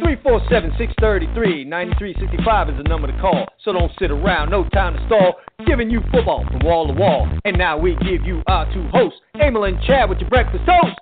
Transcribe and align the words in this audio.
347 0.00 0.72
633 0.78 1.64
9365 1.64 2.70
is 2.70 2.76
the 2.78 2.88
number 2.88 3.06
to 3.06 3.20
call. 3.20 3.46
So 3.62 3.72
don't 3.72 3.92
sit 3.98 4.10
around, 4.10 4.50
no 4.50 4.64
time 4.70 4.96
to 4.96 5.06
stall. 5.06 5.34
Giving 5.66 5.90
you 5.90 6.00
football 6.10 6.44
from 6.50 6.60
wall 6.64 6.86
to 6.86 6.94
wall. 6.94 7.28
And 7.44 7.58
now 7.58 7.76
we 7.76 7.96
give 7.96 8.24
you 8.24 8.42
our 8.46 8.64
two 8.72 8.88
hosts, 8.92 9.20
Emil 9.34 9.64
and 9.64 9.78
Chad, 9.82 10.08
with 10.08 10.18
your 10.18 10.30
breakfast 10.30 10.64
toast. 10.64 10.96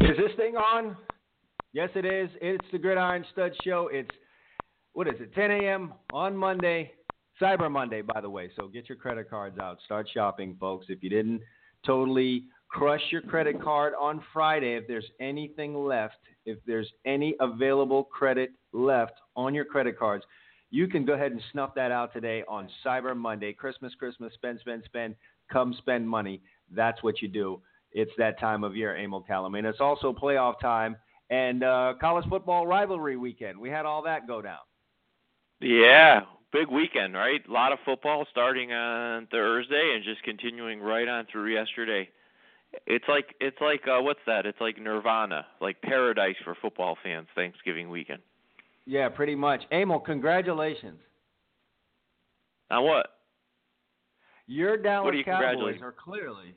Is 0.00 0.16
this 0.16 0.34
thing 0.36 0.56
on? 0.56 0.96
Yes, 1.74 1.90
it 1.94 2.04
is. 2.04 2.28
It's 2.40 2.64
the 2.72 2.78
Gridiron 2.78 3.24
Stud 3.32 3.52
Show. 3.64 3.88
It's 3.92 4.10
what 4.94 5.08
is 5.08 5.14
it? 5.20 5.34
10 5.34 5.50
a.m. 5.50 5.94
on 6.12 6.36
Monday, 6.36 6.92
Cyber 7.40 7.70
Monday, 7.70 8.02
by 8.02 8.20
the 8.20 8.28
way. 8.28 8.50
So 8.56 8.68
get 8.68 8.88
your 8.88 8.96
credit 8.98 9.30
cards 9.30 9.58
out. 9.58 9.78
Start 9.84 10.08
shopping, 10.12 10.56
folks. 10.60 10.86
If 10.88 11.02
you 11.02 11.10
didn't 11.10 11.40
totally 11.84 12.44
crush 12.68 13.00
your 13.10 13.22
credit 13.22 13.62
card 13.62 13.94
on 13.98 14.22
Friday, 14.32 14.74
if 14.76 14.86
there's 14.86 15.10
anything 15.20 15.74
left, 15.74 16.16
if 16.44 16.58
there's 16.66 16.90
any 17.04 17.34
available 17.40 18.04
credit 18.04 18.52
left 18.72 19.14
on 19.36 19.54
your 19.54 19.64
credit 19.64 19.98
cards, 19.98 20.24
you 20.70 20.86
can 20.88 21.04
go 21.04 21.12
ahead 21.12 21.32
and 21.32 21.40
snuff 21.52 21.74
that 21.74 21.90
out 21.90 22.12
today 22.12 22.44
on 22.48 22.68
Cyber 22.84 23.16
Monday. 23.16 23.52
Christmas, 23.52 23.94
Christmas, 23.98 24.32
spend, 24.34 24.60
spend, 24.60 24.82
spend. 24.84 25.14
Come 25.50 25.74
spend 25.78 26.08
money. 26.08 26.40
That's 26.74 27.02
what 27.02 27.20
you 27.20 27.28
do. 27.28 27.60
It's 27.92 28.12
that 28.16 28.40
time 28.40 28.64
of 28.64 28.74
year, 28.74 28.96
Emil 28.96 29.24
Calam. 29.28 29.56
And 29.58 29.66
it's 29.66 29.80
also 29.80 30.14
playoff 30.14 30.58
time 30.60 30.96
and 31.28 31.62
uh, 31.62 31.94
college 32.00 32.26
football 32.28 32.66
rivalry 32.66 33.16
weekend. 33.16 33.58
We 33.58 33.68
had 33.68 33.84
all 33.84 34.02
that 34.02 34.26
go 34.26 34.40
down. 34.40 34.58
Yeah, 35.62 36.22
big 36.52 36.68
weekend, 36.68 37.14
right? 37.14 37.40
A 37.48 37.52
lot 37.52 37.72
of 37.72 37.78
football 37.84 38.26
starting 38.30 38.72
on 38.72 39.26
Thursday 39.28 39.92
and 39.94 40.04
just 40.04 40.22
continuing 40.24 40.80
right 40.80 41.08
on 41.08 41.26
through 41.30 41.52
yesterday. 41.54 42.08
It's 42.86 43.04
like 43.06 43.34
it's 43.40 43.56
like 43.60 43.82
uh 43.86 44.02
what's 44.02 44.20
that? 44.26 44.46
It's 44.46 44.60
like 44.60 44.80
nirvana, 44.80 45.46
like 45.60 45.80
paradise 45.82 46.36
for 46.42 46.56
football 46.60 46.96
fans 47.02 47.28
Thanksgiving 47.34 47.90
weekend. 47.90 48.20
Yeah, 48.86 49.08
pretty 49.08 49.34
much. 49.34 49.62
Emil, 49.70 50.00
congratulations. 50.00 50.98
On 52.70 52.84
what? 52.84 53.06
Your 54.46 54.76
Dallas 54.76 55.04
What 55.04 55.14
are 55.14 55.18
you 55.18 55.24
Cowboys 55.24 55.80
are 55.82 55.92
clearly, 55.92 56.54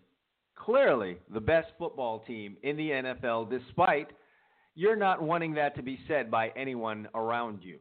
clearly 0.55 1.17
the 1.33 1.39
best 1.39 1.67
football 1.77 2.19
team 2.25 2.57
in 2.63 2.75
the 2.77 2.89
NFL, 2.89 3.49
despite 3.49 4.07
you're 4.73 4.95
not 4.95 5.21
wanting 5.21 5.53
that 5.55 5.75
to 5.75 5.83
be 5.83 5.99
said 6.07 6.31
by 6.31 6.51
anyone 6.55 7.07
around 7.13 7.59
you. 7.61 7.77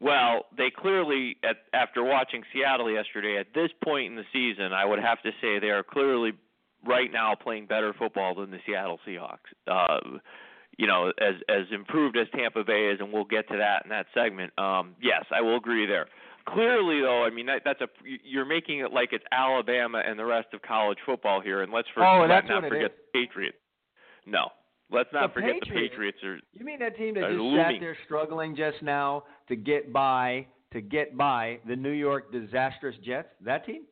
Well, 0.00 0.44
they 0.56 0.70
clearly, 0.70 1.36
at, 1.42 1.56
after 1.72 2.04
watching 2.04 2.42
Seattle 2.52 2.90
yesterday, 2.90 3.38
at 3.38 3.54
this 3.54 3.70
point 3.82 4.10
in 4.10 4.16
the 4.16 4.24
season, 4.32 4.72
I 4.72 4.84
would 4.84 4.98
have 4.98 5.22
to 5.22 5.30
say 5.40 5.58
they 5.58 5.70
are 5.70 5.82
clearly 5.82 6.32
right 6.86 7.10
now 7.10 7.34
playing 7.34 7.66
better 7.66 7.94
football 7.98 8.34
than 8.34 8.50
the 8.50 8.58
Seattle 8.66 9.00
Seahawks. 9.06 9.48
Uh, 9.66 10.18
you 10.76 10.86
know, 10.86 11.10
as 11.18 11.36
as 11.48 11.64
improved 11.72 12.16
as 12.18 12.26
Tampa 12.34 12.62
Bay 12.62 12.90
is, 12.92 13.00
and 13.00 13.10
we'll 13.10 13.24
get 13.24 13.48
to 13.48 13.56
that 13.56 13.84
in 13.84 13.90
that 13.90 14.06
segment. 14.12 14.52
Um, 14.58 14.94
yes, 15.00 15.24
I 15.34 15.40
will 15.40 15.56
agree 15.56 15.86
there. 15.86 16.06
Clearly, 16.46 17.00
though, 17.00 17.24
I 17.24 17.30
mean 17.30 17.46
that, 17.46 17.62
that's 17.64 17.80
a 17.80 17.88
you're 18.22 18.44
making 18.44 18.80
it 18.80 18.92
like 18.92 19.08
it's 19.12 19.24
Alabama 19.32 20.02
and 20.06 20.18
the 20.18 20.26
rest 20.26 20.48
of 20.52 20.60
college 20.60 20.98
football 21.06 21.40
here, 21.40 21.62
and 21.62 21.72
let's 21.72 21.88
for, 21.94 22.04
Oh, 22.04 22.26
not 22.26 22.46
forget 22.68 22.90
is. 22.90 22.96
the 23.12 23.18
Patriots. 23.20 23.56
No, 24.26 24.50
let's 24.90 25.08
not 25.12 25.34
The 25.34 25.40
forget 25.40 25.60
Patriots. 25.62 25.68
the 25.68 25.88
Patriots 25.88 26.18
are 26.24 26.38
You 26.54 26.64
mean 26.64 26.78
that 26.80 26.96
team 26.96 27.14
that 27.14 27.22
just 27.28 27.38
looming. 27.40 27.64
sat 27.64 27.80
there 27.80 27.96
struggling 28.04 28.54
just 28.56 28.82
now 28.82 29.24
to 29.48 29.56
get 29.56 29.92
by 29.92 30.46
to 30.72 30.80
get 30.80 31.16
by 31.16 31.58
the 31.66 31.76
New 31.76 31.90
York 31.92 32.32
disastrous 32.32 32.96
Jets? 33.04 33.28
That 33.44 33.64
team? 33.64 33.82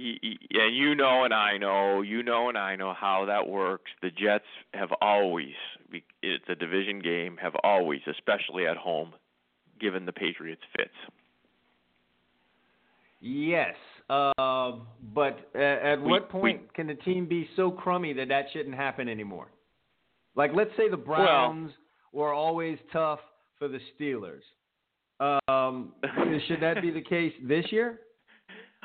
And 0.00 0.74
you 0.76 0.94
know 0.94 1.24
and 1.24 1.34
I 1.34 1.56
know, 1.58 2.02
you 2.02 2.22
know 2.22 2.48
and 2.48 2.56
I 2.58 2.76
know 2.76 2.92
how 2.92 3.24
that 3.26 3.48
works. 3.48 3.90
The 4.02 4.10
Jets 4.10 4.44
have 4.74 4.90
always, 5.00 5.54
it's 6.22 6.44
a 6.48 6.54
division 6.54 7.00
game, 7.00 7.36
have 7.42 7.54
always, 7.64 8.00
especially 8.06 8.66
at 8.66 8.76
home, 8.76 9.12
given 9.80 10.06
the 10.06 10.12
Patriots 10.12 10.62
fits. 10.76 10.94
Yes. 13.20 13.74
Uh, 14.08 14.72
but 15.14 15.50
uh, 15.54 15.58
at 15.58 16.00
We- 16.00 16.10
what 16.10 16.32
we- 16.32 16.40
point 16.40 16.74
can 16.74 16.86
the 16.86 16.94
team 16.94 17.26
be 17.26 17.48
so 17.56 17.70
crummy 17.70 18.12
that 18.14 18.28
that 18.28 18.46
shouldn't 18.52 18.76
happen 18.76 19.08
anymore? 19.08 19.48
Like, 20.38 20.52
let's 20.54 20.70
say 20.76 20.88
the 20.88 20.96
Browns 20.96 21.72
were 22.12 22.32
always 22.32 22.78
tough 22.92 23.18
for 23.58 23.66
the 23.66 23.80
Steelers. 24.00 24.42
Um, 25.48 25.92
should 26.48 26.62
that 26.62 26.80
be 26.80 26.92
the 26.92 27.02
case 27.02 27.32
this 27.42 27.66
year? 27.70 27.98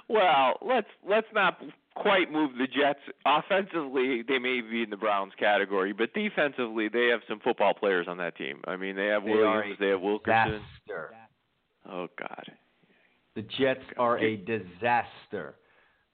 Well, 0.10 0.56
let's 0.68 0.88
let's 1.08 1.28
not 1.34 1.62
quite 1.96 2.32
move 2.32 2.52
the 2.58 2.66
Jets. 2.66 3.00
Offensively, 3.26 4.24
they 4.28 4.40
may 4.40 4.62
be 4.62 4.82
in 4.82 4.90
the 4.90 4.98
Browns 4.98 5.32
category, 5.40 5.94
but 5.94 6.12
defensively, 6.14 6.90
they 6.90 7.08
have 7.08 7.22
some 7.30 7.40
football 7.40 7.74
players 7.76 8.08
on 8.10 8.18
that 8.18 8.36
team. 8.36 8.60
I 8.68 8.76
mean, 8.76 8.96
they 8.96 9.06
have 9.06 9.24
They 9.24 9.32
Williams, 9.32 9.78
they 9.80 9.90
have 9.90 10.02
Wilkerson. 10.02 10.62
Disaster. 10.88 11.12
Oh 11.90 12.08
God. 12.20 12.52
The 13.36 13.44
Jets 13.44 13.86
are 13.98 14.18
a 14.18 14.38
disaster. 14.38 15.56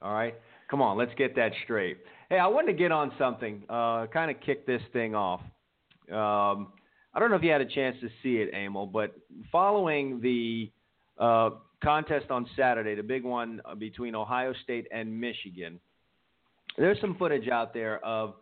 All 0.02 0.12
right? 0.14 0.34
Come 0.70 0.82
on, 0.82 0.96
let's 0.96 1.12
get 1.16 1.34
that 1.36 1.52
straight. 1.64 1.98
Hey, 2.30 2.38
I 2.38 2.46
wanted 2.46 2.68
to 2.68 2.78
get 2.78 2.92
on 2.92 3.10
something, 3.18 3.64
uh, 3.68 4.06
kind 4.06 4.30
of 4.30 4.40
kick 4.40 4.64
this 4.64 4.80
thing 4.92 5.16
off. 5.16 5.40
Um, 6.08 6.68
I 7.12 7.18
don't 7.18 7.28
know 7.28 7.34
if 7.34 7.42
you 7.42 7.50
had 7.50 7.60
a 7.60 7.66
chance 7.66 7.96
to 8.02 8.08
see 8.22 8.36
it, 8.36 8.54
Emil, 8.54 8.86
but 8.86 9.16
following 9.50 10.20
the 10.20 10.70
uh, 11.18 11.50
contest 11.82 12.30
on 12.30 12.48
Saturday, 12.56 12.94
the 12.94 13.02
big 13.02 13.24
one 13.24 13.60
uh, 13.64 13.74
between 13.74 14.14
Ohio 14.14 14.54
State 14.62 14.86
and 14.92 15.20
Michigan, 15.20 15.80
there's 16.78 17.00
some 17.00 17.16
footage 17.16 17.48
out 17.48 17.74
there 17.74 17.98
of 18.04 18.34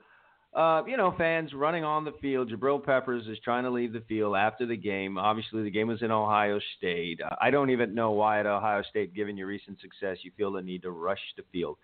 uh, 0.55 0.83
you 0.87 0.97
know, 0.97 1.15
fans 1.17 1.53
running 1.55 1.85
on 1.85 2.05
the 2.05 2.13
field. 2.21 2.51
Jabril 2.51 2.85
Peppers 2.85 3.27
is 3.27 3.39
trying 3.45 3.65
to 3.65 3.71
leave 3.71 3.93
the 3.93 4.03
field 4.09 4.37
after 4.37 4.67
the 4.67 4.77
game. 4.77 5.17
Obviously, 5.17 5.63
the 5.63 5.71
game 5.71 5.89
was 5.89 6.03
in 6.03 6.11
Ohio 6.11 6.59
State. 6.77 7.21
I 7.41 7.51
don't 7.51 7.71
even 7.71 7.95
know 7.95 8.13
why 8.13 8.41
at 8.41 8.47
Ohio 8.47 8.83
State, 8.91 9.15
given 9.15 9.37
your 9.37 9.47
recent 9.47 9.79
success, 9.81 10.19
you 10.23 10.33
feel 10.37 10.53
the 10.53 10.63
need 10.63 10.83
to 10.83 10.91
rush 10.91 11.21
the 11.37 11.43
field. 11.53 11.77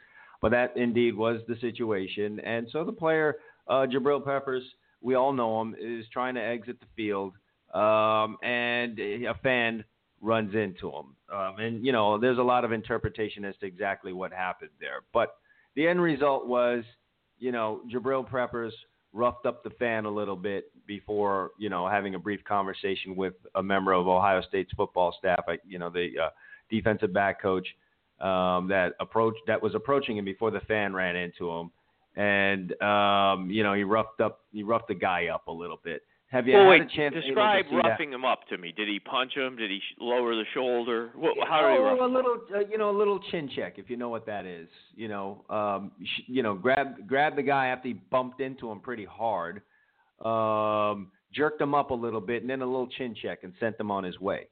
But 0.44 0.50
that 0.50 0.76
indeed 0.76 1.16
was 1.16 1.40
the 1.48 1.56
situation. 1.62 2.38
And 2.40 2.68
so 2.70 2.84
the 2.84 2.92
player, 2.92 3.36
uh, 3.66 3.86
Jabril 3.90 4.22
Peppers, 4.22 4.62
we 5.00 5.14
all 5.14 5.32
know 5.32 5.62
him, 5.62 5.74
is 5.80 6.04
trying 6.12 6.34
to 6.34 6.42
exit 6.42 6.78
the 6.80 6.86
field. 6.94 7.32
Um, 7.72 8.36
and 8.42 8.98
a 8.98 9.34
fan 9.42 9.84
runs 10.20 10.54
into 10.54 10.90
him. 10.90 11.16
Um, 11.34 11.58
and, 11.58 11.84
you 11.84 11.92
know, 11.92 12.18
there's 12.18 12.36
a 12.36 12.42
lot 12.42 12.66
of 12.66 12.72
interpretation 12.72 13.46
as 13.46 13.54
to 13.60 13.66
exactly 13.66 14.12
what 14.12 14.32
happened 14.32 14.70
there. 14.78 15.00
But 15.14 15.36
the 15.76 15.88
end 15.88 16.02
result 16.02 16.46
was 16.46 16.84
you 17.38 17.52
know, 17.52 17.82
Jabril 17.92 18.28
Peppers 18.28 18.74
roughed 19.12 19.46
up 19.46 19.62
the 19.62 19.70
fan 19.70 20.04
a 20.04 20.10
little 20.10 20.36
bit 20.36 20.70
before, 20.86 21.50
you 21.58 21.68
know, 21.68 21.88
having 21.88 22.14
a 22.14 22.18
brief 22.18 22.42
conversation 22.44 23.16
with 23.16 23.34
a 23.54 23.62
member 23.62 23.92
of 23.92 24.08
Ohio 24.08 24.42
State's 24.48 24.72
football 24.76 25.14
staff, 25.18 25.44
you 25.66 25.78
know, 25.78 25.90
the 25.90 26.10
uh, 26.24 26.28
defensive 26.70 27.12
back 27.12 27.40
coach 27.40 27.66
um, 28.20 28.68
that 28.68 28.92
approached 29.00 29.40
that 29.46 29.62
was 29.62 29.74
approaching 29.74 30.16
him 30.16 30.24
before 30.24 30.50
the 30.50 30.60
fan 30.60 30.94
ran 30.94 31.16
into 31.16 31.50
him, 31.50 31.70
and 32.16 32.80
um, 32.82 33.50
you 33.50 33.62
know, 33.62 33.74
he 33.74 33.84
roughed 33.84 34.20
up 34.20 34.40
he 34.52 34.62
roughed 34.62 34.88
the 34.88 34.94
guy 34.94 35.26
up 35.26 35.46
a 35.48 35.52
little 35.52 35.80
bit. 35.82 36.02
Have 36.34 36.48
you 36.48 36.54
well, 36.54 36.64
had 36.64 36.70
wait, 36.70 36.82
a 36.82 36.96
chance 36.96 37.14
describe 37.14 37.66
to 37.66 37.70
see 37.70 37.76
that? 37.76 37.88
roughing 37.90 38.12
him 38.12 38.24
up 38.24 38.40
to 38.48 38.58
me. 38.58 38.72
Did 38.76 38.88
he 38.88 38.98
punch 38.98 39.36
him? 39.36 39.54
Did 39.54 39.70
he 39.70 39.78
sh- 39.78 39.94
lower 40.00 40.34
the 40.34 40.42
shoulder? 40.52 41.10
What, 41.14 41.36
how 41.46 41.60
oh, 41.64 41.68
did 41.68 41.76
he 41.76 41.82
rough 41.84 42.00
a 42.00 42.04
him 42.04 42.14
little, 42.14 42.38
uh, 42.56 42.58
you 42.68 42.76
know, 42.76 42.90
a 42.90 42.96
little 42.98 43.20
chin 43.30 43.48
check, 43.54 43.74
if 43.76 43.88
you 43.88 43.96
know 43.96 44.08
what 44.08 44.26
that 44.26 44.44
is. 44.44 44.66
You 44.96 45.06
know, 45.06 45.44
um, 45.48 45.92
sh- 46.02 46.22
you 46.26 46.42
know, 46.42 46.54
grab 46.54 47.06
grab 47.06 47.36
the 47.36 47.42
guy 47.42 47.68
after 47.68 47.86
he 47.86 47.94
bumped 47.94 48.40
into 48.40 48.68
him 48.68 48.80
pretty 48.80 49.04
hard, 49.04 49.62
um, 50.24 51.12
jerked 51.32 51.60
him 51.60 51.72
up 51.72 51.90
a 51.90 51.94
little 51.94 52.20
bit, 52.20 52.42
and 52.42 52.50
then 52.50 52.62
a 52.62 52.66
little 52.66 52.88
chin 52.88 53.14
check 53.22 53.44
and 53.44 53.52
sent 53.60 53.78
him 53.78 53.92
on 53.92 54.02
his 54.02 54.18
way. 54.18 54.48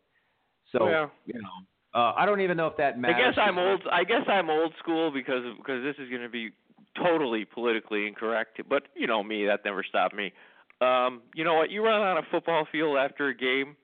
So, 0.71 0.89
Yeah. 0.89 1.09
you 1.27 1.35
know, 1.35 1.49
uh, 1.95 2.13
I 2.17 2.25
don't 2.27 2.41
even 2.41 2.57
know 2.57 2.67
if 2.69 2.77
that 2.79 2.99
matters. 2.99 3.17
I 3.19 3.31
guess 3.31 3.39
I'm 3.39 3.59
old. 3.59 3.83
I 3.91 4.05
guess 4.05 4.23
I'm 4.27 4.49
old 4.49 4.73
school 4.79 5.11
because 5.11 5.43
because 5.57 5.83
this 5.83 5.97
is 6.03 6.09
going 6.09 6.23
to 6.23 6.29
be 6.29 6.51
totally 6.97 7.45
politically 7.45 8.07
incorrect. 8.07 8.61
But 8.69 8.85
you 8.95 9.07
know 9.07 9.23
me, 9.23 9.47
that 9.47 9.61
never 9.65 9.85
stopped 9.85 10.15
me. 10.15 10.33
Um, 10.81 11.23
you 11.35 11.45
know 11.45 11.55
what? 11.55 11.71
You 11.71 11.85
run 11.85 12.01
on 12.01 12.19
a 12.19 12.23
football 12.31 12.67
field 12.71 12.97
after 12.97 13.29
a 13.29 13.35
game, 13.35 13.77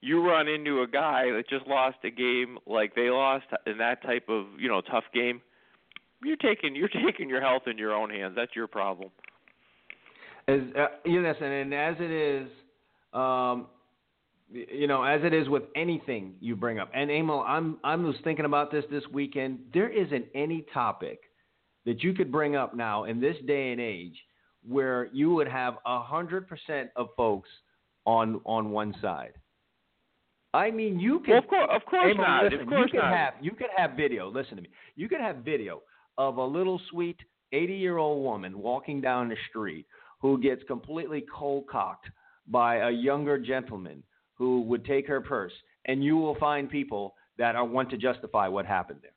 you 0.00 0.26
run 0.26 0.48
into 0.48 0.82
a 0.82 0.86
guy 0.86 1.30
that 1.30 1.44
just 1.48 1.66
lost 1.66 1.98
a 2.04 2.10
game 2.10 2.58
like 2.66 2.94
they 2.94 3.10
lost 3.10 3.44
in 3.66 3.78
that 3.78 4.02
type 4.02 4.28
of 4.28 4.46
you 4.58 4.68
know 4.68 4.80
tough 4.80 5.04
game, 5.14 5.40
you're 6.22 6.36
taking 6.36 6.74
you're 6.74 6.88
taking 7.06 7.28
your 7.28 7.40
health 7.40 7.62
in 7.66 7.78
your 7.78 7.94
own 7.94 8.10
hands. 8.10 8.34
That's 8.36 8.54
your 8.54 8.66
problem. 8.66 9.10
As 10.48 10.60
uh, 10.76 10.86
yes, 11.04 11.36
and, 11.40 11.52
and 11.52 11.74
as 11.74 11.96
it 12.00 12.10
is, 12.10 12.48
um, 13.12 13.66
you 14.52 14.86
know, 14.86 15.02
as 15.02 15.22
it 15.24 15.32
is 15.32 15.48
with 15.48 15.64
anything 15.74 16.34
you 16.40 16.56
bring 16.56 16.78
up. 16.78 16.90
And 16.94 17.10
Emil, 17.10 17.40
I'm 17.46 17.78
I 17.84 17.94
was 17.96 18.16
thinking 18.24 18.44
about 18.44 18.70
this 18.70 18.84
this 18.90 19.04
weekend. 19.12 19.60
There 19.72 19.88
isn't 19.88 20.26
any 20.34 20.66
topic 20.72 21.20
that 21.86 22.02
you 22.02 22.12
could 22.12 22.30
bring 22.30 22.54
up 22.56 22.74
now 22.74 23.04
in 23.04 23.20
this 23.20 23.36
day 23.46 23.72
and 23.72 23.80
age 23.80 24.16
where 24.66 25.08
you 25.12 25.32
would 25.34 25.48
have 25.48 25.78
a 25.86 26.00
hundred 26.00 26.48
percent 26.48 26.90
of 26.96 27.08
folks 27.16 27.48
on 28.04 28.40
on 28.44 28.70
one 28.70 28.94
side. 29.00 29.32
I 30.54 30.70
mean, 30.70 31.00
you 31.00 31.20
can. 31.20 31.36
Of 31.36 31.48
course, 31.48 31.68
of 31.72 31.84
course 31.86 32.12
Emil, 32.12 32.26
not. 32.26 32.44
Listen, 32.44 32.60
of 32.60 32.68
course 32.68 32.90
you 32.92 33.00
not. 33.00 33.16
have 33.16 33.34
you 33.40 33.52
can 33.52 33.68
have 33.76 33.92
video. 33.92 34.30
Listen 34.30 34.56
to 34.56 34.62
me. 34.62 34.68
You 34.96 35.08
can 35.08 35.20
have 35.20 35.36
video 35.36 35.82
of 36.18 36.36
a 36.36 36.44
little 36.44 36.80
sweet 36.90 37.16
eighty-year-old 37.52 38.22
woman 38.22 38.58
walking 38.58 39.00
down 39.00 39.28
the 39.28 39.36
street 39.48 39.86
who 40.20 40.40
gets 40.40 40.62
completely 40.64 41.24
cold 41.34 41.64
cocked 41.70 42.08
by 42.48 42.76
a 42.76 42.90
younger 42.90 43.38
gentleman 43.38 44.02
who 44.42 44.62
would 44.62 44.84
take 44.84 45.06
her 45.06 45.20
purse, 45.20 45.52
and 45.84 46.02
you 46.02 46.16
will 46.16 46.34
find 46.34 46.68
people 46.68 47.14
that 47.38 47.54
are 47.54 47.64
want 47.64 47.88
to 47.90 47.96
justify 47.96 48.48
what 48.48 48.66
happened 48.66 48.98
there. 49.02 49.12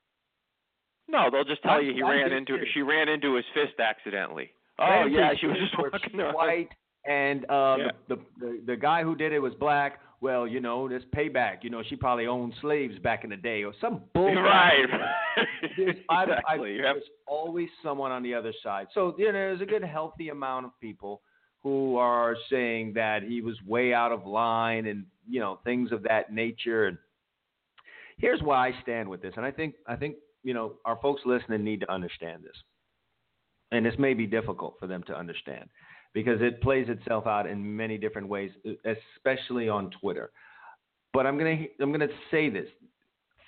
No, 1.07 1.29
they'll 1.31 1.43
just 1.43 1.63
tell 1.63 1.71
I'm- 1.73 1.85
you 1.85 1.93
he 1.93 2.03
I'm 2.03 2.09
ran 2.11 2.31
into 2.31 2.53
serious. 2.53 2.69
she 2.75 2.81
ran 2.83 3.09
into 3.09 3.33
his 3.35 3.45
fist 3.55 3.79
accidentally. 3.79 4.51
Oh 4.77 5.05
yeah, 5.05 5.31
she 5.39 5.47
was 5.47 5.57
just 5.57 5.75
walking 5.79 6.19
around. 6.19 6.35
white, 6.35 6.69
and 7.07 7.43
uh, 7.49 7.77
Yeah. 7.79 7.91
the, 8.07 8.17
the 8.39 8.61
the 8.67 8.75
guy 8.75 9.01
who 9.03 9.15
did 9.15 9.31
it 9.33 9.39
was 9.39 9.53
black. 9.55 9.99
Well, 10.21 10.47
you 10.47 10.59
know, 10.59 10.87
this 10.87 11.03
payback. 11.15 11.63
You 11.63 11.69
know, 11.71 11.81
she 11.89 11.95
probably 11.95 12.25
owned 12.27 12.53
slaves 12.61 12.97
back 12.99 13.23
in 13.23 13.29
the 13.31 13.35
day, 13.37 13.63
or 13.63 13.73
some 13.81 14.01
bull. 14.13 14.33
Right. 14.33 14.85
There's, 15.77 15.95
exactly. 16.09 16.73
You 16.75 16.83
have- 16.85 16.95
there's 16.97 17.09
always 17.27 17.69
someone 17.83 18.11
on 18.11 18.21
the 18.23 18.33
other 18.35 18.53
side. 18.63 18.87
So 18.93 19.15
you 19.17 19.25
know, 19.25 19.31
there's 19.33 19.61
a 19.61 19.65
good 19.65 19.83
healthy 19.83 20.29
amount 20.29 20.65
of 20.67 20.71
people 20.79 21.21
who 21.63 21.97
are 21.97 22.35
saying 22.49 22.93
that 22.93 23.23
he 23.23 23.41
was 23.41 23.55
way 23.65 23.91
out 23.93 24.11
of 24.11 24.25
line 24.27 24.85
and 24.85 25.05
you 25.27 25.39
know 25.39 25.59
things 25.63 25.91
of 25.91 26.03
that 26.03 26.33
nature. 26.33 26.85
And 26.87 26.97
here's 28.17 28.41
why 28.41 28.69
I 28.69 28.81
stand 28.81 29.09
with 29.09 29.21
this, 29.21 29.33
and 29.37 29.45
I 29.45 29.51
think 29.51 29.75
I 29.87 29.95
think 29.95 30.15
you 30.43 30.53
know 30.53 30.73
our 30.85 30.97
folks 31.01 31.21
listening 31.25 31.63
need 31.63 31.81
to 31.81 31.91
understand 31.91 32.43
this, 32.43 32.55
and 33.71 33.85
this 33.85 33.95
may 33.97 34.13
be 34.13 34.25
difficult 34.25 34.75
for 34.79 34.87
them 34.87 35.03
to 35.07 35.15
understand 35.15 35.69
because 36.13 36.41
it 36.41 36.61
plays 36.61 36.87
itself 36.89 37.27
out 37.27 37.47
in 37.47 37.75
many 37.75 37.97
different 37.97 38.27
ways, 38.27 38.51
especially 39.17 39.69
on 39.69 39.91
Twitter. 40.01 40.31
But 41.13 41.25
I'm 41.25 41.37
gonna 41.37 41.65
I'm 41.79 41.91
gonna 41.91 42.07
say 42.31 42.49
this: 42.49 42.67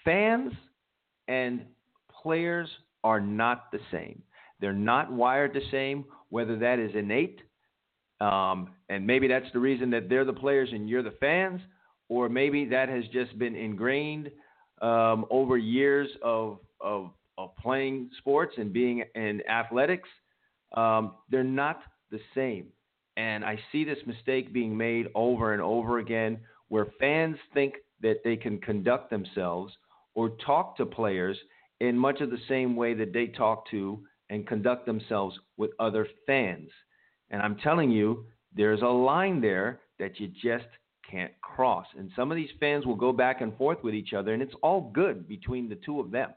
fans 0.03 0.53
and 1.27 1.65
players 2.21 2.69
are 3.03 3.19
not 3.19 3.71
the 3.71 3.79
same. 3.91 4.21
They're 4.59 4.73
not 4.73 5.11
wired 5.11 5.53
the 5.53 5.61
same. 5.71 6.05
Whether 6.29 6.57
that 6.59 6.77
is 6.79 6.91
innate, 6.93 7.41
um, 8.21 8.69
and 8.89 9.05
maybe 9.05 9.27
that's 9.27 9.51
the 9.53 9.59
reason 9.59 9.89
that 9.91 10.09
they're 10.09 10.25
the 10.25 10.33
players 10.33 10.69
and 10.71 10.89
you're 10.89 11.03
the 11.03 11.15
fans, 11.19 11.61
or 12.09 12.29
maybe 12.29 12.65
that 12.65 12.89
has 12.89 13.03
just 13.11 13.37
been 13.37 13.55
ingrained 13.55 14.31
um, 14.81 15.25
over 15.29 15.57
years 15.57 16.09
of, 16.21 16.59
of 16.79 17.11
of 17.37 17.55
playing 17.57 18.09
sports 18.17 18.55
and 18.57 18.73
being 18.73 19.03
in 19.15 19.41
athletics. 19.49 20.09
Um, 20.75 21.13
they're 21.29 21.43
not 21.43 21.81
the 22.11 22.19
same. 22.33 22.67
And 23.15 23.43
I 23.43 23.59
see 23.71 23.83
this 23.83 23.97
mistake 24.05 24.53
being 24.53 24.75
made 24.75 25.07
over 25.15 25.53
and 25.53 25.61
over 25.61 25.99
again 25.99 26.39
where 26.69 26.87
fans 26.99 27.37
think 27.53 27.75
that 28.01 28.17
they 28.23 28.35
can 28.35 28.59
conduct 28.59 29.09
themselves 29.09 29.73
or 30.15 30.31
talk 30.45 30.77
to 30.77 30.85
players 30.85 31.37
in 31.79 31.97
much 31.97 32.21
of 32.21 32.29
the 32.29 32.39
same 32.47 32.75
way 32.75 32.93
that 32.93 33.13
they 33.13 33.27
talk 33.27 33.69
to 33.71 33.99
and 34.29 34.45
conduct 34.47 34.85
themselves 34.85 35.37
with 35.57 35.71
other 35.79 36.07
fans. 36.25 36.69
And 37.29 37.41
I'm 37.41 37.57
telling 37.57 37.91
you, 37.91 38.25
there's 38.55 38.81
a 38.81 38.85
line 38.87 39.41
there 39.41 39.81
that 39.99 40.19
you 40.19 40.27
just 40.27 40.65
can't 41.09 41.31
cross. 41.41 41.85
And 41.97 42.09
some 42.15 42.31
of 42.31 42.35
these 42.37 42.49
fans 42.59 42.85
will 42.85 42.95
go 42.95 43.11
back 43.11 43.41
and 43.41 43.55
forth 43.57 43.83
with 43.83 43.93
each 43.93 44.13
other, 44.13 44.33
and 44.33 44.41
it's 44.41 44.53
all 44.61 44.91
good 44.93 45.27
between 45.27 45.69
the 45.69 45.75
two 45.75 45.99
of 45.99 46.11
them, 46.11 46.31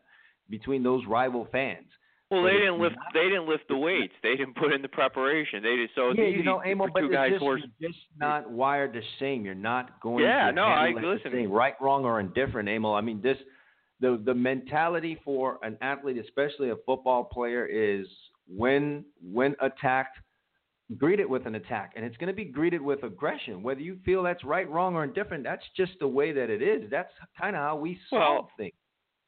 between 0.49 0.83
those 0.83 1.03
rival 1.07 1.49
fans. 1.53 1.87
Well, 2.31 2.43
But 2.45 2.51
they 2.53 2.59
didn't 2.59 2.79
lift. 2.81 2.95
not- 2.97 3.13
They 3.13 3.25
didn't 3.29 3.49
lift 3.49 3.67
the 3.67 3.77
weights. 3.77 4.15
They 4.23 4.37
didn't 4.37 4.55
put 4.55 4.73
in 4.73 4.83
the 4.83 4.89
preparation. 4.89 5.65
They 5.65 5.75
did. 5.75 5.91
So 5.97 6.13
yeah, 6.13 6.25
you 6.27 6.45
know, 6.45 6.63
Amo, 6.65 6.87
but 6.95 7.01
two 7.01 7.11
guys 7.11 7.33
just, 7.33 7.43
you're 7.45 7.59
just 7.81 7.99
not 8.17 8.49
wired 8.49 8.93
the 8.93 9.03
same. 9.19 9.45
You're 9.45 9.57
not 9.57 9.99
going 10.01 10.23
Yeah, 10.25 10.47
to 10.47 10.53
no, 10.53 10.63
I- 10.65 10.91
listen. 10.93 11.51
right, 11.51 11.75
wrong, 11.81 12.05
or 12.05 12.21
indifferent, 12.21 12.69
Amo. 12.69 12.95
I 12.95 13.01
mean, 13.01 13.21
this 13.21 13.37
the 13.99 14.17
the 14.25 14.33
mentality 14.35 15.17
for 15.25 15.59
an 15.63 15.77
athlete, 15.83 16.19
especially 16.19 16.71
a 16.71 16.77
football 16.87 17.25
player, 17.25 17.67
is 17.67 18.07
when 18.47 19.05
when 19.21 19.57
attacked, 19.61 20.17
greet 20.99 21.21
it 21.21 21.29
with 21.29 21.47
an 21.47 21.55
attack, 21.55 21.93
and 21.97 22.05
it's 22.05 22.17
going 22.17 22.29
to 22.29 22.35
be 22.35 22.45
greeted 22.45 22.81
with 22.81 23.03
aggression. 23.03 23.63
Whether 23.63 23.81
you 23.81 23.99
feel 24.05 24.23
that's 24.23 24.45
right, 24.45 24.69
wrong, 24.71 24.95
or 24.95 25.05
indifferent, 25.05 25.45
that's 25.45 25.65
just 25.77 25.93
the 26.01 26.09
way 26.09 26.33
that 26.33 26.51
it 26.51 26.63
is. 26.63 26.91
That's 26.91 27.13
kind 27.41 27.57
of 27.57 27.63
how 27.63 27.77
we 27.77 27.99
solve 28.09 28.47
Well, 28.47 28.51
things. 28.57 28.73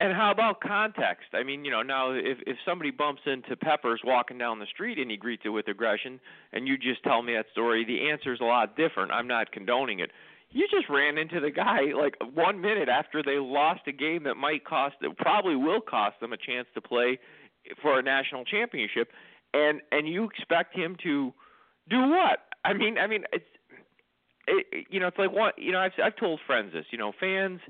And 0.00 0.12
how 0.12 0.32
about 0.32 0.61
context? 0.61 1.29
I 1.32 1.44
mean, 1.44 1.64
you 1.64 1.70
know, 1.70 1.82
now 1.82 2.11
if 2.11 2.38
if 2.44 2.56
somebody 2.64 2.91
bumps 2.91 3.23
into 3.25 3.56
Peppers 3.56 4.00
walking 4.05 4.37
down 4.37 4.59
the 4.59 4.67
street 4.67 4.99
and 4.99 5.09
he 5.09 5.17
greets 5.17 5.43
it 5.44 5.50
with 5.50 5.69
aggression, 5.69 6.19
and 6.53 6.67
you 6.67 6.76
just 6.76 7.05
tell 7.05 7.23
me 7.23 7.35
that 7.35 7.47
story, 7.53 7.85
the 7.85 8.11
answer's 8.11 8.41
a 8.41 8.44
lot 8.44 8.76
different. 8.76 9.12
I'm 9.12 9.29
not 9.29 9.53
condoning 9.53 10.00
it. 10.00 10.11
You 10.50 10.67
just 10.70 10.88
ran 10.91 11.19
into 11.19 11.38
the 11.38 11.50
guy 11.50 11.93
like 11.97 12.15
one 12.35 12.61
minute 12.61 12.88
after 12.88 13.23
they 13.23 13.38
lost 13.38 13.82
a 13.87 13.93
game 13.93 14.25
that 14.25 14.35
might 14.35 14.65
cost, 14.65 14.97
that 15.03 15.17
probably 15.19 15.55
will 15.55 15.81
cost 15.81 16.19
them 16.20 16.32
a 16.32 16.37
chance 16.37 16.67
to 16.75 16.81
play 16.81 17.19
for 17.81 18.00
a 18.00 18.03
national 18.03 18.44
championship, 18.44 19.12
and 19.55 19.81
and 19.93 20.08
you 20.08 20.25
expect 20.25 20.75
him 20.75 20.97
to 21.05 21.32
do 21.88 22.00
what? 22.08 22.40
I 22.64 22.73
mean, 22.73 22.99
I 22.99 23.06
mean, 23.06 23.25
it's 23.32 23.44
it, 24.46 24.87
you 24.90 25.00
know, 25.00 25.08
it's 25.08 25.19
like 25.19 25.32
one. 25.32 25.52
You 25.56 25.73
know, 25.73 25.79
I've 25.79 25.93
I've 26.02 26.17
told 26.17 26.40
friends 26.46 26.73
this. 26.73 26.87
You 26.90 26.99
know, 26.99 27.12
fans 27.19 27.61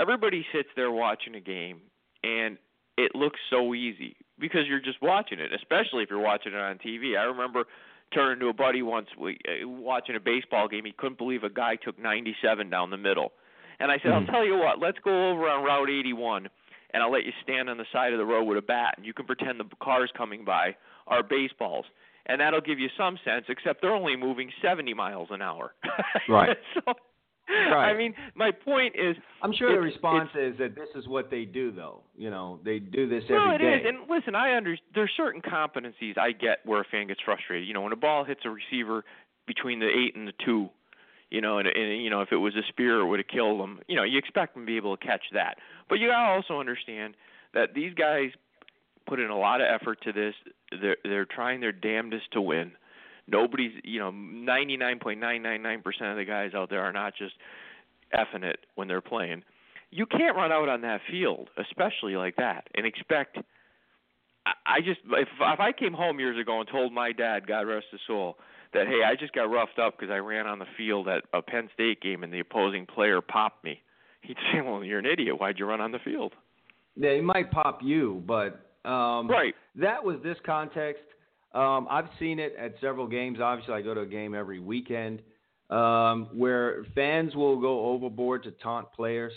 everybody 0.00 0.46
sits 0.52 0.68
there 0.76 0.90
watching 0.90 1.34
a 1.34 1.40
game 1.40 1.80
and 2.24 2.56
it 2.96 3.14
looks 3.14 3.38
so 3.50 3.74
easy 3.74 4.16
because 4.38 4.62
you're 4.66 4.80
just 4.80 5.00
watching 5.02 5.38
it, 5.38 5.52
especially 5.52 6.02
if 6.02 6.10
you're 6.10 6.18
watching 6.18 6.52
it 6.52 6.58
on 6.58 6.78
TV. 6.78 7.18
I 7.18 7.24
remember 7.24 7.64
turning 8.12 8.40
to 8.40 8.48
a 8.48 8.52
buddy 8.52 8.82
once 8.82 9.08
we, 9.18 9.38
uh, 9.46 9.68
watching 9.68 10.16
a 10.16 10.20
baseball 10.20 10.68
game. 10.68 10.84
He 10.84 10.92
couldn't 10.92 11.18
believe 11.18 11.44
a 11.44 11.50
guy 11.50 11.76
took 11.76 11.98
97 11.98 12.68
down 12.70 12.90
the 12.90 12.96
middle. 12.96 13.32
And 13.78 13.92
I 13.92 13.98
said, 13.98 14.10
Mhm. 14.10 14.14
"I'll 14.14 14.26
tell 14.26 14.44
you 14.44 14.56
what, 14.56 14.80
let's 14.80 14.98
go 14.98 15.30
over 15.30 15.48
on 15.48 15.62
Route 15.64 15.90
81 15.90 16.48
and 16.92 17.02
I'll 17.02 17.10
let 17.10 17.24
you 17.24 17.32
stand 17.42 17.70
on 17.70 17.76
the 17.76 17.86
side 17.92 18.12
of 18.12 18.18
the 18.18 18.24
road 18.24 18.44
with 18.44 18.58
a 18.58 18.62
bat 18.62 18.94
and 18.96 19.06
you 19.06 19.12
can 19.12 19.26
pretend 19.26 19.60
the 19.60 19.64
cars 19.76 20.10
coming 20.12 20.44
by 20.44 20.76
are 21.06 21.22
baseballs." 21.22 21.86
And 22.30 22.40
that'll 22.40 22.60
give 22.60 22.78
you 22.78 22.88
some 22.96 23.18
sense, 23.24 23.46
except 23.48 23.82
they're 23.82 23.94
only 23.94 24.16
moving 24.16 24.50
70 24.62 24.94
miles 24.94 25.28
an 25.30 25.42
hour. 25.42 25.74
Right. 26.28 26.56
so, 26.74 26.94
I 27.52 27.92
mean, 27.94 28.14
my 28.36 28.52
point 28.52 28.94
is, 28.94 29.16
I'm 29.42 29.52
sure 29.52 29.72
the 29.72 29.80
response 29.80 30.30
is 30.38 30.56
that 30.58 30.76
this 30.76 30.88
is 30.94 31.08
what 31.08 31.30
they 31.30 31.44
do, 31.44 31.72
though. 31.72 32.02
You 32.16 32.30
know, 32.30 32.60
they 32.64 32.78
do 32.78 33.08
this 33.08 33.24
No, 33.28 33.52
every 33.52 33.54
it 33.56 33.58
day. 33.58 33.74
is. 33.78 33.86
And 33.88 34.08
listen, 34.08 34.34
I 34.36 34.56
under 34.56 34.76
there's 34.94 35.10
certain 35.16 35.42
competencies 35.42 36.16
I 36.16 36.30
get 36.32 36.58
where 36.64 36.80
a 36.80 36.84
fan 36.84 37.08
gets 37.08 37.20
frustrated. 37.24 37.66
You 37.66 37.74
know, 37.74 37.80
when 37.80 37.92
a 37.92 37.96
ball 37.96 38.24
hits 38.24 38.40
a 38.44 38.50
receiver 38.50 39.04
between 39.46 39.80
the 39.80 39.88
eight 39.88 40.14
and 40.14 40.28
the 40.28 40.32
two, 40.44 40.68
you 41.30 41.40
know, 41.40 41.58
and, 41.58 41.66
and 41.66 42.02
you 42.02 42.10
know 42.10 42.20
if 42.20 42.30
it 42.30 42.36
was 42.36 42.54
a 42.54 42.62
spear, 42.68 43.00
it 43.00 43.06
would 43.06 43.18
have 43.18 43.28
killed 43.28 43.58
them. 43.60 43.80
You 43.88 43.96
know, 43.96 44.04
you 44.04 44.18
expect 44.18 44.54
them 44.54 44.62
to 44.64 44.66
be 44.66 44.76
able 44.76 44.96
to 44.96 45.04
catch 45.04 45.22
that. 45.32 45.56
But 45.88 45.98
you 45.98 46.08
gotta 46.08 46.30
also 46.32 46.60
understand 46.60 47.14
that 47.54 47.74
these 47.74 47.94
guys 47.94 48.30
put 49.06 49.20
in 49.20 49.30
a 49.30 49.38
lot 49.38 49.60
of 49.60 49.66
effort 49.68 50.00
to 50.02 50.12
this. 50.12 50.34
They're 50.80 50.96
they're 51.04 51.26
trying 51.26 51.60
their 51.60 51.72
damnedest 51.72 52.32
to 52.32 52.40
win. 52.40 52.72
Nobody's, 53.26 53.72
you 53.84 54.00
know, 54.00 54.10
99.999% 54.10 56.10
of 56.10 56.16
the 56.16 56.24
guys 56.24 56.52
out 56.54 56.70
there 56.70 56.82
are 56.82 56.92
not 56.92 57.14
just 57.16 57.34
effing 58.12 58.42
it 58.42 58.60
when 58.74 58.88
they're 58.88 59.00
playing. 59.00 59.42
You 59.90 60.06
can't 60.06 60.36
run 60.36 60.52
out 60.52 60.68
on 60.68 60.80
that 60.82 61.00
field, 61.10 61.48
especially 61.56 62.16
like 62.16 62.36
that, 62.36 62.68
and 62.74 62.86
expect. 62.86 63.38
I- 64.46 64.54
I 64.66 64.80
just 64.80 65.00
if 65.04 65.28
if 65.40 65.60
I 65.60 65.72
came 65.72 65.92
home 65.92 66.18
years 66.18 66.38
ago 66.38 66.60
and 66.60 66.68
told 66.68 66.92
my 66.92 67.12
dad, 67.12 67.46
God 67.46 67.66
rest 67.66 67.86
his 67.90 68.00
soul, 68.06 68.38
that 68.72 68.86
hey, 68.86 69.02
I 69.04 69.16
just 69.16 69.32
got 69.32 69.50
roughed 69.50 69.78
up 69.78 69.98
because 69.98 70.12
I 70.12 70.18
ran 70.18 70.46
on 70.46 70.58
the 70.58 70.66
field 70.76 71.08
at 71.08 71.24
a 71.32 71.42
Penn 71.42 71.68
State 71.74 72.00
game 72.00 72.24
and 72.24 72.32
the 72.32 72.40
opposing 72.40 72.86
player 72.86 73.20
popped 73.20 73.64
me, 73.64 73.82
he'd 74.22 74.36
say, 74.52 74.60
well, 74.60 74.84
you're 74.84 74.98
an 74.98 75.06
idiot. 75.06 75.40
Why'd 75.40 75.58
you 75.58 75.66
run 75.66 75.80
on 75.80 75.92
the 75.92 75.98
field? 75.98 76.34
Yeah, 76.96 77.10
it 77.10 77.24
might 77.24 77.50
pop 77.50 77.82
you, 77.82 78.22
but 78.26 78.69
um, 78.84 79.28
Right. 79.28 79.54
that 79.76 80.02
was 80.02 80.16
this 80.22 80.36
context. 80.44 81.02
Um, 81.52 81.86
I've 81.90 82.08
seen 82.18 82.38
it 82.38 82.54
at 82.58 82.74
several 82.80 83.06
games. 83.06 83.38
Obviously, 83.40 83.74
I 83.74 83.82
go 83.82 83.94
to 83.94 84.00
a 84.02 84.06
game 84.06 84.34
every 84.34 84.60
weekend 84.60 85.20
um, 85.68 86.28
where 86.32 86.84
fans 86.94 87.34
will 87.34 87.60
go 87.60 87.86
overboard 87.86 88.42
to 88.44 88.52
taunt 88.52 88.92
players, 88.92 89.32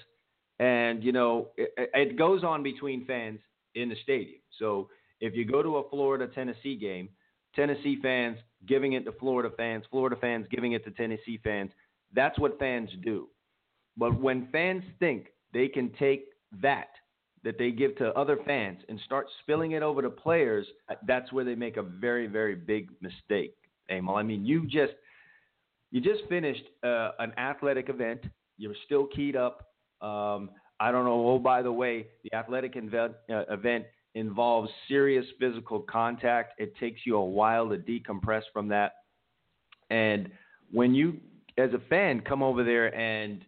and 0.60 1.04
you 1.04 1.12
know 1.12 1.50
it, 1.58 1.74
it 1.94 2.18
goes 2.18 2.44
on 2.44 2.62
between 2.64 3.06
fans 3.06 3.40
in 3.76 3.90
the 3.90 3.96
stadium. 4.04 4.42
So 4.60 4.90
if 5.22 5.36
you 5.36 5.46
go 5.46 5.64
to 5.64 5.78
a 5.78 5.90
Florida 5.90 6.28
Tennessee 6.28 6.76
game, 6.76 7.10
Tennessee 7.56 7.98
fans 8.02 8.38
giving 8.68 8.94
it 8.94 9.06
to 9.06 9.12
Florida 9.14 9.50
fans, 9.56 9.86
Florida 9.90 10.16
fans 10.20 10.46
giving 10.52 10.74
it 10.74 10.84
to 10.86 10.92
Tennessee 10.92 11.40
fans. 11.44 11.72
That's 12.14 12.38
what 12.38 12.60
fans 12.60 12.90
do. 13.04 13.28
But 13.98 14.20
when 14.20 14.48
fans 14.52 14.84
think 15.00 15.28
they 15.54 15.68
can 15.68 15.92
take 16.00 16.26
that 16.62 16.88
that 17.44 17.58
they 17.58 17.72
give 17.72 17.96
to 17.98 18.14
other 18.14 18.38
fans 18.46 18.80
and 18.88 19.00
start 19.06 19.28
spilling 19.42 19.72
it 19.72 19.84
over 19.84 20.02
to 20.02 20.10
players, 20.10 20.66
that's 21.08 21.32
where 21.34 21.44
they 21.44 21.56
make 21.56 21.78
a 21.78 21.84
very, 21.84 22.28
very 22.28 22.56
big 22.56 22.90
mistake, 23.02 23.56
Emil. 23.90 24.16
I 24.16 24.24
mean, 24.24 24.46
you 24.46 24.66
just 24.66 24.94
you 25.92 26.02
just 26.02 26.28
finished 26.28 26.64
uh, 26.84 27.12
an 27.20 27.34
athletic 27.38 27.90
event. 27.90 28.22
You're 28.58 28.76
still 28.86 29.06
keyed 29.08 29.36
up. 29.36 29.68
Um, 30.02 30.50
I 30.80 30.92
don't 30.92 31.06
know. 31.06 31.28
Oh, 31.28 31.40
by 31.40 31.62
the 31.62 31.72
way, 31.72 32.08
the 32.24 32.34
athletic 32.36 32.76
event, 32.76 33.14
uh, 33.30 33.44
event 33.50 33.86
involves 34.16 34.70
serious 34.88 35.26
physical 35.40 35.80
contact. 35.80 36.60
It 36.60 36.76
takes 36.78 37.02
you 37.06 37.18
a 37.18 37.24
while 37.24 37.70
to 37.70 37.78
decompress 37.78 38.42
from 38.52 38.68
that. 38.70 38.94
And 39.92 40.30
when 40.72 40.96
you, 40.96 41.18
as 41.60 41.70
a 41.74 41.80
fan, 41.90 42.22
come 42.22 42.42
over 42.42 42.64
there 42.64 42.94
and 42.96 43.46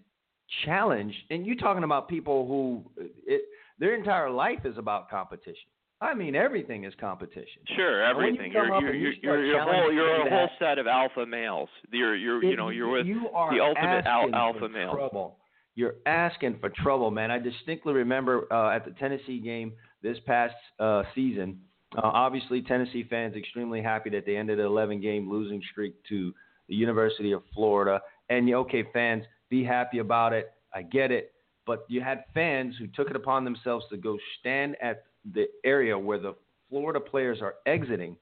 challenge, 0.64 1.16
and 1.32 1.46
you're 1.46 1.56
talking 1.56 1.84
about 1.84 2.08
people 2.08 2.48
who 2.48 3.04
it, 3.26 3.42
their 3.80 3.96
entire 3.96 4.30
life 4.30 4.66
is 4.66 4.78
about 4.78 5.10
competition. 5.10 5.70
I 6.02 6.14
mean, 6.14 6.36
everything 6.36 6.84
is 6.84 6.94
competition. 7.00 7.64
Sure, 7.76 8.04
everything. 8.04 8.52
You 8.52 8.60
you're, 8.60 8.82
you're, 8.82 8.94
you're, 8.94 9.46
you're, 9.46 9.62
whole, 9.62 9.94
you're 9.94 10.28
a 10.28 10.30
whole 10.30 10.50
set 10.60 10.78
of 10.78 10.88
alpha 10.88 11.26
males. 11.26 11.70
You're, 11.92 12.16
you're, 12.16 12.44
you 12.44 12.58
know, 12.58 12.70
you're 12.70 12.90
with 12.90 13.06
you 13.06 13.30
the 13.32 13.62
ultimate 13.62 14.06
al- 14.06 14.34
alpha 14.36 14.68
male. 14.68 14.94
Trouble. 14.94 15.38
You're 15.76 15.96
asking 16.06 16.60
for 16.60 16.70
trouble, 16.70 17.12
man. 17.12 17.32
I 17.32 17.40
distinctly 17.40 17.94
remember 17.94 18.52
uh, 18.52 18.76
at 18.76 18.86
the 18.86 18.92
Tennessee 18.92 19.40
game 19.40 19.74
this 20.04 20.18
past 20.26 20.56
uh, 20.80 21.04
season. 21.14 21.60
Uh, 21.98 22.02
obviously, 22.04 22.62
Tennessee 22.62 23.06
fans 23.10 23.36
extremely 23.36 23.82
happy 23.82 24.10
that 24.12 24.26
they 24.26 24.36
ended 24.36 24.60
an 24.60 24.66
11 24.66 25.02
game 25.02 25.30
losing 25.30 25.62
streak 25.72 25.96
to 26.10 26.34
the 26.68 26.76
University 26.76 27.32
of 27.32 27.42
Florida. 27.54 28.02
And 28.30 28.54
okay, 28.54 28.84
fans, 28.94 29.24
be 29.50 29.64
happy 29.64 30.00
about 30.00 30.34
it. 30.34 30.52
I 30.74 30.82
get 30.82 31.12
it. 31.12 31.32
But 31.66 31.86
you 31.88 32.02
had 32.02 32.26
fans 32.34 32.76
who 32.78 32.88
took 32.88 33.10
it 33.10 33.16
upon 33.16 33.44
themselves 33.44 33.86
to 33.90 33.98
go 33.98 34.18
stand 34.40 34.76
at 34.82 35.06
the 35.34 35.46
area 35.64 35.98
where 35.98 36.20
the 36.20 36.36
Florida 36.70 37.00
players 37.00 37.40
are 37.42 37.56
exiting 37.66 38.18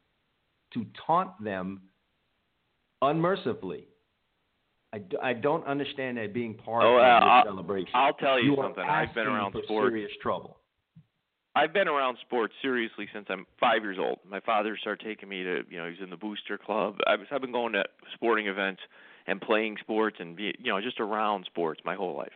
to 0.73 0.85
taunt 1.05 1.31
them 1.43 1.81
unmercifully. 3.01 3.87
I, 4.93 4.99
do, 4.99 5.17
I 5.21 5.33
don't 5.33 5.65
understand 5.65 6.17
that 6.17 6.33
being 6.33 6.53
part 6.53 6.83
oh, 6.83 6.97
of 6.97 7.01
uh, 7.01 7.25
I'll, 7.25 7.43
celebration. 7.45 7.91
I'll 7.93 8.13
tell 8.13 8.41
you, 8.41 8.51
you 8.51 8.57
something. 8.61 8.83
I've 8.83 9.13
been 9.13 9.27
around 9.27 9.51
sports. 9.51 9.89
Serious 9.89 10.11
trouble. 10.21 10.57
I've 11.55 11.73
been 11.73 11.87
around 11.87 12.17
sports 12.21 12.53
seriously 12.61 13.07
since 13.13 13.27
I'm 13.29 13.45
five 13.59 13.83
years 13.83 13.97
old. 13.99 14.19
My 14.27 14.39
father 14.39 14.77
started 14.79 15.05
taking 15.05 15.29
me 15.29 15.43
to, 15.43 15.61
you 15.69 15.77
know, 15.77 15.87
he's 15.87 16.01
in 16.01 16.09
the 16.09 16.17
booster 16.17 16.57
club. 16.57 16.97
I've, 17.05 17.19
I've 17.31 17.41
been 17.41 17.51
going 17.51 17.73
to 17.73 17.83
sporting 18.13 18.47
events 18.47 18.81
and 19.27 19.39
playing 19.39 19.77
sports 19.79 20.17
and, 20.19 20.35
be, 20.35 20.53
you 20.59 20.71
know, 20.71 20.81
just 20.81 20.99
around 20.99 21.45
sports 21.45 21.79
my 21.85 21.95
whole 21.95 22.15
life. 22.15 22.31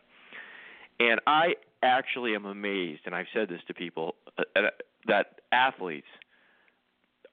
And 1.00 1.20
I 1.28 1.56
actually 1.84 2.36
am 2.36 2.46
amazed, 2.46 3.02
and 3.06 3.14
I've 3.14 3.28
said 3.34 3.50
this 3.50 3.62
to 3.68 3.74
people, 3.74 4.16
uh, 4.38 4.44
uh, 4.56 4.62
that 5.08 5.42
athletes 5.52 6.08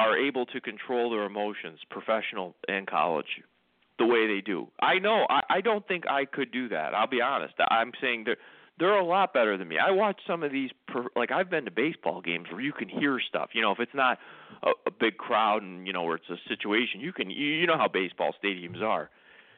are 0.01 0.17
able 0.17 0.47
to 0.47 0.61
control 0.61 1.11
their 1.11 1.25
emotions, 1.25 1.79
professional 1.91 2.55
and 2.69 2.87
college, 2.87 3.43
the 3.99 4.07
way 4.07 4.27
they 4.27 4.41
do. 4.41 4.69
I 4.81 4.99
know 4.99 5.27
I, 5.31 5.41
I 5.49 5.61
don't 5.61 5.87
think 5.87 6.05
I 6.09 6.25
could 6.25 6.51
do 6.51 6.69
that. 6.69 6.95
I'll 6.95 7.07
be 7.07 7.21
honest. 7.21 7.55
I'm 7.71 7.93
saying 8.01 8.25
they're 8.27 8.37
they're 8.79 8.99
a 8.99 9.05
lot 9.05 9.33
better 9.33 9.57
than 9.57 9.69
me. 9.69 9.77
I 9.79 9.93
watch 9.93 10.21
some 10.27 10.43
of 10.43 10.51
these 10.51 10.71
like 11.15 11.31
I've 11.31 11.49
been 11.49 11.65
to 11.65 11.71
baseball 11.71 12.21
games 12.21 12.47
where 12.51 12.61
you 12.61 12.73
can 12.73 12.89
hear 12.89 13.21
stuff. 13.21 13.51
You 13.53 13.63
know, 13.63 13.71
if 13.73 13.79
it's 13.79 13.95
not 13.95 14.19
a, 14.63 14.71
a 14.87 14.91
big 14.91 15.17
crowd 15.17 15.63
and 15.63 15.87
you 15.87 15.93
know 15.93 16.03
where 16.03 16.17
it's 16.17 16.29
a 16.29 16.37
situation, 16.49 17.01
you 17.01 17.13
can 17.13 17.31
you, 17.31 17.47
you 17.47 17.67
know 17.67 17.79
how 17.79 17.89
baseball 17.89 18.35
stadiums 18.43 18.83
are. 18.83 19.11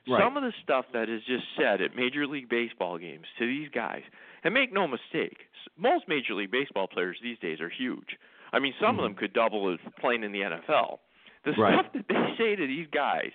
Right. 0.09 0.23
Some 0.23 0.37
of 0.37 0.45
the 0.45 0.53
stuff 0.63 0.85
that 0.93 1.09
is 1.09 1.21
just 1.27 1.45
said 1.59 1.81
at 1.81 1.97
Major 1.97 2.27
League 2.27 2.49
Baseball 2.49 2.97
games 2.99 3.27
to 3.39 3.47
these 3.47 3.69
guys, 3.75 4.03
and 4.45 4.55
make 4.55 4.73
no 4.73 4.87
mistake, 4.87 5.39
most 5.77 6.05
Major 6.07 6.35
League 6.35 6.53
Baseball 6.53 6.87
players 6.87 7.17
these 7.23 7.39
days 7.41 7.61
are 7.61 7.69
huge. 7.69 8.17
I 8.53 8.61
mean, 8.61 8.73
some 8.81 8.91
mm-hmm. 8.91 8.99
of 9.01 9.05
them 9.05 9.15
could 9.15 9.33
double 9.33 9.73
as 9.73 9.81
playing 10.01 10.23
in 10.23 10.33
the 10.33 10.41
NFL. 10.41 10.99
The 11.45 11.53
right. 11.53 11.79
stuff 11.81 11.93
that 11.95 12.05
they 12.09 12.35
say 12.39 12.57
to 12.57 12.67
these 12.67 12.87
guys, 12.93 13.31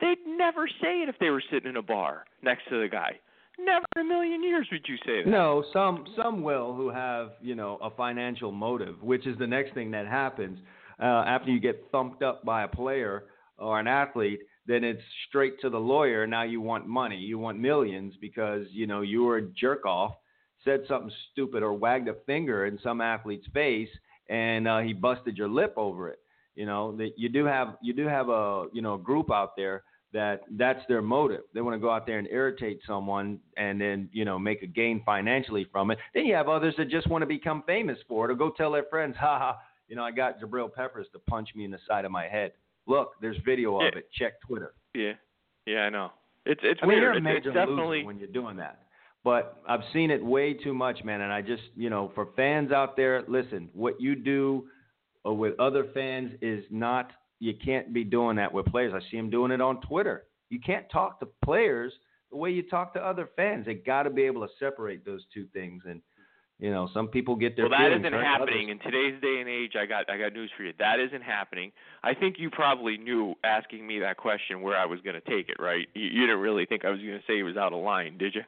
they'd 0.00 0.18
never 0.26 0.68
say 0.68 1.02
it 1.02 1.08
if 1.08 1.16
they 1.18 1.30
were 1.30 1.42
sitting 1.50 1.70
in 1.70 1.76
a 1.76 1.82
bar 1.82 2.24
next 2.42 2.68
to 2.68 2.80
the 2.80 2.88
guy. 2.88 3.18
Never 3.58 3.84
in 3.96 4.02
a 4.02 4.04
million 4.04 4.42
years 4.42 4.66
would 4.72 4.86
you 4.86 4.96
say 5.06 5.24
that. 5.24 5.30
No, 5.30 5.64
some 5.72 6.06
some 6.16 6.42
will 6.42 6.74
who 6.74 6.88
have 6.88 7.32
you 7.42 7.54
know 7.54 7.78
a 7.82 7.90
financial 7.90 8.50
motive, 8.50 9.02
which 9.02 9.26
is 9.26 9.36
the 9.38 9.46
next 9.46 9.74
thing 9.74 9.90
that 9.90 10.06
happens 10.06 10.58
uh, 11.00 11.04
after 11.26 11.50
you 11.50 11.60
get 11.60 11.86
thumped 11.92 12.22
up 12.22 12.44
by 12.44 12.62
a 12.62 12.68
player 12.68 13.24
or 13.58 13.78
an 13.78 13.86
athlete 13.86 14.40
then 14.66 14.84
it's 14.84 15.02
straight 15.28 15.60
to 15.60 15.70
the 15.70 15.78
lawyer. 15.78 16.26
Now 16.26 16.42
you 16.42 16.60
want 16.60 16.86
money, 16.86 17.16
you 17.16 17.38
want 17.38 17.58
millions 17.58 18.14
because 18.20 18.66
you 18.70 18.86
know 18.86 19.00
you 19.00 19.24
were 19.24 19.38
a 19.38 19.42
jerk 19.42 19.84
off, 19.86 20.14
said 20.64 20.82
something 20.88 21.10
stupid 21.32 21.62
or 21.62 21.72
wagged 21.72 22.08
a 22.08 22.14
finger 22.26 22.66
in 22.66 22.78
some 22.82 23.00
athlete's 23.00 23.46
face, 23.52 23.88
and 24.28 24.68
uh, 24.68 24.78
he 24.78 24.92
busted 24.92 25.36
your 25.36 25.48
lip 25.48 25.74
over 25.76 26.08
it. 26.08 26.18
You 26.54 26.66
know 26.66 26.96
that 26.96 27.12
you 27.16 27.28
do 27.28 27.44
have 27.44 27.76
you 27.82 27.92
do 27.92 28.06
have 28.06 28.28
a 28.28 28.66
you 28.72 28.82
know 28.82 28.96
group 28.96 29.32
out 29.32 29.56
there 29.56 29.82
that 30.12 30.42
that's 30.52 30.80
their 30.88 31.02
motive. 31.02 31.42
They 31.54 31.62
want 31.62 31.74
to 31.74 31.80
go 31.80 31.90
out 31.90 32.06
there 32.06 32.18
and 32.18 32.28
irritate 32.28 32.80
someone 32.86 33.38
and 33.56 33.80
then 33.80 34.08
you 34.12 34.24
know 34.24 34.38
make 34.38 34.62
a 34.62 34.66
gain 34.66 35.02
financially 35.04 35.66
from 35.72 35.90
it. 35.90 35.98
Then 36.14 36.26
you 36.26 36.34
have 36.34 36.48
others 36.48 36.74
that 36.78 36.90
just 36.90 37.08
want 37.08 37.22
to 37.22 37.26
become 37.26 37.64
famous 37.66 37.98
for 38.06 38.26
it 38.28 38.32
or 38.32 38.34
go 38.34 38.50
tell 38.50 38.72
their 38.72 38.84
friends, 38.84 39.16
ha 39.18 39.38
ha, 39.38 39.58
you 39.88 39.96
know 39.96 40.04
I 40.04 40.10
got 40.10 40.40
Jabril 40.40 40.72
Peppers 40.72 41.06
to 41.12 41.18
punch 41.18 41.48
me 41.56 41.64
in 41.64 41.70
the 41.70 41.78
side 41.88 42.04
of 42.04 42.12
my 42.12 42.28
head. 42.28 42.52
Look, 42.86 43.12
there's 43.20 43.36
video 43.44 43.76
of 43.76 43.82
yeah. 43.92 43.98
it. 43.98 44.08
Check 44.12 44.34
Twitter. 44.46 44.74
Yeah, 44.94 45.12
yeah, 45.66 45.80
I 45.80 45.90
know. 45.90 46.10
It's 46.44 46.60
it's 46.64 46.80
I 46.82 46.86
mean, 46.86 46.98
weird. 46.98 47.14
You're 47.14 47.18
a 47.18 47.20
major 47.20 47.48
it's 47.50 47.54
definitely 47.54 48.04
when 48.04 48.18
you're 48.18 48.28
doing 48.28 48.56
that. 48.56 48.80
But 49.24 49.62
I've 49.68 49.82
seen 49.92 50.10
it 50.10 50.24
way 50.24 50.52
too 50.52 50.74
much, 50.74 51.04
man. 51.04 51.20
And 51.20 51.32
I 51.32 51.42
just, 51.42 51.62
you 51.76 51.90
know, 51.90 52.10
for 52.14 52.28
fans 52.34 52.72
out 52.72 52.96
there, 52.96 53.22
listen, 53.28 53.68
what 53.72 54.00
you 54.00 54.16
do 54.16 54.64
uh, 55.24 55.32
with 55.32 55.58
other 55.60 55.86
fans 55.94 56.32
is 56.40 56.64
not. 56.70 57.12
You 57.38 57.54
can't 57.64 57.92
be 57.92 58.04
doing 58.04 58.36
that 58.36 58.52
with 58.52 58.66
players. 58.66 58.92
I 58.94 59.00
see 59.10 59.16
them 59.16 59.28
doing 59.28 59.50
it 59.50 59.60
on 59.60 59.80
Twitter. 59.80 60.24
You 60.48 60.60
can't 60.60 60.88
talk 60.90 61.18
to 61.20 61.28
players 61.44 61.92
the 62.30 62.36
way 62.36 62.50
you 62.50 62.62
talk 62.62 62.94
to 62.94 63.00
other 63.00 63.28
fans. 63.34 63.66
They 63.66 63.74
got 63.74 64.04
to 64.04 64.10
be 64.10 64.22
able 64.22 64.46
to 64.46 64.52
separate 64.60 65.04
those 65.04 65.24
two 65.34 65.46
things. 65.52 65.82
And 65.88 66.00
you 66.58 66.70
know, 66.70 66.88
some 66.94 67.08
people 67.08 67.34
get 67.34 67.56
their 67.56 67.68
well. 67.68 67.78
That 67.78 67.92
isn't 67.92 68.12
happening 68.12 68.70
others- 68.70 68.80
in 68.84 68.92
today's 68.92 69.20
day 69.20 69.40
and 69.40 69.48
age. 69.48 69.72
I 69.76 69.86
got 69.86 70.08
I 70.08 70.16
got 70.16 70.32
news 70.32 70.50
for 70.56 70.62
you. 70.62 70.72
That 70.78 71.00
isn't 71.00 71.22
happening. 71.22 71.72
I 72.02 72.14
think 72.14 72.36
you 72.38 72.50
probably 72.50 72.96
knew 72.96 73.34
asking 73.42 73.86
me 73.86 73.98
that 74.00 74.16
question 74.16 74.62
where 74.62 74.76
I 74.76 74.86
was 74.86 75.00
going 75.00 75.20
to 75.20 75.28
take 75.28 75.48
it, 75.48 75.56
right? 75.58 75.88
You, 75.94 76.04
you 76.04 76.20
didn't 76.22 76.40
really 76.40 76.66
think 76.66 76.84
I 76.84 76.90
was 76.90 77.00
going 77.00 77.12
to 77.18 77.24
say 77.26 77.38
it 77.38 77.42
was 77.42 77.56
out 77.56 77.72
of 77.72 77.82
line, 77.82 78.16
did 78.18 78.34
you? 78.34 78.42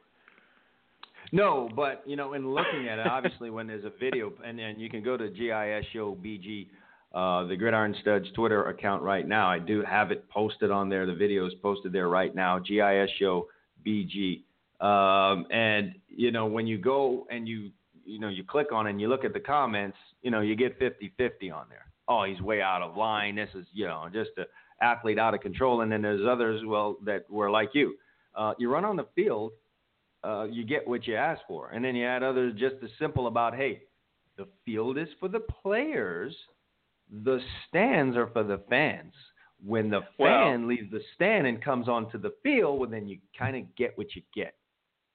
No, 1.31 1.69
but 1.75 2.03
you 2.05 2.15
know, 2.15 2.33
in 2.33 2.53
looking 2.53 2.87
at 2.87 2.99
it, 2.99 3.07
obviously, 3.07 3.49
when 3.49 3.67
there's 3.67 3.85
a 3.85 3.91
video, 3.99 4.31
and 4.45 4.59
and 4.59 4.79
you 4.79 4.89
can 4.89 5.03
go 5.03 5.17
to 5.17 5.29
GIS 5.29 5.85
Show 5.91 6.15
BG, 6.23 6.67
uh, 7.13 7.45
the 7.47 7.55
Gridiron 7.55 7.95
Studs 8.01 8.27
Twitter 8.33 8.69
account 8.69 9.01
right 9.01 9.27
now. 9.27 9.49
I 9.49 9.59
do 9.59 9.83
have 9.83 10.11
it 10.11 10.29
posted 10.29 10.71
on 10.71 10.89
there. 10.89 11.05
The 11.05 11.15
video 11.15 11.45
is 11.45 11.53
posted 11.61 11.91
there 11.91 12.09
right 12.09 12.33
now. 12.33 12.59
GIS 12.59 13.09
Show 13.19 13.47
BG, 13.85 14.43
um, 14.79 15.45
and 15.51 15.95
you 16.07 16.31
know, 16.31 16.45
when 16.45 16.67
you 16.67 16.77
go 16.77 17.27
and 17.29 17.47
you 17.47 17.71
you 18.05 18.19
know 18.19 18.29
you 18.29 18.43
click 18.43 18.71
on 18.71 18.87
it 18.87 18.91
and 18.91 19.01
you 19.01 19.07
look 19.07 19.25
at 19.25 19.33
the 19.33 19.39
comments, 19.39 19.97
you 20.21 20.31
know, 20.31 20.41
you 20.41 20.55
get 20.55 20.79
50-50 20.79 21.53
on 21.53 21.65
there. 21.69 21.87
Oh, 22.07 22.23
he's 22.23 22.39
way 22.41 22.61
out 22.61 22.81
of 22.81 22.95
line. 22.95 23.35
This 23.35 23.49
is 23.55 23.65
you 23.73 23.85
know 23.85 24.07
just 24.13 24.31
a 24.37 24.45
athlete 24.83 25.19
out 25.19 25.33
of 25.33 25.41
control. 25.41 25.81
And 25.81 25.91
then 25.91 26.01
there's 26.01 26.25
others 26.27 26.61
well 26.65 26.97
that 27.05 27.29
were 27.29 27.49
like 27.49 27.69
you. 27.73 27.95
Uh, 28.35 28.53
you 28.59 28.69
run 28.69 28.85
on 28.85 28.95
the 28.95 29.07
field 29.15 29.53
uh, 30.25 30.45
you 30.45 30.65
get 30.65 30.87
what 30.87 31.05
you 31.05 31.15
ask 31.15 31.41
for. 31.47 31.69
And 31.69 31.85
then 31.85 31.95
you 31.95 32.05
add 32.05 32.23
others 32.23 32.53
just 32.57 32.75
as 32.83 32.89
simple 32.99 33.27
about, 33.27 33.55
hey, 33.55 33.83
the 34.37 34.47
field 34.65 34.97
is 34.97 35.07
for 35.19 35.29
the 35.29 35.39
players, 35.39 36.35
the 37.23 37.39
stands 37.67 38.17
are 38.17 38.27
for 38.27 38.43
the 38.43 38.61
fans. 38.69 39.13
When 39.63 39.89
the 39.89 40.01
fan 40.17 40.61
Well- 40.61 40.67
leaves 40.67 40.91
the 40.91 41.01
stand 41.13 41.47
and 41.47 41.61
comes 41.61 41.87
onto 41.87 42.17
the 42.17 42.31
field, 42.43 42.79
well, 42.79 42.89
then 42.89 43.07
you 43.07 43.19
kind 43.37 43.55
of 43.55 43.75
get 43.75 43.97
what 43.97 44.15
you 44.15 44.23
get. 44.33 44.55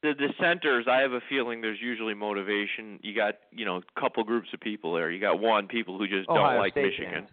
The 0.03 0.15
dissenters, 0.15 0.87
I 0.91 1.01
have 1.01 1.13
a 1.13 1.21
feeling 1.29 1.61
there's 1.61 1.81
usually 1.81 2.15
motivation. 2.15 2.99
You 3.03 3.15
got, 3.15 3.35
you 3.53 3.67
know, 3.67 3.77
a 3.97 4.01
couple 4.01 4.25
groups 4.25 4.49
of 4.55 4.61
people 4.61 4.95
there. 4.95 5.11
You 5.11 5.21
got 5.21 5.41
one 5.41 5.67
people 5.69 5.99
who 5.99 6.09
just 6.09 6.27
don't 6.27 6.57
like 6.57 6.73
State 6.73 6.87
Michigan. 6.87 7.13
fans. 7.13 7.29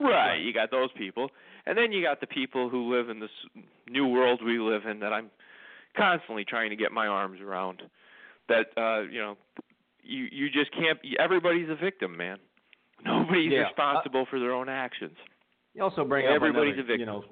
Right, 0.00 0.36
you 0.40 0.52
got 0.52 0.70
those 0.70 0.90
people, 0.98 1.30
and 1.66 1.78
then 1.78 1.92
you 1.92 2.02
got 2.02 2.20
the 2.20 2.26
people 2.26 2.68
who 2.68 2.94
live 2.94 3.08
in 3.08 3.20
this 3.20 3.30
new 3.88 4.06
world 4.08 4.40
we 4.44 4.58
live 4.58 4.84
in 4.86 4.98
that 5.00 5.12
I'm 5.12 5.30
constantly 5.96 6.44
trying 6.44 6.70
to 6.70 6.76
get 6.76 6.90
my 6.92 7.06
arms 7.06 7.40
around. 7.40 7.80
That 8.48 8.66
uh, 8.76 9.02
you 9.02 9.20
know, 9.20 9.36
you 10.02 10.26
you 10.30 10.50
just 10.50 10.72
can't. 10.72 10.98
Everybody's 11.18 11.70
a 11.70 11.76
victim, 11.76 12.16
man. 12.16 12.38
Nobody's 13.04 13.52
Yeah. 13.52 13.60
responsible 13.68 14.26
for 14.28 14.38
their 14.40 14.52
own 14.52 14.68
actions. 14.68 15.16
You 15.74 15.82
also 15.84 16.04
bring 16.04 16.26
Everybody's 16.26 16.74
up 16.74 16.80
a 16.80 16.82
victim. 16.82 17.00
You 17.00 17.06
know, 17.06 17.24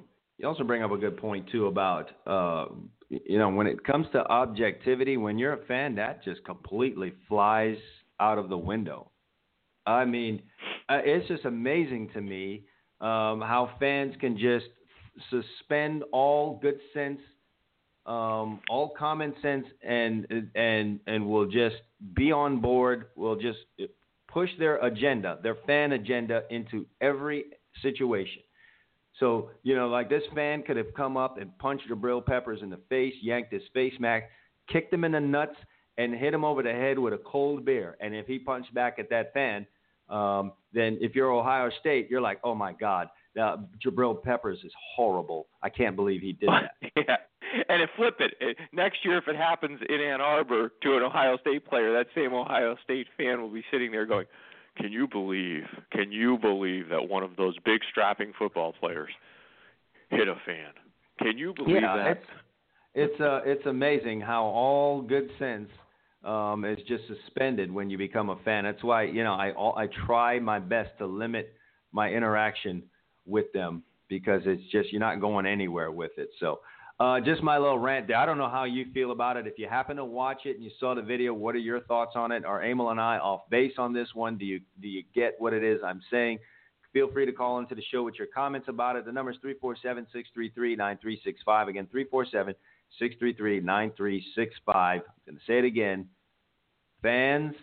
you 0.43 0.49
also 0.49 0.65
bring 0.65 0.83
up 0.83 0.91
a 0.91 0.99
good 0.99 1.17
point 1.17 1.49
too 1.51 1.67
about 1.67 2.11
uh, 2.27 2.67
you 3.09 3.39
know 3.39 3.49
when 3.49 3.67
it 3.67 3.83
comes 3.85 4.07
to 4.13 4.27
objectivity. 4.27 5.17
When 5.17 5.39
you're 5.39 5.55
a 5.55 5.65
fan, 5.67 5.95
that 5.95 6.23
just 6.23 6.45
completely 6.45 7.13
flies 7.29 7.79
out 8.21 8.39
of 8.39 8.49
the 8.49 8.59
window. 8.59 9.11
I 9.87 10.05
mean, 10.05 10.43
uh, 10.89 10.99
it's 11.05 11.27
just 11.29 11.45
amazing 11.45 12.11
to 12.15 12.21
me 12.21 12.65
um, 13.01 13.41
how 13.41 13.71
fans 13.81 14.15
can 14.21 14.37
just 14.37 14.67
suspend 15.31 16.05
all 16.13 16.59
good 16.61 16.79
sense 16.93 17.21
um, 18.07 18.61
all 18.69 18.93
common 18.99 19.35
sense 19.43 19.67
and 19.83 20.27
and 20.55 20.99
and 21.07 21.27
will 21.27 21.47
just 21.47 21.77
be 22.15 22.33
on 22.33 22.61
board. 22.61 23.07
Will 23.15 23.37
just 23.37 23.59
push 24.29 24.51
their 24.59 24.79
agenda, 24.79 25.39
their 25.43 25.57
fan 25.67 25.93
agenda, 25.93 26.43
into 26.51 26.87
every 27.01 27.45
situation. 27.81 28.43
So 29.23 29.51
you 29.63 29.77
know, 29.77 29.89
like 29.89 30.11
this 30.11 30.25
fan 30.35 30.65
could 30.65 30.77
have 30.77 30.93
come 30.97 31.17
up 31.17 31.39
and 31.41 31.57
punched 31.59 31.89
Jabril 31.89 32.27
Peppers 32.27 32.59
in 32.61 32.71
the 32.71 32.81
face, 32.89 33.15
yanked 33.23 33.53
his 33.53 33.63
face 33.73 33.95
mask, 34.01 34.25
kicked 34.69 34.93
him 34.93 35.05
in 35.05 35.13
the 35.13 35.21
nuts, 35.21 35.55
and 35.97 36.13
hit 36.13 36.35
him 36.35 36.45
over 36.45 36.61
the 36.61 36.73
head 36.73 36.99
with 36.99 37.15
a 37.15 37.19
cold 37.19 37.65
beer. 37.65 37.97
And 38.01 38.17
if 38.17 38.27
he 38.27 38.41
punched 38.41 38.75
back 38.75 38.99
at 38.99 39.09
that 39.11 39.33
fan, 39.33 39.65
um, 40.09 40.51
then 40.73 40.99
if 41.01 41.15
you're 41.15 41.31
Ohio 41.31 41.71
State, 41.79 42.11
you're 42.11 42.21
like, 42.21 42.41
oh 42.43 42.57
my 42.57 42.73
God, 42.73 43.07
uh, 43.41 43.59
Jabril 43.85 44.21
Peppers 44.21 44.59
is 44.65 44.73
horrible. 44.97 45.47
I 45.63 45.69
can't 45.69 45.95
believe 45.95 46.21
he 46.21 46.33
did 46.33 46.49
that. 46.49 46.75
yeah. 46.97 47.17
And 47.69 47.81
if 47.81 47.91
flip 47.97 48.17
it, 48.19 48.57
next 48.73 49.05
year 49.05 49.19
if 49.19 49.29
it 49.29 49.37
happens 49.37 49.79
in 49.89 50.01
Ann 50.01 50.21
Arbor 50.21 50.73
to 50.83 50.97
an 50.97 51.03
Ohio 51.05 51.39
State 51.39 51.65
player, 51.65 51.93
that 51.93 52.07
same 52.13 52.35
Ohio 52.35 52.77
State 52.83 53.07
fan 53.17 53.41
will 53.41 53.51
be 53.51 53.63
sitting 53.71 53.93
there 53.93 54.05
going, 54.05 54.27
"Can 54.77 54.93
you 54.93 55.07
believe? 55.07 55.65
Can 55.91 56.13
you 56.13 56.39
believe 56.39 56.89
that 56.89 57.09
one 57.09 57.23
of 57.23 57.37
those 57.37 57.57
big 57.65 57.81
strapping 57.91 58.33
football 58.39 58.73
players 58.73 59.11
hit 60.11 60.29
a 60.29 60.37
fan? 60.47 60.73
Can 61.19 61.39
you 61.39 61.55
believe 61.55 61.83
yeah, 61.83 61.97
that?" 61.97 62.11
It's, 62.17 62.27
it's 62.95 63.21
uh 63.21 63.41
it's 63.45 63.67
amazing 63.67 64.21
how 64.21 64.45
all 64.45 65.03
good 65.03 65.31
sense 65.39 65.69
um 66.25 66.65
is 66.65 66.79
just 66.87 67.05
suspended 67.07 67.71
when 67.71 67.91
you 67.91 67.99
become 67.99 68.31
a 68.31 68.37
fan. 68.45 68.65
That's 68.65 68.83
why, 68.83 69.05
you 69.05 69.25
know, 69.25 69.35
I 69.35 69.53
I 69.83 69.89
try 70.07 70.39
my 70.39 70.59
best 70.59 70.91
to 70.99 71.07
limit 71.07 71.55
my 71.93 72.11
interaction 72.11 72.83
with 73.27 73.53
them 73.53 73.83
because 74.09 74.43
it's 74.45 74.63
just 74.71 74.93
you're 74.93 75.01
not 75.01 75.21
going 75.21 75.47
anywhere 75.47 75.91
with 75.91 76.13
it. 76.19 76.29
So, 76.39 76.61
uh, 77.01 77.21
just 77.21 77.43
my 77.43 77.59
little 77.59 77.79
rant 77.79 78.07
there. 78.07 78.17
I 78.17 78.27
don't 78.27 78.39
know 78.39 78.49
how 78.49 78.65
you 78.65 78.87
feel 78.93 79.11
about 79.11 79.37
it. 79.37 79.47
If 79.47 79.59
you 79.59 79.69
happen 79.69 79.97
to 79.97 80.05
watch 80.05 80.43
it 80.45 80.57
and 80.57 80.65
you 80.65 80.71
saw 80.79 80.95
the 80.95 81.03
video, 81.03 81.35
what 81.35 81.55
are 81.55 81.59
your 81.59 81.81
thoughts 81.81 82.13
on 82.15 82.33
it? 82.33 82.45
Are 82.45 82.63
Emil 82.63 82.91
and 82.91 83.01
I 83.01 83.19
off 83.19 83.49
base 83.51 83.75
on 83.79 83.93
this 83.93 84.09
one? 84.15 84.39
Do 84.39 84.45
you 84.45 84.61
do 84.81 84.89
you 84.89 85.03
get 85.15 85.35
what 85.39 85.53
it 85.53 85.65
is 85.65 85.81
I'm 85.85 86.03
saying? 86.11 86.39
Feel 86.93 87.11
free 87.11 87.25
to 87.25 87.33
call 87.33 87.59
into 87.59 87.75
the 87.75 87.83
show 87.91 88.03
with 88.03 88.17
your 88.19 88.29
comments 88.35 88.69
about 88.69 88.97
it. 88.97 89.07
The 89.07 89.13
number 89.13 89.31
is 89.31 89.39
347 89.41 90.07
633 90.13 90.77
9365. 90.77 91.69
Again, 91.69 91.87
347 91.91 92.55
633 92.99 93.61
9365. 93.61 95.01
I'm 95.01 95.05
going 95.27 95.39
to 95.39 95.45
say 95.47 95.59
it 95.59 95.65
again. 95.65 96.07
Fans 97.01 97.55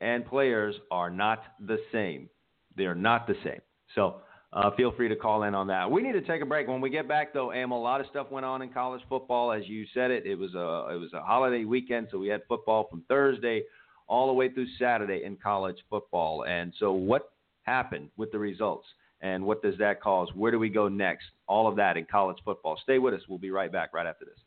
and 0.00 0.24
players 0.24 0.76
are 0.90 1.10
not 1.10 1.42
the 1.66 1.78
same. 1.92 2.28
They 2.76 2.84
are 2.84 2.94
not 2.94 3.26
the 3.26 3.34
same. 3.44 3.60
So, 3.94 4.22
uh, 4.52 4.70
feel 4.76 4.92
free 4.92 5.08
to 5.08 5.16
call 5.16 5.44
in 5.44 5.54
on 5.54 5.68
that. 5.68 5.90
We 5.90 6.02
need 6.02 6.12
to 6.12 6.22
take 6.22 6.42
a 6.42 6.46
break. 6.46 6.66
When 6.66 6.80
we 6.80 6.90
get 6.90 7.06
back, 7.06 7.32
though, 7.32 7.52
Am, 7.52 7.70
a 7.70 7.80
lot 7.80 8.00
of 8.00 8.06
stuff 8.08 8.30
went 8.30 8.44
on 8.44 8.62
in 8.62 8.70
college 8.70 9.02
football, 9.08 9.52
as 9.52 9.66
you 9.68 9.86
said 9.94 10.10
it. 10.10 10.26
It 10.26 10.34
was 10.34 10.54
a 10.54 10.92
it 10.92 10.98
was 10.98 11.12
a 11.14 11.20
holiday 11.20 11.64
weekend, 11.64 12.08
so 12.10 12.18
we 12.18 12.28
had 12.28 12.42
football 12.48 12.88
from 12.90 13.04
Thursday 13.08 13.62
all 14.08 14.26
the 14.26 14.32
way 14.32 14.52
through 14.52 14.66
Saturday 14.76 15.22
in 15.24 15.36
college 15.36 15.76
football. 15.88 16.44
And 16.44 16.74
so, 16.78 16.92
what 16.92 17.32
happened 17.62 18.10
with 18.16 18.32
the 18.32 18.38
results, 18.38 18.88
and 19.20 19.44
what 19.44 19.62
does 19.62 19.78
that 19.78 20.02
cause? 20.02 20.28
Where 20.34 20.50
do 20.50 20.58
we 20.58 20.68
go 20.68 20.88
next? 20.88 21.26
All 21.46 21.68
of 21.68 21.76
that 21.76 21.96
in 21.96 22.04
college 22.10 22.38
football. 22.44 22.78
Stay 22.82 22.98
with 22.98 23.14
us. 23.14 23.22
We'll 23.28 23.38
be 23.38 23.52
right 23.52 23.70
back 23.70 23.94
right 23.94 24.06
after 24.06 24.24
this. 24.24 24.38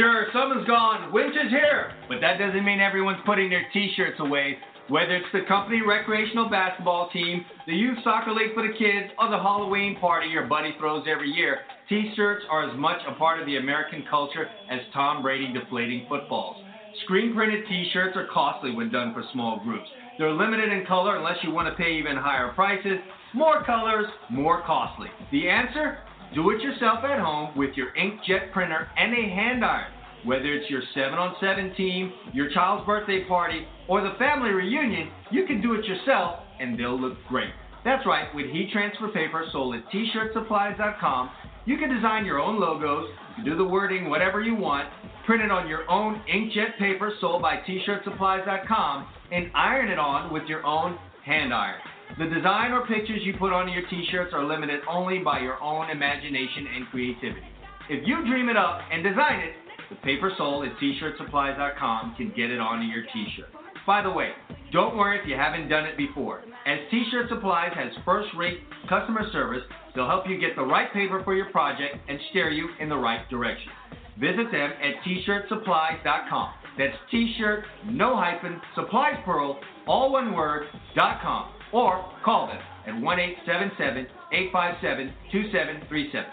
Sure, 0.00 0.28
summer's 0.32 0.66
gone, 0.66 1.12
Winch 1.12 1.36
is 1.36 1.50
here, 1.50 1.92
but 2.08 2.22
that 2.22 2.38
doesn't 2.38 2.64
mean 2.64 2.80
everyone's 2.80 3.20
putting 3.26 3.50
their 3.50 3.66
t-shirts 3.70 4.18
away. 4.18 4.56
Whether 4.88 5.16
it's 5.16 5.28
the 5.30 5.42
company 5.46 5.82
recreational 5.86 6.48
basketball 6.48 7.10
team, 7.10 7.44
the 7.66 7.74
youth 7.74 7.98
soccer 8.02 8.32
league 8.32 8.54
for 8.54 8.66
the 8.66 8.72
kids, 8.72 9.12
or 9.18 9.28
the 9.28 9.36
Halloween 9.36 9.98
party 10.00 10.28
your 10.28 10.46
buddy 10.46 10.74
throws 10.78 11.04
every 11.06 11.28
year, 11.30 11.58
t-shirts 11.90 12.46
are 12.50 12.70
as 12.70 12.78
much 12.78 12.96
a 13.06 13.14
part 13.16 13.40
of 13.40 13.46
the 13.46 13.58
American 13.58 14.02
culture 14.08 14.46
as 14.70 14.80
Tom 14.94 15.20
Brady 15.20 15.52
deflating 15.52 16.06
footballs. 16.08 16.56
Screen 17.04 17.34
printed 17.34 17.68
t-shirts 17.68 18.16
are 18.16 18.28
costly 18.32 18.74
when 18.74 18.90
done 18.90 19.12
for 19.12 19.22
small 19.34 19.60
groups. 19.62 19.88
They're 20.16 20.32
limited 20.32 20.72
in 20.72 20.86
color 20.86 21.18
unless 21.18 21.36
you 21.42 21.52
want 21.52 21.68
to 21.68 21.74
pay 21.74 21.92
even 21.98 22.16
higher 22.16 22.54
prices. 22.54 23.00
More 23.34 23.62
colors, 23.64 24.06
more 24.30 24.62
costly. 24.62 25.08
The 25.30 25.50
answer? 25.50 25.98
Do 26.32 26.50
it 26.50 26.62
yourself 26.62 27.02
at 27.02 27.18
home 27.18 27.56
with 27.56 27.70
your 27.74 27.88
inkjet 27.98 28.52
printer 28.52 28.86
and 28.96 29.12
a 29.12 29.34
hand 29.34 29.64
iron. 29.64 29.90
Whether 30.24 30.54
it's 30.54 30.70
your 30.70 30.82
7 30.94 31.14
on 31.14 31.34
7 31.40 31.74
team, 31.76 32.12
your 32.32 32.50
child's 32.52 32.86
birthday 32.86 33.24
party, 33.26 33.66
or 33.88 34.00
the 34.00 34.14
family 34.16 34.50
reunion, 34.50 35.10
you 35.32 35.44
can 35.44 35.60
do 35.60 35.74
it 35.74 35.84
yourself 35.86 36.40
and 36.60 36.78
they'll 36.78 37.00
look 37.00 37.16
great. 37.28 37.50
That's 37.84 38.06
right, 38.06 38.32
with 38.32 38.46
heat 38.46 38.70
transfer 38.72 39.08
paper 39.08 39.44
sold 39.50 39.74
at 39.74 39.82
tshirtsupplies.com, 39.90 41.30
you 41.64 41.78
can 41.78 41.92
design 41.92 42.24
your 42.24 42.38
own 42.38 42.60
logos, 42.60 43.10
do 43.44 43.56
the 43.56 43.64
wording 43.64 44.08
whatever 44.08 44.40
you 44.40 44.54
want, 44.54 44.88
print 45.26 45.42
it 45.42 45.50
on 45.50 45.66
your 45.66 45.90
own 45.90 46.22
inkjet 46.32 46.78
paper 46.78 47.12
sold 47.20 47.42
by 47.42 47.56
tshirtsupplies.com, 47.66 49.08
and 49.32 49.50
iron 49.54 49.88
it 49.88 49.98
on 49.98 50.32
with 50.32 50.44
your 50.44 50.64
own 50.64 50.96
hand 51.24 51.52
iron. 51.52 51.80
The 52.18 52.26
design 52.26 52.72
or 52.72 52.86
pictures 52.86 53.20
you 53.22 53.34
put 53.38 53.52
on 53.52 53.72
your 53.72 53.86
t-shirts 53.88 54.34
are 54.34 54.44
limited 54.44 54.80
only 54.88 55.20
by 55.20 55.40
your 55.40 55.62
own 55.62 55.90
imagination 55.90 56.66
and 56.74 56.86
creativity. 56.88 57.46
If 57.88 58.06
you 58.06 58.26
dream 58.26 58.48
it 58.48 58.56
up 58.56 58.80
and 58.92 59.02
design 59.02 59.40
it, 59.40 59.54
the 59.88 59.96
paper 59.96 60.32
sold 60.36 60.66
at 60.66 60.76
tshirtsupplies.com 60.78 62.14
can 62.16 62.32
get 62.36 62.50
it 62.50 62.60
onto 62.60 62.86
your 62.86 63.04
t-shirt. 63.12 63.48
By 63.86 64.02
the 64.02 64.10
way, 64.10 64.30
don't 64.72 64.96
worry 64.96 65.18
if 65.18 65.26
you 65.26 65.36
haven't 65.36 65.68
done 65.68 65.86
it 65.86 65.96
before. 65.96 66.42
As 66.66 66.78
T-Shirt 66.90 67.28
Supplies 67.30 67.72
has 67.74 67.90
first-rate 68.04 68.60
customer 68.88 69.28
service, 69.32 69.62
they'll 69.94 70.06
help 70.06 70.28
you 70.28 70.38
get 70.38 70.54
the 70.54 70.62
right 70.62 70.92
paper 70.92 71.22
for 71.24 71.34
your 71.34 71.50
project 71.50 71.96
and 72.08 72.18
steer 72.30 72.50
you 72.50 72.68
in 72.80 72.88
the 72.88 72.96
right 72.96 73.28
direction. 73.30 73.72
Visit 74.20 74.52
them 74.52 74.70
at 74.82 75.02
tshirtsupplies.com. 75.02 76.50
That's 76.76 76.94
t-shirt, 77.10 77.64
no 77.86 78.14
hyphen, 78.14 78.60
supplies 78.74 79.16
plural, 79.24 79.58
all 79.88 80.12
one 80.12 80.34
word, 80.34 80.66
dot 80.94 81.22
com 81.22 81.50
or 81.72 82.04
call 82.24 82.46
them 82.46 82.58
at 82.86 83.00
1 83.00 83.20
877 83.20 84.06
857 84.32 85.12
2737. 85.32 86.30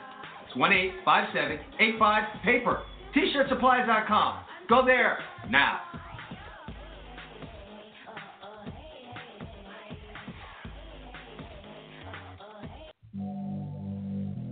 It's 0.47 0.56
1 0.56 0.73
857 0.73 1.60
85 1.80 2.43
paper. 2.43 2.84
T-shirtsupplies.com. 3.13 4.39
Go 4.69 4.86
there 4.86 5.19
now. 5.50 5.82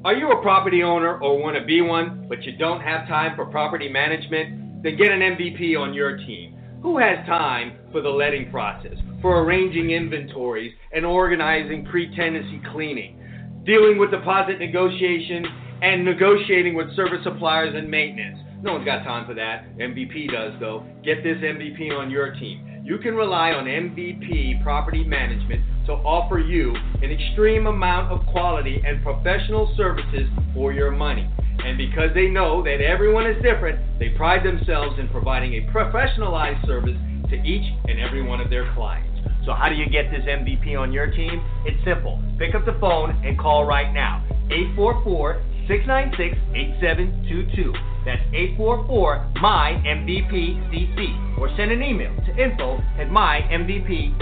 Are 0.05 0.13
you 0.13 0.29
a 0.29 0.41
property 0.43 0.83
owner 0.83 1.17
or 1.19 1.41
want 1.41 1.57
to 1.57 1.65
be 1.65 1.81
one, 1.81 2.27
but 2.29 2.43
you 2.43 2.55
don't 2.57 2.79
have 2.79 3.07
time 3.07 3.35
for 3.35 3.47
property 3.47 3.89
management? 3.89 4.83
Then 4.83 4.97
get 4.97 5.11
an 5.11 5.19
MVP 5.19 5.75
on 5.75 5.95
your 5.95 6.17
team. 6.17 6.55
Who 6.83 6.99
has 6.99 7.25
time 7.25 7.79
for 7.91 8.01
the 8.01 8.09
letting 8.09 8.51
process, 8.51 8.93
for 9.25 9.41
arranging 9.41 9.89
inventories 9.89 10.71
and 10.91 11.03
organizing 11.03 11.83
pre 11.83 12.15
tenancy 12.15 12.61
cleaning, 12.71 13.17
dealing 13.65 13.97
with 13.97 14.11
deposit 14.11 14.59
negotiation 14.59 15.43
and 15.81 16.05
negotiating 16.05 16.75
with 16.75 16.95
service 16.95 17.23
suppliers 17.23 17.73
and 17.75 17.89
maintenance? 17.89 18.37
No 18.61 18.73
one's 18.73 18.85
got 18.85 19.03
time 19.03 19.25
for 19.25 19.33
that. 19.33 19.65
MVP 19.79 20.31
does, 20.31 20.53
though. 20.59 20.85
Get 21.03 21.23
this 21.23 21.37
MVP 21.37 21.91
on 21.97 22.11
your 22.11 22.35
team. 22.35 22.83
You 22.83 22.99
can 22.99 23.15
rely 23.15 23.49
on 23.49 23.65
MVP 23.65 24.61
Property 24.61 25.03
Management 25.03 25.63
to 25.87 25.93
offer 25.93 26.37
you 26.37 26.75
an 27.01 27.09
extreme 27.09 27.65
amount 27.65 28.11
of 28.11 28.23
quality 28.27 28.79
and 28.85 29.01
professional 29.01 29.73
services 29.75 30.29
for 30.53 30.71
your 30.71 30.91
money. 30.91 31.27
And 31.65 31.79
because 31.79 32.11
they 32.13 32.27
know 32.27 32.61
that 32.61 32.79
everyone 32.79 33.25
is 33.25 33.41
different, 33.41 33.79
they 33.97 34.09
pride 34.09 34.45
themselves 34.45 34.99
in 34.99 35.09
providing 35.09 35.55
a 35.55 35.71
professionalized 35.71 36.63
service 36.67 36.97
to 37.31 37.35
each 37.37 37.65
and 37.89 37.99
every 37.99 38.21
one 38.21 38.39
of 38.39 38.51
their 38.51 38.71
clients. 38.75 39.14
So, 39.45 39.53
how 39.53 39.69
do 39.69 39.75
you 39.75 39.87
get 39.87 40.09
this 40.09 40.25
MVP 40.25 40.75
on 40.75 40.91
your 40.91 41.11
team? 41.11 41.39
It's 41.65 41.77
simple. 41.85 42.19
Pick 42.39 42.55
up 42.55 42.65
the 42.65 42.75
phone 42.81 43.11
and 43.23 43.37
call 43.37 43.63
right 43.63 43.93
now. 43.93 44.25
844 44.49 45.39
696 45.67 46.35
8722. 46.81 47.73
That's 48.05 48.21
844 48.33 49.33
my 49.41 49.81
MVPCC. 49.85 51.37
Or 51.37 51.49
send 51.57 51.71
an 51.71 51.83
email 51.83 52.15
to 52.25 52.31
info 52.41 52.77
at 52.97 53.07
mymvp.cc. 53.09 54.15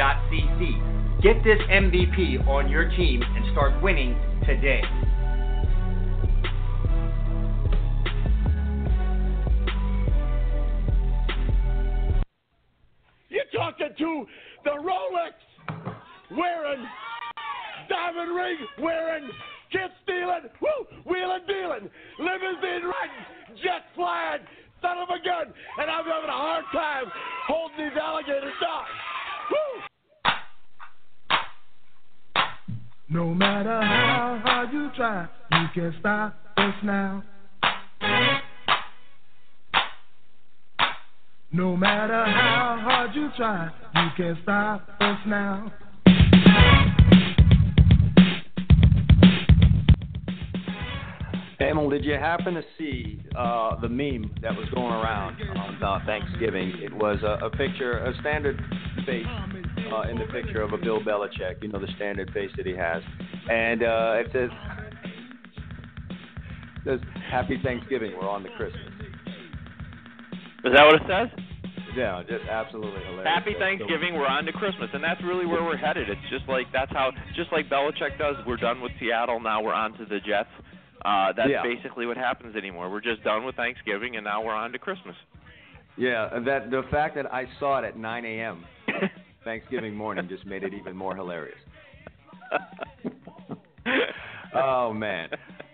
Get 1.21 1.41
this 1.43 1.59
MVP 1.71 2.45
on 2.45 2.69
your 2.69 2.89
team 2.89 3.23
and 3.23 3.45
start 3.53 3.81
winning 3.81 4.19
today. 4.45 4.81
You're 13.29 13.45
talking 13.55 13.89
to 13.97 14.25
the 14.63 14.71
Rolex 14.71 15.33
wearing, 16.31 16.85
diamond 17.89 18.35
ring 18.35 18.57
wearing, 18.81 19.29
kid 19.71 19.91
stealing, 20.03 20.49
woo, 20.61 20.85
wheeling 21.05 21.45
dealing, 21.47 21.89
limousine 22.19 22.83
riding, 22.87 23.25
jet 23.61 23.83
flying, 23.95 24.41
son 24.81 24.97
of 24.97 25.09
a 25.09 25.19
gun, 25.23 25.53
and 25.79 25.91
I'm 25.91 26.05
having 26.05 26.29
a 26.29 26.31
hard 26.31 26.65
time 26.71 27.05
holding 27.47 27.77
these 27.77 27.97
alligators 28.01 28.53
down. 28.61 28.85
Woo! 29.51 29.81
No 33.09 33.33
matter 33.33 33.81
how 33.81 34.41
hard 34.43 34.73
you 34.73 34.89
try, 34.95 35.27
you 35.51 35.67
can't 35.75 35.93
stop 35.99 36.35
us 36.57 36.73
now. 36.83 37.23
No 41.55 41.77
matter 41.77 42.25
how 42.25 42.79
hard 42.81 43.13
you 43.13 43.29
try, 43.37 43.69
you 43.93 44.09
can't 44.17 44.37
stop 44.41 44.89
us 44.99 45.19
now. 45.27 45.71
Emil, 51.61 51.91
did 51.91 52.03
you 52.03 52.13
happen 52.13 52.55
to 52.55 52.63
see 52.79 53.21
uh, 53.37 53.79
the 53.81 53.87
meme 53.87 54.31
that 54.41 54.55
was 54.55 54.67
going 54.73 54.93
around 54.93 55.37
on 55.55 55.83
uh, 55.83 55.99
Thanksgiving? 56.07 56.73
It 56.81 56.91
was 56.91 57.19
a, 57.21 57.45
a 57.45 57.51
picture, 57.51 57.99
a 57.99 58.19
standard 58.19 58.59
face 59.05 59.27
uh, 59.93 60.09
in 60.09 60.17
the 60.17 60.25
picture 60.31 60.63
of 60.63 60.73
a 60.73 60.77
Bill 60.79 61.01
Belichick, 61.01 61.61
you 61.61 61.67
know, 61.67 61.79
the 61.79 61.91
standard 61.95 62.31
face 62.33 62.49
that 62.57 62.65
he 62.65 62.73
has. 62.75 63.03
And 63.47 63.83
uh, 63.83 64.15
it 64.17 64.27
says, 64.33 64.49
says, 66.83 66.99
Happy 67.29 67.59
Thanksgiving, 67.63 68.13
we're 68.19 68.27
on 68.27 68.41
to 68.41 68.49
Christmas. 68.57 68.92
Is 70.63 70.71
that 70.73 70.85
what 70.85 70.95
it 70.95 71.01
says? 71.07 71.27
Yeah, 71.95 72.23
just 72.27 72.45
absolutely 72.49 73.01
hilarious. 73.01 73.27
Happy 73.27 73.53
Thanksgiving. 73.59 74.15
We're 74.15 74.27
on 74.27 74.45
to 74.45 74.51
Christmas, 74.53 74.89
and 74.93 75.03
that's 75.03 75.21
really 75.23 75.45
where 75.45 75.63
we're 75.63 75.77
headed. 75.77 76.09
It's 76.09 76.29
just 76.29 76.47
like 76.49 76.65
that's 76.73 76.91
how, 76.91 77.11
just 77.35 77.51
like 77.51 77.69
Belichick 77.69 78.17
does. 78.17 78.35
We're 78.47 78.57
done 78.57 78.81
with 78.81 78.91
Seattle. 78.99 79.39
Now 79.39 79.61
we're 79.61 79.73
on 79.73 79.93
to 79.99 80.05
the 80.05 80.19
Jets. 80.25 80.49
Uh, 81.05 81.33
that's 81.33 81.49
Yeah. 81.49 81.61
basically 81.61 82.05
what 82.05 82.17
happens 82.17 82.55
anymore. 82.55 82.89
We're 82.89 83.01
just 83.01 83.23
done 83.23 83.43
with 83.45 83.55
Thanksgiving, 83.55 84.15
and 84.15 84.23
now 84.23 84.41
we're 84.41 84.55
on 84.55 84.71
to 84.71 84.79
Christmas. 84.79 85.15
Yeah, 85.97 86.29
and 86.31 86.47
that 86.47 86.71
the 86.71 86.83
fact 86.89 87.15
that 87.15 87.31
I 87.31 87.45
saw 87.59 87.79
it 87.79 87.85
at 87.85 87.97
9 87.97 88.25
a.m. 88.25 88.65
Thanksgiving 89.43 89.93
morning 89.93 90.27
just 90.29 90.45
made 90.45 90.63
it 90.63 90.73
even 90.73 90.95
more 90.95 91.15
hilarious. 91.15 91.57
oh 94.55 94.93
man. 94.93 95.29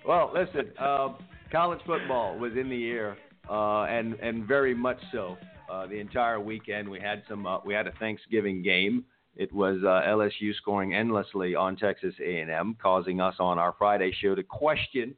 Well, 0.05 0.33
listen, 0.33 0.71
uh, 0.79 1.09
college 1.51 1.79
football 1.85 2.37
was 2.37 2.53
in 2.59 2.69
the 2.69 2.89
air, 2.89 3.17
uh, 3.49 3.83
and 3.83 4.13
and 4.15 4.45
very 4.45 4.73
much 4.73 4.99
so. 5.11 5.37
Uh, 5.69 5.85
the 5.85 5.99
entire 5.99 6.39
weekend, 6.39 6.89
we 6.89 6.99
had 6.99 7.23
some. 7.27 7.45
Uh, 7.45 7.59
we 7.65 7.73
had 7.73 7.87
a 7.87 7.91
Thanksgiving 7.93 8.63
game. 8.63 9.03
It 9.35 9.53
was 9.53 9.77
uh, 9.83 10.01
LSU 10.09 10.55
scoring 10.55 10.93
endlessly 10.93 11.55
on 11.55 11.75
Texas 11.75 12.13
A&M, 12.19 12.75
causing 12.81 13.21
us 13.21 13.35
on 13.39 13.59
our 13.59 13.73
Friday 13.77 14.11
show 14.19 14.35
to 14.35 14.43
question 14.43 15.15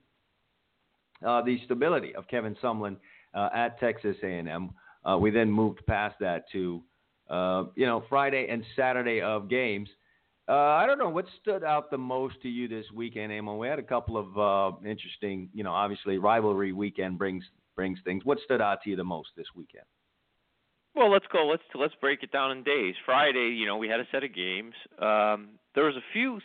uh, 1.25 1.41
the 1.41 1.59
stability 1.65 2.13
of 2.15 2.27
Kevin 2.27 2.55
Sumlin 2.61 2.97
uh, 3.33 3.49
at 3.55 3.79
Texas 3.79 4.17
A&M. 4.21 4.71
We 5.19 5.31
then 5.31 5.49
moved 5.49 5.79
past 5.87 6.15
that 6.19 6.43
to, 6.51 6.81
you 7.75 7.85
know, 7.85 8.03
Friday 8.09 8.47
and 8.49 8.63
Saturday 8.75 9.21
of 9.21 9.49
games. 9.49 9.89
I 10.47 10.85
don't 10.85 10.99
know 10.99 11.09
what 11.09 11.25
stood 11.41 11.63
out 11.63 11.89
the 11.89 11.97
most 11.97 12.35
to 12.43 12.49
you 12.49 12.67
this 12.67 12.85
weekend, 12.93 13.31
Amon. 13.31 13.57
We 13.57 13.67
had 13.67 13.79
a 13.79 13.83
couple 13.83 14.17
of 14.17 14.85
interesting, 14.85 15.49
you 15.53 15.63
know, 15.63 15.71
obviously 15.71 16.17
rivalry 16.17 16.73
weekend 16.73 17.17
brings 17.17 17.43
brings 17.81 17.97
things. 18.05 18.23
What 18.23 18.37
stood 18.45 18.61
out 18.61 18.83
to 18.83 18.91
you 18.91 18.95
the 18.95 19.03
most 19.03 19.29
this 19.35 19.47
weekend? 19.55 19.85
Well, 20.93 21.11
let's 21.11 21.25
go. 21.33 21.47
Let's 21.47 21.63
let's 21.73 21.95
break 21.99 22.21
it 22.21 22.31
down 22.31 22.51
in 22.51 22.61
days. 22.61 22.93
Friday, 23.07 23.55
you 23.57 23.65
know, 23.65 23.77
we 23.77 23.87
had 23.87 23.99
a 23.99 24.03
set 24.11 24.23
of 24.23 24.35
games. 24.35 24.73
Um, 24.99 25.57
there 25.73 25.85
was 25.85 25.95
a 25.95 26.05
few 26.13 26.39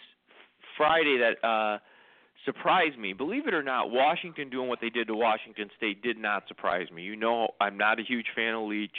Friday 0.79 1.19
that 1.19 1.47
uh, 1.47 1.79
surprised 2.47 2.99
me. 2.99 3.13
Believe 3.13 3.47
it 3.47 3.53
or 3.53 3.63
not, 3.63 3.91
Washington 3.91 4.49
doing 4.49 4.67
what 4.67 4.79
they 4.81 4.89
did 4.89 5.09
to 5.09 5.15
Washington 5.15 5.69
State 5.77 6.03
did 6.03 6.17
not 6.17 6.45
surprise 6.49 6.87
me. 6.91 7.03
You 7.03 7.17
know, 7.17 7.49
I'm 7.61 7.77
not 7.77 8.01
a 8.01 8.03
huge 8.03 8.27
fan 8.35 8.55
of 8.55 8.67
Leach. 8.67 8.97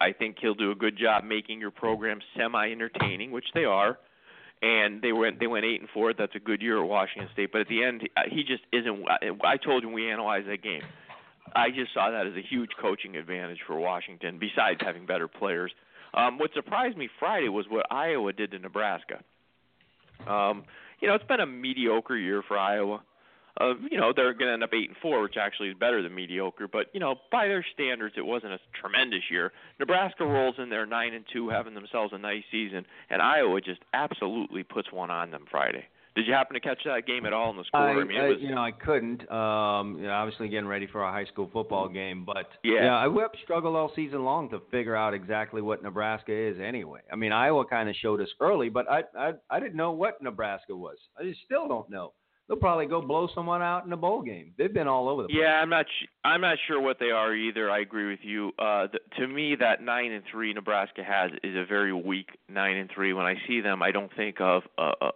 I 0.00 0.12
think 0.12 0.38
he'll 0.40 0.54
do 0.54 0.72
a 0.72 0.74
good 0.74 0.98
job 0.98 1.22
making 1.22 1.60
your 1.60 1.70
program 1.70 2.18
semi-entertaining, 2.36 3.30
which 3.30 3.46
they 3.54 3.66
are. 3.66 3.98
And 4.62 5.00
they 5.00 5.12
went 5.12 5.38
they 5.38 5.46
went 5.46 5.64
eight 5.64 5.80
and 5.80 5.88
four. 5.94 6.12
That's 6.12 6.34
a 6.34 6.40
good 6.40 6.60
year 6.60 6.82
at 6.82 6.88
Washington 6.88 7.28
State. 7.34 7.52
But 7.52 7.60
at 7.60 7.68
the 7.68 7.84
end, 7.84 8.08
he 8.28 8.42
just 8.42 8.64
isn't. 8.72 9.04
I 9.44 9.56
told 9.58 9.84
you 9.84 9.90
when 9.90 9.94
we 9.94 10.10
analyzed 10.10 10.48
that 10.48 10.64
game. 10.64 10.82
I 11.54 11.70
just 11.70 11.92
saw 11.94 12.10
that 12.10 12.26
as 12.26 12.34
a 12.34 12.42
huge 12.42 12.70
coaching 12.80 13.16
advantage 13.16 13.58
for 13.66 13.78
Washington, 13.78 14.38
besides 14.38 14.80
having 14.80 15.06
better 15.06 15.28
players. 15.28 15.72
Um, 16.14 16.38
what 16.38 16.50
surprised 16.54 16.96
me 16.96 17.08
Friday 17.18 17.48
was 17.48 17.66
what 17.68 17.86
Iowa 17.90 18.32
did 18.32 18.52
to 18.52 18.58
Nebraska. 18.58 19.22
Um, 20.26 20.64
you 21.00 21.08
know, 21.08 21.14
it's 21.14 21.26
been 21.26 21.40
a 21.40 21.46
mediocre 21.46 22.16
year 22.16 22.42
for 22.46 22.58
Iowa. 22.58 23.02
Uh, 23.60 23.74
you 23.90 23.98
know, 23.98 24.12
they're 24.14 24.34
going 24.34 24.46
to 24.46 24.52
end 24.52 24.62
up 24.62 24.72
eight 24.72 24.88
and 24.88 24.96
four, 25.02 25.20
which 25.22 25.36
actually 25.36 25.68
is 25.68 25.74
better 25.78 26.00
than 26.02 26.14
mediocre. 26.14 26.68
But 26.68 26.86
you 26.92 27.00
know, 27.00 27.16
by 27.32 27.48
their 27.48 27.64
standards, 27.74 28.14
it 28.16 28.24
wasn't 28.24 28.52
a 28.52 28.58
tremendous 28.80 29.22
year. 29.30 29.52
Nebraska 29.80 30.24
rolls 30.24 30.54
in 30.58 30.70
there 30.70 30.86
nine 30.86 31.12
and 31.12 31.24
two, 31.32 31.48
having 31.48 31.74
themselves 31.74 32.12
a 32.12 32.18
nice 32.18 32.44
season, 32.52 32.86
and 33.10 33.20
Iowa 33.20 33.60
just 33.60 33.80
absolutely 33.92 34.62
puts 34.62 34.92
one 34.92 35.10
on 35.10 35.30
them 35.30 35.44
Friday. 35.50 35.84
Did 36.18 36.26
you 36.26 36.32
happen 36.34 36.54
to 36.54 36.60
catch 36.60 36.80
that 36.84 37.06
game 37.06 37.26
at 37.26 37.32
all 37.32 37.50
in 37.52 37.56
the 37.56 37.62
score? 37.62 37.80
I, 37.80 37.94
mean, 38.04 38.16
it 38.16 38.20
I- 38.20 38.28
was 38.28 38.38
you 38.40 38.52
know, 38.52 38.60
I 38.60 38.72
couldn't. 38.72 39.20
Um, 39.30 39.98
you 39.98 40.06
know, 40.08 40.12
obviously 40.12 40.48
getting 40.48 40.66
ready 40.66 40.88
for 40.88 41.04
a 41.04 41.12
high 41.12 41.26
school 41.26 41.48
football 41.52 41.88
game, 41.88 42.24
but 42.24 42.48
Yeah. 42.64 42.96
I 42.98 43.06
we 43.06 43.22
have 43.22 43.30
struggled 43.44 43.76
all 43.76 43.92
season 43.94 44.24
long 44.24 44.50
to 44.50 44.58
figure 44.72 44.96
out 44.96 45.14
exactly 45.14 45.62
what 45.62 45.80
Nebraska 45.82 46.32
is. 46.32 46.58
Anyway, 46.60 47.02
I 47.12 47.14
mean, 47.14 47.30
Iowa 47.30 47.64
kind 47.66 47.88
of 47.88 47.94
showed 47.94 48.20
us 48.20 48.28
early, 48.40 48.68
but 48.68 48.90
I, 48.90 49.04
I 49.16 49.32
I 49.48 49.60
didn't 49.60 49.76
know 49.76 49.92
what 49.92 50.20
Nebraska 50.20 50.74
was. 50.74 50.96
I 51.16 51.22
just 51.22 51.40
still 51.44 51.68
don't 51.68 51.88
know. 51.88 52.14
They'll 52.48 52.56
probably 52.56 52.86
go 52.86 53.02
blow 53.02 53.28
someone 53.34 53.60
out 53.60 53.84
in 53.84 53.92
a 53.92 53.96
bowl 53.96 54.22
game. 54.22 54.54
They've 54.56 54.72
been 54.72 54.88
all 54.88 55.06
over 55.10 55.22
the 55.22 55.28
place. 55.28 55.38
Yeah, 55.42 55.60
I'm 55.60 55.68
not. 55.68 55.84
Sh- 55.86 56.06
I'm 56.24 56.40
not 56.40 56.56
sure 56.66 56.80
what 56.80 56.98
they 56.98 57.10
are 57.10 57.34
either. 57.34 57.70
I 57.70 57.80
agree 57.80 58.08
with 58.08 58.20
you. 58.22 58.52
Uh, 58.58 58.86
th- 58.88 59.02
to 59.18 59.28
me, 59.28 59.54
that 59.60 59.82
nine 59.82 60.12
and 60.12 60.24
three 60.32 60.54
Nebraska 60.54 61.04
has 61.04 61.30
is 61.44 61.54
a 61.54 61.66
very 61.66 61.92
weak 61.92 62.30
nine 62.48 62.76
and 62.76 62.90
three. 62.94 63.12
When 63.12 63.26
I 63.26 63.34
see 63.46 63.60
them, 63.60 63.82
I 63.82 63.90
don't 63.92 64.10
think 64.16 64.40
of. 64.40 64.62
Uh, 64.78 64.92
uh, 65.00 65.10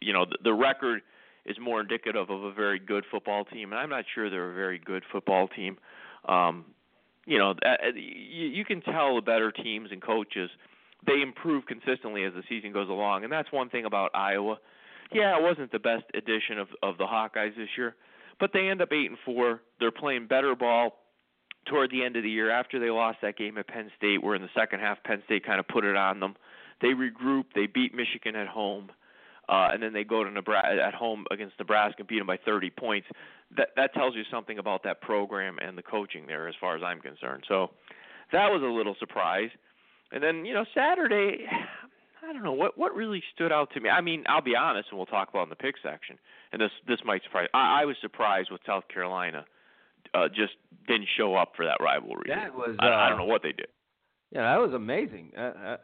you 0.00 0.12
know, 0.12 0.24
the, 0.24 0.38
the 0.44 0.54
record 0.54 1.02
is 1.44 1.56
more 1.60 1.80
indicative 1.80 2.28
of 2.28 2.42
a 2.42 2.52
very 2.52 2.78
good 2.78 3.04
football 3.10 3.44
team, 3.44 3.72
and 3.72 3.78
I'm 3.78 3.90
not 3.90 4.04
sure 4.14 4.28
they're 4.28 4.50
a 4.50 4.54
very 4.54 4.78
good 4.78 5.04
football 5.10 5.48
team. 5.48 5.78
Um, 6.28 6.64
you 7.24 7.38
know, 7.38 7.54
you, 7.94 8.64
can 8.64 8.80
tell 8.80 9.16
the 9.16 9.20
better 9.20 9.50
teams 9.50 9.90
and 9.90 10.02
coaches 10.02 10.50
they 11.06 11.20
improve 11.22 11.66
consistently 11.66 12.24
as 12.24 12.32
the 12.34 12.42
season 12.48 12.72
goes 12.72 12.88
along, 12.88 13.24
and 13.24 13.32
that's 13.32 13.50
one 13.52 13.68
thing 13.68 13.84
about 13.84 14.10
Iowa. 14.14 14.58
Yeah, 15.12 15.36
it 15.36 15.42
wasn't 15.42 15.70
the 15.70 15.78
best 15.78 16.04
edition 16.14 16.58
of 16.58 16.68
of 16.82 16.98
the 16.98 17.04
Hawkeyes 17.04 17.56
this 17.56 17.68
year, 17.76 17.94
but 18.40 18.50
they 18.52 18.68
end 18.68 18.80
up 18.80 18.92
eight 18.92 19.08
and 19.08 19.18
four. 19.24 19.60
They're 19.78 19.92
playing 19.92 20.26
better 20.26 20.54
ball 20.56 20.96
toward 21.66 21.90
the 21.90 22.04
end 22.04 22.16
of 22.16 22.22
the 22.22 22.30
year 22.30 22.50
after 22.50 22.80
they 22.80 22.90
lost 22.90 23.18
that 23.22 23.36
game 23.36 23.58
at 23.58 23.68
Penn 23.68 23.90
State, 23.96 24.22
where 24.22 24.34
in 24.34 24.42
the 24.42 24.48
second 24.54 24.80
half 24.80 25.02
Penn 25.04 25.22
State 25.26 25.44
kind 25.44 25.60
of 25.60 25.68
put 25.68 25.84
it 25.84 25.96
on 25.96 26.20
them. 26.20 26.34
They 26.80 26.88
regroup. 26.88 27.44
They 27.54 27.66
beat 27.66 27.94
Michigan 27.94 28.36
at 28.36 28.48
home, 28.48 28.90
uh, 28.90 28.92
and 29.48 29.82
then 29.82 29.92
they 29.92 30.04
go 30.04 30.24
to 30.24 30.30
Nebraska 30.30 30.82
at 30.84 30.94
home 30.94 31.24
against 31.30 31.58
Nebraska 31.58 32.00
and 32.00 32.08
beat 32.08 32.18
them 32.18 32.26
by 32.26 32.38
30 32.44 32.70
points. 32.70 33.06
That 33.56 33.68
that 33.76 33.94
tells 33.94 34.14
you 34.14 34.22
something 34.30 34.58
about 34.58 34.82
that 34.84 35.00
program 35.00 35.58
and 35.60 35.78
the 35.78 35.82
coaching 35.82 36.26
there, 36.26 36.48
as 36.48 36.54
far 36.60 36.76
as 36.76 36.82
I'm 36.82 37.00
concerned. 37.00 37.44
So 37.48 37.70
that 38.32 38.50
was 38.50 38.62
a 38.62 38.66
little 38.66 38.96
surprise. 38.98 39.50
And 40.12 40.22
then 40.22 40.44
you 40.44 40.54
know 40.54 40.64
Saturday, 40.74 41.46
I 42.28 42.32
don't 42.32 42.42
know 42.42 42.52
what 42.52 42.76
what 42.76 42.94
really 42.94 43.22
stood 43.34 43.52
out 43.52 43.72
to 43.74 43.80
me. 43.80 43.88
I 43.88 44.00
mean, 44.00 44.24
I'll 44.28 44.42
be 44.42 44.56
honest, 44.56 44.88
and 44.90 44.98
we'll 44.98 45.06
talk 45.06 45.28
about 45.28 45.44
in 45.44 45.50
the 45.50 45.56
pick 45.56 45.76
section. 45.82 46.18
And 46.52 46.60
this 46.60 46.70
this 46.88 46.98
might 47.04 47.22
surprise. 47.22 47.48
I, 47.54 47.82
I 47.82 47.84
was 47.84 47.96
surprised 48.00 48.50
with 48.50 48.60
South 48.66 48.84
Carolina, 48.88 49.44
uh, 50.14 50.28
just 50.28 50.54
didn't 50.88 51.08
show 51.16 51.34
up 51.34 51.52
for 51.56 51.64
that 51.64 51.78
rivalry. 51.80 52.28
That 52.28 52.54
was. 52.54 52.76
I, 52.80 52.86
I 52.86 53.06
uh, 53.06 53.08
don't 53.10 53.18
know 53.18 53.24
what 53.26 53.42
they 53.42 53.52
did. 53.52 53.68
Yeah, 54.32 54.42
that 54.42 54.60
was 54.60 54.74
amazing. 54.74 55.32
Uh, 55.36 55.40
uh, 55.40 55.76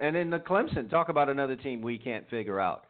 and 0.00 0.16
then 0.16 0.30
the 0.30 0.38
Clemson, 0.38 0.88
talk 0.90 1.08
about 1.08 1.28
another 1.28 1.56
team 1.56 1.82
we 1.82 1.98
can't 1.98 2.28
figure 2.28 2.58
out. 2.58 2.84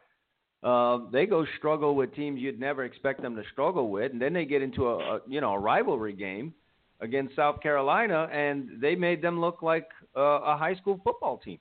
Uh, 0.63 1.09
they 1.11 1.25
go 1.25 1.45
struggle 1.57 1.95
with 1.95 2.13
teams 2.13 2.39
you'd 2.39 2.59
never 2.59 2.83
expect 2.83 3.21
them 3.21 3.35
to 3.35 3.43
struggle 3.51 3.89
with, 3.89 4.11
and 4.11 4.21
then 4.21 4.33
they 4.33 4.45
get 4.45 4.61
into 4.61 4.87
a, 4.87 5.15
a 5.15 5.19
you 5.27 5.41
know 5.41 5.53
a 5.53 5.59
rivalry 5.59 6.13
game 6.13 6.53
against 6.99 7.35
South 7.35 7.61
Carolina, 7.61 8.29
and 8.31 8.79
they 8.79 8.95
made 8.95 9.21
them 9.21 9.41
look 9.41 9.61
like 9.61 9.87
uh, 10.15 10.21
a 10.21 10.55
high 10.57 10.75
school 10.75 10.99
football 11.03 11.37
team. 11.37 11.57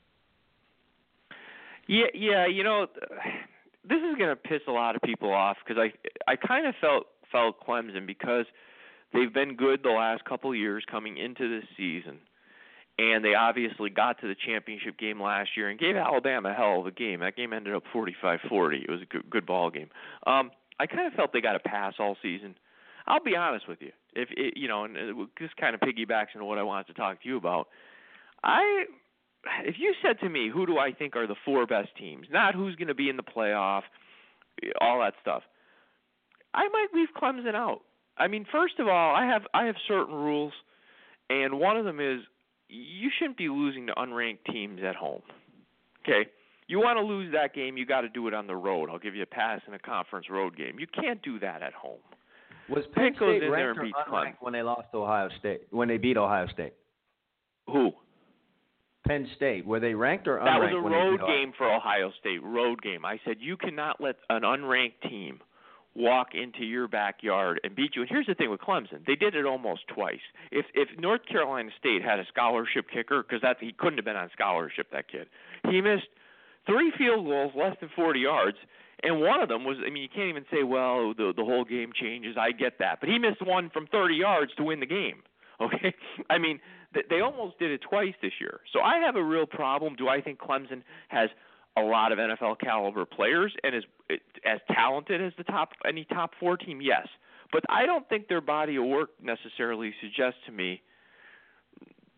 Yeah, 1.88 2.06
yeah. 2.14 2.46
You 2.46 2.62
know, 2.62 2.86
this 3.88 3.98
is 3.98 4.16
going 4.18 4.28
to 4.28 4.36
piss 4.36 4.60
a 4.68 4.72
lot 4.72 4.96
of 4.96 5.02
people 5.02 5.32
off 5.32 5.56
because 5.66 5.82
I 5.82 6.30
I 6.30 6.36
kind 6.36 6.66
of 6.66 6.74
felt 6.80 7.06
felt 7.32 7.56
Clemson 7.66 8.06
because 8.06 8.44
they've 9.12 9.32
been 9.32 9.56
good 9.56 9.82
the 9.82 9.90
last 9.90 10.24
couple 10.24 10.54
years 10.54 10.84
coming 10.90 11.16
into 11.16 11.48
this 11.48 11.68
season, 11.76 12.18
and 13.00 13.24
they 13.24 13.34
obviously 13.34 13.88
got 13.88 14.20
to 14.20 14.28
the 14.28 14.34
championship 14.46 14.98
game 14.98 15.22
last 15.22 15.50
year 15.56 15.70
and 15.70 15.80
gave 15.80 15.96
Alabama 15.96 16.50
a 16.50 16.52
hell 16.52 16.80
of 16.80 16.86
a 16.86 16.90
game. 16.90 17.20
That 17.20 17.34
game 17.34 17.54
ended 17.54 17.74
up 17.74 17.82
45-40. 17.94 18.84
It 18.84 18.90
was 18.90 19.00
a 19.00 19.06
good, 19.06 19.30
good 19.30 19.46
ball 19.46 19.70
game. 19.70 19.88
Um, 20.26 20.50
I 20.78 20.86
kind 20.86 21.06
of 21.06 21.14
felt 21.14 21.32
they 21.32 21.40
got 21.40 21.56
a 21.56 21.60
pass 21.60 21.94
all 21.98 22.16
season. 22.20 22.56
I'll 23.06 23.22
be 23.22 23.34
honest 23.36 23.66
with 23.66 23.78
you. 23.80 23.92
If 24.14 24.28
it, 24.32 24.58
you 24.58 24.68
know, 24.68 24.84
and 24.84 24.96
this 25.40 25.48
kind 25.58 25.74
of 25.74 25.80
piggybacks 25.80 26.34
into 26.34 26.44
what 26.44 26.58
I 26.58 26.62
wanted 26.62 26.88
to 26.88 26.94
talk 26.94 27.22
to 27.22 27.28
you 27.28 27.38
about. 27.38 27.68
I 28.44 28.84
if 29.64 29.76
you 29.78 29.94
said 30.02 30.20
to 30.20 30.28
me, 30.28 30.50
who 30.52 30.66
do 30.66 30.76
I 30.76 30.92
think 30.92 31.16
are 31.16 31.26
the 31.26 31.36
four 31.46 31.66
best 31.66 31.88
teams, 31.98 32.26
not 32.30 32.54
who's 32.54 32.76
going 32.76 32.88
to 32.88 32.94
be 32.94 33.08
in 33.08 33.16
the 33.16 33.22
playoff, 33.22 33.82
all 34.80 35.00
that 35.00 35.14
stuff, 35.22 35.42
I 36.52 36.68
might 36.68 36.88
leave 36.92 37.08
Clemson 37.16 37.54
out. 37.54 37.80
I 38.18 38.28
mean, 38.28 38.44
first 38.52 38.74
of 38.78 38.88
all, 38.88 39.14
I 39.14 39.24
have 39.24 39.42
I 39.54 39.64
have 39.64 39.76
certain 39.88 40.14
rules, 40.14 40.52
and 41.30 41.58
one 41.58 41.78
of 41.78 41.86
them 41.86 42.00
is 42.00 42.20
you 42.70 43.10
shouldn't 43.18 43.36
be 43.36 43.48
losing 43.48 43.86
to 43.88 43.92
unranked 43.94 44.44
teams 44.50 44.80
at 44.86 44.96
home. 44.96 45.22
Okay, 46.02 46.30
you 46.66 46.78
want 46.78 46.98
to 46.98 47.04
lose 47.04 47.32
that 47.32 47.54
game, 47.54 47.76
you 47.76 47.84
got 47.84 48.02
to 48.02 48.08
do 48.08 48.28
it 48.28 48.34
on 48.34 48.46
the 48.46 48.56
road. 48.56 48.88
I'll 48.90 48.98
give 48.98 49.14
you 49.14 49.22
a 49.22 49.26
pass 49.26 49.60
in 49.66 49.74
a 49.74 49.78
conference 49.78 50.30
road 50.30 50.56
game. 50.56 50.78
You 50.78 50.86
can't 50.86 51.20
do 51.22 51.38
that 51.40 51.62
at 51.62 51.72
home. 51.72 51.98
Was 52.68 52.84
Penn 52.94 53.14
State 53.16 53.42
in 53.42 53.50
there 53.50 53.74
ranked 53.74 53.80
and 53.80 53.92
or 53.92 54.12
unranked 54.12 54.36
when 54.40 54.52
they 54.52 54.62
lost 54.62 54.86
to 54.92 54.98
Ohio 54.98 55.28
State? 55.40 55.62
When 55.70 55.88
they 55.88 55.96
beat 55.96 56.16
Ohio 56.16 56.46
State? 56.46 56.74
Who? 57.66 57.90
Penn 59.06 59.28
State. 59.34 59.66
Were 59.66 59.80
they 59.80 59.94
ranked 59.94 60.28
or 60.28 60.38
unranked? 60.38 60.44
That 60.44 60.60
was 60.60 60.72
a 60.76 60.88
road 60.88 61.20
game 61.26 61.52
for 61.58 61.72
Ohio 61.72 62.12
State. 62.20 62.42
Road 62.42 62.80
game. 62.82 63.04
I 63.04 63.18
said 63.24 63.36
you 63.40 63.56
cannot 63.56 64.00
let 64.00 64.16
an 64.28 64.42
unranked 64.42 65.02
team 65.08 65.40
walk 66.00 66.28
into 66.34 66.64
your 66.64 66.88
backyard 66.88 67.60
and 67.64 67.74
beat 67.74 67.94
you. 67.94 68.02
And 68.02 68.10
here's 68.10 68.26
the 68.26 68.34
thing 68.34 68.50
with 68.50 68.60
Clemson: 68.60 69.04
they 69.06 69.14
did 69.14 69.34
it 69.34 69.46
almost 69.46 69.82
twice. 69.88 70.20
If 70.50 70.66
if 70.74 70.88
North 70.98 71.22
Carolina 71.26 71.70
State 71.78 72.02
had 72.02 72.18
a 72.18 72.26
scholarship 72.26 72.86
kicker, 72.92 73.22
because 73.22 73.42
that 73.42 73.56
he 73.60 73.72
couldn't 73.72 73.98
have 73.98 74.04
been 74.04 74.16
on 74.16 74.30
scholarship, 74.32 74.88
that 74.92 75.08
kid, 75.10 75.28
he 75.68 75.80
missed 75.80 76.08
three 76.66 76.92
field 76.96 77.26
goals 77.26 77.52
less 77.56 77.76
than 77.80 77.90
40 77.94 78.20
yards. 78.20 78.56
And 79.02 79.20
one 79.20 79.40
of 79.40 79.48
them 79.48 79.64
was, 79.64 79.78
I 79.84 79.88
mean, 79.88 80.02
you 80.02 80.10
can't 80.14 80.28
even 80.28 80.44
say, 80.50 80.62
well, 80.62 81.14
the 81.14 81.32
the 81.34 81.44
whole 81.44 81.64
game 81.64 81.92
changes. 81.94 82.36
I 82.38 82.52
get 82.52 82.78
that, 82.80 83.00
but 83.00 83.08
he 83.08 83.18
missed 83.18 83.44
one 83.44 83.70
from 83.70 83.86
30 83.86 84.14
yards 84.14 84.52
to 84.56 84.64
win 84.64 84.80
the 84.80 84.86
game. 84.86 85.22
Okay, 85.60 85.92
I 86.30 86.38
mean, 86.38 86.58
th- 86.94 87.04
they 87.10 87.20
almost 87.20 87.58
did 87.58 87.70
it 87.70 87.82
twice 87.82 88.14
this 88.22 88.32
year. 88.40 88.60
So 88.72 88.80
I 88.80 88.96
have 89.04 89.14
a 89.14 89.22
real 89.22 89.44
problem. 89.44 89.94
Do 89.94 90.08
I 90.08 90.22
think 90.22 90.38
Clemson 90.38 90.82
has 91.08 91.28
a 91.76 91.82
lot 91.82 92.12
of 92.12 92.18
NFL 92.18 92.60
caliber 92.60 93.04
players 93.04 93.52
and 93.62 93.74
is 93.74 93.84
as 94.44 94.60
talented 94.72 95.20
as 95.20 95.32
the 95.38 95.44
top 95.44 95.70
any 95.86 96.04
top 96.06 96.32
four 96.40 96.56
team? 96.56 96.80
Yes, 96.80 97.06
but 97.52 97.62
I 97.68 97.86
don't 97.86 98.08
think 98.08 98.28
their 98.28 98.40
body 98.40 98.76
of 98.76 98.84
work 98.84 99.10
necessarily 99.22 99.92
suggests 100.00 100.40
to 100.46 100.52
me 100.52 100.82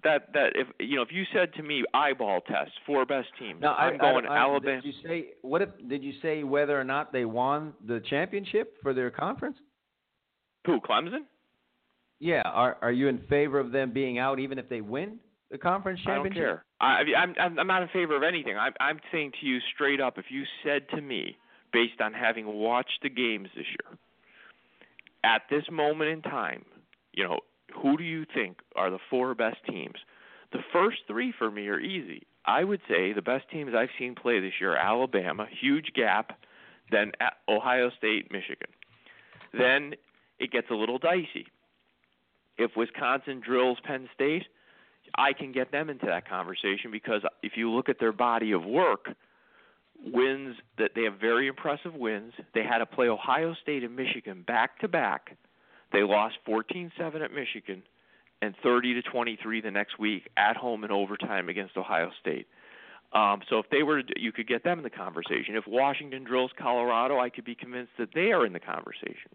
that 0.04 0.32
that 0.32 0.52
if 0.54 0.66
you 0.80 0.96
know 0.96 1.02
if 1.02 1.12
you 1.12 1.24
said 1.32 1.52
to 1.54 1.62
me 1.62 1.84
eyeball 1.94 2.40
test 2.42 2.72
four 2.86 3.06
best 3.06 3.28
teams, 3.38 3.60
No, 3.60 3.68
I, 3.72 3.86
I'm 3.86 3.98
going 3.98 4.26
I, 4.26 4.34
I, 4.34 4.38
Alabama. 4.38 4.80
Did 4.82 4.94
you 4.94 5.08
say 5.08 5.26
what 5.42 5.62
if? 5.62 5.68
Did 5.88 6.02
you 6.02 6.12
say 6.22 6.42
whether 6.42 6.78
or 6.78 6.84
not 6.84 7.12
they 7.12 7.24
won 7.24 7.72
the 7.86 8.00
championship 8.10 8.76
for 8.82 8.94
their 8.94 9.10
conference? 9.10 9.56
Who 10.66 10.80
Clemson? 10.80 11.24
Yeah. 12.20 12.42
Are 12.44 12.78
Are 12.82 12.92
you 12.92 13.08
in 13.08 13.18
favor 13.28 13.58
of 13.58 13.72
them 13.72 13.92
being 13.92 14.18
out 14.18 14.38
even 14.38 14.58
if 14.58 14.68
they 14.68 14.80
win 14.80 15.18
the 15.50 15.58
conference 15.58 16.00
I 16.06 16.14
don't 16.14 16.24
championship? 16.24 16.42
care. 16.42 16.64
I, 16.80 17.02
I'm 17.16 17.34
I'm 17.38 17.58
I'm 17.60 17.66
not 17.66 17.82
in 17.82 17.88
favor 17.88 18.16
of 18.16 18.22
anything. 18.22 18.56
I'm 18.56 18.72
I'm 18.80 19.00
saying 19.12 19.32
to 19.40 19.46
you 19.46 19.58
straight 19.74 20.00
up, 20.00 20.18
if 20.18 20.26
you 20.30 20.44
said 20.64 20.88
to 20.96 21.00
me, 21.00 21.36
based 21.72 22.00
on 22.00 22.12
having 22.12 22.46
watched 22.46 23.00
the 23.02 23.08
games 23.08 23.48
this 23.56 23.66
year, 23.66 23.98
at 25.24 25.42
this 25.50 25.64
moment 25.70 26.10
in 26.10 26.22
time, 26.22 26.64
you 27.12 27.24
know, 27.24 27.40
who 27.74 27.96
do 27.96 28.04
you 28.04 28.24
think 28.34 28.58
are 28.76 28.90
the 28.90 28.98
four 29.10 29.34
best 29.34 29.58
teams? 29.68 29.96
The 30.52 30.60
first 30.72 30.98
three 31.06 31.32
for 31.36 31.50
me 31.50 31.68
are 31.68 31.80
easy. 31.80 32.26
I 32.44 32.64
would 32.64 32.80
say 32.88 33.12
the 33.12 33.22
best 33.22 33.48
teams 33.50 33.72
I've 33.74 33.88
seen 33.98 34.14
play 34.14 34.40
this 34.40 34.54
year: 34.60 34.76
Alabama, 34.76 35.46
huge 35.60 35.92
gap, 35.94 36.38
then 36.90 37.12
Ohio 37.48 37.90
State, 37.96 38.30
Michigan. 38.30 38.68
Then 39.52 39.94
it 40.38 40.50
gets 40.50 40.68
a 40.70 40.74
little 40.74 40.98
dicey. 40.98 41.46
If 42.58 42.72
Wisconsin 42.76 43.40
drills 43.44 43.78
Penn 43.84 44.08
State, 44.14 44.44
I 45.16 45.32
can 45.32 45.52
get 45.52 45.72
them 45.72 45.88
into 45.88 46.06
that 46.06 46.28
conversation 46.28 46.90
because 46.90 47.22
if 47.42 47.52
you 47.56 47.70
look 47.70 47.88
at 47.88 47.98
their 47.98 48.12
body 48.12 48.52
of 48.52 48.64
work, 48.64 49.08
wins 50.04 50.56
that 50.78 50.92
they 50.94 51.02
have 51.02 51.20
very 51.20 51.46
impressive 51.46 51.94
wins. 51.94 52.32
They 52.54 52.64
had 52.64 52.78
to 52.78 52.86
play 52.86 53.08
Ohio 53.08 53.54
State 53.62 53.84
and 53.84 53.94
Michigan 53.94 54.42
back 54.46 54.78
to 54.80 54.88
back. 54.88 55.36
They 55.92 56.02
lost 56.02 56.36
14-7 56.46 56.90
at 57.22 57.32
Michigan 57.32 57.82
and 58.40 58.54
30 58.62 58.94
to 58.94 59.02
23 59.02 59.60
the 59.60 59.70
next 59.70 59.98
week 59.98 60.28
at 60.36 60.56
home 60.56 60.84
in 60.84 60.90
overtime 60.90 61.48
against 61.48 61.76
Ohio 61.76 62.10
State. 62.20 62.46
Um, 63.12 63.40
so 63.48 63.58
if 63.58 63.68
they 63.70 63.82
were, 63.82 64.02
you 64.16 64.32
could 64.32 64.48
get 64.48 64.64
them 64.64 64.78
in 64.78 64.84
the 64.84 64.90
conversation. 64.90 65.54
If 65.54 65.64
Washington 65.66 66.24
drills 66.24 66.50
Colorado, 66.58 67.20
I 67.20 67.28
could 67.28 67.44
be 67.44 67.54
convinced 67.54 67.92
that 67.98 68.08
they 68.14 68.32
are 68.32 68.46
in 68.46 68.52
the 68.52 68.60
conversation. 68.60 69.30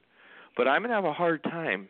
But 0.58 0.68
I'm 0.68 0.82
going 0.82 0.90
to 0.90 0.96
have 0.96 1.06
a 1.06 1.14
hard 1.14 1.44
time 1.44 1.88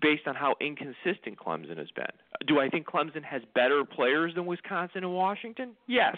based 0.00 0.26
on 0.26 0.34
how 0.34 0.54
inconsistent 0.60 1.38
Clemson 1.38 1.76
has 1.76 1.90
been. 1.94 2.06
Do 2.46 2.58
I 2.58 2.70
think 2.70 2.86
Clemson 2.86 3.22
has 3.22 3.42
better 3.54 3.84
players 3.84 4.34
than 4.34 4.46
Wisconsin 4.46 5.04
and 5.04 5.12
Washington? 5.12 5.72
Yes, 5.86 6.16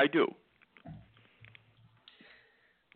I 0.00 0.06
do. 0.06 0.26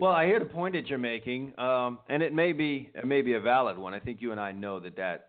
Well, 0.00 0.12
I 0.12 0.26
hear 0.26 0.38
the 0.38 0.46
point 0.46 0.74
that 0.74 0.86
you're 0.86 0.98
making, 0.98 1.52
um, 1.58 1.98
and 2.08 2.22
it 2.22 2.32
may 2.32 2.52
be 2.52 2.90
it 2.94 3.06
may 3.06 3.20
be 3.20 3.34
a 3.34 3.40
valid 3.40 3.76
one. 3.76 3.92
I 3.92 4.00
think 4.00 4.22
you 4.22 4.32
and 4.32 4.40
I 4.40 4.52
know 4.52 4.80
that 4.80 4.96
that 4.96 5.28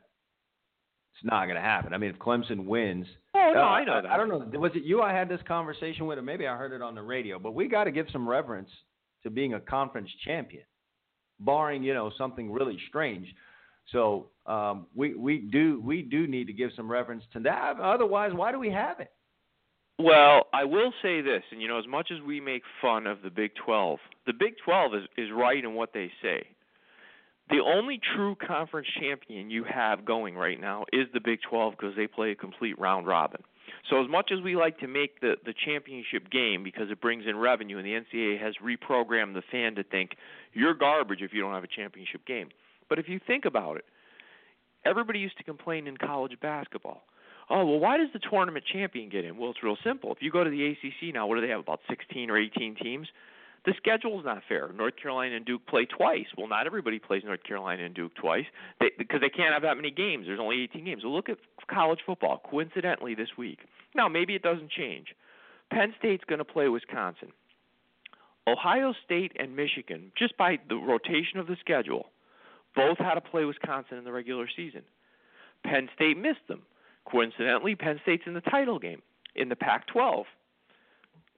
it's 1.13 1.23
not 1.23 1.45
going 1.45 1.55
to 1.55 1.61
happen. 1.61 1.93
I 1.93 1.97
mean, 1.97 2.09
if 2.11 2.17
Clemson 2.17 2.65
wins, 2.65 3.05
Oh 3.33 3.51
no, 3.53 3.61
uh, 3.61 3.63
I 3.63 3.83
know 3.83 4.01
that. 4.01 4.09
I 4.09 4.17
don't 4.17 4.29
know. 4.29 4.59
Was 4.59 4.71
it 4.73 4.83
you 4.83 5.01
I 5.01 5.11
had 5.13 5.27
this 5.27 5.41
conversation 5.47 6.07
with, 6.07 6.17
or 6.17 6.21
maybe 6.21 6.47
I 6.47 6.55
heard 6.55 6.71
it 6.71 6.81
on 6.81 6.95
the 6.95 7.01
radio? 7.01 7.39
But 7.39 7.53
we 7.53 7.67
got 7.67 7.83
to 7.83 7.91
give 7.91 8.07
some 8.11 8.27
reverence 8.27 8.69
to 9.23 9.29
being 9.29 9.53
a 9.53 9.59
conference 9.59 10.09
champion, 10.23 10.63
barring 11.41 11.83
you 11.83 11.93
know 11.93 12.09
something 12.17 12.51
really 12.51 12.77
strange. 12.87 13.27
So 13.91 14.27
um, 14.45 14.87
we 14.95 15.13
we 15.13 15.39
do 15.39 15.81
we 15.83 16.01
do 16.01 16.25
need 16.25 16.47
to 16.47 16.53
give 16.53 16.71
some 16.75 16.89
reverence 16.89 17.23
to 17.33 17.39
that. 17.41 17.79
Otherwise, 17.81 18.31
why 18.33 18.53
do 18.53 18.59
we 18.59 18.71
have 18.71 19.01
it? 19.01 19.11
Well, 19.97 20.47
I 20.53 20.65
will 20.65 20.91
say 21.01 21.21
this, 21.21 21.43
and 21.51 21.61
you 21.61 21.67
know, 21.67 21.79
as 21.79 21.87
much 21.87 22.11
as 22.11 22.21
we 22.21 22.41
make 22.41 22.63
fun 22.81 23.07
of 23.07 23.21
the 23.21 23.29
Big 23.29 23.51
12, 23.55 23.99
the 24.27 24.33
Big 24.33 24.55
12 24.63 24.95
is 24.95 25.03
is 25.17 25.29
right 25.33 25.63
in 25.63 25.73
what 25.73 25.93
they 25.93 26.11
say. 26.21 26.43
The 27.49 27.59
only 27.59 27.99
true 28.15 28.35
conference 28.35 28.87
champion 28.99 29.49
you 29.49 29.63
have 29.63 30.03
going 30.03 30.35
right 30.35 30.59
now 30.59 30.85
is 30.91 31.07
the 31.13 31.21
Big 31.21 31.39
12 31.47 31.75
because 31.77 31.95
they 31.95 32.07
play 32.07 32.31
a 32.31 32.35
complete 32.35 32.77
round 32.77 33.07
robin. 33.07 33.41
So 33.89 34.03
as 34.03 34.09
much 34.09 34.31
as 34.33 34.41
we 34.41 34.55
like 34.55 34.79
to 34.79 34.87
make 34.87 35.21
the 35.21 35.35
the 35.45 35.53
championship 35.65 36.29
game 36.29 36.63
because 36.63 36.91
it 36.91 36.99
brings 36.99 37.25
in 37.25 37.37
revenue, 37.37 37.77
and 37.77 37.85
the 37.85 37.93
NCAA 37.93 38.41
has 38.41 38.55
reprogrammed 38.63 39.33
the 39.33 39.43
fan 39.49 39.75
to 39.75 39.83
think 39.83 40.17
you're 40.53 40.73
garbage 40.73 41.21
if 41.21 41.33
you 41.33 41.39
don't 41.39 41.53
have 41.53 41.63
a 41.63 41.73
championship 41.73 42.25
game. 42.25 42.49
But 42.89 42.99
if 42.99 43.07
you 43.07 43.19
think 43.25 43.45
about 43.45 43.77
it, 43.77 43.85
everybody 44.83 45.19
used 45.19 45.37
to 45.37 45.43
complain 45.43 45.87
in 45.87 45.95
college 45.95 46.37
basketball. 46.41 47.03
Oh, 47.49 47.63
well, 47.65 47.79
why 47.79 47.97
does 47.97 48.09
the 48.11 48.19
tournament 48.19 48.65
champion 48.71 49.09
get 49.09 49.23
in? 49.23 49.37
Well, 49.37 49.51
it's 49.51 49.61
real 49.61 49.77
simple. 49.83 50.11
If 50.11 50.17
you 50.21 50.31
go 50.31 50.43
to 50.43 50.49
the 50.49 50.65
ACC 50.65 51.13
now, 51.13 51.27
what 51.27 51.35
do 51.35 51.41
they 51.41 51.49
have? 51.49 51.59
About 51.59 51.79
16 51.89 52.29
or 52.29 52.37
18 52.37 52.75
teams? 52.81 53.07
The 53.65 53.73
schedule 53.77 54.19
is 54.19 54.25
not 54.25 54.43
fair. 54.47 54.71
North 54.75 54.93
Carolina 55.01 55.35
and 55.35 55.45
Duke 55.45 55.65
play 55.67 55.85
twice. 55.85 56.25
Well, 56.37 56.47
not 56.47 56.67
everybody 56.67 56.99
plays 56.99 57.23
North 57.25 57.43
Carolina 57.43 57.83
and 57.83 57.95
Duke 57.95 58.13
twice 58.15 58.45
they, 58.79 58.91
because 58.97 59.21
they 59.21 59.29
can't 59.29 59.53
have 59.53 59.63
that 59.63 59.75
many 59.75 59.89
games. 59.89 60.25
There's 60.27 60.39
only 60.39 60.61
18 60.63 60.85
games. 60.85 61.03
Well, 61.03 61.13
look 61.15 61.29
at 61.29 61.37
college 61.67 61.99
football, 62.05 62.41
coincidentally, 62.49 63.15
this 63.15 63.29
week. 63.37 63.59
Now, 63.95 64.07
maybe 64.07 64.35
it 64.35 64.43
doesn't 64.43 64.69
change. 64.69 65.07
Penn 65.71 65.93
State's 65.97 66.23
going 66.25 66.39
to 66.39 66.45
play 66.45 66.67
Wisconsin. 66.67 67.29
Ohio 68.47 68.93
State 69.03 69.31
and 69.39 69.55
Michigan, 69.55 70.11
just 70.17 70.37
by 70.37 70.59
the 70.69 70.75
rotation 70.75 71.39
of 71.39 71.47
the 71.47 71.57
schedule, 71.59 72.09
both 72.75 72.99
had 72.99 73.15
to 73.15 73.21
play 73.21 73.45
Wisconsin 73.45 73.97
in 73.97 74.03
the 74.03 74.11
regular 74.11 74.47
season. 74.55 74.83
Penn 75.63 75.89
State 75.95 76.17
missed 76.17 76.47
them. 76.47 76.61
Coincidentally, 77.05 77.75
Penn 77.75 77.99
State's 78.03 78.23
in 78.25 78.33
the 78.33 78.41
title 78.41 78.79
game 78.79 79.01
in 79.35 79.49
the 79.49 79.55
Pac 79.55 79.87
12. 79.87 80.25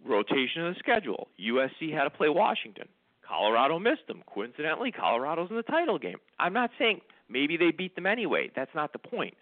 Rotation 0.05 0.65
of 0.65 0.73
the 0.73 0.79
schedule. 0.79 1.27
USC 1.39 1.91
had 1.91 2.03
to 2.03 2.09
play 2.09 2.29
Washington. 2.29 2.87
Colorado 3.27 3.77
missed 3.79 4.07
them. 4.07 4.23
Coincidentally, 4.33 4.91
Colorado's 4.91 5.49
in 5.49 5.57
the 5.57 5.63
title 5.63 5.99
game. 5.99 6.17
I'm 6.39 6.53
not 6.53 6.69
saying 6.79 7.01
maybe 7.29 7.57
they 7.57 7.71
beat 7.71 7.95
them 7.95 8.05
anyway. 8.05 8.49
That's 8.55 8.73
not 8.73 8.93
the 8.93 8.99
point. 8.99 9.33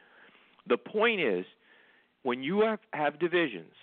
The 0.67 0.77
point 0.77 1.21
is 1.21 1.45
when 2.23 2.41
you 2.41 2.61
have, 2.61 2.79
have 2.93 3.19
divisions, 3.19 3.73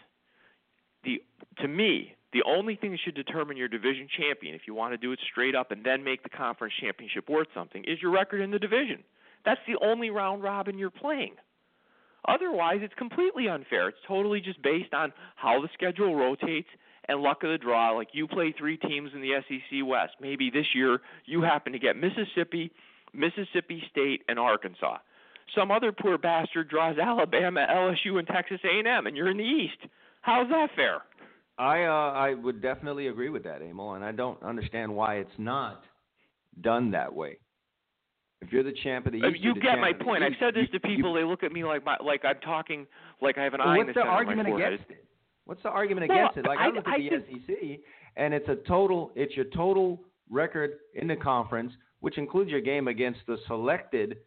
the 1.04 1.22
to 1.58 1.68
me, 1.68 2.16
the 2.32 2.42
only 2.44 2.74
thing 2.74 2.92
that 2.92 3.00
should 3.04 3.14
determine 3.14 3.56
your 3.56 3.68
division 3.68 4.08
champion, 4.16 4.54
if 4.54 4.62
you 4.66 4.74
want 4.74 4.92
to 4.92 4.96
do 4.96 5.12
it 5.12 5.20
straight 5.30 5.54
up 5.54 5.70
and 5.70 5.84
then 5.84 6.02
make 6.02 6.22
the 6.22 6.30
conference 6.30 6.74
championship 6.80 7.28
worth 7.28 7.48
something, 7.54 7.84
is 7.84 8.00
your 8.00 8.10
record 8.10 8.40
in 8.40 8.50
the 8.50 8.58
division. 8.58 9.04
That's 9.44 9.60
the 9.66 9.76
only 9.84 10.10
round 10.10 10.42
robin 10.42 10.78
you're 10.78 10.90
playing. 10.90 11.34
Otherwise, 12.28 12.80
it's 12.82 12.94
completely 12.94 13.48
unfair. 13.48 13.88
It's 13.88 13.98
totally 14.06 14.40
just 14.40 14.62
based 14.62 14.94
on 14.94 15.12
how 15.36 15.60
the 15.60 15.68
schedule 15.74 16.14
rotates 16.14 16.68
and 17.08 17.20
luck 17.20 17.42
of 17.42 17.50
the 17.50 17.58
draw. 17.58 17.90
Like 17.90 18.08
you 18.12 18.28
play 18.28 18.54
three 18.56 18.76
teams 18.76 19.10
in 19.14 19.20
the 19.20 19.32
SEC 19.48 19.86
West. 19.86 20.14
Maybe 20.20 20.50
this 20.50 20.66
year 20.74 21.00
you 21.24 21.42
happen 21.42 21.72
to 21.72 21.78
get 21.78 21.96
Mississippi, 21.96 22.70
Mississippi 23.12 23.82
State, 23.90 24.22
and 24.28 24.38
Arkansas. 24.38 24.98
Some 25.56 25.70
other 25.70 25.92
poor 25.92 26.16
bastard 26.16 26.68
draws 26.68 26.96
Alabama, 27.02 27.66
LSU, 27.68 28.18
and 28.18 28.26
Texas 28.26 28.60
A&M, 28.64 29.06
and 29.06 29.16
you're 29.16 29.30
in 29.30 29.36
the 29.36 29.44
East. 29.44 29.90
How's 30.20 30.48
that 30.50 30.68
fair? 30.76 31.02
I 31.58 31.84
uh, 31.84 32.12
I 32.12 32.34
would 32.34 32.62
definitely 32.62 33.08
agree 33.08 33.28
with 33.28 33.44
that, 33.44 33.60
Emil, 33.60 33.94
and 33.94 34.04
I 34.04 34.12
don't 34.12 34.42
understand 34.42 34.94
why 34.94 35.16
it's 35.16 35.30
not 35.38 35.82
done 36.60 36.92
that 36.92 37.14
way. 37.14 37.38
If 38.42 38.52
you're 38.52 38.62
the 38.64 38.74
champ 38.82 39.06
of 39.06 39.12
the 39.12 39.18
East, 39.18 39.24
I 39.24 39.30
mean, 39.30 39.36
Uh, 39.42 39.54
you 39.54 39.54
get 39.60 39.78
my 39.78 39.92
point. 39.92 40.22
I've 40.24 40.36
said 40.40 40.54
this 40.54 40.66
You- 40.72 40.78
to 40.78 40.80
people. 40.80 41.12
they 41.14 41.22
look 41.24 41.42
at 41.44 41.52
me 41.52 41.64
like 41.64 41.84
my, 41.84 41.96
like 41.98 42.24
I'm 42.24 42.40
talking 42.40 42.86
like 43.20 43.38
I 43.38 43.44
have 43.44 43.54
an 43.54 43.60
Well, 43.60 43.68
eye 43.68 43.78
in 43.78 43.86
what's 43.86 43.94
the 43.94 44.02
the 44.02 44.06
argument 44.08 44.48
against 44.48 44.90
it? 44.90 45.04
What's 45.44 45.62
the 45.62 45.70
argument 45.70 46.08
Well, 46.08 46.18
against 46.18 46.38
it? 46.38 46.44
Like 46.46 46.58
I, 46.58 46.64
I- 46.66 46.68
look 46.70 46.86
at 46.88 46.94
I 46.94 46.98
the 46.98 47.08
think- 47.20 47.46
SEC, 47.46 47.80
and 48.16 48.34
it's 48.34 48.48
a 48.48 48.56
total. 48.56 49.12
It's 49.14 49.34
your 49.36 49.46
total 49.46 50.02
record 50.28 50.78
in 50.94 51.06
the 51.06 51.16
conference, 51.16 51.72
which 52.00 52.18
includes 52.18 52.50
your 52.50 52.60
game 52.60 52.88
against 52.88 53.20
the 53.26 53.38
selected 53.46 54.18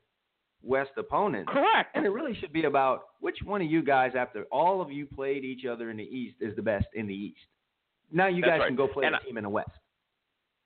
West 0.63 0.91
opponents. 0.97 1.51
Correct. 1.51 1.91
And 1.95 2.05
it 2.05 2.09
really 2.09 2.33
should 2.35 2.51
be 2.53 2.63
about 2.65 3.09
which 3.19 3.37
one 3.43 3.61
of 3.61 3.69
you 3.69 3.83
guys, 3.83 4.15
after 4.15 4.45
all 4.45 4.81
of 4.81 4.91
you 4.91 5.05
played 5.05 5.43
each 5.43 5.65
other 5.65 5.89
in 5.91 5.97
the 5.97 6.03
East, 6.03 6.37
is 6.41 6.55
the 6.55 6.61
best 6.63 6.87
in 6.93 7.05
the 7.05 7.13
East. 7.13 7.45
Now 8.11 8.27
you 8.27 8.41
That's 8.41 8.51
guys 8.51 8.59
right. 8.61 8.67
can 8.67 8.75
go 8.75 8.87
play 8.87 9.05
And 9.05 9.13
the 9.15 9.19
team 9.19 9.37
in 9.37 9.43
the 9.43 9.49
West. 9.49 9.69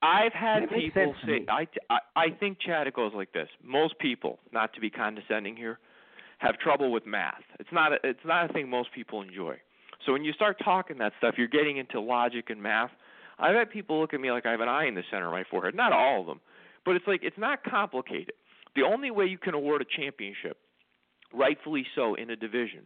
I've 0.02 0.34
had 0.34 0.70
people 0.70 1.14
say. 1.26 1.46
I, 1.50 1.68
I 1.90 2.00
I 2.16 2.30
think 2.40 2.60
Chad 2.60 2.88
it 2.88 2.94
goes 2.94 3.12
like 3.14 3.34
this. 3.34 3.50
Most 3.64 4.00
people, 4.00 4.40
not 4.54 4.74
to 4.74 4.80
be 4.80 4.90
condescending 4.90 5.56
here, 5.56 5.80
have 6.38 6.58
trouble 6.58 6.92
with 6.92 7.06
math. 7.06 7.44
It's 7.60 7.72
not 7.72 7.92
a, 7.94 7.98
it's 8.04 8.20
not 8.26 8.50
a 8.50 8.54
thing 8.54 8.70
most 8.70 8.90
people 8.94 9.22
enjoy. 9.22 9.58
So 10.06 10.14
when 10.14 10.24
you 10.24 10.32
start 10.34 10.58
talking 10.64 10.98
that 11.00 11.12
stuff, 11.18 11.36
you're 11.38 11.48
getting 11.48 11.78
into 11.78 12.00
logic 12.00 12.50
and 12.50 12.62
math. 12.62 12.92
I've 13.38 13.56
had 13.56 13.70
people 13.70 14.00
look 14.00 14.14
at 14.14 14.22
me 14.22 14.32
like 14.32 14.46
I 14.46 14.52
have 14.52 14.62
an 14.62 14.70
eye 14.70 14.86
in 14.88 14.96
the 14.96 15.04
center 15.12 15.28
of 15.28 15.34
my 15.34 15.44
forehead. 15.50 15.76
Not 15.76 15.92
all 15.92 16.22
of 16.22 16.28
them, 16.28 16.40
but 16.86 16.96
it's 16.96 17.06
like 17.08 17.22
it's 17.24 17.38
not 17.38 17.64
complicated. 17.64 18.34
The 18.76 18.84
only 18.84 19.12
way 19.12 19.26
you 19.26 19.38
can 19.38 19.54
award 19.54 19.82
a 19.82 19.86
championship, 19.86 20.58
rightfully 21.34 21.86
so, 21.96 22.16
in 22.16 22.30
a 22.30 22.36
division, 22.36 22.82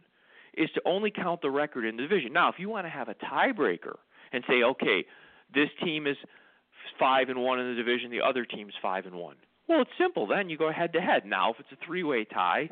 is 0.56 0.70
to 0.74 0.80
only 0.84 1.10
count 1.10 1.42
the 1.42 1.50
record 1.50 1.84
in 1.84 1.96
the 1.96 2.02
division. 2.02 2.32
Now, 2.32 2.48
if 2.48 2.56
you 2.58 2.68
want 2.68 2.86
to 2.86 2.90
have 2.90 3.08
a 3.08 3.14
tiebreaker 3.14 3.96
and 4.32 4.42
say, 4.48 4.62
okay, 4.62 5.04
this 5.52 5.68
team 5.82 6.06
is 6.06 6.16
five 6.98 7.28
and 7.28 7.40
one 7.42 7.60
in 7.60 7.68
the 7.68 7.74
division, 7.74 8.10
the 8.10 8.20
other 8.20 8.44
team's 8.44 8.74
five 8.80 9.06
and 9.06 9.14
one. 9.14 9.36
Well, 9.68 9.80
it's 9.82 9.90
simple. 9.98 10.26
Then 10.26 10.50
you 10.50 10.58
go 10.58 10.70
head 10.70 10.92
to 10.92 11.00
head. 11.00 11.24
Now, 11.24 11.50
if 11.50 11.60
it's 11.60 11.72
a 11.72 11.86
three-way 11.86 12.24
tie, 12.24 12.68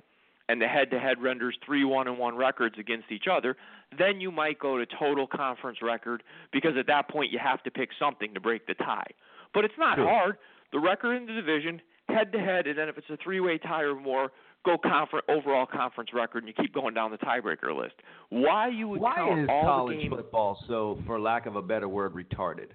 and 0.49 0.61
the 0.61 0.67
head-to-head 0.67 1.23
renders 1.23 1.57
three 1.65 1.85
one 1.85 2.09
and 2.09 2.19
one 2.19 2.37
records 2.37 2.75
against 2.79 3.11
each 3.11 3.25
other, 3.31 3.57
then 3.99 4.21
you 4.21 4.31
might 4.31 4.59
go 4.59 4.77
to 4.77 4.87
total 4.99 5.27
conference 5.27 5.79
record 5.81 6.23
because 6.53 6.73
at 6.79 6.87
that 6.87 7.09
point 7.09 7.33
you 7.33 7.39
have 7.39 7.63
to 7.63 7.71
pick 7.71 7.91
something 7.99 8.35
to 8.35 8.41
break 8.41 8.67
the 8.67 8.75
tie. 8.75 9.07
But 9.55 9.65
it's 9.65 9.75
not 9.79 9.97
True. 9.97 10.05
hard. 10.05 10.37
The 10.73 10.79
record 10.79 11.15
in 11.15 11.27
the 11.27 11.33
division, 11.33 11.81
head-to-head, 12.09 12.67
and 12.67 12.79
then 12.79 12.89
if 12.89 12.99
it's 12.99 13.09
a 13.11 13.17
three-way 13.23 13.59
tie 13.59 13.83
or 13.83 13.95
more, 13.95 14.33
go 14.65 14.77
confer- 14.79 15.23
overall 15.29 15.67
conference 15.67 16.11
record, 16.13 16.45
and 16.45 16.49
you 16.49 16.55
keep 16.55 16.75
going 16.75 16.95
down 16.95 17.11
the 17.11 17.19
tiebreaker 17.19 17.77
list. 17.77 17.95
Why 18.31 18.69
you 18.69 18.89
would 18.89 19.01
Why 19.01 19.15
count 19.17 19.41
is 19.41 19.49
all 19.51 19.63
college 19.63 20.09
football 20.09 20.59
so, 20.69 20.99
for 21.07 21.21
lack 21.21 21.47
of 21.47 21.57
a 21.57 21.63
better 21.63 21.89
word, 21.89 22.15
retarded? 22.15 22.69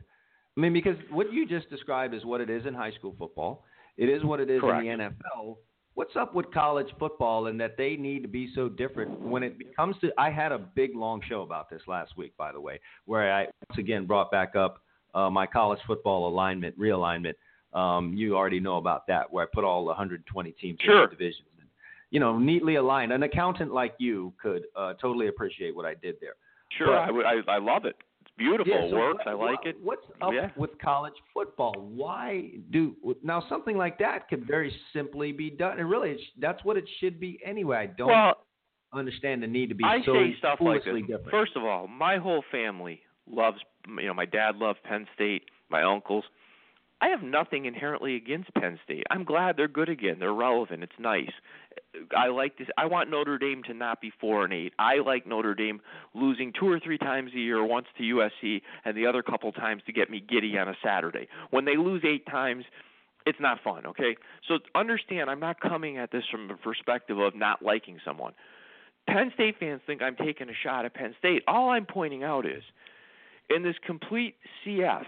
I 0.57 0.59
mean, 0.59 0.73
because 0.73 0.97
what 1.11 1.31
you 1.31 1.45
just 1.47 1.69
described 1.69 2.13
is 2.15 2.25
what 2.25 2.41
it 2.41 2.49
is 2.49 2.65
in 2.65 2.73
high 2.73 2.91
school 2.91 3.15
football. 3.17 3.63
It 3.97 4.09
is 4.09 4.23
what 4.23 4.39
it 4.39 4.49
is 4.49 4.59
Correct. 4.61 4.85
in 4.85 4.97
the 4.97 5.03
NFL. 5.05 5.57
What's 5.93 6.15
up 6.15 6.35
with 6.35 6.51
college 6.53 6.87
football 6.99 7.47
and 7.47 7.59
that 7.59 7.75
they 7.77 7.95
need 7.95 8.21
to 8.21 8.27
be 8.27 8.51
so 8.53 8.69
different 8.69 9.19
when 9.19 9.41
it 9.43 9.75
comes 9.75 9.95
to? 10.01 10.11
I 10.17 10.29
had 10.29 10.51
a 10.51 10.57
big 10.59 10.95
long 10.95 11.21
show 11.27 11.41
about 11.41 11.69
this 11.69 11.81
last 11.87 12.15
week, 12.17 12.35
by 12.37 12.51
the 12.51 12.61
way, 12.61 12.79
where 13.05 13.33
I 13.33 13.43
once 13.69 13.79
again 13.79 14.05
brought 14.05 14.29
back 14.31 14.55
up 14.55 14.83
uh, 15.15 15.29
my 15.29 15.47
college 15.47 15.79
football 15.87 16.27
alignment, 16.27 16.77
realignment. 16.79 17.33
Um, 17.73 18.13
you 18.15 18.35
already 18.35 18.59
know 18.59 18.77
about 18.77 19.07
that, 19.07 19.31
where 19.31 19.43
I 19.45 19.47
put 19.53 19.63
all 19.63 19.85
120 19.85 20.51
teams 20.53 20.79
Sure. 20.81 21.03
in 21.05 21.09
divisions. 21.09 21.47
You 22.09 22.19
know, 22.21 22.37
neatly 22.39 22.75
aligned. 22.75 23.11
An 23.11 23.23
accountant 23.23 23.73
like 23.73 23.93
you 23.97 24.33
could 24.41 24.63
uh, 24.75 24.93
totally 24.93 25.27
appreciate 25.27 25.75
what 25.75 25.85
I 25.85 25.93
did 25.95 26.15
there. 26.21 26.35
Sure, 26.77 26.87
But- 26.87 26.97
I, 26.99 27.11
would- 27.11 27.25
I 27.25 27.53
I 27.55 27.57
love 27.57 27.85
it. 27.85 27.95
Beautiful. 28.37 28.71
Yeah, 28.73 28.89
so 28.89 28.95
works. 28.95 29.17
what- 29.25 29.27
I 29.27 29.33
like 29.33 29.59
what- 29.59 29.67
it. 29.67 29.77
What's 29.81 30.05
up 30.21 30.33
Yeah. 30.33 30.51
with 30.55 30.77
college 30.79 31.15
football? 31.33 31.73
Why 31.73 32.51
do 32.69 32.95
now 33.23 33.41
something 33.49 33.77
like 33.77 33.97
that 33.99 34.27
could 34.29 34.45
very 34.45 34.69
simply 34.93 35.31
be 35.31 35.49
done, 35.49 35.79
and 35.79 35.89
really, 35.89 36.11
it's, 36.11 36.23
that's 36.37 36.63
what 36.63 36.77
it 36.77 36.87
should 36.99 37.19
be 37.19 37.39
anyway. 37.43 37.77
I 37.77 37.85
don't 37.87 38.09
Well, 38.09 38.45
understand 38.93 39.41
the 39.43 39.47
need 39.47 39.69
to 39.69 39.75
be 39.75 39.83
I 39.83 40.01
so 40.03 40.13
say 40.13 40.35
stuff 40.35 40.61
like 40.61 40.83
this. 40.83 40.93
different. 41.01 41.29
First 41.31 41.55
of 41.55 41.63
all, 41.65 41.87
my 41.87 42.17
whole 42.17 42.43
family 42.51 43.01
loves. 43.25 43.59
You 43.87 44.07
know, 44.07 44.13
my 44.13 44.25
dad 44.25 44.57
loved 44.57 44.83
Penn 44.83 45.07
State. 45.15 45.43
My 45.69 45.81
uncles. 45.83 46.23
I 46.99 47.09
have 47.09 47.21
nothing 47.21 47.65
inherently 47.65 48.15
against 48.15 48.53
Penn 48.55 48.79
State. 48.83 49.03
I'm 49.11 49.23
glad 49.23 49.55
they're 49.55 49.67
good 49.67 49.89
again. 49.89 50.17
They're 50.19 50.33
relevant. 50.33 50.81
It's 50.81 50.99
nice. 50.99 51.31
I 52.15 52.27
like 52.27 52.57
this. 52.57 52.67
I 52.77 52.87
want 52.87 53.11
Notre 53.11 53.37
Dame 53.37 53.61
to 53.67 53.73
not 53.73 54.01
be 54.01 54.11
four 54.19 54.43
and 54.43 54.51
eight. 54.51 54.73
I 54.79 54.97
like 55.05 55.27
Notre 55.27 55.53
Dame 55.53 55.79
losing 56.15 56.53
two 56.59 56.67
or 56.67 56.79
three 56.79 56.97
times 56.97 57.31
a 57.35 57.39
year, 57.39 57.63
once 57.63 57.85
to 57.97 58.03
USC 58.03 58.61
and 58.83 58.97
the 58.97 59.05
other 59.05 59.21
couple 59.21 59.51
times 59.51 59.83
to 59.85 59.93
get 59.93 60.09
me 60.09 60.23
giddy 60.27 60.57
on 60.57 60.67
a 60.67 60.73
Saturday. 60.83 61.27
When 61.51 61.65
they 61.65 61.77
lose 61.77 62.03
eight 62.03 62.25
times, 62.25 62.65
it's 63.27 63.39
not 63.39 63.59
fun. 63.63 63.85
Okay, 63.85 64.15
so 64.47 64.57
understand. 64.73 65.29
I'm 65.29 65.39
not 65.39 65.59
coming 65.59 65.97
at 65.97 66.11
this 66.11 66.23
from 66.31 66.47
the 66.47 66.55
perspective 66.55 67.19
of 67.19 67.35
not 67.35 67.61
liking 67.61 67.99
someone. 68.03 68.33
Penn 69.07 69.31
State 69.35 69.55
fans 69.59 69.81
think 69.85 70.01
I'm 70.01 70.15
taking 70.15 70.49
a 70.49 70.53
shot 70.63 70.85
at 70.85 70.93
Penn 70.93 71.13
State. 71.19 71.43
All 71.47 71.69
I'm 71.69 71.85
pointing 71.85 72.23
out 72.23 72.45
is, 72.45 72.63
in 73.49 73.63
this 73.63 73.75
complete 73.85 74.35
CF, 74.65 75.05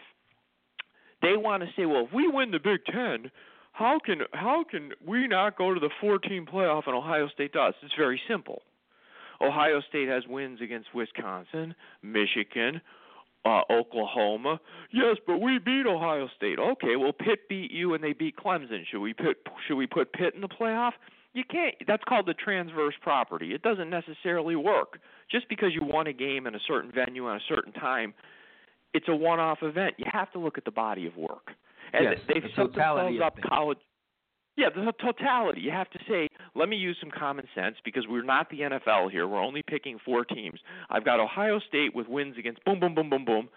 they 1.22 1.36
want 1.36 1.64
to 1.64 1.70
say, 1.76 1.86
well, 1.86 2.06
if 2.06 2.14
we 2.14 2.28
win 2.28 2.52
the 2.52 2.60
Big 2.60 2.86
Ten, 2.86 3.32
how 3.74 4.00
can 4.04 4.22
how 4.34 4.64
can 4.70 4.92
we 5.06 5.28
not 5.28 5.58
go 5.58 5.74
to 5.74 5.80
the 5.80 5.90
14 6.02 6.46
playoff 6.46 6.84
and 6.86 6.96
Ohio 6.96 7.28
State 7.30 7.54
does? 7.54 7.74
It's 7.82 7.94
very 7.98 8.22
simple. 8.28 8.62
Ohio 9.42 9.82
State 9.88 10.10
has 10.10 10.24
wins 10.28 10.60
against 10.62 10.94
Wisconsin, 10.94 11.74
Michigan, 12.04 12.82
uh, 13.46 13.62
Oklahoma. 13.72 14.60
Yes, 14.92 15.16
but 15.26 15.40
we 15.40 15.60
beat 15.60 15.86
Ohio 15.88 16.28
State. 16.36 16.60
Okay, 16.60 16.98
well 16.98 17.14
Pitt 17.14 17.48
beat 17.48 17.72
you 17.72 17.94
and 17.94 18.04
they 18.04 18.14
beat 18.14 18.36
Clemson. 18.36 18.84
Should 18.90 19.00
we 19.00 19.14
put 19.14 19.38
should 19.68 19.78
we 19.78 19.88
put 19.88 20.12
Pitt 20.12 20.36
in 20.36 20.42
the 20.42 20.50
playoff? 20.50 20.92
You 21.34 21.44
can't. 21.50 21.76
That's 21.88 22.04
called 22.04 22.26
the 22.26 22.34
transverse 22.34 22.96
property. 23.02 23.54
It 23.54 23.62
doesn't 23.62 23.90
necessarily 23.90 24.56
work. 24.56 25.00
Just 25.32 25.48
because 25.48 25.70
you 25.74 25.82
won 25.84 26.08
a 26.08 26.14
game 26.14 26.48
in 26.48 26.56
a 26.56 26.60
certain 26.68 26.92
venue 26.92 27.28
on 27.28 27.38
a 27.38 27.42
certain 27.48 27.72
time, 27.72 28.14
it's 28.94 29.08
a 29.08 29.16
one-off 29.16 29.60
event. 29.62 29.96
You 29.98 30.06
have 30.12 30.32
to 30.34 30.40
look 30.40 30.58
at 30.58 30.66
the 30.66 30.72
body 30.72 31.08
of 31.08 31.16
work. 31.16 31.52
And 31.94 32.04
Yes, 32.04 32.20
they've 32.28 32.44
the 32.44 32.50
set 32.50 32.74
totality 32.74 33.18
themselves 33.18 33.38
up 33.44 33.50
college. 33.50 33.78
Yeah, 34.58 34.68
the 34.76 34.92
totality. 35.02 35.62
You 35.62 35.72
have 35.72 35.90
to 35.92 36.00
say, 36.08 36.28
let 36.54 36.68
me 36.68 36.76
use 36.76 36.98
some 37.00 37.12
common 37.18 37.46
sense 37.56 37.78
because 37.86 38.06
we're 38.10 38.24
not 38.24 38.50
the 38.50 38.60
NFL 38.60 39.10
here. 39.10 39.26
We're 39.26 39.42
only 39.42 39.64
picking 39.64 39.98
four 40.04 40.26
teams. 40.26 40.60
I've 40.90 41.06
got 41.06 41.20
Ohio 41.20 41.60
State 41.68 41.96
with 41.96 42.08
wins 42.08 42.36
against 42.38 42.64
boom, 42.66 42.80
boom, 42.80 42.94
boom, 42.94 43.10
boom, 43.10 43.24
boom. 43.24 43.50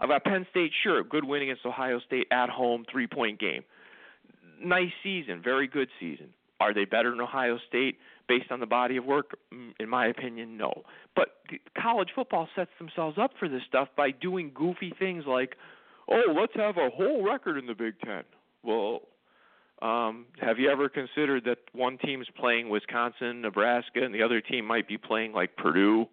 I've 0.00 0.08
got 0.08 0.24
Penn 0.24 0.46
State, 0.50 0.72
sure, 0.82 1.04
good 1.04 1.24
win 1.24 1.42
against 1.42 1.64
Ohio 1.64 2.00
State 2.00 2.26
at 2.32 2.48
home, 2.48 2.84
three 2.90 3.06
point 3.06 3.38
game. 3.38 3.62
Nice 4.62 4.90
season, 5.02 5.40
very 5.42 5.68
good 5.68 5.88
season. 6.00 6.28
Are 6.60 6.74
they 6.74 6.84
better 6.84 7.10
than 7.10 7.20
Ohio 7.20 7.58
State 7.68 7.98
based 8.28 8.50
on 8.52 8.60
the 8.60 8.66
body 8.66 8.96
of 8.98 9.04
work? 9.04 9.36
Mm, 9.52 9.72
In 9.80 9.88
my 9.88 10.06
opinion, 10.06 10.56
no. 10.56 10.72
But 11.16 11.28
college 11.80 12.08
football 12.14 12.48
sets 12.54 12.70
themselves 12.78 13.16
up 13.18 13.32
for 13.38 13.48
this 13.48 13.62
stuff 13.66 13.88
by 13.96 14.10
doing 14.10 14.52
goofy 14.54 14.92
things 14.98 15.24
like, 15.26 15.56
oh, 16.08 16.34
let's 16.38 16.52
have 16.56 16.76
a 16.76 16.90
whole 16.90 17.24
record 17.24 17.56
in 17.56 17.66
the 17.66 17.74
Big 17.74 17.94
Ten. 18.04 18.22
Well, 18.62 19.00
um, 19.80 20.26
have 20.40 20.58
you 20.58 20.70
ever 20.70 20.90
considered 20.90 21.44
that 21.46 21.58
one 21.72 21.96
team's 21.98 22.26
playing 22.38 22.68
Wisconsin, 22.68 23.40
Nebraska, 23.40 24.04
and 24.04 24.14
the 24.14 24.22
other 24.22 24.42
team 24.42 24.66
might 24.66 24.86
be 24.86 24.98
playing 24.98 25.32
like 25.32 25.56
Purdue? 25.56 26.06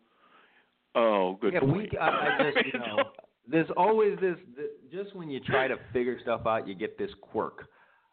Oh, 0.95 1.37
good 1.41 1.53
yeah, 1.53 1.59
point. 1.59 1.91
we, 1.91 1.97
I, 1.97 2.07
I 2.07 2.51
just, 2.53 2.65
you 2.73 2.79
know, 2.79 3.03
there's 3.49 3.69
always 3.75 4.17
this, 4.19 4.37
th 4.55 4.69
just 4.91 5.13
when 5.15 5.29
you 5.29 5.39
try 5.41 5.67
to 5.67 5.75
figure 5.91 6.17
stuff 6.21 6.41
out, 6.47 6.67
you 6.67 6.73
get 6.73 6.97
this 6.97 7.11
quirk. 7.21 7.67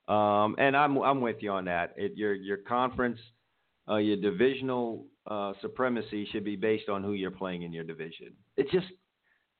Um, 0.09 0.57
and 0.59 0.77
I'm 0.77 0.99
I'm 0.99 1.21
with 1.21 1.37
you 1.41 1.51
on 1.51 1.65
that. 1.67 1.95
It, 1.97 2.13
your 2.17 2.35
your 2.35 2.59
conference, 2.59 3.19
uh, 3.89 3.97
your 3.97 4.17
divisional 4.17 5.07
uh, 5.27 5.53
supremacy 5.63 6.29
should 6.31 6.45
be 6.45 6.57
based 6.57 6.89
on 6.89 7.03
who 7.03 7.13
you're 7.13 7.31
playing 7.31 7.63
in 7.63 7.73
your 7.73 7.85
division. 7.85 8.33
It 8.57 8.67
just 8.71 8.87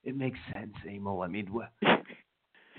it 0.05 0.17
makes 0.17 0.39
sense, 0.53 0.75
Amo. 0.89 1.23
I 1.23 1.29
mean, 1.29 1.49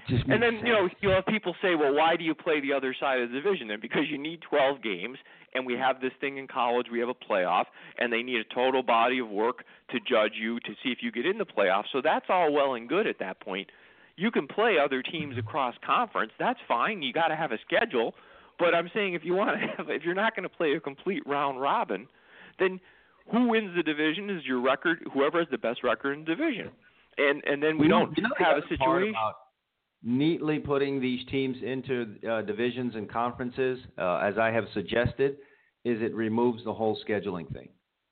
Just 0.07 0.23
And 0.25 0.41
then 0.41 0.57
sense. 0.57 0.63
you 0.65 0.73
know 0.73 0.89
you'll 1.01 1.15
have 1.15 1.25
people 1.25 1.55
say, 1.61 1.73
well, 1.73 1.93
why 1.95 2.15
do 2.15 2.23
you 2.23 2.35
play 2.35 2.61
the 2.61 2.71
other 2.73 2.95
side 2.99 3.21
of 3.21 3.31
the 3.31 3.35
division 3.41 3.67
then? 3.67 3.79
Because 3.81 4.03
you 4.09 4.19
need 4.19 4.39
12 4.47 4.83
games, 4.83 5.17
and 5.55 5.65
we 5.65 5.73
have 5.73 5.99
this 5.99 6.11
thing 6.21 6.37
in 6.37 6.47
college. 6.47 6.87
We 6.91 6.99
have 6.99 7.09
a 7.09 7.15
playoff, 7.15 7.65
and 7.97 8.13
they 8.13 8.21
need 8.21 8.39
a 8.39 8.53
total 8.53 8.83
body 8.83 9.17
of 9.19 9.29
work 9.29 9.63
to 9.89 9.99
judge 9.99 10.33
you 10.39 10.59
to 10.59 10.73
see 10.83 10.89
if 10.89 10.99
you 11.01 11.11
get 11.11 11.25
in 11.25 11.39
the 11.39 11.45
playoff. 11.45 11.85
So 11.91 12.01
that's 12.03 12.25
all 12.29 12.53
well 12.53 12.75
and 12.75 12.87
good 12.87 13.07
at 13.07 13.17
that 13.19 13.39
point. 13.39 13.71
You 14.17 14.31
can 14.31 14.47
play 14.47 14.77
other 14.83 15.01
teams 15.01 15.37
across 15.37 15.75
conference. 15.85 16.31
That's 16.39 16.59
fine. 16.67 17.01
You 17.01 17.11
got 17.13 17.27
to 17.27 17.35
have 17.35 17.51
a 17.51 17.57
schedule. 17.65 18.15
But 18.57 18.73
I'm 18.73 18.89
saying 18.93 19.13
if 19.13 19.23
you 19.25 19.33
want 19.33 19.59
to 19.59 19.67
have, 19.77 19.89
if 19.89 20.03
you're 20.03 20.13
not 20.15 20.35
going 20.35 20.43
to 20.43 20.55
play 20.55 20.73
a 20.73 20.79
complete 20.79 21.23
round 21.25 21.59
robin, 21.59 22.07
then 22.59 22.79
who 23.31 23.47
wins 23.49 23.75
the 23.75 23.83
division 23.83 24.29
is 24.29 24.45
your 24.45 24.61
record. 24.61 24.99
Whoever 25.13 25.39
has 25.39 25.47
the 25.51 25.57
best 25.57 25.83
record 25.83 26.13
in 26.13 26.19
the 26.25 26.35
division. 26.35 26.69
And 27.17 27.43
and 27.45 27.61
then 27.61 27.77
we 27.77 27.85
You 27.85 27.89
don't 27.91 28.17
know 28.17 28.29
have 28.39 28.57
a 28.57 28.61
situation. 28.67 29.09
about 29.09 29.35
neatly 30.03 30.59
putting 30.59 31.01
these 31.01 31.25
teams 31.31 31.57
into 31.63 32.15
uh, 32.29 32.41
divisions 32.43 32.95
and 32.95 33.09
conferences, 33.09 33.79
uh, 33.97 34.17
as 34.17 34.37
I 34.37 34.51
have 34.51 34.65
suggested, 34.73 35.37
is 35.83 36.01
it 36.01 36.13
removes 36.13 36.63
the 36.63 36.73
whole 36.73 36.97
scheduling 37.07 37.51
thing. 37.51 37.69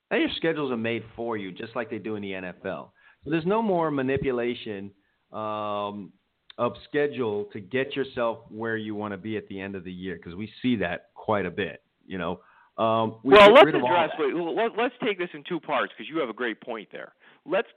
Now 0.10 0.18
your 0.18 0.30
schedules 0.38 0.72
are 0.72 0.78
made 0.78 1.04
for 1.16 1.38
you, 1.38 1.51
just 1.51 1.76
like 1.76 1.89
they 1.89 1.99
do 1.99 2.16
in 2.16 2.22
the 2.24 2.32
NFL. 2.32 2.89
So 3.24 3.30
there's 3.30 3.45
no 3.45 3.62
more 3.62 3.91
manipulation 3.91 4.91
um, 5.34 6.11
of 6.57 6.73
schedule 6.88 7.45
to 7.53 7.59
get 7.59 7.95
yourself 7.95 8.39
where 8.49 8.77
you 8.77 8.95
want 8.95 9.13
to 9.13 9.17
be 9.17 9.38
at 9.38 9.47
the 9.47 9.59
end 9.59 9.75
of 9.75 9.84
the 9.84 9.91
year, 9.91 10.15
because 10.15 10.36
we 10.36 10.51
see 10.61 10.75
that 10.77 11.09
quite 11.15 11.45
a 11.45 11.51
bit. 11.51 11.81
You 12.05 12.17
know. 12.17 12.39
Um, 12.77 13.17
we 13.23 13.34
well, 13.34 13.53
let's 13.53 13.65
rid 13.65 13.75
of 13.75 13.84
all 13.84 13.95
address. 13.95 14.11
Wait, 14.17 14.34
let, 14.34 14.71
let's 14.77 14.95
take 15.03 15.19
this 15.19 15.29
in 15.34 15.43
two 15.47 15.59
parts 15.59 15.93
because 15.95 16.09
you 16.09 16.19
have 16.19 16.29
a 16.29 16.34
great 16.34 16.59
point 16.59 16.89
there. 16.91 17.13
Let's 17.45 17.67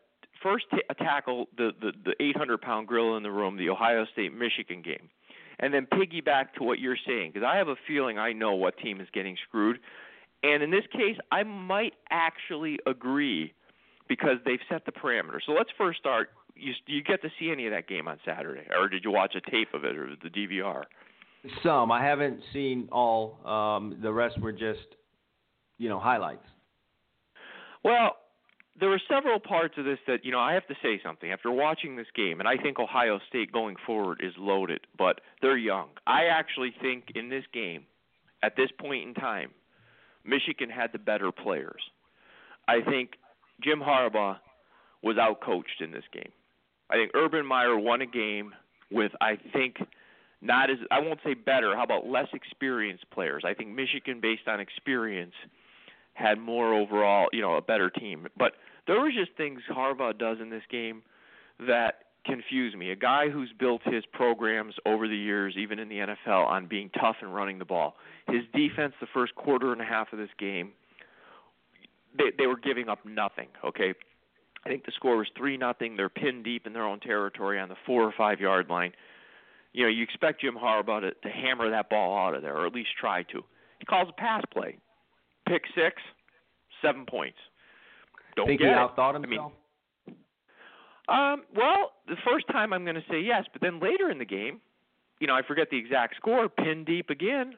first 0.42 0.66
ta 0.70 0.78
tackle 0.94 1.48
the 1.56 1.72
the, 1.80 1.92
the 2.04 2.14
800 2.22 2.60
pound 2.60 2.88
gorilla 2.88 3.16
in 3.16 3.22
the 3.22 3.30
room, 3.30 3.56
the 3.56 3.68
Ohio 3.68 4.06
State 4.12 4.32
Michigan 4.34 4.82
game, 4.82 5.10
and 5.58 5.72
then 5.72 5.86
piggyback 5.86 6.54
to 6.58 6.64
what 6.64 6.78
you're 6.78 6.96
saying 7.06 7.32
because 7.32 7.46
I 7.46 7.56
have 7.56 7.68
a 7.68 7.76
feeling 7.86 8.18
I 8.18 8.32
know 8.32 8.54
what 8.54 8.78
team 8.78 9.00
is 9.00 9.08
getting 9.12 9.36
screwed. 9.46 9.78
And 10.42 10.62
in 10.62 10.70
this 10.70 10.84
case, 10.92 11.16
I 11.32 11.42
might 11.42 11.94
actually 12.10 12.78
agree 12.86 13.52
because 14.08 14.36
they've 14.44 14.60
set 14.68 14.84
the 14.84 14.92
parameters. 14.92 15.40
So 15.46 15.52
let's 15.52 15.70
first 15.76 15.98
start. 15.98 16.30
You 16.56 16.72
you 16.86 17.02
get 17.02 17.22
to 17.22 17.28
see 17.38 17.50
any 17.50 17.66
of 17.66 17.72
that 17.72 17.88
game 17.88 18.08
on 18.08 18.18
Saturday, 18.24 18.66
or 18.76 18.88
did 18.88 19.04
you 19.04 19.10
watch 19.10 19.34
a 19.34 19.50
tape 19.50 19.74
of 19.74 19.84
it 19.84 19.96
or 19.96 20.08
the 20.22 20.30
DVR? 20.30 20.84
Some 21.62 21.92
I 21.92 22.04
haven't 22.04 22.40
seen 22.52 22.88
all. 22.90 23.38
Um, 23.46 23.98
the 24.02 24.12
rest 24.12 24.40
were 24.40 24.52
just, 24.52 24.86
you 25.78 25.88
know, 25.88 26.00
highlights. 26.00 26.46
Well, 27.84 28.16
there 28.78 28.88
were 28.88 29.00
several 29.08 29.38
parts 29.38 29.74
of 29.78 29.84
this 29.84 29.98
that 30.06 30.24
you 30.24 30.32
know 30.32 30.40
I 30.40 30.54
have 30.54 30.66
to 30.68 30.74
say 30.82 31.00
something 31.04 31.30
after 31.30 31.50
watching 31.50 31.96
this 31.96 32.06
game, 32.14 32.40
and 32.40 32.48
I 32.48 32.56
think 32.56 32.78
Ohio 32.78 33.20
State 33.28 33.52
going 33.52 33.76
forward 33.86 34.20
is 34.22 34.32
loaded, 34.38 34.80
but 34.98 35.20
they're 35.42 35.56
young. 35.56 35.88
I 36.06 36.24
actually 36.26 36.74
think 36.80 37.12
in 37.14 37.28
this 37.28 37.44
game, 37.52 37.84
at 38.42 38.56
this 38.56 38.70
point 38.78 39.06
in 39.06 39.14
time, 39.14 39.50
Michigan 40.24 40.68
had 40.68 40.90
the 40.92 40.98
better 40.98 41.32
players. 41.32 41.80
I 42.68 42.80
think 42.80 43.12
Jim 43.62 43.80
Harbaugh 43.80 44.38
was 45.02 45.16
outcoached 45.16 45.82
in 45.82 45.92
this 45.92 46.04
game. 46.12 46.32
I 46.90 46.94
think 46.94 47.12
Urban 47.14 47.44
Meyer 47.44 47.76
won 47.76 48.02
a 48.02 48.06
game 48.06 48.54
with 48.90 49.12
I 49.20 49.36
think 49.52 49.76
not 50.40 50.70
as 50.70 50.78
I 50.90 51.00
won't 51.00 51.20
say 51.24 51.34
better. 51.34 51.74
How 51.74 51.82
about 51.82 52.06
less 52.06 52.28
experienced 52.32 53.08
players? 53.10 53.42
I 53.44 53.54
think 53.54 53.70
Michigan, 53.70 54.20
based 54.20 54.46
on 54.46 54.60
experience, 54.60 55.34
had 56.14 56.38
more 56.38 56.74
overall, 56.74 57.28
you 57.32 57.40
know, 57.40 57.56
a 57.56 57.62
better 57.62 57.90
team. 57.90 58.26
But 58.36 58.52
there 58.86 59.00
were 59.00 59.10
just 59.10 59.36
things 59.36 59.60
Harbaugh 59.70 60.16
does 60.16 60.38
in 60.40 60.50
this 60.50 60.62
game 60.70 61.02
that 61.66 62.04
confuse 62.24 62.74
me. 62.74 62.90
A 62.90 62.96
guy 62.96 63.28
who's 63.30 63.52
built 63.58 63.80
his 63.84 64.04
programs 64.12 64.74
over 64.84 65.08
the 65.08 65.16
years, 65.16 65.54
even 65.56 65.78
in 65.78 65.88
the 65.88 65.98
NFL, 65.98 66.46
on 66.46 66.66
being 66.66 66.90
tough 67.00 67.16
and 67.20 67.34
running 67.34 67.58
the 67.58 67.64
ball. 67.64 67.96
His 68.28 68.42
defense, 68.52 68.94
the 69.00 69.06
first 69.12 69.34
quarter 69.34 69.72
and 69.72 69.80
a 69.80 69.84
half 69.84 70.12
of 70.12 70.18
this 70.18 70.30
game, 70.38 70.72
they 72.16 72.30
they 72.38 72.46
were 72.46 72.58
giving 72.58 72.88
up 72.88 73.04
nothing. 73.04 73.48
Okay, 73.64 73.94
I 74.66 74.68
think 74.68 74.84
the 74.84 74.92
score 74.96 75.16
was 75.16 75.28
three 75.36 75.56
nothing. 75.56 75.96
They're 75.96 76.08
pinned 76.08 76.44
deep 76.44 76.66
in 76.66 76.72
their 76.72 76.82
own 76.82 76.98
territory 76.98 77.60
on 77.60 77.68
the 77.68 77.76
four 77.86 78.02
or 78.02 78.12
five 78.18 78.40
yard 78.40 78.68
line. 78.68 78.90
You 79.72 79.84
know, 79.84 79.88
you 79.90 80.02
expect 80.02 80.40
Jim 80.40 80.56
Harbaugh 80.60 81.02
to, 81.02 81.12
to 81.12 81.28
hammer 81.28 81.70
that 81.70 81.88
ball 81.88 82.18
out 82.18 82.34
of 82.34 82.42
there, 82.42 82.56
or 82.56 82.66
at 82.66 82.74
least 82.74 82.88
try 82.98 83.22
to. 83.24 83.42
He 83.78 83.84
calls 83.84 84.08
a 84.08 84.20
pass 84.20 84.42
play, 84.52 84.78
pick 85.46 85.62
six, 85.74 86.02
seven 86.82 87.06
points. 87.06 87.36
Don't 88.34 88.48
Think 88.48 88.60
get 88.60 88.68
he 88.68 88.72
it. 88.72 88.76
outthought 88.76 89.14
I 89.14 89.18
mean, 89.18 89.38
um, 91.08 91.44
well, 91.54 91.92
the 92.08 92.16
first 92.28 92.48
time 92.48 92.72
I'm 92.72 92.82
going 92.82 92.96
to 92.96 93.04
say 93.08 93.20
yes, 93.20 93.44
but 93.52 93.62
then 93.62 93.78
later 93.78 94.10
in 94.10 94.18
the 94.18 94.24
game, 94.24 94.60
you 95.20 95.28
know, 95.28 95.34
I 95.34 95.42
forget 95.46 95.68
the 95.70 95.78
exact 95.78 96.16
score, 96.16 96.48
pin 96.48 96.84
deep 96.84 97.10
again, 97.10 97.54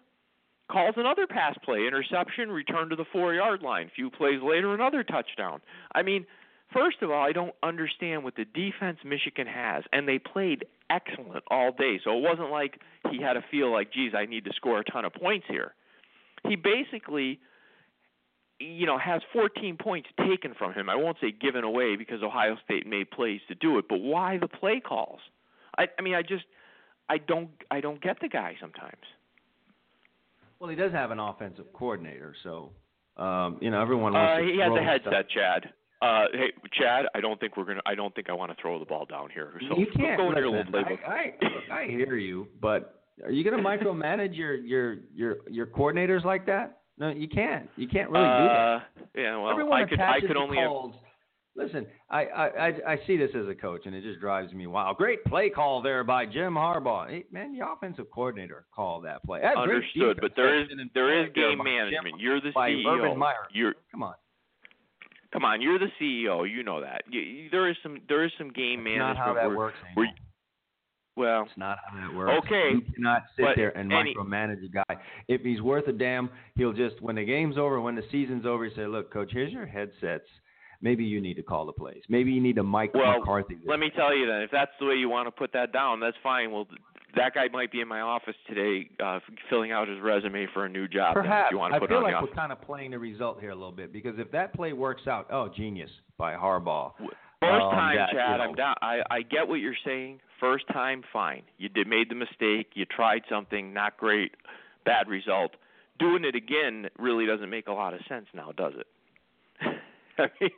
calls 0.71 0.95
another 0.99 1.27
pass 1.27 1.57
play, 1.65 1.87
interception, 1.87 2.51
return 2.51 2.91
to 2.91 2.97
the 2.97 3.07
four 3.11 3.33
yard 3.33 3.63
line. 3.63 3.87
A 3.87 3.91
few 3.95 4.11
plays 4.11 4.41
later, 4.43 4.75
another 4.75 5.03
touchdown. 5.03 5.61
I 5.95 6.03
mean, 6.03 6.27
first 6.73 7.03
of 7.03 7.11
all, 7.11 7.23
I 7.23 7.33
don't 7.33 7.55
understand 7.63 8.25
what 8.25 8.37
the 8.37 8.45
defense 8.45 8.99
Michigan 9.05 9.47
has, 9.47 9.85
and 9.93 10.07
they 10.09 10.19
played 10.19 10.65
excellent 10.91 11.45
all 11.51 11.73
day. 11.73 12.01
So 12.03 12.17
it 12.17 12.23
wasn't 12.23 12.51
like 12.51 12.81
he 13.11 13.21
had 13.23 13.35
to 13.35 13.45
feel 13.51 13.73
like, 13.73 13.93
geez, 13.93 14.13
I 14.17 14.27
need 14.27 14.45
to 14.45 14.53
score 14.55 14.81
a 14.81 14.85
ton 14.85 15.05
of 15.05 15.13
points 15.15 15.47
here. 15.49 15.75
He 16.47 16.57
basically 16.57 17.41
you 18.61 18.87
know, 18.87 18.99
has 18.99 19.23
14 19.33 19.77
points 19.77 20.09
taken 20.27 20.53
from 20.55 20.73
him. 20.75 20.89
I 20.89 20.97
won't 20.97 21.17
say 21.21 21.31
given 21.31 21.63
away 21.63 21.97
because 21.97 22.23
Ohio 22.23 22.57
State 22.65 22.87
made 22.87 23.11
plays 23.11 23.41
to 23.49 23.55
do 23.55 23.79
it, 23.79 23.85
but 23.89 24.01
why 24.01 24.39
the 24.39 24.49
play 24.49 24.81
calls? 24.81 25.21
I, 25.77 25.87
I 25.99 26.03
mean, 26.03 26.15
I 26.15 26.23
just, 26.23 26.45
I 27.09 27.19
don't, 27.19 27.51
I 27.71 27.81
don't 27.81 28.03
get 28.03 28.19
the 28.21 28.29
guy 28.29 28.57
sometimes. 28.61 29.03
Well, 30.59 30.69
he 30.69 30.75
does 30.77 30.91
have 30.91 31.13
an 31.13 31.21
offensive 31.21 31.73
coordinator, 31.73 32.35
so 32.43 32.71
um, 33.17 33.59
you 33.61 33.71
know 33.71 33.81
everyone 33.81 34.17
Uh, 34.17 34.39
to 34.39 34.43
he 34.45 34.59
has 34.59 34.73
a 34.73 34.83
headset, 34.83 35.13
stuff. 35.13 35.27
Chad. 35.33 35.73
Uh, 36.01 36.25
hey, 36.33 36.53
Chad, 36.73 37.07
I 37.15 37.21
don't 37.21 37.41
think 37.41 37.57
we're 37.57 37.65
gonna. 37.65 37.81
I 37.87 37.95
don't 37.95 38.15
think 38.15 38.31
I 38.31 38.33
want 38.33 38.55
to 38.55 38.63
throw 38.63 38.79
the 38.79 38.85
ball 38.85 39.05
down 39.05 39.31
here. 39.35 39.53
So 39.69 39.77
you 39.79 39.87
can't 39.97 40.17
go 40.17 40.29
listen. 40.29 40.73
I, 41.07 41.35
I, 41.71 41.81
I 41.83 41.87
hear 41.89 42.17
you, 42.17 42.47
but 42.61 43.03
are 43.25 43.33
you 43.33 43.43
going 43.43 43.57
to 43.57 43.69
micromanage 43.69 44.37
your 44.37 44.55
your 44.55 44.99
your 45.13 45.37
your 45.51 45.67
coordinators 45.67 46.25
like 46.25 46.47
that? 46.47 46.83
No, 46.99 47.11
you 47.11 47.29
can't. 47.29 47.69
You 47.77 47.89
can't 47.89 48.11
really 48.11 48.25
do 48.25 48.29
that. 48.29 48.59
uh, 48.59 48.81
yeah, 49.15 49.37
well, 49.37 49.51
Everyone 49.51 49.83
I 49.83 49.89
could, 49.89 50.01
I 50.01 50.21
could 50.21 50.37
only. 50.37 50.57
calls. 50.57 50.95
Listen, 51.57 51.87
I, 52.09 52.25
I 52.27 52.47
I 52.47 52.69
I 52.93 52.99
see 53.09 53.17
this 53.17 53.31
as 53.35 53.49
a 53.49 53.55
coach, 53.55 53.83
and 53.87 53.93
it 53.95 54.03
just 54.03 54.21
drives 54.21 54.53
me 54.53 54.69
wild. 54.69 54.97
Great 54.97 55.25
play 55.25 55.51
call 55.51 55.83
there 55.83 56.05
by 56.05 56.25
Jim 56.27 56.55
Harbaugh. 56.55 57.11
Hey, 57.11 57.25
man, 57.33 57.57
the 57.59 57.67
offensive 57.67 58.07
coordinator 58.15 58.67
called 58.73 59.05
that 59.05 59.25
play. 59.25 59.41
That 59.41 59.57
Understood, 59.57 60.19
but 60.21 60.33
there 60.37 60.61
is 60.61 60.69
that's 60.69 60.91
there 60.95 61.25
is 61.25 61.33
game 61.35 61.59
management. 61.59 62.15
Jim- 62.15 62.21
You're 62.21 62.41
the 62.41 62.51
CEO. 62.51 62.87
Urban 63.01 63.19
Meyer. 63.19 63.49
You're 63.53 63.75
Come 63.91 64.05
on, 64.05 64.15
come 65.33 65.45
on. 65.45 65.61
You're 65.61 65.79
the 65.79 65.91
CEO. 66.01 66.49
You 66.51 66.63
know 66.63 66.81
that. 66.81 67.03
You, 67.11 67.49
there 67.51 67.69
is 67.69 67.77
some 67.83 68.01
there 68.09 68.25
is 68.25 68.33
some 68.39 68.51
game 68.51 68.81
That's 68.85 68.85
management. 68.99 69.17
not 69.19 69.27
how 69.27 69.35
that 69.35 69.47
where, 69.49 69.57
works. 69.57 69.77
where 69.95 70.07
well, 71.17 71.43
It's 71.49 71.57
not 71.59 71.79
how 71.91 71.97
that 72.09 72.15
works. 72.17 72.47
Okay, 72.47 72.71
You 72.75 72.83
cannot 72.95 73.23
sit 73.37 73.47
there 73.57 73.77
and 73.77 73.93
any- 73.93 74.15
micromanage 74.15 74.65
a 74.65 74.69
guy. 74.69 74.97
If 75.27 75.41
he's 75.41 75.61
worth 75.61 75.89
a 75.89 75.93
damn, 75.93 76.31
he'll 76.55 76.73
just 76.73 77.01
when 77.03 77.17
the 77.17 77.25
game's 77.25 77.59
over, 77.59 77.81
when 77.81 77.97
the 77.97 78.05
season's 78.13 78.47
over, 78.47 78.65
he 78.67 78.75
say, 78.77 78.87
"Look, 78.87 79.13
coach, 79.13 79.31
here's 79.33 79.53
your 79.53 79.67
headsets. 79.67 80.29
Maybe 80.81 81.03
you 81.05 81.21
need 81.21 81.35
to 81.35 81.43
call 81.43 81.67
the 81.67 81.73
plays. 81.73 82.03
Maybe 82.09 82.31
you 82.31 82.41
need 82.41 82.55
to 82.55 82.63
Mike 82.63 82.95
Well, 82.95 83.19
McCarthy." 83.19 83.57
this." 83.57 83.65
let 83.67 83.81
me 83.81 83.91
tell 83.97 84.17
you 84.17 84.27
then. 84.29 84.43
If 84.43 84.53
that's 84.53 84.71
the 84.79 84.87
way 84.87 84.95
you 84.95 85.09
want 85.09 85.27
to 85.27 85.33
put 85.33 85.53
that 85.55 85.73
down, 85.73 85.99
that's 85.99 86.17
fine. 86.23 86.53
Well, 86.53 86.69
that 87.17 87.35
guy 87.35 87.49
might 87.53 87.73
be 87.73 87.81
in 87.81 87.89
my 87.89 88.01
office 88.01 88.35
today, 88.47 88.89
uh, 89.03 89.21
filling 89.49 89.73
out 89.73 89.89
his 89.89 89.99
resume 90.01 90.47
for 90.53 90.67
a 90.67 90.69
new 90.69 90.87
job. 90.89 91.15
then, 91.15 91.25
Perhaps 91.25 91.47
if 91.49 91.53
you 91.53 91.59
want 91.59 91.73
to 91.73 91.77
I 91.77 91.87
feel 91.87 92.03
like 92.03 92.13
we're 92.13 92.19
office. 92.19 92.31
kind 92.35 92.53
of 92.53 92.61
playing 92.63 92.91
the 92.93 92.99
result 92.99 93.41
here 93.41 93.51
a 93.51 93.55
little 93.55 93.73
bit 93.73 93.93
because 93.93 94.19
if 94.19 94.31
that 94.33 94.53
play 94.55 94.73
works 94.73 95.07
out, 95.07 95.27
oh, 95.31 95.49
genius 95.49 95.91
by 96.19 96.35
Harbaugh. 96.35 96.93
First 96.99 97.11
Um, 97.43 97.71
time, 97.73 97.97
that, 97.97 98.13
you 98.13 98.19
Chad, 98.19 98.39
know. 98.39 98.45
I'm 98.45 98.55
down. 98.55 98.75
I 98.83 99.01
I 99.11 99.23
get 99.23 99.47
what 99.49 99.57
you're 99.57 99.77
saying. 99.85 100.21
First 100.41 100.67
time, 100.73 101.03
fine. 101.13 101.43
You 101.57 101.69
did 101.69 101.87
made 101.87 102.11
the 102.11 102.15
mistake. 102.15 102.71
You 102.75 102.85
tried 102.85 103.23
something, 103.29 103.73
not 103.73 103.97
great, 103.97 104.33
bad 104.85 105.09
result. 105.09 105.53
Doing 105.99 106.25
it 106.25 106.35
again 106.35 106.89
really 106.99 107.27
doesn't 107.27 107.49
make 107.51 107.69
a 107.69 107.73
lot 107.73 107.95
of 107.95 108.01
sense 108.09 108.27
now, 108.35 108.53
does 108.57 108.75
it? 108.77 108.87
I 110.19 110.29
mean, 110.41 110.51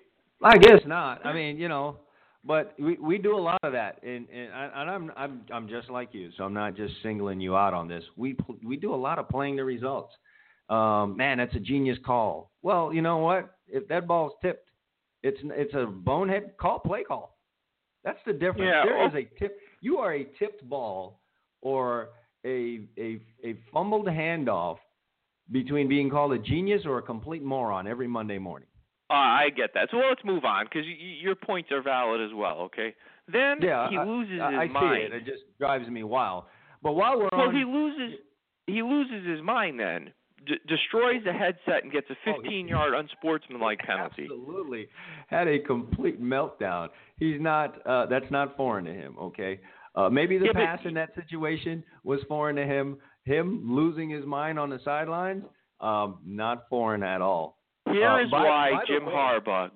I 0.43 0.57
guess 0.59 0.81
not. 0.87 1.25
I 1.25 1.33
mean, 1.33 1.59
you 1.59 1.69
know, 1.69 1.97
but 2.45 2.75
we 2.79 2.97
we 2.97 3.19
do 3.19 3.37
a 3.37 3.41
lot 3.41 3.59
of 3.63 3.73
that, 3.73 4.03
and 4.03 4.27
and, 4.31 4.53
I, 4.53 4.71
and 4.75 4.91
I'm 4.91 5.13
I'm 5.17 5.41
I'm 5.53 5.69
just 5.69 5.91
like 5.91 6.11
you, 6.13 6.31
so 6.37 6.45
I'm 6.45 6.55
not 6.55 6.75
just 6.77 6.95
singling 7.03 7.41
you 7.41 7.57
out 7.57 7.75
on 7.75 7.89
this. 7.89 8.05
We 8.17 8.37
we 8.65 8.77
do 8.77 8.95
a 8.95 8.97
lot 8.97 9.19
of 9.19 9.29
playing 9.29 9.57
the 9.57 9.65
results. 9.65 10.15
Um, 10.69 11.17
man, 11.17 11.39
that's 11.39 11.55
a 11.55 11.61
genius 11.61 11.99
call. 12.05 12.53
Well, 12.63 12.93
you 12.95 13.03
know 13.03 13.19
what? 13.19 13.51
If 13.67 13.89
that 13.89 14.07
ball's 14.07 14.33
tipped, 14.41 14.71
it's 15.23 15.39
it's 15.43 15.75
a 15.75 15.87
bonehead 15.87 16.53
call, 16.59 16.79
play 16.79 17.03
call. 17.05 17.37
That's 18.05 18.19
the 18.25 18.33
difference. 18.33 18.73
Yeah, 18.73 18.85
There 18.85 19.07
is 19.09 19.15
a 19.15 19.39
tip. 19.39 19.59
You 19.83 19.99
are 19.99 20.15
a 20.15 20.25
tipped 20.39 20.67
ball 20.69 21.21
or 21.61 22.09
a 22.47 22.81
a 22.99 23.21
a 23.45 23.57
fumbled 23.73 24.07
handoff 24.07 24.79
between 25.51 25.89
being 25.89 26.09
called 26.09 26.33
a 26.33 26.39
genius 26.39 26.83
or 26.87 26.99
a 26.99 27.03
complete 27.03 27.43
moron 27.43 27.87
every 27.87 28.07
Monday 28.07 28.39
morning. 28.39 28.69
Uh, 29.11 29.15
I 29.15 29.49
get 29.55 29.75
that. 29.75 29.89
So 29.91 29.99
well, 29.99 30.09
let's 30.11 30.25
move 30.25 30.45
on 30.45 30.65
because 30.67 30.85
y- 30.87 30.97
your 31.21 31.35
points 31.35 31.71
are 31.73 31.83
valid 31.83 32.21
as 32.21 32.31
well. 32.35 32.61
Okay. 32.63 32.95
Then 33.31 33.59
Yeah, 33.61 33.89
he 33.91 33.97
I- 33.97 34.05
loses 34.05 34.41
I, 34.41 34.47
I 34.47 34.63
his 34.63 34.69
see 34.71 34.73
mind. 34.75 35.03
it. 35.03 35.13
It 35.13 35.25
just 35.27 35.43
drives 35.59 35.89
me 35.89 36.03
wild. 36.03 36.45
But 36.83 36.93
while 36.93 37.19
we're 37.19 37.29
Well, 37.33 37.49
on, 37.49 37.55
he 37.57 37.65
loses 37.65 38.19
he 38.67 38.83
loses 38.83 39.27
his 39.27 39.43
mind 39.43 39.79
then. 39.81 40.13
D- 40.47 40.55
destroys 40.69 41.23
the 41.25 41.33
headset 41.35 41.83
and 41.83 41.93
gets 41.93 42.07
a 42.09 42.15
Oh, 42.31 42.33
15-yard 42.41 42.95
unsportsmanlike 42.95 43.81
penalty. 43.81 44.23
absolutely 44.25 44.89
had 45.27 45.47
a 45.49 45.59
complete 45.59 46.23
meltdown. 46.23 46.89
He's 47.19 47.39
not. 47.41 47.85
Uh, 47.87 48.07
that's 48.07 48.31
not 48.31 48.57
foreign 48.57 48.87
to 48.87 48.93
him. 48.95 49.17
Okay. 49.21 49.61
Uh, 49.95 50.09
maybe 50.09 50.39
the 50.39 50.47
Yeah, 50.47 50.53
but- 50.55 50.65
pass 50.65 50.81
in 50.87 50.95
that 50.95 51.15
situation 51.15 51.85
was 52.05 52.21
foreign 52.29 52.57
to 52.57 52.65
him. 52.65 52.97
Him 53.25 53.63
losing 53.75 54.09
his 54.09 54.25
mind 54.25 54.59
on 54.59 54.71
the 54.71 54.79
sidelines, 54.83 55.45
um, 55.81 56.21
not 56.25 56.69
foreign 56.71 57.03
at 57.03 57.21
all. 57.21 57.59
Here 57.93 58.09
Uh, 58.09 58.25
is 58.25 58.31
by- 58.31 58.45
why 58.45 58.71
by 58.73 58.85
Jim 58.87 59.07
way- 59.07 59.13
Harbaugh. 59.13 59.71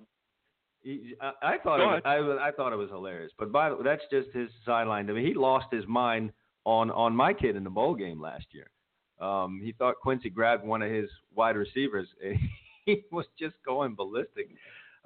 I, 1.20 1.32
I 1.54 1.58
thought 1.58 1.80
it 1.80 1.86
was, 1.86 2.02
I, 2.04 2.48
I 2.48 2.50
thought 2.52 2.72
it 2.72 2.76
was 2.76 2.90
hilarious. 2.90 3.32
But 3.38 3.50
by 3.50 3.70
the, 3.70 3.76
that's 3.82 4.02
just 4.10 4.28
his 4.34 4.50
sideline. 4.66 5.08
I 5.08 5.14
mean, 5.14 5.24
he 5.26 5.32
lost 5.34 5.66
his 5.72 5.86
mind 5.86 6.32
on 6.64 6.90
on 6.90 7.16
my 7.16 7.32
kid 7.32 7.56
in 7.56 7.64
the 7.64 7.70
bowl 7.70 7.94
game 7.94 8.20
last 8.20 8.46
year. 8.52 8.68
Um, 9.20 9.60
he 9.64 9.72
thought 9.72 9.96
Quincy 10.02 10.28
grabbed 10.28 10.64
one 10.64 10.82
of 10.82 10.90
his 10.90 11.08
wide 11.34 11.56
receivers. 11.56 12.08
And 12.86 12.96
he 12.98 13.02
was 13.10 13.24
just 13.38 13.54
going 13.64 13.94
ballistic. 13.94 14.50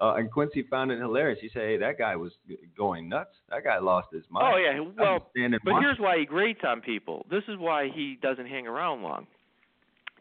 Uh, 0.00 0.14
and 0.14 0.28
Quincy 0.32 0.64
found 0.64 0.90
it 0.90 0.98
hilarious. 0.98 1.38
He 1.40 1.48
said, 1.48 1.62
"Hey, 1.62 1.76
that 1.76 1.96
guy 1.96 2.16
was 2.16 2.32
going 2.76 3.08
nuts. 3.08 3.36
That 3.50 3.62
guy 3.62 3.78
lost 3.78 4.08
his 4.12 4.24
mind." 4.28 4.52
Oh 4.52 4.56
yeah, 4.58 4.80
well, 4.96 5.30
but 5.64 5.74
here's 5.80 5.98
why 6.00 6.18
he 6.18 6.24
grates 6.24 6.60
on 6.66 6.80
people. 6.80 7.24
This 7.30 7.44
is 7.46 7.56
why 7.56 7.88
he 7.94 8.18
doesn't 8.20 8.46
hang 8.46 8.66
around 8.66 9.02
long. 9.02 9.28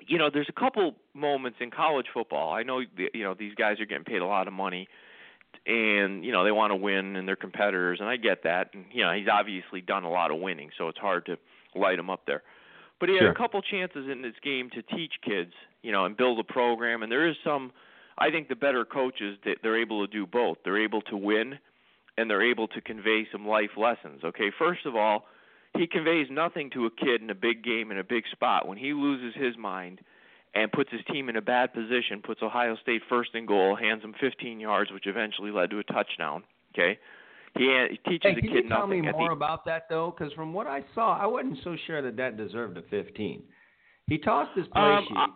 You 0.06 0.18
know, 0.18 0.30
there's 0.32 0.50
a 0.50 0.60
couple 0.60 0.96
moments 1.14 1.58
in 1.62 1.72
college 1.72 2.08
football. 2.14 2.54
I 2.54 2.64
know, 2.64 2.80
you 2.80 3.24
know, 3.24 3.34
these 3.34 3.56
guys 3.56 3.80
are 3.80 3.86
getting 3.86 4.06
paid 4.06 4.22
a 4.22 4.26
lot 4.26 4.48
of 4.48 4.54
money, 4.54 4.88
and 5.66 6.24
you 6.24 6.32
know 6.32 6.44
they 6.44 6.52
want 6.52 6.72
to 6.72 6.76
win, 6.76 7.16
and 7.16 7.28
they're 7.28 7.36
competitors, 7.36 8.00
and 8.00 8.08
I 8.08 8.18
get 8.18 8.44
that. 8.44 8.70
And 8.74 8.86
you 8.92 9.04
know, 9.04 9.12
he's 9.14 9.28
obviously 9.32 9.82
done 9.82 10.04
a 10.04 10.10
lot 10.10 10.32
of 10.32 10.40
winning, 10.40 10.70
so 10.78 10.88
it's 10.88 11.00
hard 11.00 11.26
to 11.26 11.38
light 11.76 12.00
him 12.00 12.10
up 12.10 12.22
there. 12.26 12.44
But 13.00 13.10
he 13.10 13.16
had 13.16 13.22
Sure. 13.22 13.32
a 13.32 13.36
couple 13.36 13.62
chances 13.62 14.10
in 14.10 14.22
this 14.22 14.34
game 14.44 14.70
to 14.72 14.82
teach 14.82 15.14
kids, 15.24 15.54
you 15.84 15.92
know, 15.92 16.06
and 16.06 16.18
build 16.18 16.40
a 16.40 16.44
program. 16.44 17.04
And 17.04 17.12
there 17.12 17.28
is 17.28 17.36
some, 17.44 17.72
I 18.18 18.32
think, 18.32 18.48
the 18.48 18.56
better 18.56 18.86
coaches 18.86 19.38
that 19.46 19.58
they're 19.62 19.80
able 19.80 20.06
to 20.06 20.12
do 20.12 20.26
both. 20.26 20.58
They're 20.64 20.82
able 20.84 21.02
to 21.04 21.18
win, 21.18 21.60
and 22.18 22.28
they're 22.30 22.42
able 22.42 22.68
to 22.70 22.82
convey 22.82 23.28
some 23.32 23.48
life 23.48 23.78
lessons. 23.78 24.24
Okay, 24.24 24.50
first 24.58 24.86
of 24.88 24.96
all, 24.96 25.26
he 25.76 25.88
conveys 25.88 26.28
nothing 26.32 26.70
to 26.72 26.86
a 26.86 26.92
kid 26.92 27.22
in 27.22 27.30
a 27.30 27.36
big 27.36 27.64
game 27.64 27.92
in 27.92 27.98
a 27.98 28.04
big 28.04 28.24
spot 28.32 28.68
when 28.68 28.78
he 28.78 28.94
loses 28.94 29.40
his 29.42 29.58
mind 29.58 30.02
and 30.56 30.72
puts 30.72 30.90
his 30.92 31.02
team 31.12 31.30
in 31.30 31.36
a 31.36 31.42
bad 31.42 31.74
position, 31.74 32.22
puts 32.24 32.42
Ohio 32.42 32.76
State 32.82 33.02
first 33.10 33.32
and 33.36 33.48
goal, 33.48 33.76
hands 33.76 34.02
them 34.02 34.14
15 34.20 34.60
yards, 34.60 34.92
which 34.92 35.06
eventually 35.08 35.52
led 35.52 35.70
to 35.70 35.80
a 35.80 35.84
touchdown. 35.84 36.44
Okay, 36.74 36.98
he, 37.58 37.88
he 37.92 37.98
teaches 38.10 38.22
Hey, 38.24 38.38
a 38.38 38.42
can 38.42 38.50
kid 38.50 38.64
you 38.64 38.70
tell 38.70 38.88
nothing. 38.88 39.02
me 39.06 39.12
more 39.12 39.30
the, 39.30 39.36
about 39.36 39.66
that 39.66 39.84
though? 39.90 40.14
Because 40.18 40.34
from 40.34 40.54
what 40.54 40.68
I 40.68 40.84
saw, 40.96 41.18
I 41.18 41.26
wasn't 41.26 41.58
so 41.64 41.76
sure 41.86 42.02
that 42.02 42.16
that 42.18 42.38
deserved 42.38 42.78
a 42.78 42.82
15. 42.84 43.44
He 44.08 44.18
tossed 44.20 44.56
his 44.58 44.68
play 44.70 44.82
Um, 44.82 45.06
sheet. 45.08 45.18
I- 45.18 45.28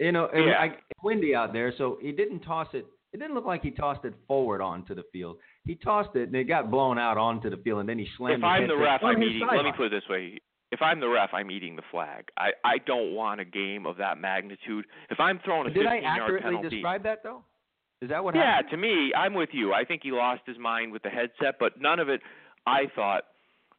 you 0.00 0.10
know, 0.10 0.26
and 0.32 0.46
Yeah. 0.46 0.58
I, 0.60 0.64
it's 0.66 1.02
windy 1.04 1.34
out 1.34 1.52
there, 1.52 1.72
so 1.78 1.98
he 2.02 2.10
didn't 2.10 2.40
toss 2.40 2.66
it. 2.72 2.84
It 3.12 3.18
didn't 3.18 3.34
look 3.34 3.44
like 3.44 3.62
he 3.62 3.70
tossed 3.70 4.04
it 4.04 4.14
forward 4.26 4.60
onto 4.60 4.94
the 4.96 5.04
field. 5.12 5.36
He 5.64 5.76
tossed 5.76 6.16
it 6.16 6.28
and 6.28 6.34
it 6.34 6.44
got 6.44 6.70
blown 6.70 6.98
out 6.98 7.18
onto 7.18 7.48
the 7.48 7.56
field, 7.56 7.80
and 7.80 7.88
then 7.88 7.98
he 7.98 8.08
slammed. 8.16 8.38
if 8.38 8.44
I'm 8.44 8.66
the 8.66 8.76
ref, 8.76 9.00
I'm 9.02 9.22
eating. 9.22 9.46
Let 9.46 9.64
me 9.64 9.72
put 9.76 9.86
it 9.86 9.90
this 9.90 10.08
way: 10.08 10.40
if 10.72 10.82
I'm 10.82 11.00
the 11.00 11.08
ref, 11.08 11.30
I'm 11.32 11.50
eating 11.50 11.76
the 11.76 11.82
flag. 11.90 12.28
I 12.36 12.50
I 12.64 12.78
don't 12.86 13.14
want 13.14 13.40
a 13.40 13.44
game 13.44 13.86
of 13.86 13.98
that 13.98 14.18
magnitude. 14.18 14.86
If 15.10 15.20
I'm 15.20 15.38
throwing 15.44 15.70
a 15.70 15.74
Did 15.74 15.86
I 15.86 15.96
15 15.96 16.02
yard 16.02 16.20
accurately 16.20 16.50
penalty, 16.50 16.76
describe 16.76 17.02
that 17.04 17.22
though? 17.22 17.44
Is 18.00 18.08
that 18.08 18.24
what 18.24 18.34
happened? 18.34 18.48
yeah, 18.48 18.56
happened? 18.56 18.70
to 18.70 18.76
me, 18.78 19.12
I'm 19.16 19.34
with 19.34 19.50
you. 19.52 19.72
I 19.72 19.84
think 19.84 20.00
he 20.02 20.10
lost 20.10 20.42
his 20.46 20.58
mind 20.58 20.92
with 20.92 21.02
the 21.02 21.10
headset, 21.10 21.56
but 21.60 21.80
none 21.80 22.00
of 22.00 22.08
it. 22.08 22.20
I 22.66 22.84
thought, 22.96 23.24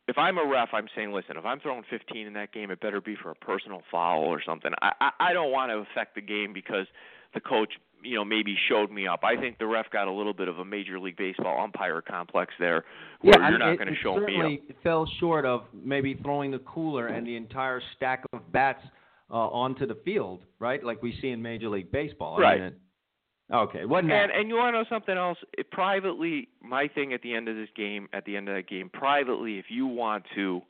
if 0.07 0.17
I'm 0.17 0.37
a 0.37 0.45
ref, 0.45 0.69
I'm 0.71 0.87
saying, 0.95 1.11
listen, 1.11 1.35
if 1.35 1.45
I'm 1.45 1.59
throwing 1.59 1.83
15 1.89 2.27
in 2.27 2.33
that 2.33 2.53
game, 2.53 2.71
it 2.71 2.79
better 2.79 3.01
be 3.01 3.15
for 3.21 3.31
a 3.31 3.35
personal 3.35 3.81
foul 3.91 4.23
or 4.23 4.41
something. 4.45 4.71
I 4.81 4.91
I, 5.01 5.09
I 5.19 5.33
don't 5.33 5.51
want 5.51 5.71
to 5.71 5.79
affect 5.91 6.15
the 6.15 6.21
game 6.21 6.53
because 6.53 6.85
the 7.33 7.41
coach, 7.41 7.73
you 8.03 8.15
know, 8.15 8.25
maybe 8.25 8.55
showed 8.69 8.91
me 8.91 9.07
up. 9.07 9.23
I 9.23 9.35
think 9.35 9.57
the 9.59 9.65
ref 9.67 9.89
got 9.91 10.07
a 10.07 10.11
little 10.11 10.33
bit 10.33 10.47
of 10.47 10.59
a 10.59 10.65
Major 10.65 10.99
League 10.99 11.17
Baseball 11.17 11.61
umpire 11.63 12.01
complex 12.01 12.53
there, 12.59 12.83
where 13.21 13.39
yeah, 13.39 13.49
you're 13.49 13.63
I- 13.63 13.69
not 13.71 13.77
going 13.79 13.93
to 13.93 13.99
show 14.01 14.15
me 14.15 14.21
up. 14.23 14.29
certainly 14.29 14.61
fell 14.83 15.05
short 15.19 15.45
of 15.45 15.63
maybe 15.73 16.13
throwing 16.21 16.51
the 16.51 16.59
cooler 16.59 17.07
and 17.07 17.25
the 17.25 17.35
entire 17.35 17.81
stack 17.95 18.23
of 18.33 18.51
bats 18.51 18.83
uh, 19.31 19.35
onto 19.35 19.85
the 19.87 19.95
field, 20.05 20.43
right? 20.59 20.83
Like 20.83 21.01
we 21.01 21.17
see 21.21 21.29
in 21.29 21.41
Major 21.41 21.69
League 21.69 21.91
Baseball. 21.91 22.37
I 22.37 22.41
Right. 22.41 22.59
mean, 22.59 22.67
it- 22.67 23.53
okay, 23.55 23.85
wasn't 23.85 24.11
And 24.11 24.31
and 24.31 24.49
you 24.49 24.55
want 24.55 24.73
to 24.73 24.79
know 24.79 24.85
something 24.89 25.17
else? 25.17 25.37
It, 25.57 25.71
privately, 25.71 26.49
my 26.61 26.87
thing 26.87 27.13
at 27.13 27.21
the 27.21 27.33
end 27.33 27.47
of 27.47 27.55
this 27.55 27.69
game, 27.75 28.09
at 28.13 28.25
the 28.25 28.35
end 28.35 28.49
of 28.49 28.55
that 28.55 28.67
game, 28.67 28.89
privately, 28.89 29.57
if 29.59 29.65
you 29.69 29.87
want 29.87 30.25
to, 30.35 30.61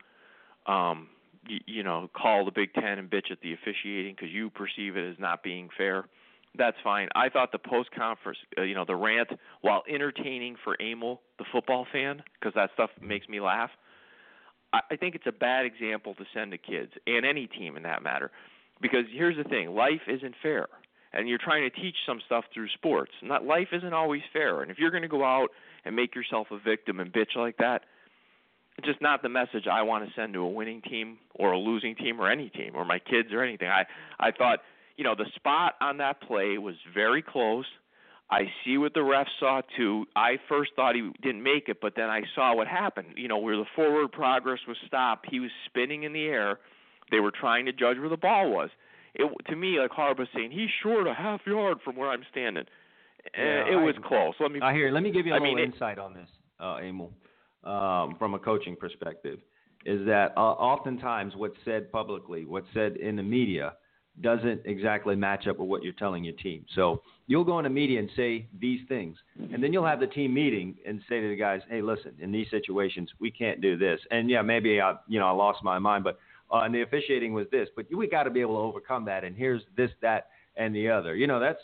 um, 0.67 1.09
you 1.65 1.83
know, 1.83 2.09
call 2.15 2.45
the 2.45 2.51
Big 2.51 2.73
Ten 2.73 2.99
and 2.99 3.09
bitch 3.09 3.29
at 3.31 3.41
the 3.41 3.53
officiating 3.53 4.15
because 4.15 4.31
you 4.31 4.49
perceive 4.49 4.95
it 4.95 5.09
as 5.11 5.19
not 5.19 5.43
being 5.43 5.67
fair, 5.77 6.05
that's 6.57 6.77
fine. 6.83 7.09
I 7.15 7.29
thought 7.29 7.51
the 7.51 7.59
post 7.59 7.89
conference, 7.91 8.37
uh, 8.57 8.61
you 8.61 8.75
know, 8.75 8.85
the 8.85 8.95
rant, 8.95 9.29
while 9.61 9.83
entertaining 9.89 10.55
for 10.63 10.75
Emil, 10.81 11.21
the 11.39 11.45
football 11.51 11.87
fan, 11.91 12.21
because 12.39 12.53
that 12.55 12.69
stuff 12.73 12.89
makes 13.01 13.27
me 13.27 13.39
laugh. 13.39 13.71
I, 14.71 14.79
I 14.91 14.95
think 14.95 15.15
it's 15.15 15.27
a 15.27 15.31
bad 15.31 15.65
example 15.65 16.13
to 16.15 16.25
send 16.33 16.51
to 16.51 16.57
kids 16.57 16.91
and 17.07 17.25
any 17.25 17.47
team 17.47 17.77
in 17.77 17.83
that 17.83 18.03
matter, 18.03 18.31
because 18.81 19.05
here's 19.11 19.37
the 19.37 19.49
thing: 19.49 19.73
life 19.75 20.01
isn't 20.07 20.35
fair 20.41 20.67
and 21.13 21.29
you're 21.29 21.37
trying 21.37 21.69
to 21.69 21.81
teach 21.81 21.95
some 22.07 22.19
stuff 22.25 22.43
through 22.53 22.67
sports. 22.69 23.11
Not 23.21 23.45
life 23.45 23.67
isn't 23.71 23.93
always 23.93 24.21
fair, 24.31 24.61
and 24.61 24.71
if 24.71 24.79
you're 24.79 24.91
going 24.91 25.03
to 25.03 25.09
go 25.09 25.23
out 25.23 25.49
and 25.85 25.95
make 25.95 26.15
yourself 26.15 26.47
a 26.51 26.57
victim 26.57 26.99
and 26.99 27.13
bitch 27.13 27.35
like 27.35 27.57
that, 27.57 27.83
it's 28.77 28.87
just 28.87 29.01
not 29.01 29.21
the 29.21 29.29
message 29.29 29.67
I 29.71 29.83
want 29.83 30.07
to 30.07 30.13
send 30.15 30.33
to 30.33 30.39
a 30.39 30.49
winning 30.49 30.81
team 30.81 31.19
or 31.35 31.51
a 31.51 31.59
losing 31.59 31.95
team 31.95 32.19
or 32.19 32.29
any 32.29 32.49
team 32.49 32.71
or 32.73 32.83
my 32.83 32.97
kids 32.97 33.29
or 33.31 33.43
anything. 33.43 33.67
I 33.67 33.85
I 34.19 34.31
thought, 34.31 34.59
you 34.97 35.03
know, 35.03 35.15
the 35.15 35.25
spot 35.35 35.73
on 35.81 35.97
that 35.97 36.21
play 36.21 36.57
was 36.57 36.75
very 36.93 37.21
close. 37.21 37.65
I 38.31 38.43
see 38.65 38.77
what 38.77 38.93
the 38.93 39.03
ref 39.03 39.27
saw 39.39 39.61
too. 39.77 40.05
I 40.15 40.37
first 40.49 40.71
thought 40.75 40.95
he 40.95 41.11
didn't 41.21 41.43
make 41.43 41.67
it, 41.67 41.77
but 41.81 41.93
then 41.95 42.09
I 42.09 42.21
saw 42.35 42.55
what 42.55 42.67
happened. 42.67 43.09
You 43.17 43.27
know, 43.27 43.37
where 43.37 43.57
the 43.57 43.65
forward 43.75 44.11
progress 44.11 44.59
was 44.67 44.77
stopped, 44.87 45.27
he 45.29 45.39
was 45.39 45.51
spinning 45.65 46.03
in 46.03 46.13
the 46.13 46.25
air. 46.25 46.59
They 47.11 47.19
were 47.19 47.31
trying 47.31 47.65
to 47.65 47.73
judge 47.73 47.97
where 47.99 48.09
the 48.09 48.17
ball 48.17 48.49
was 48.51 48.69
it 49.15 49.31
to 49.47 49.55
me 49.55 49.77
like 49.79 49.91
Harbaugh 49.91 50.25
saying 50.33 50.49
he's 50.51 50.69
short 50.81 51.05
a 51.05 51.13
half 51.13 51.41
yard 51.45 51.77
from 51.85 51.95
where 51.95 52.09
I'm 52.09 52.23
standing. 52.31 52.63
Yeah, 53.37 53.41
Eh, 53.43 53.73
it 53.73 53.75
I- 53.77 53.83
was 53.83 53.95
close. 54.03 54.33
Let 54.39 54.51
me. 54.51 54.59
I 54.61 54.73
hear. 54.73 54.89
Let 54.91 55.03
me 55.03 55.11
give 55.11 55.27
you 55.27 55.33
a 55.33 55.35
I 55.35 55.39
little 55.39 55.55
mean, 55.55 55.63
it- 55.63 55.73
insight 55.73 55.99
on 55.99 56.13
this, 56.15 56.27
uh, 56.59 56.77
Emil, 56.81 57.13
um, 57.63 58.15
from 58.17 58.33
a 58.33 58.39
coaching 58.39 58.75
perspective. 58.75 59.39
Is 59.85 60.05
that 60.07 60.33
uh, 60.35 60.39
oftentimes 60.39 61.35
what's 61.35 61.57
said 61.65 61.91
publicly, 61.91 62.45
what's 62.45 62.67
said 62.73 62.95
in 62.97 63.15
the 63.15 63.21
media, 63.23 63.73
doesn't 64.21 64.61
exactly 64.65 65.15
match 65.15 65.47
up 65.47 65.57
with 65.57 65.67
what 65.67 65.83
you're 65.83 65.93
telling 65.93 66.23
your 66.23 66.35
team. 66.35 66.65
So 66.75 67.01
you'll 67.27 67.43
go 67.43 67.57
in 67.59 67.63
the 67.63 67.69
media 67.69 67.99
and 67.99 68.09
say 68.15 68.47
these 68.59 68.81
things, 68.87 69.17
and 69.51 69.63
then 69.63 69.73
you'll 69.73 69.85
have 69.85 69.99
the 69.99 70.07
team 70.07 70.33
meeting 70.33 70.75
and 70.85 71.01
say 71.09 71.19
to 71.19 71.29
the 71.29 71.35
guys, 71.35 71.61
"Hey, 71.69 71.81
listen, 71.81 72.13
in 72.19 72.31
these 72.31 72.49
situations, 72.51 73.09
we 73.19 73.31
can't 73.31 73.59
do 73.61 73.75
this." 73.77 73.99
And 74.11 74.29
yeah, 74.29 74.41
maybe 74.43 74.79
I, 74.79 74.95
you 75.07 75.19
know, 75.19 75.25
I 75.27 75.31
lost 75.31 75.63
my 75.63 75.79
mind, 75.79 76.03
but 76.03 76.19
uh, 76.51 76.59
and 76.59 76.73
the 76.75 76.81
officiating 76.83 77.33
was 77.33 77.47
this, 77.51 77.69
but 77.75 77.85
we 77.91 78.07
got 78.07 78.23
to 78.23 78.29
be 78.29 78.41
able 78.41 78.55
to 78.55 78.59
overcome 78.61 79.05
that. 79.05 79.23
And 79.23 79.35
here's 79.35 79.63
this, 79.75 79.89
that, 80.01 80.27
and 80.57 80.75
the 80.75 80.89
other. 80.89 81.15
You 81.15 81.25
know, 81.25 81.39
that's 81.39 81.61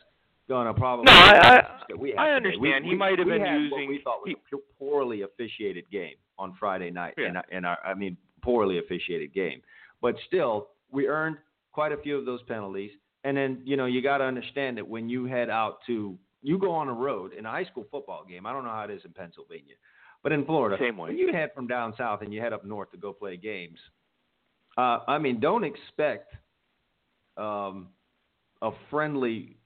going 0.47 0.65
to 0.65 0.73
probably. 0.73 1.05
No, 1.05 1.11
I- 1.11 1.37
I- 1.37 1.57
I 1.57 1.79
today. 1.87 1.99
We- 1.99 2.15
understand. 2.15 2.85
He 2.85 2.91
we- 2.91 2.97
might 2.97 3.19
have 3.19 3.27
been 3.27 3.45
using- 3.45 3.87
we 3.89 3.99
thought 4.03 4.21
was 4.25 4.33
he- 4.49 4.55
a 4.57 4.59
poorly 4.79 5.21
officiated 5.21 5.87
game 5.91 6.15
on 6.39 6.53
Friday 6.55 6.89
night, 6.89 7.13
Yeah. 7.17 7.25
and 7.27 7.37
and 7.51 7.65
our, 7.67 7.77
I 7.85 7.93
mean 7.93 8.17
poorly 8.41 8.79
officiated 8.79 9.33
game. 9.33 9.61
But 10.01 10.15
still, 10.25 10.69
we 10.91 11.07
earned 11.07 11.37
quite 11.71 11.91
a 11.91 11.97
few 11.97 12.17
of 12.17 12.25
those 12.25 12.41
penalties. 12.43 12.91
And 13.23 13.35
then 13.35 13.61
you 13.65 13.77
know 13.77 13.85
you 13.85 14.01
got 14.01 14.19
to 14.19 14.23
understand 14.23 14.77
that 14.77 14.87
when 14.87 15.09
you 15.09 15.25
head 15.25 15.49
out 15.49 15.79
to 15.87 16.17
you 16.41 16.57
go 16.57 16.71
on 16.71 16.87
a 16.87 16.93
road 16.93 17.33
in 17.33 17.45
a 17.45 17.51
high 17.51 17.65
school 17.65 17.85
football 17.91 18.23
game. 18.27 18.45
I 18.45 18.53
don't 18.53 18.63
know 18.63 18.69
how 18.71 18.83
it 18.83 18.91
is 18.91 19.01
in 19.03 19.11
Pennsylvania, 19.11 19.75
but 20.23 20.31
in 20.31 20.45
Florida, 20.45 20.77
Same 20.79 20.97
way. 20.97 21.09
when 21.09 21.17
you 21.17 21.33
head 21.33 21.51
from 21.53 21.67
down 21.67 21.93
south 21.97 22.21
and 22.21 22.33
you 22.33 22.39
head 22.39 22.53
up 22.53 22.65
north 22.65 22.91
to 22.91 22.97
go 22.97 23.11
play 23.11 23.35
games, 23.35 23.77
uh, 24.77 24.99
I 25.07 25.17
mean, 25.17 25.39
don't 25.41 25.65
expect 25.65 26.33
um, 27.35 27.89
a 28.61 28.71
friendly 28.89 29.57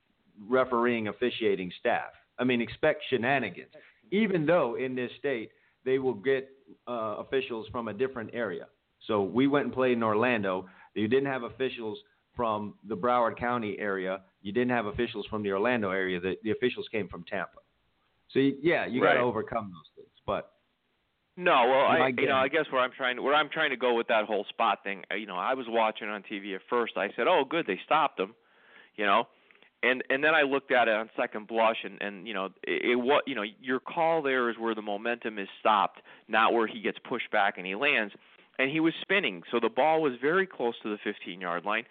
refereeing 0.48 1.08
officiating 1.08 1.70
staff. 1.78 2.10
I 2.38 2.44
mean, 2.44 2.60
expect 2.60 3.04
shenanigans. 3.08 3.70
Even 4.10 4.46
though 4.46 4.76
in 4.76 4.94
this 4.94 5.10
state 5.18 5.50
they 5.84 5.98
will 5.98 6.14
get 6.14 6.48
uh, 6.88 7.16
officials 7.18 7.66
from 7.70 7.88
a 7.88 7.92
different 7.92 8.30
area. 8.32 8.66
So 9.06 9.22
we 9.22 9.46
went 9.46 9.66
and 9.66 9.74
played 9.74 9.92
in 9.92 10.02
Orlando. 10.02 10.66
You 10.94 11.08
didn't 11.08 11.26
have 11.26 11.42
officials 11.42 11.98
from 12.36 12.74
the 12.88 12.96
Broward 12.96 13.36
County 13.36 13.76
area. 13.78 14.22
You 14.42 14.52
didn't 14.52 14.70
have 14.70 14.86
officials 14.86 15.26
from 15.26 15.42
the 15.42 15.52
Orlando 15.52 15.90
area. 15.90 16.20
The, 16.20 16.36
the 16.42 16.50
officials 16.50 16.86
came 16.90 17.08
from 17.08 17.24
Tampa. 17.24 17.58
So 18.30 18.40
you, 18.40 18.56
yeah, 18.62 18.86
you 18.86 19.00
got 19.00 19.14
to 19.14 19.20
overcome 19.20 19.70
those 19.72 19.88
things. 19.94 20.08
But 20.26 20.50
No, 21.36 21.52
well, 21.68 21.86
I 21.86 22.08
you 22.16 22.26
know. 22.26 22.36
I 22.36 22.48
guess 22.48 22.64
where 22.70 22.82
I'm 22.82 22.90
trying 22.96 23.16
to 23.16 23.22
where 23.22 23.34
I'm 23.34 23.48
trying 23.48 23.70
to 23.70 23.76
go 23.76 23.94
with 23.94 24.08
that 24.08 24.24
whole 24.24 24.44
spot 24.48 24.78
thing. 24.82 25.02
uh, 25.10 25.14
You 25.14 25.26
know, 25.26 25.36
I 25.36 25.54
was 25.54 25.66
watching 25.68 26.08
on 26.08 26.22
TV 26.22 26.54
at 26.54 26.62
first. 26.68 26.96
I 26.96 27.08
said, 27.16 27.26
"Oh, 27.28 27.44
good, 27.48 27.66
they 27.66 27.78
stopped 27.84 28.18
him," 28.18 28.34
you 28.96 29.04
know, 29.04 29.28
and 29.82 30.02
and 30.10 30.24
then 30.24 30.34
I 30.34 30.42
looked 30.42 30.72
at 30.72 30.88
it 30.88 30.94
on 30.94 31.10
second 31.16 31.46
blush, 31.46 31.76
and 31.84 32.00
and 32.02 32.26
you 32.26 32.34
know, 32.34 32.46
it, 32.62 32.92
it 32.92 32.96
what 32.96 33.28
you 33.28 33.34
know, 33.34 33.44
your 33.60 33.80
call 33.80 34.22
there 34.22 34.50
is 34.50 34.58
where 34.58 34.74
the 34.74 34.82
momentum 34.82 35.38
is 35.38 35.48
stopped, 35.60 36.00
not 36.26 36.52
where 36.52 36.66
he 36.66 36.80
gets 36.80 36.98
pushed 37.08 37.30
back 37.30 37.58
and 37.58 37.66
he 37.66 37.74
lands, 37.74 38.12
and 38.58 38.70
he 38.70 38.80
was 38.80 38.92
spinning, 39.02 39.42
so 39.50 39.58
the 39.60 39.68
ball 39.68 40.02
was 40.02 40.12
very 40.20 40.46
close 40.46 40.74
to 40.82 40.90
the 40.90 40.98
15 41.02 41.40
yard 41.40 41.64
line. 41.64 41.84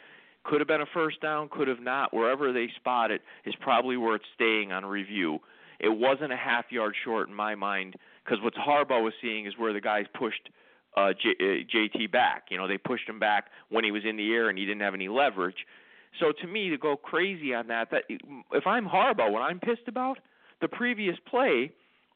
Could 0.43 0.59
have 0.59 0.67
been 0.67 0.81
a 0.81 0.85
first 0.93 1.21
down, 1.21 1.49
could 1.49 1.67
have 1.67 1.79
not. 1.79 2.13
Wherever 2.13 2.51
they 2.51 2.67
spot 2.75 3.11
it 3.11 3.21
is 3.45 3.53
probably 3.61 3.95
where 3.95 4.15
it's 4.15 4.25
staying 4.35 4.71
on 4.71 4.85
review. 4.85 5.39
It 5.79 5.89
wasn't 5.89 6.33
a 6.33 6.37
half 6.37 6.65
yard 6.69 6.95
short 7.03 7.29
in 7.29 7.33
my 7.33 7.55
mind 7.55 7.95
because 8.23 8.43
what 8.43 8.53
Harbaugh 8.55 9.03
was 9.03 9.13
seeing 9.21 9.45
is 9.45 9.53
where 9.57 9.73
the 9.73 9.81
guys 9.81 10.05
pushed 10.13 10.49
uh, 10.95 11.13
J, 11.13 11.29
uh, 11.39 11.43
JT 11.75 12.11
back. 12.11 12.45
You 12.49 12.57
know, 12.57 12.67
they 12.67 12.77
pushed 12.77 13.07
him 13.07 13.19
back 13.19 13.47
when 13.69 13.83
he 13.83 13.91
was 13.91 14.03
in 14.07 14.17
the 14.17 14.33
air 14.33 14.49
and 14.49 14.57
he 14.57 14.65
didn't 14.65 14.81
have 14.81 14.93
any 14.93 15.07
leverage. 15.07 15.65
So 16.19 16.31
to 16.41 16.47
me, 16.47 16.69
to 16.69 16.77
go 16.77 16.95
crazy 16.95 17.53
on 17.53 17.67
that, 17.67 17.89
that 17.91 18.03
if 18.09 18.67
I'm 18.67 18.85
Harbaugh, 18.85 19.31
what 19.31 19.41
I'm 19.41 19.59
pissed 19.59 19.87
about, 19.87 20.19
the 20.61 20.67
previous 20.67 21.17
play, 21.29 21.71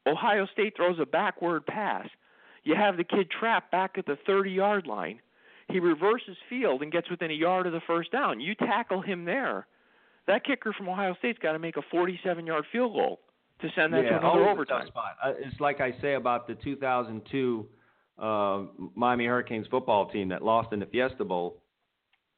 Ohio 0.06 0.46
State 0.52 0.74
throws 0.76 0.98
a 1.00 1.06
backward 1.06 1.66
pass. 1.66 2.08
You 2.64 2.74
have 2.74 2.96
the 2.96 3.04
kid 3.04 3.30
trapped 3.30 3.70
back 3.70 3.92
at 3.96 4.06
the 4.06 4.16
30 4.26 4.50
yard 4.50 4.86
line. 4.86 5.20
He 5.70 5.80
reverses 5.80 6.36
field 6.48 6.82
and 6.82 6.90
gets 6.90 7.10
within 7.10 7.30
a 7.30 7.34
yard 7.34 7.66
of 7.66 7.72
the 7.72 7.82
first 7.86 8.10
down. 8.10 8.40
You 8.40 8.54
tackle 8.54 9.02
him 9.02 9.24
there. 9.24 9.66
That 10.26 10.44
kicker 10.44 10.72
from 10.72 10.88
Ohio 10.88 11.14
State's 11.18 11.38
got 11.38 11.52
to 11.52 11.58
make 11.58 11.76
a 11.76 11.82
47 11.90 12.46
yard 12.46 12.64
field 12.72 12.94
goal 12.94 13.20
to 13.60 13.68
send 13.74 13.92
that 13.92 14.02
to 14.02 14.18
another 14.18 14.48
overtime. 14.48 14.86
spot. 14.86 15.16
It's 15.38 15.58
like 15.60 15.80
I 15.80 15.92
say 16.00 16.14
about 16.14 16.46
the 16.46 16.54
2002 16.54 17.66
uh, 18.18 18.62
Miami 18.94 19.26
Hurricanes 19.26 19.66
football 19.68 20.10
team 20.10 20.28
that 20.28 20.42
lost 20.42 20.72
in 20.72 20.80
the 20.80 20.86
Fiesta 20.86 21.24
Bowl. 21.24 21.62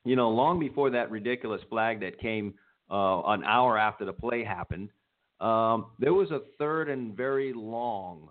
You 0.05 0.16
know, 0.16 0.31
long 0.31 0.59
before 0.59 0.91
that 0.91 1.11
ridiculous 1.11 1.61
flag 1.68 2.01
that 2.01 2.18
came 2.18 2.55
uh, 2.91 3.23
an 3.27 3.45
hour 3.45 3.79
after 3.79 4.05
the 4.05 4.12
play 4.12 4.45
happened, 4.45 4.91
um, 5.41 5.87
there 5.99 6.14
was 6.14 6.31
a 6.31 6.41
third 6.59 6.89
and 6.89 7.16
very 7.16 7.53
long 7.55 8.29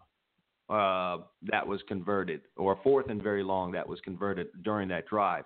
uh, 0.70 1.18
that 1.44 1.66
was 1.66 1.82
converted, 1.88 2.42
or 2.56 2.80
fourth 2.84 3.10
and 3.10 3.22
very 3.22 3.44
long 3.44 3.72
that 3.72 3.88
was 3.88 4.00
converted 4.02 4.48
during 4.64 4.88
that 4.90 5.08
drive. 5.08 5.46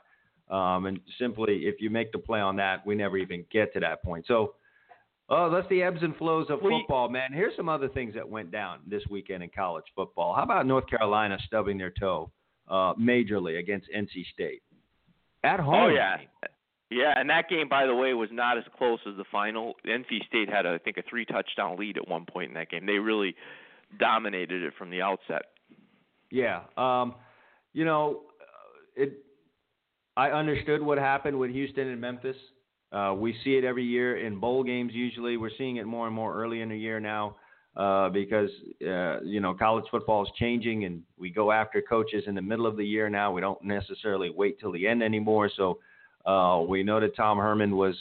Um, 0.50 0.86
and 0.86 1.00
simply, 1.18 1.62
if 1.66 1.76
you 1.80 1.90
make 1.90 2.12
the 2.12 2.20
play 2.20 2.42
on 2.42 2.58
that, 2.58 2.86
we 2.86 2.96
never 2.96 3.18
even 3.18 3.46
get 3.52 3.74
to 3.74 3.80
that 3.80 4.04
point. 4.04 4.26
So, 4.28 4.56
oh, 5.30 5.50
that's 5.50 5.68
the 5.70 5.82
ebbs 5.82 6.04
and 6.04 6.16
flows 6.18 6.48
of 6.50 6.60
football, 6.60 7.08
man. 7.10 7.32
Here's 7.32 7.56
some 7.56 7.70
other 7.70 7.88
things 7.88 8.14
that 8.16 8.28
went 8.28 8.52
down 8.52 8.80
this 8.86 9.02
weekend 9.10 9.44
in 9.44 9.50
college 9.56 9.86
football. 9.96 10.36
How 10.36 10.44
about 10.44 10.68
North 10.68 10.88
Carolina 10.88 11.38
stubbing 11.46 11.78
their 11.78 11.94
toe 11.98 12.30
uh, 12.68 12.94
majorly 12.96 13.60
against 13.60 13.88
NC 13.96 14.26
State 14.34 14.62
at 15.46 15.62
home? 15.62 15.76
Oh 15.76 15.88
yeah, 15.88 16.18
yeah. 16.92 17.14
And 17.16 17.30
that 17.30 17.50
game, 17.50 17.70
by 17.70 17.86
the 17.86 17.96
way, 17.96 18.14
was 18.14 18.30
not 18.32 18.58
as 18.58 18.66
close 18.78 19.00
as 19.08 19.16
the 19.16 19.26
final. 19.32 19.76
NC 19.88 20.26
State 20.28 20.50
had, 20.50 20.66
I 20.66 20.78
think, 20.78 20.98
a 20.98 21.04
three 21.10 21.26
touchdown 21.26 21.78
lead 21.78 21.98
at 21.98 22.08
one 22.08 22.26
point 22.26 22.50
in 22.50 22.54
that 22.56 22.70
game. 22.70 22.86
They 22.86 23.00
really 23.00 23.34
dominated 24.00 24.64
it 24.64 24.74
from 24.78 24.90
the 24.90 25.02
outset. 25.02 25.44
Yeah. 26.32 26.62
Um, 26.78 27.16
you 27.74 27.86
know, 27.86 28.22
it. 28.96 29.14
I 30.16 30.30
understood 30.30 30.82
what 30.82 31.00
happened 31.00 31.40
with 31.40 31.50
Houston 31.52 31.88
and 31.88 32.00
Memphis. 32.00 32.36
Uh, 32.92 33.16
we 33.18 33.36
see 33.44 33.56
it 33.56 33.64
every 33.64 33.84
year 33.84 34.24
in 34.24 34.40
bowl 34.40 34.64
games. 34.64 34.92
Usually, 34.94 35.38
we're 35.38 35.50
seeing 35.58 35.78
it 35.78 35.86
more 35.86 36.06
and 36.06 36.16
more 36.16 36.36
early 36.36 36.62
in 36.62 36.70
the 36.70 36.78
year 36.78 37.00
now 37.00 37.36
uh, 37.76 38.10
because 38.10 38.50
uh, 38.88 39.22
you 39.22 39.40
know 39.40 39.54
college 39.54 39.86
football 39.90 40.24
is 40.24 40.30
changing, 40.38 40.86
and 40.86 41.02
we 41.18 41.30
go 41.30 41.52
after 41.52 41.82
coaches 41.82 42.24
in 42.28 42.36
the 42.36 42.42
middle 42.42 42.68
of 42.68 42.78
the 42.78 42.86
year 42.86 43.10
now. 43.10 43.32
We 43.32 43.42
don't 43.42 43.64
necessarily 43.64 44.30
wait 44.30 44.60
till 44.60 44.72
the 44.72 44.88
end 44.88 45.02
anymore. 45.02 45.50
So 45.56 45.80
uh, 46.26 46.62
we 46.68 46.84
know 46.84 47.00
that 47.00 47.16
Tom 47.16 47.38
Herman 47.38 47.76
was 47.76 47.96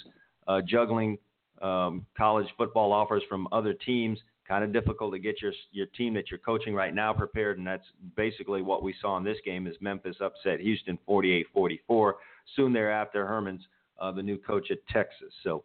uh, 0.47 0.61
juggling 0.67 1.19
um, 1.63 2.05
college 2.17 2.49
football 2.59 2.93
offers 2.93 3.23
from 3.29 3.49
other 3.51 3.73
teams. 3.73 4.19
Kind 4.53 4.65
of 4.65 4.73
difficult 4.75 5.15
to 5.15 5.19
get 5.19 5.41
your 5.41 5.55
your 5.71 5.87
team 5.87 6.13
that 6.13 6.31
you're 6.31 6.37
coaching 6.37 6.75
right 6.75 6.95
now 6.95 7.11
prepared, 7.11 7.57
and 7.57 7.67
that's 7.67 7.87
basically 8.17 8.61
what 8.61 8.83
we 8.83 8.95
saw 9.01 9.17
in 9.17 9.25
this 9.25 9.39
game. 9.47 9.67
Is 9.67 9.75
Memphis 9.81 10.17
upset 10.21 10.61
Houston 10.61 10.99
48-44. 11.09 12.13
Soon 12.55 12.75
thereafter, 12.75 13.27
Herman's 13.27 13.63
uh, 13.99 14.13
the 14.13 14.23
new 14.23 14.37
coach 14.37 14.71
at 14.71 14.87
Texas. 14.89 15.33
So, 15.43 15.65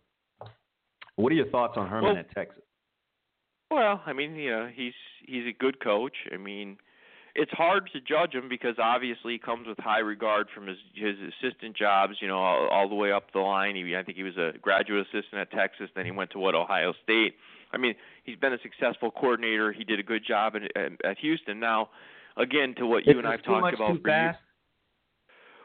what 1.18 1.34
are 1.34 1.36
your 1.36 1.50
thoughts 1.50 1.74
on 1.76 1.90
Herman 1.90 2.12
Well- 2.12 2.18
at 2.18 2.32
Texas? 2.32 2.64
Well, 3.70 4.02
I 4.06 4.14
mean, 4.14 4.36
you 4.36 4.52
know, 4.52 4.70
he's 4.74 4.94
he's 5.26 5.46
a 5.46 5.52
good 5.60 5.84
coach. 5.84 6.16
I 6.34 6.38
mean, 6.38 6.78
it's 7.36 7.52
hard 7.52 7.90
to 7.92 8.00
judge 8.00 8.34
him 8.34 8.48
because 8.48 8.76
obviously 8.82 9.34
he 9.34 9.40
comes 9.40 9.68
with 9.68 9.78
high 9.80 10.00
regard 10.00 10.48
from 10.56 10.66
his 10.66 10.78
his 10.94 11.16
assistant 11.44 11.76
jobs, 11.76 12.14
you 12.22 12.30
know, 12.30 12.38
all, 12.38 12.70
all 12.70 12.88
the 12.88 12.96
way 12.96 13.12
up 13.12 13.34
the 13.34 13.40
line. 13.40 13.76
He, 13.76 13.98
I 13.98 14.04
think 14.04 14.18
he 14.18 14.24
was 14.24 14.38
a 14.38 14.54
graduate 14.62 15.06
assistant 15.08 15.42
at 15.42 15.52
Texas, 15.52 15.90
then 15.94 16.06
he 16.06 16.12
went 16.12 16.32
to 16.32 16.40
what 16.40 16.56
Ohio 16.56 16.94
State. 17.04 17.36
I 17.72 17.78
mean, 17.78 17.96
he's 18.24 18.38
been 18.38 18.54
a 18.54 18.58
successful 18.62 19.12
coordinator. 19.12 19.72
He 19.72 19.84
did 19.84 20.00
a 20.00 20.04
good 20.04 20.24
job 20.26 20.54
at 20.56 20.96
at, 21.04 21.18
Houston. 21.20 21.60
Now, 21.60 21.90
again, 22.38 22.76
to 22.78 22.86
what 22.86 23.06
you 23.06 23.18
and 23.18 23.28
I've 23.28 23.44
talked 23.44 23.74
about 23.74 24.02
for 24.02 24.10
years. 24.10 24.36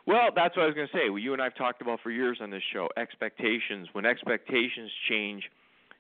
Well, 0.07 0.31
that's 0.35 0.57
what 0.57 0.65
I 0.65 0.67
was 0.67 0.75
going 0.75 0.89
to 0.89 0.93
say. 0.93 1.11
Well, 1.11 1.21
you 1.21 1.33
and 1.33 1.41
I've 1.41 1.55
talked 1.55 1.81
about 1.81 2.01
for 2.03 2.11
years 2.11 2.39
on 2.41 2.51
this 2.51 2.63
show 2.73 2.89
expectations. 2.97 3.89
When 3.93 4.05
expectations 4.05 4.91
change, 5.09 5.45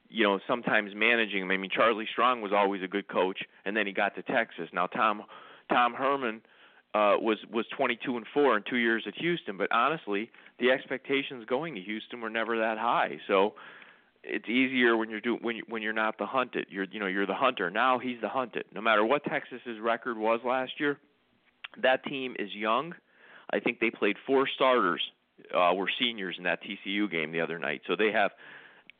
you 0.09 0.25
know, 0.25 0.41
sometimes 0.49 0.91
managing 0.95 1.41
them. 1.41 1.51
I 1.53 1.57
mean, 1.57 1.71
Charlie 1.73 2.09
Strong 2.11 2.43
was 2.43 2.53
always 2.53 2.83
a 2.83 2.89
good 2.89 3.07
coach, 3.09 3.39
and 3.65 3.77
then 3.77 3.87
he 3.87 3.93
got 3.93 4.15
to 4.17 4.23
Texas. 4.23 4.69
Now 4.73 4.87
Tom 4.87 5.23
Tom 5.69 5.95
Herman 5.95 6.43
uh, 6.95 7.17
was 7.19 7.39
was 7.51 7.65
22 7.77 8.17
and 8.17 8.27
four 8.35 8.57
in 8.57 8.65
two 8.69 8.77
years 8.77 9.05
at 9.07 9.15
Houston, 9.17 9.57
but 9.57 9.71
honestly, 9.73 10.31
the 10.59 10.71
expectations 10.71 11.45
going 11.49 11.75
to 11.75 11.81
Houston 11.81 12.21
were 12.21 12.31
never 12.31 12.59
that 12.59 12.79
high. 12.79 13.19
So 13.27 13.55
it's 14.25 14.49
easier 14.49 14.97
when 14.97 15.11
you're 15.11 15.21
do 15.21 15.39
when 15.41 15.57
you, 15.57 15.63
when 15.69 15.83
you're 15.83 15.93
not 15.93 16.19
the 16.19 16.27
hunted. 16.27 16.67
You're 16.71 16.87
you 16.91 17.01
know 17.01 17.07
you're 17.07 17.27
the 17.27 17.35
hunter. 17.35 17.71
Now 17.71 17.99
he's 17.99 18.21
the 18.21 18.29
hunted. 18.29 18.65
No 18.75 18.81
matter 18.81 19.05
what 19.05 19.25
Texas's 19.25 19.81
record 19.81 20.17
was 20.17 20.41
last 20.45 20.73
year, 20.79 20.99
that 21.83 22.05
team 22.05 22.37
is 22.39 22.49
young. 22.55 22.95
I 23.53 23.61
think 23.61 23.81
they 23.81 23.91
played 23.91 24.17
four 24.27 24.49
starters 24.55 25.03
uh, 25.55 25.73
were 25.75 25.91
seniors 26.01 26.37
in 26.39 26.45
that 26.45 26.61
TCU 26.63 27.11
game 27.11 27.33
the 27.33 27.41
other 27.41 27.59
night. 27.59 27.83
So 27.87 27.97
they 27.97 28.13
have 28.13 28.31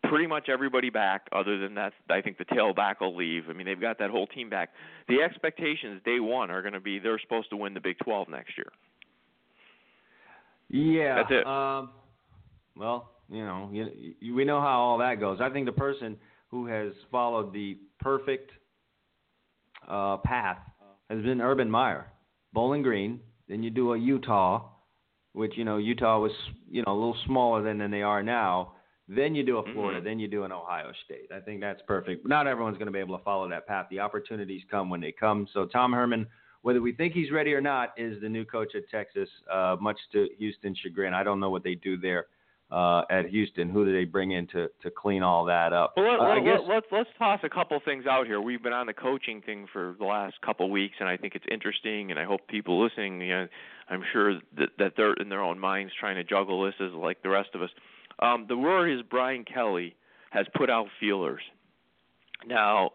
pretty 0.05 0.27
much 0.27 0.49
everybody 0.49 0.91
back 0.91 1.29
other 1.33 1.59
than 1.59 1.75
that 1.75 1.93
I 2.11 2.21
think 2.21 2.39
the 2.39 2.45
tailback 2.45 3.01
will 3.01 3.17
leave. 3.17 3.45
I 3.49 3.53
mean, 3.53 3.67
they've 3.67 3.81
got 3.81 3.99
that 4.01 4.11
whole 4.11 4.27
team 4.27 4.51
back. 4.51 4.71
The 5.09 5.23
expectations 5.23 6.01
day 6.05 6.21
one 6.21 6.51
are 6.51 6.63
going 6.63 6.75
to 6.75 6.81
be 6.81 6.99
they're 6.99 7.21
supposed 7.21 7.51
to 7.51 7.57
win 7.57 7.75
the 7.75 7.81
Big 7.81 7.99
12 8.05 8.29
next 8.29 8.53
year. 8.57 8.73
Yeah. 10.69 11.17
That's 11.17 11.31
it. 11.31 11.47
Um, 11.47 11.91
well, 12.77 13.12
you 13.29 13.45
know, 13.45 13.69
you, 13.73 14.15
you, 14.21 14.35
we 14.35 14.45
know 14.45 14.61
how 14.61 14.81
all 14.81 14.99
that 14.99 15.21
goes. 15.21 15.39
I 15.41 15.51
think 15.51 15.67
the 15.67 15.73
person 15.73 16.17
who 16.49 16.67
has 16.67 16.93
followed 17.11 17.53
the 17.53 17.79
perfect 18.01 18.51
uh, 19.89 20.19
path 20.19 20.59
has 21.11 21.23
been 21.23 21.41
Urban 21.41 21.71
Meyer. 21.71 22.07
Bowling 22.53 22.83
Green, 22.83 23.21
then 23.49 23.63
you 23.63 23.71
do 23.71 23.93
a 23.95 23.99
Utah, 23.99 24.69
which 25.33 25.53
you 25.57 25.65
know 25.65 25.79
Utah 25.79 26.19
was 26.19 26.33
you 26.71 26.83
know 26.87 26.93
a 26.93 26.95
little 26.95 27.17
smaller 27.27 27.63
than 27.63 27.79
than 27.79 27.91
they 27.91 28.03
are 28.03 28.23
now. 28.23 28.75
Then 29.09 29.35
you 29.35 29.43
do 29.43 29.59
a 29.59 29.73
Florida, 29.73 30.01
Mhm. 30.01 30.05
then 30.05 30.19
you 30.21 30.29
do 30.29 30.45
an 30.45 30.53
Ohio 30.53 30.93
State. 31.05 31.31
I 31.35 31.41
think 31.41 31.61
that's 31.61 31.83
perfect. 31.83 32.27
Not 32.27 32.47
everyone's 32.47 32.79
going 32.79 32.87
to 32.87 32.93
be 32.93 33.01
able 33.01 33.19
to 33.19 33.25
follow 33.25 33.49
that 33.49 33.67
path. 33.67 33.87
The 33.91 34.01
opportunities 34.01 34.63
come 34.71 34.89
when 34.89 35.01
they 35.01 35.13
come. 35.13 35.47
So 35.53 35.67
Tom 35.67 35.93
Herman, 35.93 36.27
whether 36.63 36.81
we 36.81 36.93
think 36.93 37.13
he's 37.13 37.31
ready 37.33 37.53
or 37.53 37.61
not, 37.61 37.93
is 37.97 38.21
the 38.21 38.29
new 38.29 38.45
coach 38.45 38.75
at 38.75 38.89
Texas. 38.91 39.29
Uh, 39.51 39.77
much 39.81 39.99
to 40.13 40.29
Houston's 40.39 40.79
chagrin, 40.79 41.15
I 41.15 41.25
don't 41.25 41.41
know 41.41 41.51
what 41.51 41.65
they 41.65 41.75
do 41.75 41.97
there 41.97 42.27
uh, 42.73 43.03
at 43.11 43.27
Houston. 43.27 43.69
Who 43.69 43.85
do 43.85 43.93
they 43.93 44.05
bring 44.05 44.31
in 44.33 44.47
to 44.49 44.69
to 44.83 44.91
clean 44.91 45.23
all 45.23 45.45
that 45.45 45.73
up? 45.73 45.93
Well, 45.97 46.11
let, 46.11 46.21
Uh, 46.21 46.23
I 46.25 46.35
let, 46.37 46.45
guess 46.45 46.61
let, 46.67 46.75
let's 46.75 46.87
let's 46.91 47.11
toss 47.19 47.41
a 47.45 47.49
couple 47.49 47.79
things 47.85 48.07
out 48.07 48.27
here. 48.27 48.41
We've 48.41 48.63
been 48.63 48.73
on 48.73 48.87
the 48.87 48.95
coaching 48.95 49.43
thing 49.43 49.67
for 49.73 49.95
the 49.99 50.07
last 50.07 50.41
couple 50.41 50.71
weeks, 50.71 50.95
and 50.99 51.09
I 51.09 51.17
think 51.17 51.35
it's 51.35 51.45
interesting. 51.51 52.11
And 52.11 52.19
I 52.19 52.25
hope 52.25 52.49
people 52.49 52.83
listening, 52.83 53.21
you 53.21 53.29
know, 53.29 53.47
I'm 53.91 54.03
sure 54.13 54.41
that 54.57 54.71
that 54.79 54.93
they're 54.97 55.15
in 55.15 55.29
their 55.29 55.43
own 55.43 55.59
minds 55.59 55.93
trying 56.01 56.17
to 56.17 56.25
juggle 56.25 56.65
this 56.65 56.75
as 56.81 56.93
like 56.93 57.23
the 57.23 57.29
rest 57.29 57.51
of 57.55 57.63
us. 57.63 57.71
Um, 58.21 58.47
the 58.49 58.57
word 58.57 58.89
is 58.89 59.03
Brian 59.03 59.45
Kelly 59.45 59.95
has 60.31 60.47
put 60.57 60.71
out 60.71 60.87
feelers. 60.99 61.43
Now, 62.47 62.93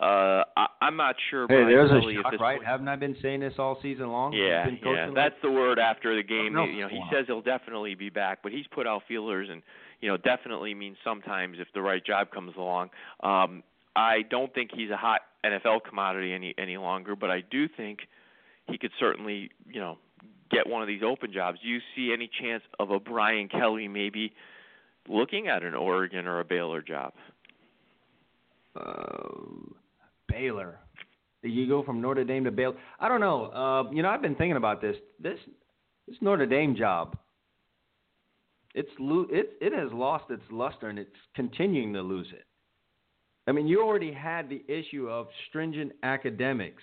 uh, 0.00 0.44
I, 0.56 0.66
I'm 0.82 0.96
not 0.96 1.16
sure. 1.30 1.46
Hey, 1.48 1.64
there's 1.64 1.90
a 1.90 2.00
shock, 2.22 2.32
right? 2.40 2.56
point- 2.58 2.66
Haven't 2.66 2.88
I 2.88 2.96
been 2.96 3.16
saying 3.22 3.40
this 3.40 3.54
all 3.58 3.78
season 3.82 4.08
long? 4.08 4.32
yeah, 4.32 4.64
He's 4.64 4.74
been 4.74 4.82
coaching 4.82 4.96
yeah. 4.96 5.06
like- 5.06 5.14
That's 5.14 5.42
the 5.42 5.50
word 5.50 5.78
after 5.78 6.14
the 6.14 6.22
game. 6.22 6.46
You 6.46 6.50
know, 6.50 6.66
he 6.88 6.96
going 6.98 7.08
says 7.12 7.24
he'll 7.26 7.40
definitely 7.42 7.94
be 7.94 8.10
back, 8.10 8.40
but 8.42 8.52
he's 8.52 8.66
put 8.68 8.86
out 8.86 9.02
feelers, 9.08 9.48
and 9.50 9.62
you 10.00 10.08
know, 10.10 10.16
definitely 10.18 10.74
means 10.74 10.96
sometimes 11.02 11.56
if 11.60 11.68
the 11.74 11.80
right 11.80 12.04
job 12.04 12.30
comes 12.30 12.52
along. 12.56 12.90
Um, 13.22 13.62
I 13.94 14.22
don't 14.28 14.52
think 14.52 14.70
he's 14.74 14.90
a 14.90 14.96
hot 14.96 15.20
NFL 15.44 15.80
commodity 15.88 16.34
any 16.34 16.54
any 16.58 16.76
longer, 16.76 17.16
but 17.16 17.30
I 17.30 17.40
do 17.50 17.66
think 17.66 18.00
he 18.66 18.76
could 18.76 18.90
certainly, 19.00 19.50
you 19.66 19.80
know, 19.80 19.96
get 20.50 20.66
one 20.66 20.82
of 20.82 20.88
these 20.88 21.02
open 21.02 21.32
jobs. 21.32 21.58
Do 21.62 21.68
you 21.68 21.80
see 21.94 22.12
any 22.12 22.28
chance 22.40 22.62
of 22.78 22.90
a 22.90 23.00
Brian 23.00 23.48
Kelly 23.48 23.88
maybe 23.88 24.32
looking 25.08 25.48
at 25.48 25.62
an 25.62 25.74
Oregon 25.74 26.26
or 26.26 26.40
a 26.40 26.44
Baylor 26.44 26.82
job? 26.82 27.14
uh, 28.78 29.22
Baylor. 30.28 30.78
You 31.42 31.68
go 31.68 31.82
from 31.82 32.00
Notre 32.00 32.24
Dame 32.24 32.44
to 32.44 32.50
Baylor. 32.50 32.74
I 32.98 33.08
don't 33.08 33.20
know. 33.20 33.46
Uh, 33.46 33.90
you 33.92 34.02
know, 34.02 34.08
I've 34.08 34.22
been 34.22 34.34
thinking 34.34 34.56
about 34.56 34.80
this. 34.80 34.96
This 35.20 35.38
this 36.08 36.16
Notre 36.20 36.46
Dame 36.46 36.74
job. 36.74 37.16
It's 38.74 38.90
lo- 38.98 39.26
it 39.30 39.56
it 39.60 39.72
has 39.72 39.92
lost 39.92 40.30
its 40.30 40.42
luster 40.50 40.88
and 40.88 40.98
it's 40.98 41.10
continuing 41.34 41.92
to 41.94 42.02
lose 42.02 42.28
it. 42.32 42.44
I 43.46 43.52
mean, 43.52 43.68
you 43.68 43.80
already 43.80 44.12
had 44.12 44.48
the 44.48 44.62
issue 44.68 45.08
of 45.08 45.28
stringent 45.48 45.92
academics 46.02 46.82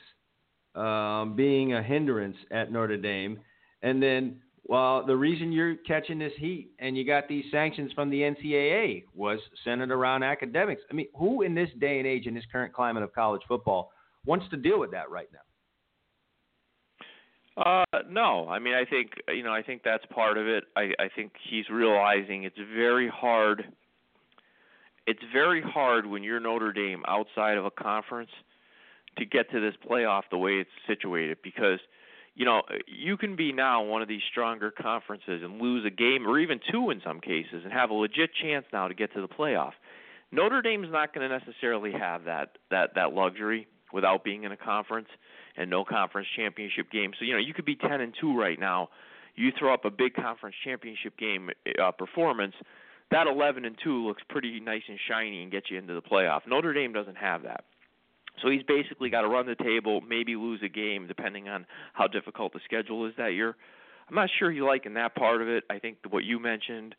um, 0.76 1.36
being 1.36 1.74
a 1.74 1.84
hindrance 1.84 2.38
at 2.52 2.72
Notre 2.72 2.98
Dame, 2.98 3.39
and 3.82 4.02
then 4.02 4.38
well, 4.66 5.05
the 5.05 5.16
reason 5.16 5.51
you're 5.51 5.76
catching 5.76 6.18
this 6.18 6.32
heat 6.38 6.72
and 6.80 6.95
you 6.95 7.05
got 7.05 7.28
these 7.28 7.43
sanctions 7.51 7.91
from 7.91 8.09
the 8.09 8.22
NCAA 8.22 9.03
was 9.14 9.39
centered 9.66 9.91
around 9.91 10.24
academics. 10.24 10.82
I 10.89 10.93
mean, 10.93 11.07
who 11.16 11.41
in 11.41 11.53
this 11.53 11.70
day 11.80 11.97
and 11.97 12.07
age, 12.07 12.28
in 12.28 12.34
this 12.34 12.45
current 12.51 12.74
climate 12.74 13.03
of 13.03 13.14
college 13.14 13.41
football, 13.47 13.91
wants 14.26 14.45
to 14.51 14.57
deal 14.57 14.80
with 14.80 14.91
that 14.91 15.09
right 15.11 15.28
now? 15.34 15.39
Uh, 17.55 17.84
no. 18.09 18.47
I 18.47 18.57
mean, 18.57 18.74
I 18.74 18.86
think 18.86 19.11
you 19.28 19.43
know, 19.43 19.53
I 19.53 19.61
think 19.61 19.82
that's 19.84 20.05
part 20.07 20.38
of 20.38 20.47
it. 20.47 20.64
I 20.76 20.91
I 20.97 21.09
think 21.16 21.34
he's 21.49 21.70
realizing 21.70 22.45
it's 22.45 22.57
very 22.76 23.07
hard. 23.09 23.66
It's 25.05 25.22
very 25.34 25.61
hard 25.61 26.05
when 26.05 26.24
you're 26.24 26.39
Notre 26.39 26.72
Dame 26.72 27.03
outside 27.07 27.57
of 27.57 27.66
a 27.66 27.72
conference 27.72 28.32
to 29.18 29.26
get 29.26 29.51
to 29.51 29.59
this 29.59 29.76
playoff 29.88 30.24
the 30.32 30.38
way 30.38 30.53
it's 30.53 30.70
situated 30.88 31.38
because 31.43 31.80
you 32.36 32.46
know 32.46 32.62
you 32.88 33.18
can 33.18 33.36
be 33.36 33.52
now 33.52 33.84
one 33.84 34.02
of 34.02 34.08
these 34.08 34.22
stronger 34.30 34.72
conferences 34.72 35.42
and 35.44 35.62
lose 35.62 35.86
a 35.86 35.90
game 35.90 36.28
or 36.28 36.40
even 36.40 36.60
two 36.72 36.90
in 36.90 37.02
some 37.06 37.20
cases 37.20 37.62
and 37.64 37.72
have 37.72 37.90
a 37.90 37.94
legit 37.94 38.32
chance 38.42 38.66
now 38.74 38.88
to 38.88 38.94
get 38.94 39.14
to 39.14 39.22
the 39.22 39.28
playoff. 39.28 39.74
Notre 40.32 40.62
Dame's 40.62 40.92
not 40.92 41.14
going 41.14 41.30
to 41.30 41.38
necessarily 41.38 41.92
have 41.92 42.26
that 42.26 42.58
that 42.72 42.96
that 42.96 43.14
luxury 43.14 43.68
without 43.92 44.24
being 44.24 44.44
in 44.44 44.52
a 44.52 44.58
conference 44.58 45.10
and 45.56 45.70
no 45.70 45.86
conference 45.86 46.28
championship 46.36 46.92
game. 46.92 47.12
So 47.18 47.26
you 47.26 47.34
know 47.34 47.40
you 47.40 47.54
could 47.54 47.66
be 47.66 47.76
10 47.76 48.02
and 48.02 48.14
2 48.20 48.38
right 48.38 48.60
now. 48.60 48.90
You 49.36 49.52
throw 49.58 49.74
up 49.74 49.86
a 49.86 49.90
big 49.90 50.14
conference 50.14 50.56
championship 50.64 51.18
game 51.18 51.50
uh, 51.82 51.92
performance, 51.92 52.54
that 53.10 53.26
11 53.28 53.66
and 53.66 53.76
2 53.84 54.08
looks 54.08 54.22
pretty 54.30 54.60
nice 54.60 54.84
and 54.88 55.00
shiny 55.08 55.42
and 55.42 55.52
get 55.52 55.70
you 55.70 55.78
into 55.78 55.94
the 55.94 56.02
playoff. 56.02 56.42
Notre 56.48 56.74
Dame 56.74 56.94
doesn't 56.94 57.18
have 57.18 57.44
that. 57.44 57.64
So 58.42 58.50
he's 58.50 58.64
basically 58.64 59.10
got 59.10 59.22
to 59.22 59.28
run 59.28 59.46
the 59.46 59.56
table, 59.56 60.02
maybe 60.02 60.36
lose 60.36 60.62
a 60.64 60.70
game 60.70 61.08
depending 61.08 61.48
on 61.48 61.66
how 61.94 62.08
difficult 62.08 62.54
the 62.54 62.60
schedule 62.66 63.06
is 63.06 63.14
that 63.18 63.34
year. 63.34 63.56
I'm 64.10 64.16
not 64.16 64.30
sure 64.40 64.52
you 64.52 64.66
like 64.66 64.86
in 64.86 64.96
that 64.96 65.16
part 65.16 65.42
of 65.42 65.48
it. 65.48 65.64
I 65.70 65.80
think 65.80 65.98
what 66.10 66.24
you 66.24 66.40
mentioned, 66.40 66.96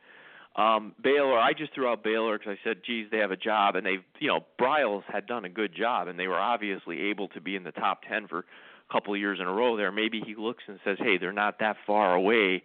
um, 0.56 0.94
Baylor. 1.02 1.38
I 1.38 1.52
just 1.52 1.74
threw 1.74 1.88
out 1.88 2.02
Baylor 2.04 2.38
because 2.38 2.56
I 2.60 2.68
said, 2.68 2.78
geez, 2.86 3.08
they 3.10 3.18
have 3.18 3.30
a 3.30 3.36
job, 3.36 3.76
and 3.76 3.84
they, 3.84 3.98
you 4.20 4.28
know, 4.28 4.40
Briles 4.58 5.02
had 5.12 5.26
done 5.26 5.44
a 5.44 5.48
good 5.48 5.74
job, 5.76 6.08
and 6.08 6.18
they 6.18 6.28
were 6.28 6.38
obviously 6.38 7.10
able 7.10 7.28
to 7.28 7.40
be 7.40 7.56
in 7.56 7.64
the 7.64 7.72
top 7.72 8.02
ten 8.08 8.28
for 8.28 8.38
a 8.38 8.92
couple 8.92 9.12
of 9.12 9.20
years 9.20 9.38
in 9.40 9.46
a 9.46 9.52
row. 9.52 9.76
There, 9.76 9.90
maybe 9.90 10.22
he 10.24 10.34
looks 10.36 10.62
and 10.68 10.78
says, 10.84 10.96
hey, 11.00 11.18
they're 11.18 11.32
not 11.32 11.58
that 11.58 11.76
far 11.86 12.14
away. 12.14 12.62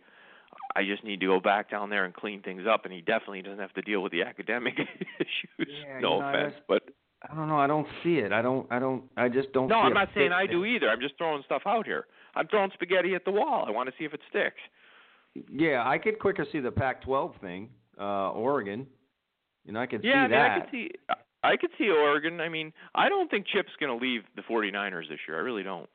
I 0.76 0.84
just 0.84 1.04
need 1.04 1.20
to 1.22 1.26
go 1.26 1.40
back 1.40 1.72
down 1.72 1.90
there 1.90 2.06
and 2.06 2.14
clean 2.14 2.42
things 2.44 2.64
up, 2.70 2.86
and 2.86 2.94
he 2.94 3.02
definitely 3.02 3.42
doesn't 3.42 3.60
have 3.60 3.74
to 3.74 3.82
deal 3.82 4.02
with 4.02 4.12
the 4.12 4.22
academic 4.22 4.76
issues. 5.20 5.68
Yeah, 5.68 6.00
no 6.00 6.18
you 6.18 6.22
know, 6.22 6.30
offense, 6.30 6.56
but 6.68 6.84
I 7.22 7.36
don't 7.36 7.48
know. 7.50 7.58
I 7.58 7.68
don't 7.68 7.88
see 8.04 8.16
it. 8.16 8.32
I 8.32 8.42
don't. 8.42 8.66
I 8.72 8.80
don't. 8.80 9.04
I 9.18 9.28
just 9.28 9.52
don't. 9.52 9.68
no, 9.68 9.76
I'm 9.76 9.94
not 9.94 10.10
saying 10.16 10.32
I 10.32 10.46
do 10.48 10.64
either. 10.66 10.90
I'm 10.90 11.02
just 11.02 11.18
throwing 11.18 11.44
stuff 11.46 11.64
out 11.66 11.86
here. 11.86 12.06
I'm 12.36 12.48
throwing 12.48 12.72
spaghetti 12.74 13.16
at 13.16 13.26
the 13.26 13.32
wall. 13.32 13.66
I 13.68 13.72
want 13.72 13.90
to 13.90 13.96
see 14.00 14.06
if 14.06 14.14
it 14.14 14.22
sticks. 14.30 14.56
Yeah, 15.52 15.84
I 15.86 15.98
could 15.98 16.18
quicker 16.20 16.46
see 16.52 16.60
the 16.60 16.72
Pac-12 16.72 17.40
thing, 17.42 17.70
uh, 18.00 18.32
Oregon. 18.32 18.88
You 19.66 19.74
know, 19.74 19.82
I 19.82 19.86
could 19.86 20.04
Yeah, 20.04 20.14
see 20.14 20.18
I 20.18 20.22
mean, 20.24 20.32
that. 20.32 20.52
I 20.52 20.60
could 20.60 20.72
see. 20.72 20.92
I 21.44 21.58
could 21.58 21.70
see 21.78 21.90
Oregon. 21.90 22.42
I 22.42 22.50
mean, 22.50 22.74
I 22.96 23.10
don't 23.10 23.30
think 23.30 23.48
Chip's 23.48 23.70
going 23.80 23.98
to 23.98 24.04
leave 24.04 24.22
the 24.36 24.42
49ers 24.42 25.08
this 25.10 25.20
year. 25.28 25.38
I 25.38 25.42
really 25.42 25.64
don't. 25.64 25.90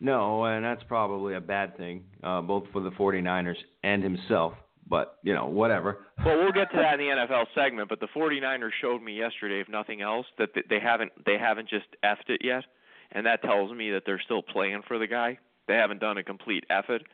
No, 0.00 0.44
and 0.44 0.64
that's 0.64 0.82
probably 0.84 1.34
a 1.34 1.40
bad 1.40 1.76
thing, 1.76 2.02
uh, 2.22 2.40
both 2.40 2.64
for 2.72 2.80
the 2.80 2.90
49ers 2.90 3.56
and 3.84 4.02
himself. 4.02 4.54
But 4.92 5.16
you 5.22 5.32
know, 5.32 5.46
whatever. 5.46 6.04
Well, 6.22 6.36
we'll 6.36 6.52
get 6.52 6.70
to 6.72 6.76
that 6.76 7.00
in 7.00 7.06
the 7.06 7.26
NFL 7.26 7.46
segment, 7.54 7.88
but 7.88 7.98
the 7.98 8.08
49ers 8.14 8.72
showed 8.82 9.02
me 9.02 9.16
yesterday, 9.16 9.58
if 9.58 9.66
nothing 9.66 10.02
else, 10.02 10.26
that 10.36 10.50
they 10.68 10.78
haven't 10.80 11.12
they 11.24 11.38
haven't 11.38 11.70
just 11.70 11.86
effed 12.04 12.28
it 12.28 12.42
yet, 12.44 12.64
and 13.10 13.24
that 13.24 13.40
tells 13.40 13.72
me 13.72 13.90
that 13.92 14.02
they're 14.04 14.20
still 14.22 14.42
playing 14.42 14.82
for 14.86 14.98
the 14.98 15.06
guy. 15.06 15.38
They 15.66 15.76
haven't 15.76 16.00
done 16.00 16.18
a 16.18 16.22
complete 16.22 16.64
effort, 16.68 17.04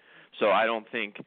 so 0.41 0.51
I 0.51 0.67
don't 0.67 0.91
think 0.91 1.19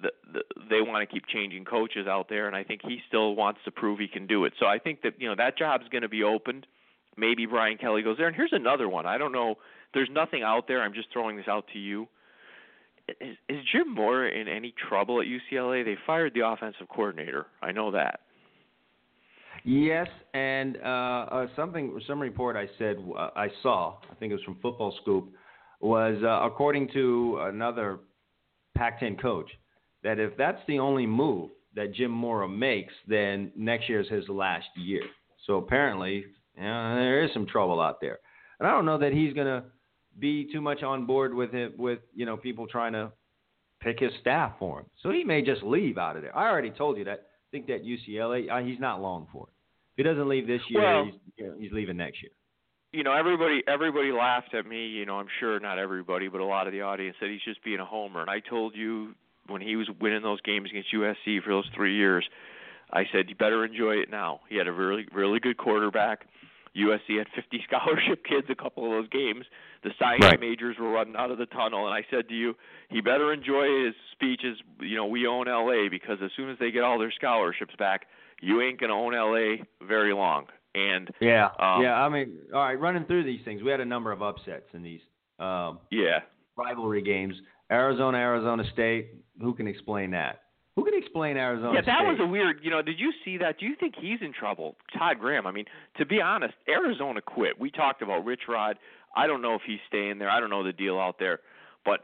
the, 0.00 0.10
the, 0.32 0.42
they 0.70 0.80
want 0.80 1.02
to 1.02 1.12
keep 1.12 1.26
changing 1.26 1.64
coaches 1.64 2.06
out 2.06 2.28
there, 2.28 2.46
and 2.46 2.54
I 2.54 2.62
think 2.62 2.82
he 2.84 3.00
still 3.08 3.34
wants 3.34 3.58
to 3.64 3.72
prove 3.72 3.98
he 3.98 4.06
can 4.06 4.28
do 4.28 4.44
it. 4.44 4.52
So 4.60 4.66
I 4.66 4.78
think 4.78 5.02
that 5.02 5.14
you 5.18 5.28
know 5.28 5.34
that 5.34 5.58
job's 5.58 5.88
going 5.88 6.02
to 6.02 6.08
be 6.08 6.22
opened. 6.22 6.68
Maybe 7.16 7.46
Brian 7.46 7.78
Kelly 7.78 8.02
goes 8.02 8.16
there, 8.16 8.28
and 8.28 8.36
here's 8.36 8.52
another 8.52 8.88
one. 8.88 9.06
I 9.06 9.18
don't 9.18 9.32
know. 9.32 9.56
There's 9.92 10.10
nothing 10.12 10.44
out 10.44 10.68
there. 10.68 10.82
I'm 10.82 10.94
just 10.94 11.08
throwing 11.12 11.36
this 11.36 11.48
out 11.48 11.64
to 11.72 11.80
you 11.80 12.06
is, 13.08 13.36
is 13.48 13.58
Jim 13.72 13.94
Mora 13.94 14.30
in 14.30 14.48
any 14.48 14.74
trouble 14.88 15.20
at 15.20 15.26
UCLA? 15.26 15.84
They 15.84 15.96
fired 16.06 16.32
the 16.34 16.46
offensive 16.46 16.88
coordinator. 16.88 17.46
I 17.62 17.72
know 17.72 17.90
that. 17.92 18.20
Yes, 19.64 20.06
and 20.32 20.76
uh, 20.76 20.88
uh, 20.88 21.46
something, 21.56 22.00
some 22.06 22.20
report 22.20 22.56
I 22.56 22.68
said 22.78 22.98
uh, 23.18 23.30
I 23.34 23.48
saw, 23.62 23.96
I 24.10 24.14
think 24.14 24.30
it 24.30 24.36
was 24.36 24.44
from 24.44 24.58
Football 24.62 24.96
Scoop, 25.02 25.32
was 25.80 26.16
uh, 26.22 26.46
according 26.46 26.88
to 26.92 27.40
another 27.42 27.98
Pac-10 28.76 29.20
coach, 29.20 29.50
that 30.04 30.20
if 30.20 30.36
that's 30.36 30.60
the 30.68 30.78
only 30.78 31.06
move 31.06 31.50
that 31.74 31.94
Jim 31.94 32.12
Mora 32.12 32.48
makes, 32.48 32.92
then 33.08 33.50
next 33.56 33.88
year 33.88 34.00
is 34.00 34.08
his 34.08 34.28
last 34.28 34.66
year. 34.76 35.02
So 35.46 35.56
apparently, 35.56 36.24
you 36.56 36.62
know, 36.62 36.94
there 36.94 37.24
is 37.24 37.30
some 37.32 37.46
trouble 37.46 37.80
out 37.80 38.00
there, 38.00 38.18
and 38.60 38.68
I 38.68 38.70
don't 38.70 38.86
know 38.86 38.98
that 38.98 39.12
he's 39.12 39.32
gonna 39.32 39.64
be 40.18 40.50
too 40.52 40.60
much 40.60 40.82
on 40.82 41.06
board 41.06 41.34
with 41.34 41.54
it, 41.54 41.78
with 41.78 42.00
you 42.14 42.26
know 42.26 42.36
people 42.36 42.66
trying 42.66 42.92
to 42.94 43.12
pick 43.80 44.00
his 44.00 44.12
staff 44.20 44.52
for 44.58 44.80
him. 44.80 44.86
So 45.02 45.10
he 45.10 45.24
may 45.24 45.42
just 45.42 45.62
leave 45.62 45.98
out 45.98 46.16
of 46.16 46.22
there. 46.22 46.36
I 46.36 46.48
already 46.48 46.70
told 46.70 46.96
you 46.98 47.04
that. 47.04 47.20
I 47.20 47.48
think 47.52 47.66
that 47.68 47.84
UCLA, 47.84 48.50
uh, 48.50 48.64
he's 48.66 48.80
not 48.80 49.00
long 49.00 49.28
for 49.32 49.46
it. 49.46 49.52
If 49.92 49.96
he 49.98 50.02
doesn't 50.02 50.28
leave 50.28 50.46
this 50.46 50.60
year, 50.68 50.82
Well- 50.82 51.04
he's, 51.04 51.14
you 51.36 51.46
know, 51.46 51.54
he's 51.58 51.72
leaving 51.72 51.96
next 51.96 52.22
year. 52.22 52.32
You 52.92 53.02
know, 53.02 53.12
everybody 53.12 53.62
everybody 53.68 54.10
laughed 54.12 54.54
at 54.54 54.66
me. 54.66 54.86
You 54.88 55.06
know, 55.06 55.18
I'm 55.18 55.28
sure 55.38 55.60
not 55.60 55.78
everybody, 55.78 56.28
but 56.28 56.40
a 56.40 56.44
lot 56.44 56.66
of 56.66 56.72
the 56.72 56.82
audience 56.82 57.16
said 57.20 57.30
he's 57.30 57.42
just 57.42 57.62
being 57.62 57.78
a 57.80 57.84
homer. 57.84 58.20
And 58.20 58.30
I 58.30 58.40
told 58.40 58.74
you 58.74 59.14
when 59.48 59.60
he 59.60 59.76
was 59.76 59.88
winning 60.00 60.22
those 60.22 60.40
games 60.40 60.70
against 60.70 60.92
USC 60.92 61.40
for 61.42 61.50
those 61.50 61.68
three 61.74 61.94
years, 61.94 62.26
I 62.92 63.04
said 63.12 63.28
you 63.28 63.34
better 63.34 63.64
enjoy 63.64 63.96
it 63.96 64.10
now. 64.10 64.40
He 64.48 64.56
had 64.56 64.66
a 64.66 64.72
really 64.72 65.06
really 65.12 65.40
good 65.40 65.56
quarterback. 65.56 66.26
USC 66.76 67.18
had 67.18 67.26
50 67.34 67.64
scholarship 67.68 68.24
kids 68.24 68.46
a 68.50 68.54
couple 68.54 68.84
of 68.84 68.90
those 68.90 69.08
games. 69.08 69.44
The 69.82 69.90
science 69.98 70.22
Right. 70.24 70.40
majors 70.40 70.76
were 70.78 70.90
running 70.90 71.16
out 71.16 71.30
of 71.30 71.38
the 71.38 71.46
tunnel, 71.46 71.86
and 71.86 71.94
I 71.94 72.04
said 72.10 72.28
to 72.28 72.34
you, 72.34 72.54
he 72.90 73.00
better 73.00 73.32
enjoy 73.32 73.84
his 73.86 73.94
speeches. 74.12 74.58
You 74.80 74.96
know, 74.96 75.06
we 75.06 75.26
own 75.26 75.46
LA 75.46 75.88
because 75.90 76.18
as 76.22 76.30
soon 76.36 76.50
as 76.50 76.58
they 76.58 76.70
get 76.70 76.82
all 76.84 76.98
their 76.98 77.12
scholarships 77.12 77.74
back, 77.78 78.06
you 78.42 78.60
ain't 78.60 78.78
gonna 78.80 78.94
own 78.94 79.14
LA 79.14 79.64
very 79.86 80.12
long. 80.12 80.46
And 80.74 81.10
Yeah, 81.20 81.48
Um, 81.58 81.82
yeah. 81.82 81.94
I 82.04 82.08
mean, 82.10 82.36
all 82.52 82.60
right. 82.60 82.78
Running 82.78 83.04
through 83.06 83.24
these 83.24 83.40
things, 83.44 83.62
we 83.62 83.70
had 83.70 83.80
a 83.80 83.84
number 83.86 84.12
of 84.12 84.20
upsets 84.22 84.68
in 84.74 84.82
these 84.82 85.00
um, 85.38 85.78
yeah, 85.90 86.20
rivalry 86.56 87.00
games. 87.02 87.34
Arizona, 87.70 88.18
Arizona 88.18 88.64
State. 88.72 89.08
Who 89.40 89.54
can 89.54 89.66
explain 89.66 90.10
that? 90.12 90.42
Who 90.76 90.84
can 90.84 90.94
explain 90.94 91.36
Arizona 91.38 91.72
yeah, 91.74 91.80
that 91.80 92.00
State? 92.00 92.06
was 92.06 92.18
a 92.20 92.26
weird. 92.26 92.60
You 92.62 92.70
know, 92.70 92.82
did 92.82 92.98
you 93.00 93.12
see 93.24 93.38
that? 93.38 93.58
Do 93.58 93.64
you 93.66 93.74
think 93.80 93.94
he's 93.98 94.18
in 94.20 94.32
trouble, 94.32 94.76
Todd 94.96 95.18
Graham? 95.18 95.46
I 95.46 95.50
mean, 95.50 95.64
to 95.96 96.04
be 96.06 96.20
honest, 96.20 96.54
Arizona 96.68 97.20
quit. 97.22 97.58
We 97.58 97.70
talked 97.70 98.02
about 98.02 98.24
Rich 98.26 98.42
Rod. 98.48 98.76
I 99.16 99.26
don't 99.26 99.40
know 99.40 99.54
if 99.54 99.62
he's 99.66 99.78
staying 99.88 100.18
there. 100.18 100.28
I 100.28 100.38
don't 100.38 100.50
know 100.50 100.62
the 100.62 100.74
deal 100.74 100.98
out 101.00 101.18
there, 101.18 101.40
but 101.86 102.00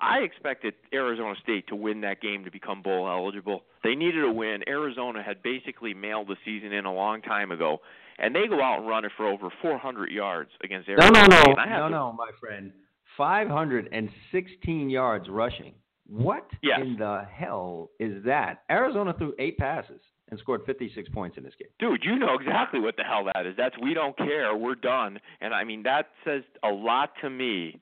I 0.00 0.18
expected 0.18 0.74
Arizona 0.92 1.34
State 1.42 1.66
to 1.68 1.76
win 1.76 2.02
that 2.02 2.20
game 2.20 2.44
to 2.44 2.50
become 2.50 2.82
bowl 2.82 3.08
eligible. 3.08 3.62
They 3.82 3.94
needed 3.94 4.22
a 4.22 4.30
win. 4.32 4.62
Arizona 4.68 5.22
had 5.22 5.42
basically 5.42 5.94
mailed 5.94 6.28
the 6.28 6.36
season 6.44 6.72
in 6.72 6.84
a 6.84 6.92
long 6.92 7.22
time 7.22 7.50
ago, 7.52 7.78
and 8.18 8.34
they 8.34 8.46
go 8.48 8.60
out 8.62 8.80
and 8.80 8.88
run 8.88 9.06
it 9.06 9.12
for 9.16 9.26
over 9.26 9.48
400 9.62 10.10
yards 10.10 10.50
against 10.62 10.88
no, 10.88 10.94
Arizona 10.94 11.28
no, 11.28 11.36
State. 11.40 11.44
no, 11.56 11.62
And 11.62 11.72
I 11.72 11.78
no, 11.78 11.84
to- 11.84 11.90
no, 11.90 12.12
my 12.12 12.30
friend. 12.38 12.72
516 13.16 14.90
yards 14.90 15.28
rushing. 15.28 15.74
What 16.12 16.46
Yes. 16.62 16.80
in 16.82 16.96
the 16.98 17.26
hell 17.32 17.90
is 17.98 18.22
that? 18.24 18.62
Arizona 18.70 19.14
threw 19.16 19.34
eight 19.38 19.56
passes 19.56 20.00
and 20.30 20.38
scored 20.38 20.62
56 20.66 21.08
points 21.10 21.36
in 21.38 21.42
this 21.42 21.54
game. 21.58 21.68
Dude, 21.78 22.04
you 22.04 22.18
know 22.18 22.34
exactly 22.38 22.80
what 22.80 22.96
the 22.96 23.02
hell 23.04 23.24
that 23.32 23.46
is. 23.46 23.54
That's 23.56 23.74
we 23.78 23.94
don't 23.94 24.16
care, 24.16 24.54
we're 24.54 24.74
done. 24.74 25.18
And 25.40 25.54
I 25.54 25.64
mean 25.64 25.82
that 25.84 26.08
says 26.24 26.42
a 26.62 26.68
lot 26.68 27.10
to 27.22 27.30
me 27.30 27.80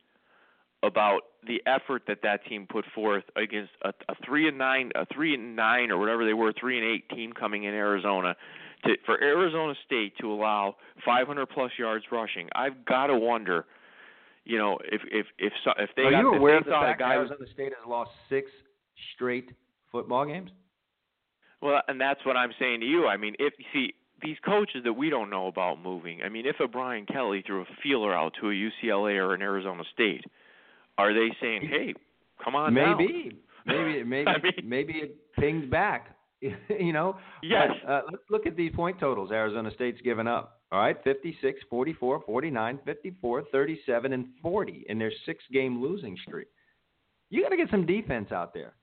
about 0.83 1.21
the 1.47 1.61
effort 1.67 2.03
that 2.07 2.19
that 2.23 2.45
team 2.47 2.67
put 2.71 2.85
forth 2.95 3.25
against 3.37 3.73
a, 3.83 3.91
a 4.09 4.15
three 4.25 4.49
and 4.49 4.57
nine, 4.59 4.91
a 4.95 5.07
three 5.13 5.35
and 5.35 5.55
nine 5.57 5.91
or 5.91 5.99
whatever 5.99 6.25
they 6.25 6.33
were, 6.33 6.53
three 6.59 6.79
and 6.79 6.87
eight 6.87 7.09
team 7.11 7.33
coming 7.33 7.65
in 7.65 7.75
Arizona. 7.75 8.35
To, 8.87 8.95
for 9.05 9.23
Arizona 9.23 9.75
State 9.85 10.15
to 10.21 10.33
allow 10.33 10.77
500 11.05 11.47
plus 11.51 11.71
yards 11.79 12.07
rushing, 12.11 12.49
I've 12.55 12.87
got 12.87 13.09
to 13.09 13.19
wonder, 13.19 13.67
you 14.51 14.59
know, 14.59 14.79
if 14.91 15.01
if 15.13 15.27
if 15.39 15.53
so, 15.65 15.71
if 15.79 15.91
they 15.97 16.03
Are 16.03 16.11
got 16.11 16.21
you 16.21 16.35
aware 16.35 16.59
of 16.59 16.65
the 16.65 16.71
a 16.77 16.81
fact 16.81 16.99
guy 16.99 17.17
was 17.17 17.31
Arizona 17.31 17.51
State 17.55 17.73
has 17.79 17.89
lost 17.89 18.11
six 18.29 18.51
straight 19.15 19.51
football 19.93 20.27
games? 20.27 20.51
Well, 21.63 21.83
and 21.87 22.01
that's 22.01 22.25
what 22.27 22.37
I'm 22.37 22.53
saying 22.59 22.81
to 22.81 22.87
you. 22.87 23.07
I 23.07 23.17
mean, 23.17 23.37
if 23.39 23.53
you 23.59 23.65
see 23.73 23.95
these 24.23 24.37
coaches 24.45 24.83
that 24.85 24.93
we 24.93 25.09
don't 25.09 25.31
know 25.31 25.47
about 25.47 25.81
moving. 25.81 26.21
I 26.23 26.29
mean, 26.29 26.47
if 26.47 26.57
a 26.61 26.69
Brian 26.69 27.07
Kelly 27.07 27.43
threw 27.47 27.63
a 27.63 27.65
feeler 27.83 28.15
out 28.15 28.35
to 28.41 28.51
a 28.51 28.53
UCLA 28.53 29.17
or 29.17 29.35
an 29.35 29.41
Arizona 29.43 29.83
State, 29.93 30.25
are 30.99 31.15
they 31.15 31.29
saying, 31.41 31.63
"Hey, 31.63 31.95
come 32.43 32.55
on 32.55 32.75
down"? 32.75 32.99
Maybe, 32.99 33.37
maybe, 33.67 34.03
maybe, 34.05 34.29
I 34.29 34.39
mean- 34.43 34.69
maybe 34.69 34.93
it 34.95 35.33
pings 35.35 35.65
back. 35.71 36.17
you 36.43 36.93
know. 36.93 37.19
Yes. 37.43 37.69
But, 37.85 37.91
uh, 37.91 38.03
look 38.31 38.47
at 38.47 38.57
these 38.57 38.73
point 38.75 38.99
totals. 38.99 39.31
Arizona 39.31 39.71
State's 39.75 40.01
given 40.01 40.27
up. 40.27 40.60
All 40.73 40.79
right, 40.79 40.97
56, 41.03 41.61
44, 41.69 42.23
49, 42.25 42.79
54, 42.85 43.43
37, 43.51 44.13
and 44.13 44.27
40 44.41 44.87
in 44.89 44.99
their 44.99 45.13
six-game 45.27 45.83
losing 45.83 46.17
streak. 46.27 46.47
You 47.29 47.43
got 47.43 47.49
to 47.49 47.57
get 47.57 47.71
some 47.71 47.87
defense 47.87 48.31
out 48.31 48.55
there. 48.55 48.75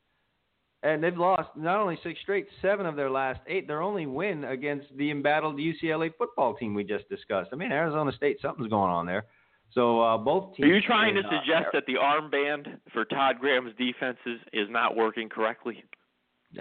And 0.84 1.04
they've 1.04 1.18
lost 1.18 1.50
not 1.56 1.80
only 1.80 1.98
six 2.04 2.20
straight, 2.22 2.48
seven 2.62 2.86
of 2.86 2.96
their 2.96 3.10
last 3.10 3.40
eight. 3.48 3.68
Their 3.68 3.82
only 3.82 4.06
win 4.06 4.44
against 4.44 4.88
the 4.96 5.10
embattled 5.10 5.58
UCLA 5.58 6.12
football 6.18 6.56
team 6.56 6.76
we 6.76 6.84
just 6.84 7.10
discussed. 7.10 7.50
I 7.52 7.56
mean, 7.56 7.72
Arizona 7.72 8.12
State, 8.12 8.38
something's 8.42 8.70
going 8.70 8.92
on 8.92 9.06
there. 9.06 9.26
So 9.74 10.02
uh, 10.02 10.18
both 10.18 10.56
teams. 10.56 10.70
Are 10.70 10.76
you 10.76 10.82
trying 10.82 11.16
to 11.16 11.24
suggest 11.24 11.68
that 11.74 11.84
the 11.88 11.96
armband 11.96 12.78
for 12.94 13.06
Todd 13.06 13.38
Graham's 13.40 13.74
defenses 13.78 14.40
is 14.54 14.68
not 14.70 14.96
working 14.96 15.30
correctly? 15.30 15.84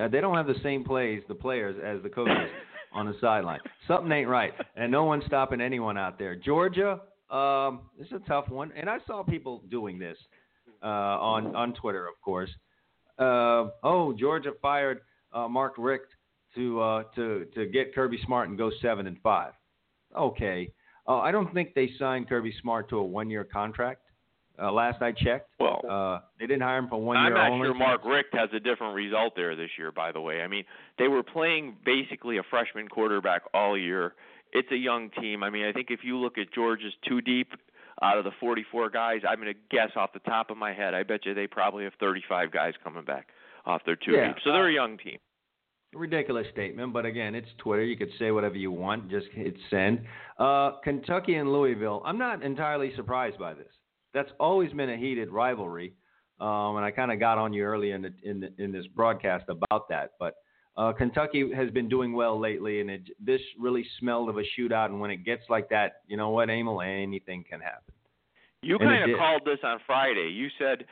Uh, 0.01 0.09
they 0.09 0.21
don't 0.21 0.35
have 0.35 0.47
the 0.47 0.61
same 0.63 0.83
plays, 0.83 1.23
the 1.29 1.35
players, 1.35 1.77
as 1.85 2.03
the 2.03 2.09
coaches 2.09 2.35
on 2.93 3.07
the 3.07 3.15
sideline. 3.21 3.61
Something 3.87 4.11
ain't 4.13 4.29
right, 4.29 4.53
and 4.77 4.91
no 4.91 5.05
one's 5.05 5.25
stopping 5.27 5.61
anyone 5.61 5.97
out 5.97 6.19
there. 6.19 6.37
Georgia, 6.37 7.01
um, 7.31 7.83
this 7.99 8.07
is 8.07 8.15
a 8.15 8.29
tough 8.29 8.49
one, 8.49 8.73
and 8.77 8.89
I 8.89 8.99
saw 9.07 9.23
people 9.23 9.63
doing 9.71 9.99
this 9.99 10.17
uh, 10.83 10.87
on 10.87 11.55
on 11.55 11.75
Twitter, 11.75 12.07
of 12.07 12.15
course. 12.23 12.51
Uh, 13.19 13.69
oh, 13.83 14.15
Georgia 14.19 14.53
fired 14.61 15.01
uh, 15.33 15.49
Mark 15.49 15.75
Richt 15.79 16.09
to 16.55 16.81
uh, 16.81 17.03
to 17.15 17.47
to 17.55 17.67
get 17.67 17.95
Kirby 17.95 18.19
Smart 18.25 18.49
and 18.49 18.59
go 18.59 18.71
seven 18.81 19.07
and 19.07 19.19
five. 19.23 19.53
Okay, 20.17 20.71
uh, 21.09 21.19
I 21.19 21.33
don't 21.33 21.53
think 21.53 21.75
they 21.75 21.91
signed 21.99 22.29
Kirby 22.29 22.55
Smart 22.61 22.89
to 22.91 22.99
a 22.99 23.05
one 23.05 23.31
year 23.31 23.45
contract. 23.45 24.03
Uh, 24.61 24.73
last 24.73 25.03
I 25.03 25.13
checked, 25.13 25.51
Well, 25.61 25.83
uh, 25.89 26.21
they 26.41 26.47
didn't 26.47 26.63
hire 26.63 26.79
him 26.79 26.89
for 26.89 27.01
one 27.01 27.17
year. 27.17 27.27
I'm 27.27 27.35
not 27.35 27.51
only. 27.53 27.67
sure 27.69 27.75
Mark 27.75 28.05
Richt 28.05 28.33
has 28.35 28.49
a 28.55 28.61
different 28.61 28.95
result 28.95 29.35
there 29.37 29.55
this 29.55 29.71
year. 29.79 29.93
By 29.93 30.13
the 30.13 30.21
way, 30.21 30.41
I 30.43 30.49
mean 30.49 30.65
they 30.99 31.09
were 31.09 31.23
playing 31.23 31.77
basically 31.85 32.39
a 32.39 32.43
freshman 32.49 32.89
quarterback 32.89 33.43
all 33.53 33.77
year. 33.77 34.15
it's 34.53 34.71
a 34.73 34.77
young 34.77 35.11
team. 35.21 35.43
I 35.43 35.51
mean, 35.51 35.67
I 35.67 35.73
think 35.73 35.89
if 35.91 36.01
you 36.05 36.17
look 36.17 36.39
at 36.39 36.53
Georgia's 36.55 36.95
two 37.07 37.21
deep 37.21 37.53
out 38.03 38.17
of 38.19 38.25
the 38.25 38.31
44 38.41 38.89
guys, 38.91 39.21
I'm 39.29 39.41
going 39.41 39.53
to 39.53 39.59
guess 39.77 39.91
off 39.97 40.13
the 40.13 40.19
top 40.21 40.51
of 40.51 40.57
my 40.57 40.73
head. 40.73 40.95
I 40.95 41.03
bet 41.03 41.27
you 41.27 41.35
they 41.35 41.47
probably 41.47 41.85
have 41.85 41.95
35 42.01 42.51
guys 42.53 42.73
coming 42.85 43.05
back 43.05 43.29
off 43.67 43.83
their 43.85 43.97
two 43.97 44.13
Yeah. 44.13 44.29
deep. 44.29 44.37
So 44.45 44.53
they're 44.53 44.69
a 44.69 44.73
young 44.73 44.97
team. 44.99 45.19
Ridiculous 45.95 46.47
statement, 46.53 46.93
but 46.93 47.07
again, 47.07 47.35
it's 47.35 47.49
Twitter. 47.59 47.83
You 47.85 47.97
could 47.97 48.11
say 48.19 48.31
whatever 48.31 48.57
you 48.57 48.71
want. 48.71 49.11
Just 49.11 49.29
hit 49.33 49.55
send. 49.71 50.01
Uh, 50.39 50.73
Kentucky 50.85 51.35
and 51.37 51.51
Louisville. 51.53 52.03
I'm 52.05 52.19
not 52.19 52.43
entirely 52.43 52.93
surprised 52.97 53.39
by 53.39 53.55
this. 53.55 53.73
That's 54.15 54.31
always 54.41 54.73
been 54.73 54.91
a 54.91 54.97
heated 54.97 55.31
rivalry, 55.31 55.95
um, 56.41 56.77
and 56.77 56.85
I 56.85 56.91
kind 56.91 57.13
of 57.13 57.21
got 57.21 57.39
on 57.39 57.53
you 57.53 57.65
early 57.65 57.91
in 57.91 58.03
the, 58.03 58.13
in 58.23 58.41
the, 58.41 58.53
in 58.59 58.73
this 58.73 58.87
broadcast 58.89 59.47
about 59.49 59.89
that. 59.89 60.13
But 60.19 60.37
uh, 60.77 60.93
Kentucky 60.93 61.53
has 61.55 61.71
been 61.71 61.89
doing 61.89 62.13
well 62.13 62.39
lately, 62.39 62.81
and 62.81 62.91
it, 62.91 63.03
this 63.21 63.41
really 63.59 63.87
smelled 63.99 64.29
of 64.29 64.39
a 64.39 64.43
shootout. 64.59 64.87
And 64.87 65.01
when 65.01 65.11
it 65.11 65.25
gets 65.25 65.43
like 65.49 65.69
that, 65.71 66.03
you 66.07 66.17
know 66.17 66.31
what, 66.31 66.49
Emil, 66.49 66.81
anything 66.81 67.45
can 67.49 67.61
happen. 67.61 67.93
You 68.63 68.79
kind 68.79 69.11
of 69.11 69.19
called 69.19 69.43
this 69.45 69.59
on 69.63 69.79
Friday. 69.87 70.31
You 70.31 70.49
said 70.59 70.87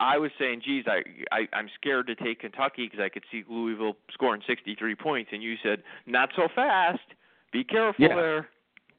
I 0.00 0.18
was 0.18 0.30
saying, 0.38 0.62
"Geez, 0.64 0.84
I, 0.86 1.02
I 1.32 1.48
I'm 1.52 1.68
scared 1.80 2.06
to 2.08 2.14
take 2.14 2.40
Kentucky 2.40 2.86
because 2.86 3.00
I 3.00 3.08
could 3.08 3.24
see 3.30 3.44
Louisville 3.48 3.96
scoring 4.12 4.42
63 4.46 4.94
points," 4.94 5.30
and 5.32 5.42
you 5.42 5.56
said, 5.62 5.82
"Not 6.06 6.30
so 6.36 6.48
fast. 6.54 7.00
Be 7.52 7.64
careful 7.64 8.04
Yeah. 8.04 8.16
there." 8.16 8.48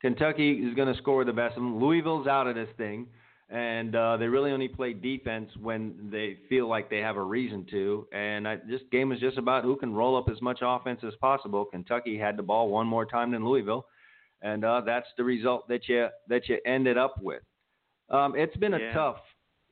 Kentucky 0.02 0.54
is 0.54 0.76
going 0.76 0.92
to 0.92 1.00
score 1.02 1.26
the 1.26 1.34
best 1.34 1.58
of 1.58 1.64
them. 1.64 1.80
Louisville's 1.80 2.28
out 2.28 2.48
of 2.48 2.56
this 2.56 2.70
thing, 2.78 3.08
and 3.50 3.96
uh, 3.96 4.18
they 4.18 4.28
really 4.28 4.52
only 4.52 4.68
play 4.68 4.94
defense 4.94 5.50
when 5.62 6.10
they 6.12 6.38
feel 6.50 6.68
like 6.68 6.90
they 6.90 6.98
have 7.00 7.16
a 7.16 7.24
reason 7.24 7.66
to. 7.70 8.08
And 8.12 8.48
I, 8.48 8.56
this 8.68 8.82
game 8.92 9.12
is 9.12 9.20
just 9.20 9.38
about 9.38 9.64
who 9.64 9.76
can 9.76 9.94
roll 9.94 10.18
up 10.18 10.30
as 10.30 10.42
much 10.42 10.60
offense 10.62 11.02
as 11.06 11.14
possible. 11.22 11.66
Kentucky 11.66 12.18
had 12.18 12.38
the 12.38 12.44
ball 12.44 12.70
one 12.70 12.88
more 12.88 13.06
time 13.06 13.32
than 13.32 13.46
Louisville, 13.46 13.86
and 14.42 14.66
uh, 14.66 14.82
that's 14.86 15.08
the 15.18 15.24
result 15.24 15.68
that 15.68 15.88
you 15.88 16.08
that 16.28 16.50
you 16.50 16.58
ended 16.66 16.98
up 16.98 17.22
with. 17.22 17.44
Um, 18.10 18.36
it's 18.36 18.56
been 18.58 18.74
a 18.74 18.80
Yeah. 18.80 18.94
tough 18.94 19.18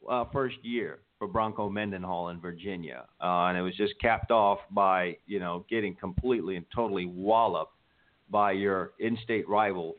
uh, 0.10 0.26
first 0.32 0.58
year 0.64 1.00
for 1.18 1.28
Bronco 1.28 1.70
Mendenhall 1.70 2.30
in 2.30 2.40
Virginia, 2.40 3.06
uh, 3.22 3.46
and 3.48 3.58
it 3.58 3.62
was 3.62 3.76
just 3.76 3.94
capped 4.00 4.30
off 4.32 4.60
by 4.70 5.18
you 5.26 5.40
know 5.40 5.66
getting 5.70 5.96
completely 5.96 6.58
and 6.58 6.66
totally 6.76 7.06
walloped 7.08 7.74
by 8.30 8.52
your 8.52 8.94
in-state 9.00 9.48
rival 9.50 9.96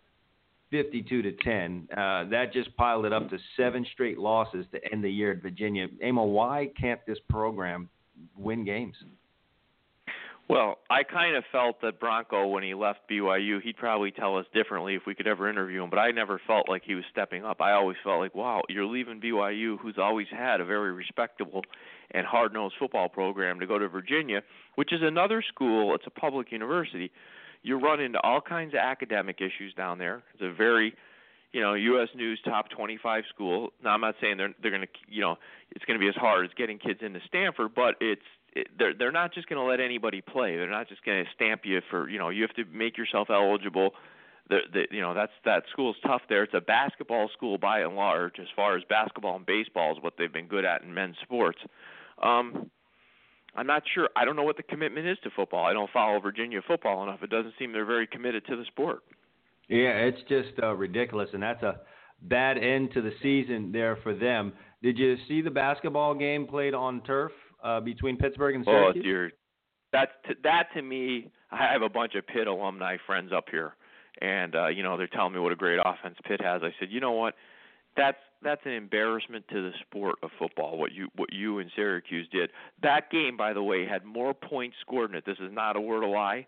52 0.70 1.22
to 1.22 1.32
10. 1.32 1.88
Uh, 1.90 2.24
that 2.30 2.52
just 2.52 2.74
piled 2.76 3.06
it 3.06 3.12
up 3.12 3.30
to 3.30 3.38
seven 3.56 3.86
straight 3.92 4.18
losses 4.18 4.66
to 4.72 4.92
end 4.92 5.04
the 5.04 5.10
year 5.10 5.32
at 5.32 5.42
Virginia. 5.42 5.86
Emil, 6.02 6.30
why 6.30 6.70
can't 6.80 7.00
this 7.06 7.18
program 7.28 7.88
win 8.36 8.64
games? 8.64 8.94
Well, 10.46 10.78
I 10.90 11.04
kind 11.04 11.36
of 11.36 11.44
felt 11.50 11.80
that 11.80 11.98
Bronco, 11.98 12.46
when 12.48 12.62
he 12.62 12.74
left 12.74 13.00
BYU, 13.10 13.62
he'd 13.62 13.78
probably 13.78 14.10
tell 14.10 14.36
us 14.36 14.44
differently 14.52 14.94
if 14.94 15.02
we 15.06 15.14
could 15.14 15.26
ever 15.26 15.48
interview 15.48 15.82
him. 15.82 15.88
But 15.88 15.98
I 15.98 16.10
never 16.10 16.38
felt 16.46 16.68
like 16.68 16.82
he 16.84 16.94
was 16.94 17.04
stepping 17.10 17.44
up. 17.44 17.62
I 17.62 17.72
always 17.72 17.96
felt 18.04 18.20
like, 18.20 18.34
wow, 18.34 18.60
you're 18.68 18.84
leaving 18.84 19.22
BYU, 19.22 19.78
who's 19.78 19.96
always 19.96 20.26
had 20.30 20.60
a 20.60 20.64
very 20.66 20.92
respectable 20.92 21.62
and 22.10 22.26
hard-nosed 22.26 22.74
football 22.78 23.08
program, 23.08 23.58
to 23.58 23.66
go 23.66 23.78
to 23.78 23.88
Virginia, 23.88 24.42
which 24.74 24.92
is 24.92 25.00
another 25.02 25.42
school. 25.42 25.94
It's 25.94 26.06
a 26.06 26.10
public 26.10 26.52
university. 26.52 27.10
You 27.64 27.80
run 27.80 27.98
into 27.98 28.20
all 28.20 28.40
kinds 28.40 28.74
of 28.74 28.78
academic 28.78 29.40
issues 29.40 29.74
down 29.74 29.98
there. 29.98 30.22
It's 30.34 30.42
a 30.42 30.52
very 30.52 30.94
you 31.54 31.60
know, 31.60 31.74
U.S. 31.74 32.08
News 32.16 32.40
top 32.44 32.68
25 32.70 33.24
school. 33.32 33.72
Now, 33.82 33.90
I'm 33.90 34.00
not 34.00 34.16
saying 34.20 34.38
they're 34.38 34.52
they're 34.60 34.72
going 34.72 34.82
to, 34.82 34.88
you 35.08 35.20
know, 35.20 35.36
it's 35.70 35.84
going 35.84 35.98
to 35.98 36.02
be 36.02 36.08
as 36.08 36.16
hard 36.16 36.44
as 36.44 36.50
getting 36.56 36.78
kids 36.78 36.98
into 37.00 37.20
Stanford, 37.28 37.76
but 37.76 37.94
it's 38.00 38.26
it, 38.54 38.66
they're 38.76 38.92
they're 38.92 39.12
not 39.12 39.32
just 39.32 39.48
going 39.48 39.60
to 39.60 39.64
let 39.64 39.78
anybody 39.78 40.20
play. 40.20 40.56
They're 40.56 40.68
not 40.68 40.88
just 40.88 41.04
going 41.04 41.24
to 41.24 41.30
stamp 41.32 41.60
you 41.64 41.80
for, 41.88 42.10
you 42.10 42.18
know, 42.18 42.28
you 42.28 42.42
have 42.42 42.54
to 42.56 42.64
make 42.76 42.98
yourself 42.98 43.30
eligible. 43.30 43.90
The, 44.50 44.58
the 44.72 44.86
you 44.90 45.00
know 45.00 45.14
that's 45.14 45.32
that 45.44 45.62
school's 45.70 45.96
tough 46.04 46.22
there. 46.28 46.42
It's 46.42 46.54
a 46.54 46.60
basketball 46.60 47.30
school 47.32 47.56
by 47.56 47.80
and 47.80 47.94
large, 47.94 48.40
as 48.40 48.48
far 48.56 48.76
as 48.76 48.82
basketball 48.88 49.36
and 49.36 49.46
baseball 49.46 49.96
is 49.96 50.02
what 50.02 50.14
they've 50.18 50.32
been 50.32 50.48
good 50.48 50.64
at 50.64 50.82
in 50.82 50.92
men's 50.92 51.16
sports. 51.22 51.60
Um, 52.20 52.68
I'm 53.56 53.66
not 53.66 53.82
sure. 53.94 54.08
I 54.16 54.24
don't 54.24 54.36
know 54.36 54.42
what 54.42 54.56
the 54.56 54.62
commitment 54.64 55.06
is 55.06 55.18
to 55.24 55.30
football. 55.30 55.64
I 55.64 55.72
don't 55.72 55.90
follow 55.92 56.20
Virginia 56.20 56.60
football 56.66 57.02
enough. 57.02 57.22
It 57.22 57.30
doesn't 57.30 57.54
seem 57.58 57.72
they're 57.72 57.84
very 57.84 58.06
committed 58.06 58.44
to 58.46 58.56
the 58.56 58.64
sport. 58.66 59.02
Yeah, 59.68 59.92
it's 60.08 60.20
just 60.28 60.50
uh, 60.62 60.74
ridiculous, 60.74 61.28
and 61.32 61.42
that's 61.42 61.62
a 61.62 61.80
bad 62.22 62.58
end 62.58 62.92
to 62.94 63.00
the 63.02 63.12
season 63.22 63.70
there 63.72 63.96
for 64.02 64.14
them. 64.14 64.52
Did 64.82 64.98
you 64.98 65.16
see 65.28 65.40
the 65.40 65.50
basketball 65.50 66.14
game 66.14 66.46
played 66.46 66.74
on 66.74 67.00
turf 67.02 67.32
uh, 67.62 67.80
between 67.80 68.16
Pittsburgh 68.16 68.56
and 68.56 68.64
Oh 68.68 68.92
Syracuse? 68.92 69.04
dear, 69.04 69.30
that 69.92 70.08
to, 70.28 70.34
that 70.42 70.66
to 70.74 70.82
me, 70.82 71.30
I 71.50 71.72
have 71.72 71.82
a 71.82 71.88
bunch 71.88 72.14
of 72.14 72.26
Pitt 72.26 72.46
alumni 72.46 72.96
friends 73.06 73.30
up 73.34 73.46
here, 73.50 73.74
and 74.20 74.54
uh, 74.54 74.66
you 74.68 74.82
know 74.82 74.96
they're 74.98 75.06
telling 75.06 75.32
me 75.32 75.40
what 75.40 75.52
a 75.52 75.56
great 75.56 75.78
offense 75.82 76.16
Pitt 76.26 76.40
has. 76.42 76.62
I 76.62 76.70
said, 76.78 76.88
you 76.90 77.00
know 77.00 77.12
what, 77.12 77.34
that's 77.96 78.18
that's 78.44 78.60
an 78.64 78.72
embarrassment 78.72 79.46
to 79.48 79.62
the 79.62 79.72
sport 79.80 80.16
of 80.22 80.30
football. 80.38 80.78
What 80.78 80.92
you 80.92 81.08
what 81.16 81.32
you 81.32 81.58
and 81.58 81.70
Syracuse 81.74 82.28
did. 82.30 82.50
That 82.82 83.10
game, 83.10 83.36
by 83.36 83.52
the 83.52 83.62
way, 83.62 83.86
had 83.86 84.04
more 84.04 84.34
points 84.34 84.76
scored 84.80 85.10
in 85.10 85.16
it. 85.16 85.24
This 85.26 85.38
is 85.40 85.50
not 85.52 85.76
a 85.76 85.80
word 85.80 86.04
of 86.04 86.10
lie. 86.10 86.46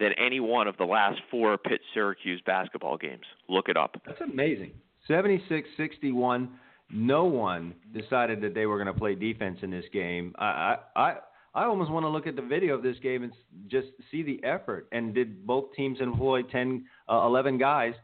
Than 0.00 0.12
any 0.12 0.38
one 0.38 0.68
of 0.68 0.76
the 0.76 0.84
last 0.84 1.20
four 1.28 1.58
Pitt 1.58 1.80
Syracuse 1.92 2.40
basketball 2.46 2.96
games. 2.96 3.24
Look 3.48 3.68
it 3.68 3.76
up. 3.76 4.00
That's 4.06 4.20
amazing. 4.20 4.70
76-61. 5.10 6.48
No 6.92 7.24
one 7.24 7.74
decided 7.92 8.40
that 8.42 8.54
they 8.54 8.66
were 8.66 8.76
going 8.76 8.94
to 8.94 8.96
play 8.96 9.16
defense 9.16 9.58
in 9.62 9.72
this 9.72 9.86
game. 9.92 10.36
I, 10.38 10.46
I 10.46 10.76
I 10.94 11.16
I 11.54 11.64
almost 11.64 11.90
want 11.90 12.04
to 12.04 12.08
look 12.08 12.28
at 12.28 12.36
the 12.36 12.42
video 12.42 12.74
of 12.74 12.84
this 12.84 12.96
game 13.02 13.24
and 13.24 13.32
just 13.66 13.88
see 14.12 14.22
the 14.22 14.40
effort. 14.44 14.86
And 14.92 15.12
did 15.12 15.44
both 15.44 15.72
teams 15.74 15.98
employ 16.00 16.42
10, 16.42 16.84
uh, 17.10 17.22
11 17.26 17.58
guys 17.58 17.94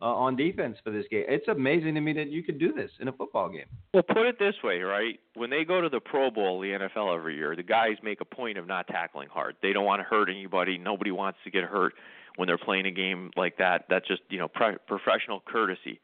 uh, 0.00 0.06
on 0.06 0.36
defense 0.36 0.76
for 0.82 0.90
this 0.90 1.04
game? 1.10 1.24
It's 1.28 1.48
amazing 1.48 1.94
to 1.94 2.00
me 2.00 2.12
that 2.14 2.28
you 2.28 2.42
could 2.42 2.58
do 2.58 2.72
this 2.72 2.90
in 3.00 3.08
a 3.08 3.12
football 3.12 3.48
game. 3.48 3.66
Well, 3.92 4.02
put 4.02 4.26
it 4.26 4.38
this 4.38 4.54
way, 4.62 4.80
right? 4.80 5.18
When 5.34 5.50
they 5.50 5.64
go 5.64 5.80
to 5.80 5.88
the 5.88 6.00
Pro 6.00 6.30
Bowl, 6.30 6.60
the 6.60 6.68
NFL 6.68 7.16
every 7.16 7.36
year, 7.36 7.56
the 7.56 7.62
guys 7.62 7.96
make 8.02 8.20
a 8.20 8.24
point 8.24 8.58
of 8.58 8.66
not 8.66 8.86
tackling 8.86 9.28
hard. 9.28 9.56
They 9.62 9.72
don't 9.72 9.84
want 9.84 10.00
to 10.00 10.04
hurt 10.04 10.28
anybody. 10.28 10.78
Nobody 10.78 11.10
wants 11.10 11.38
to 11.44 11.50
get 11.50 11.64
hurt 11.64 11.94
when 12.36 12.46
they're 12.46 12.58
playing 12.58 12.86
a 12.86 12.90
game 12.90 13.30
like 13.36 13.58
that. 13.58 13.84
That's 13.88 14.06
just, 14.06 14.22
you 14.30 14.38
know, 14.38 14.48
pro- 14.48 14.78
professional 14.86 15.42
courtesy. 15.46 16.00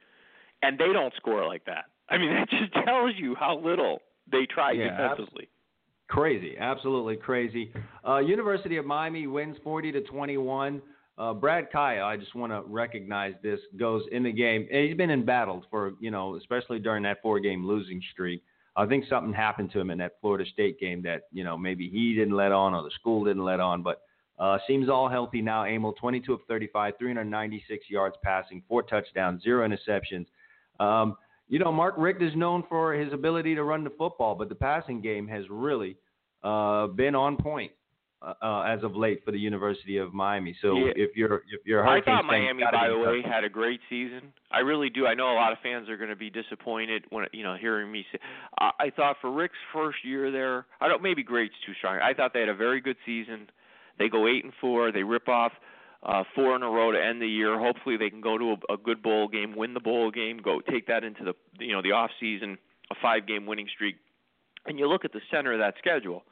And 0.62 0.78
they 0.78 0.92
don't 0.92 1.14
score 1.16 1.46
like 1.46 1.64
that. 1.66 1.84
I 2.08 2.18
mean, 2.18 2.34
that 2.34 2.50
just 2.50 2.72
tells 2.84 3.12
you 3.16 3.34
how 3.34 3.58
little 3.58 4.00
they 4.30 4.46
try 4.46 4.72
Yeah, 4.72 4.90
defensively. 4.90 5.48
Crazy, 6.08 6.56
absolutely 6.58 7.16
crazy. 7.16 7.72
Uh, 8.06 8.18
University 8.18 8.76
of 8.76 8.86
Miami 8.86 9.26
wins 9.26 9.56
40 9.64 9.92
to 9.92 10.00
21. 10.02 10.80
Uh, 11.18 11.32
Brad 11.32 11.72
Kaaya, 11.72 12.04
I 12.04 12.16
just 12.16 12.34
want 12.34 12.52
to 12.52 12.62
recognize 12.66 13.34
this, 13.42 13.58
goes 13.78 14.02
in 14.12 14.22
the 14.22 14.32
game. 14.32 14.68
He's 14.70 14.96
been 14.96 15.10
in 15.10 15.24
battles 15.24 15.64
for, 15.70 15.94
you 15.98 16.10
know, 16.10 16.36
especially 16.36 16.78
during 16.78 17.02
that 17.04 17.22
four-game 17.22 17.66
losing 17.66 18.02
streak. 18.12 18.42
I 18.76 18.84
think 18.84 19.06
something 19.08 19.32
happened 19.32 19.72
to 19.72 19.80
him 19.80 19.90
in 19.90 19.96
that 19.98 20.16
Florida 20.20 20.44
State 20.52 20.78
game 20.78 21.02
that, 21.02 21.22
you 21.32 21.42
know, 21.42 21.56
maybe 21.56 21.88
he 21.88 22.14
didn't 22.14 22.36
let 22.36 22.52
on 22.52 22.74
or 22.74 22.82
the 22.82 22.90
school 22.90 23.24
didn't 23.24 23.44
let 23.44 23.60
on. 23.60 23.82
But 23.82 24.02
uh, 24.38 24.58
seems 24.66 24.90
all 24.90 25.08
healthy 25.08 25.40
now. 25.40 25.64
Emil, 25.64 25.94
22 25.94 26.34
of 26.34 26.40
35, 26.46 26.94
396 26.98 27.86
yards 27.88 28.16
passing, 28.22 28.62
four 28.68 28.82
touchdowns, 28.82 29.42
zero 29.42 29.66
interceptions. 29.66 30.26
Um, 30.78 31.16
you 31.48 31.58
know, 31.58 31.72
Mark 31.72 31.94
Richt 31.96 32.20
is 32.20 32.34
known 32.36 32.64
for 32.68 32.92
his 32.92 33.12
ability 33.14 33.54
to 33.54 33.62
run 33.62 33.84
the 33.84 33.90
football, 33.90 34.34
but 34.34 34.50
the 34.50 34.54
passing 34.54 35.00
game 35.00 35.26
has 35.28 35.44
really 35.48 35.96
uh, 36.42 36.88
been 36.88 37.14
on 37.14 37.38
point 37.38 37.72
uh, 38.26 38.34
uh, 38.42 38.62
as 38.62 38.82
of 38.82 38.96
late 38.96 39.24
for 39.24 39.30
the 39.30 39.38
University 39.38 39.98
of 39.98 40.12
Miami. 40.12 40.56
So 40.60 40.76
Yeah. 40.76 40.92
if 40.96 41.16
you're 41.16 41.42
if 41.52 41.64
you're 41.64 41.86
I 41.86 42.00
thought 42.02 42.24
Miami, 42.24 42.64
by 42.64 42.88
the 42.88 42.98
way, 42.98 43.22
had 43.22 43.44
a 43.44 43.48
great 43.48 43.80
season. 43.88 44.32
I 44.50 44.60
really 44.60 44.90
do. 44.90 45.06
I 45.06 45.14
know 45.14 45.32
a 45.32 45.34
lot 45.34 45.52
of 45.52 45.58
fans 45.62 45.88
are 45.88 45.96
going 45.96 46.10
to 46.10 46.16
be 46.16 46.28
disappointed 46.30 47.04
when 47.10 47.26
you 47.32 47.44
know 47.44 47.54
hearing 47.56 47.90
me 47.92 48.04
say. 48.10 48.18
I, 48.58 48.70
I 48.80 48.90
thought 48.90 49.16
for 49.20 49.30
Richt's 49.30 49.56
first 49.72 49.98
year 50.04 50.30
there, 50.32 50.66
I 50.80 50.88
don't 50.88 51.02
maybe 51.02 51.22
great's 51.22 51.54
too 51.64 51.72
strong. 51.74 51.98
I 52.02 52.14
thought 52.14 52.32
they 52.34 52.40
had 52.40 52.48
a 52.48 52.54
very 52.54 52.80
good 52.80 52.96
season. 53.06 53.48
They 53.98 54.08
go 54.08 54.26
eight 54.26 54.44
and 54.44 54.52
four. 54.60 54.90
They 54.90 55.04
rip 55.04 55.28
off 55.28 55.52
uh, 56.02 56.24
four 56.34 56.56
in 56.56 56.62
a 56.62 56.68
row 56.68 56.90
to 56.92 57.02
end 57.02 57.22
the 57.22 57.28
year. 57.28 57.58
Hopefully, 57.58 57.96
they 57.96 58.10
can 58.10 58.20
go 58.20 58.36
to 58.38 58.56
a, 58.68 58.74
a 58.74 58.76
good 58.76 59.02
bowl 59.02 59.28
game, 59.28 59.54
win 59.56 59.72
the 59.72 59.80
bowl 59.80 60.10
game, 60.10 60.38
go 60.38 60.60
take 60.60 60.86
that 60.88 61.04
into 61.04 61.24
the 61.24 61.34
you 61.64 61.72
know 61.72 61.82
the 61.82 61.92
off 61.92 62.10
season, 62.18 62.58
a 62.90 62.94
five 63.00 63.26
game 63.26 63.46
winning 63.46 63.68
streak. 63.72 63.96
And 64.66 64.80
you 64.80 64.88
look 64.88 65.04
at 65.04 65.12
the 65.12 65.20
center 65.30 65.52
of 65.52 65.60
that 65.60 65.74
schedule. 65.78 66.24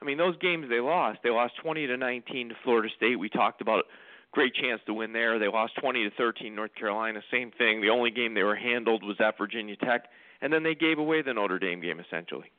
I 0.00 0.04
mean, 0.04 0.18
those 0.18 0.36
games 0.38 0.66
they 0.68 0.80
lost. 0.80 1.18
They 1.22 1.30
lost 1.30 1.54
20 1.62 1.86
to 1.88 1.96
19 1.96 2.50
to 2.50 2.54
Florida 2.62 2.88
State. 2.96 3.18
We 3.18 3.28
talked 3.28 3.60
about 3.60 3.84
great 4.32 4.54
chance 4.54 4.80
to 4.86 4.94
win 4.94 5.12
there. 5.12 5.38
They 5.38 5.48
lost 5.48 5.72
20 5.80 6.04
to 6.04 6.10
13 6.16 6.54
North 6.54 6.74
Carolina. 6.74 7.20
Same 7.30 7.50
thing. 7.50 7.80
The 7.80 7.90
only 7.90 8.10
game 8.10 8.34
they 8.34 8.42
were 8.42 8.56
handled 8.56 9.02
was 9.02 9.16
at 9.20 9.36
Virginia 9.38 9.76
Tech, 9.76 10.04
and 10.40 10.52
then 10.52 10.62
they 10.62 10.74
gave 10.74 10.98
away 10.98 11.22
the 11.22 11.34
Notre 11.34 11.58
Dame 11.58 11.80
game 11.80 12.00
essentially. 12.00 12.50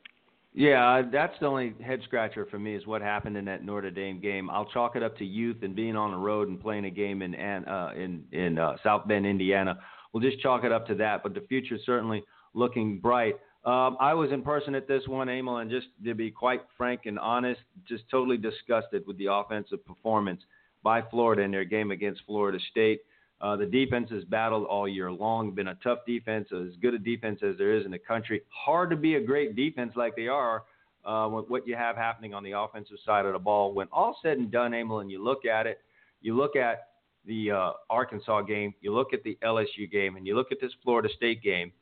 Yeah, 0.52 0.84
uh, 0.84 1.02
that's 1.12 1.38
the 1.38 1.46
only 1.46 1.74
head 1.84 2.00
scratcher 2.04 2.44
for 2.50 2.58
me 2.58 2.74
is 2.74 2.84
what 2.84 3.02
happened 3.02 3.36
in 3.36 3.44
that 3.44 3.64
Notre 3.64 3.90
Dame 3.90 4.20
game. 4.20 4.50
I'll 4.50 4.66
chalk 4.66 4.96
it 4.96 5.02
up 5.02 5.16
to 5.18 5.24
youth 5.24 5.58
and 5.62 5.76
being 5.76 5.94
on 5.94 6.10
the 6.10 6.16
road 6.16 6.48
and 6.48 6.60
playing 6.60 6.86
a 6.86 6.90
game 6.90 7.22
in 7.22 7.34
uh, 7.36 7.92
in 7.96 8.24
in 8.32 8.58
uh, 8.58 8.76
South 8.82 9.06
Bend, 9.06 9.26
Indiana. 9.26 9.78
We'll 10.12 10.22
just 10.22 10.42
chalk 10.42 10.64
it 10.64 10.72
up 10.72 10.88
to 10.88 10.96
that. 10.96 11.22
But 11.22 11.34
the 11.34 11.42
future's 11.42 11.82
certainly 11.86 12.24
looking 12.52 12.98
bright. 12.98 13.36
Um, 13.64 13.98
I 14.00 14.14
was 14.14 14.32
in 14.32 14.42
person 14.42 14.74
at 14.74 14.88
this 14.88 15.06
one, 15.06 15.28
Emil, 15.28 15.58
and 15.58 15.70
just 15.70 15.88
to 16.04 16.14
be 16.14 16.30
quite 16.30 16.62
frank 16.78 17.02
and 17.04 17.18
honest, 17.18 17.60
just 17.86 18.04
totally 18.10 18.38
disgusted 18.38 19.06
with 19.06 19.18
the 19.18 19.26
offensive 19.30 19.84
performance 19.84 20.40
by 20.82 21.02
Florida 21.02 21.42
in 21.42 21.50
their 21.50 21.64
game 21.64 21.90
against 21.90 22.22
Florida 22.26 22.58
State. 22.70 23.00
Uh, 23.40 23.56
the 23.56 23.66
defense 23.66 24.10
has 24.10 24.24
battled 24.24 24.66
all 24.66 24.88
year 24.88 25.10
long, 25.10 25.50
been 25.52 25.68
a 25.68 25.74
tough 25.82 26.00
defense, 26.06 26.48
as 26.52 26.74
good 26.80 26.94
a 26.94 26.98
defense 26.98 27.40
as 27.42 27.56
there 27.58 27.74
is 27.74 27.84
in 27.84 27.90
the 27.90 27.98
country. 27.98 28.42
Hard 28.48 28.90
to 28.90 28.96
be 28.96 29.14
a 29.14 29.20
great 29.20 29.56
defense 29.56 29.92
like 29.94 30.16
they 30.16 30.28
are 30.28 30.64
uh, 31.04 31.28
with 31.30 31.48
what 31.48 31.66
you 31.66 31.74
have 31.76 31.96
happening 31.96 32.34
on 32.34 32.42
the 32.42 32.52
offensive 32.52 32.98
side 33.04 33.24
of 33.24 33.32
the 33.32 33.38
ball. 33.38 33.72
When 33.72 33.88
all 33.92 34.18
said 34.22 34.38
and 34.38 34.50
done, 34.50 34.74
Emil, 34.74 35.00
and 35.00 35.10
you 35.10 35.22
look 35.22 35.46
at 35.46 35.66
it, 35.66 35.80
you 36.20 36.36
look 36.36 36.56
at 36.56 36.88
the 37.26 37.50
uh, 37.50 37.72
Arkansas 37.88 38.42
game, 38.42 38.74
you 38.80 38.92
look 38.94 39.12
at 39.14 39.22
the 39.22 39.38
LSU 39.42 39.90
game, 39.90 40.16
and 40.16 40.26
you 40.26 40.34
look 40.34 40.52
at 40.52 40.60
this 40.60 40.72
Florida 40.82 41.08
State 41.16 41.42
game. 41.42 41.72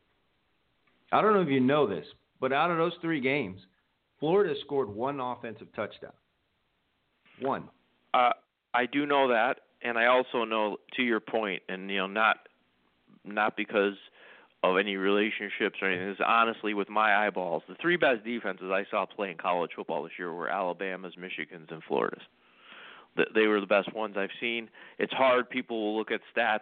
I 1.13 1.21
don't 1.21 1.35
know 1.35 1.41
if 1.41 1.49
you 1.49 1.61
know 1.61 1.87
this, 1.87 2.07
but 2.41 2.53
out 2.53 2.71
of 2.71 2.77
those 2.77 2.93
three 3.01 3.21
games, 3.21 3.61
Florida 4.21 4.55
scored 4.65 4.89
one 4.89 5.21
offensive 5.21 5.69
touchdown. 5.75 6.13
One. 7.41 7.69
Uh, 8.13 8.31
I 8.75 8.87
do 8.87 9.07
know 9.07 9.29
that, 9.29 9.61
and 9.83 9.97
I 9.97 10.07
also 10.07 10.45
know, 10.45 10.79
to 10.97 11.03
your 11.03 11.21
point, 11.21 11.63
and 11.69 11.91
you 11.91 11.99
know, 11.99 12.07
not 12.07 12.39
not 13.25 13.57
because 13.57 13.95
of 14.65 14.77
any 14.77 14.97
relationships 14.97 15.79
or 15.81 15.89
anything. 15.89 16.09
This 16.09 16.17
is 16.17 16.25
honestly 16.27 16.75
with 16.75 16.89
my 16.89 17.27
eyeballs. 17.27 17.63
The 17.69 17.77
three 17.81 17.97
best 17.97 18.25
defenses 18.25 18.71
I 18.73 18.85
saw 18.91 19.07
play 19.07 19.31
in 19.31 19.37
college 19.37 19.71
football 19.77 20.03
this 20.03 20.13
year 20.19 20.33
were 20.33 20.49
Alabama's, 20.49 21.15
Michigan's, 21.17 21.69
and 21.71 21.83
Florida's. 21.87 22.23
They 23.35 23.47
were 23.47 23.61
the 23.61 23.67
best 23.67 23.93
ones 23.95 24.17
I've 24.17 24.31
seen. 24.41 24.69
It's 24.99 25.13
hard. 25.13 25.51
People 25.51 25.81
will 25.81 25.99
look 25.99 26.11
at 26.11 26.21
stats 26.37 26.61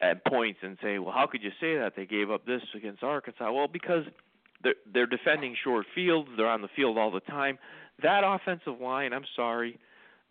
at 0.00 0.24
points 0.26 0.60
and 0.62 0.76
say, 0.82 0.98
"Well, 0.98 1.12
how 1.12 1.26
could 1.26 1.42
you 1.42 1.50
say 1.60 1.76
that 1.76 1.94
they 1.96 2.06
gave 2.06 2.30
up 2.30 2.46
this 2.46 2.62
against 2.74 3.02
Arkansas?" 3.02 3.50
Well, 3.52 3.68
because 3.68 4.04
they're 4.62 4.74
they're 4.92 5.06
defending 5.06 5.56
short 5.62 5.86
fields. 5.94 6.28
They're 6.36 6.48
on 6.48 6.62
the 6.62 6.68
field 6.74 6.98
all 6.98 7.10
the 7.10 7.20
time. 7.20 7.58
That 8.02 8.22
offensive 8.24 8.80
line, 8.80 9.12
I'm 9.12 9.24
sorry, 9.34 9.78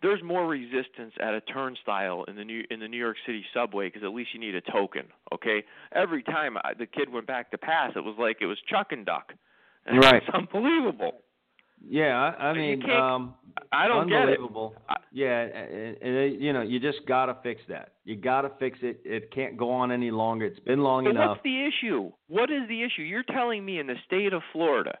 there's 0.02 0.22
more 0.22 0.46
resistance 0.46 1.14
at 1.20 1.34
a 1.34 1.40
turnstile 1.40 2.24
in 2.28 2.36
the 2.36 2.44
New 2.44 2.64
in 2.70 2.80
the 2.80 2.88
New 2.88 2.98
York 2.98 3.16
City 3.24 3.44
subway 3.54 3.88
because 3.88 4.04
at 4.04 4.12
least 4.12 4.30
you 4.34 4.40
need 4.40 4.54
a 4.54 4.60
token. 4.60 5.04
Okay, 5.32 5.64
every 5.92 6.22
time 6.22 6.56
I, 6.58 6.74
the 6.78 6.86
kid 6.86 7.12
went 7.12 7.26
back 7.26 7.50
to 7.52 7.58
pass, 7.58 7.92
it 7.96 8.04
was 8.04 8.16
like 8.18 8.38
it 8.40 8.46
was 8.46 8.58
chuck 8.68 8.88
and 8.92 9.06
duck. 9.06 9.32
And 9.86 9.98
right. 9.98 10.16
It's 10.16 10.34
unbelievable. 10.34 11.22
Yeah, 11.88 12.34
I, 12.38 12.48
I 12.48 12.52
mean, 12.54 12.90
um, 12.90 13.34
I 13.72 13.88
don't 13.88 14.12
unbelievable. 14.12 14.74
get 14.88 14.96
it. 14.96 15.02
Yeah, 15.12 15.40
and, 15.40 15.96
and, 16.02 16.42
you 16.42 16.52
know, 16.52 16.62
you 16.62 16.78
just 16.78 16.98
gotta 17.06 17.36
fix 17.42 17.62
that. 17.68 17.92
You 18.04 18.16
gotta 18.16 18.50
fix 18.58 18.78
it. 18.82 19.00
It 19.04 19.32
can't 19.32 19.56
go 19.56 19.70
on 19.70 19.90
any 19.90 20.10
longer. 20.10 20.44
It's 20.44 20.60
been 20.60 20.80
long 20.80 21.04
but 21.04 21.10
enough. 21.10 21.28
What's 21.30 21.42
the 21.42 21.66
issue? 21.66 22.12
What 22.28 22.50
is 22.50 22.68
the 22.68 22.82
issue? 22.82 23.02
You're 23.02 23.22
telling 23.22 23.64
me 23.64 23.78
in 23.78 23.86
the 23.86 23.94
state 24.06 24.32
of 24.32 24.42
Florida, 24.52 24.98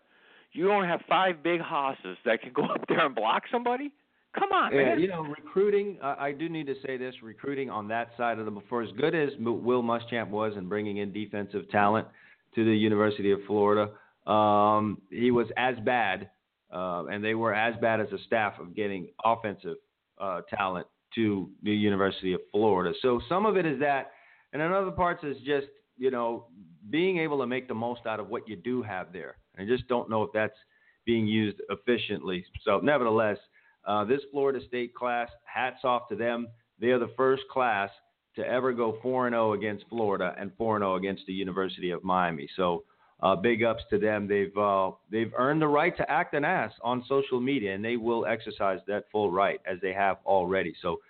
you 0.52 0.66
don't 0.66 0.84
have 0.84 1.00
five 1.08 1.42
big 1.42 1.60
hosses 1.60 2.16
that 2.24 2.40
can 2.40 2.52
go 2.52 2.64
up 2.64 2.84
there 2.88 3.04
and 3.04 3.14
block 3.14 3.42
somebody? 3.52 3.92
Come 4.38 4.52
on, 4.52 4.72
yeah, 4.72 4.84
man. 4.84 5.00
you 5.00 5.08
know, 5.08 5.22
recruiting. 5.22 5.98
Uh, 6.02 6.14
I 6.18 6.32
do 6.32 6.48
need 6.48 6.66
to 6.66 6.74
say 6.86 6.96
this: 6.96 7.14
recruiting 7.22 7.70
on 7.70 7.88
that 7.88 8.10
side 8.16 8.38
of 8.38 8.44
the 8.44 8.60
for 8.68 8.82
as 8.82 8.90
good 8.98 9.14
as 9.14 9.30
Will 9.38 9.82
Muschamp 9.82 10.28
was 10.28 10.52
in 10.56 10.68
bringing 10.68 10.98
in 10.98 11.12
defensive 11.12 11.70
talent 11.70 12.06
to 12.54 12.64
the 12.64 12.76
University 12.76 13.32
of 13.32 13.40
Florida, 13.46 13.92
um, 14.30 15.00
he 15.10 15.30
was 15.30 15.46
as 15.56 15.74
bad, 15.84 16.30
uh, 16.72 17.04
and 17.06 17.24
they 17.24 17.34
were 17.34 17.54
as 17.54 17.74
bad 17.80 18.00
as 18.00 18.08
a 18.12 18.18
staff 18.26 18.54
of 18.60 18.74
getting 18.74 19.08
offensive 19.24 19.76
uh, 20.20 20.40
talent 20.54 20.86
to 21.14 21.48
the 21.62 21.72
University 21.72 22.32
of 22.32 22.40
Florida. 22.50 22.94
So 23.02 23.20
some 23.28 23.46
of 23.46 23.56
it 23.56 23.64
is 23.66 23.78
that, 23.80 24.12
and 24.52 24.60
in 24.60 24.72
other 24.72 24.90
parts 24.90 25.24
is 25.24 25.36
just 25.38 25.66
you 25.96 26.10
know 26.10 26.46
being 26.90 27.18
able 27.18 27.38
to 27.38 27.46
make 27.46 27.68
the 27.68 27.74
most 27.74 28.06
out 28.06 28.20
of 28.20 28.28
what 28.28 28.48
you 28.48 28.56
do 28.56 28.82
have 28.82 29.12
there. 29.12 29.36
I 29.58 29.64
just 29.64 29.88
don't 29.88 30.10
know 30.10 30.22
if 30.22 30.30
that's 30.32 30.56
being 31.04 31.26
used 31.26 31.60
efficiently. 31.70 32.44
So 32.64 32.80
nevertheless. 32.82 33.38
Uh, 33.86 34.04
this 34.04 34.20
Florida 34.32 34.58
State 34.66 34.92
class, 34.94 35.28
hats 35.44 35.84
off 35.84 36.08
to 36.08 36.16
them. 36.16 36.48
They 36.80 36.88
are 36.88 36.98
the 36.98 37.12
first 37.16 37.44
class 37.50 37.88
to 38.34 38.46
ever 38.46 38.72
go 38.72 38.98
4 39.02 39.30
0 39.30 39.52
against 39.54 39.84
Florida 39.88 40.34
and 40.38 40.50
4 40.58 40.80
0 40.80 40.96
against 40.96 41.22
the 41.26 41.32
University 41.32 41.90
of 41.90 42.04
Miami. 42.04 42.48
So, 42.56 42.84
uh, 43.20 43.34
big 43.36 43.62
ups 43.62 43.82
to 43.90 43.98
them. 43.98 44.28
They've 44.28 44.56
uh, 44.56 44.90
they've 45.10 45.32
earned 45.36 45.62
the 45.62 45.68
right 45.68 45.96
to 45.96 46.10
act 46.10 46.34
an 46.34 46.44
ass 46.44 46.72
on 46.82 47.04
social 47.08 47.40
media, 47.40 47.74
and 47.74 47.84
they 47.84 47.96
will 47.96 48.26
exercise 48.26 48.80
that 48.86 49.04
full 49.10 49.30
right 49.30 49.60
as 49.70 49.78
they 49.80 49.92
have 49.92 50.18
already. 50.26 50.74
So, 50.82 51.00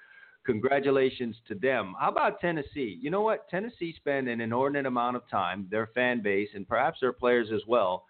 congratulations 0.44 1.36
to 1.48 1.54
them. 1.54 1.94
How 1.98 2.10
about 2.10 2.40
Tennessee? 2.40 2.98
You 3.00 3.10
know 3.10 3.22
what? 3.22 3.48
Tennessee 3.48 3.94
spent 3.96 4.28
an 4.28 4.40
inordinate 4.40 4.86
amount 4.86 5.16
of 5.16 5.28
time, 5.28 5.66
their 5.70 5.88
fan 5.94 6.22
base, 6.22 6.48
and 6.54 6.66
perhaps 6.66 7.00
their 7.00 7.12
players 7.12 7.48
as 7.52 7.62
well, 7.66 8.04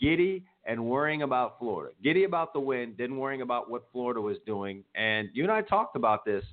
giddy 0.00 0.44
and 0.64 0.84
worrying 0.84 1.22
about 1.22 1.58
Florida. 1.58 1.92
Giddy 2.04 2.24
about 2.24 2.52
the 2.52 2.60
win, 2.60 2.94
didn't 2.96 3.16
worrying 3.16 3.42
about 3.42 3.70
what 3.70 3.82
Florida 3.90 4.20
was 4.20 4.36
doing. 4.46 4.84
And 4.94 5.28
you 5.32 5.42
and 5.42 5.50
I 5.50 5.62
talked 5.62 5.96
about 5.96 6.24
this. 6.24 6.44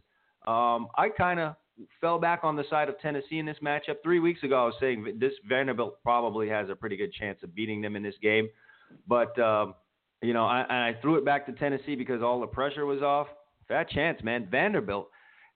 Um, 0.47 0.87
I 0.97 1.09
kind 1.15 1.39
of 1.39 1.55
fell 2.01 2.19
back 2.19 2.41
on 2.43 2.55
the 2.55 2.63
side 2.69 2.89
of 2.89 2.99
Tennessee 2.99 3.39
in 3.39 3.45
this 3.45 3.57
matchup. 3.63 3.97
Three 4.03 4.19
weeks 4.19 4.43
ago, 4.43 4.63
I 4.63 4.65
was 4.65 4.75
saying 4.79 5.17
this 5.19 5.33
Vanderbilt 5.47 6.01
probably 6.03 6.49
has 6.49 6.69
a 6.69 6.75
pretty 6.75 6.97
good 6.97 7.13
chance 7.13 7.39
of 7.43 7.53
beating 7.55 7.81
them 7.81 7.95
in 7.95 8.03
this 8.03 8.15
game. 8.21 8.49
But, 9.07 9.37
um, 9.39 9.75
you 10.21 10.33
know, 10.33 10.45
I, 10.45 10.61
I 10.69 10.95
threw 11.01 11.15
it 11.15 11.25
back 11.25 11.45
to 11.47 11.51
Tennessee 11.53 11.95
because 11.95 12.21
all 12.21 12.39
the 12.39 12.47
pressure 12.47 12.85
was 12.85 13.01
off. 13.01 13.27
Fat 13.67 13.89
chance, 13.89 14.23
man. 14.23 14.47
Vanderbilt. 14.49 15.09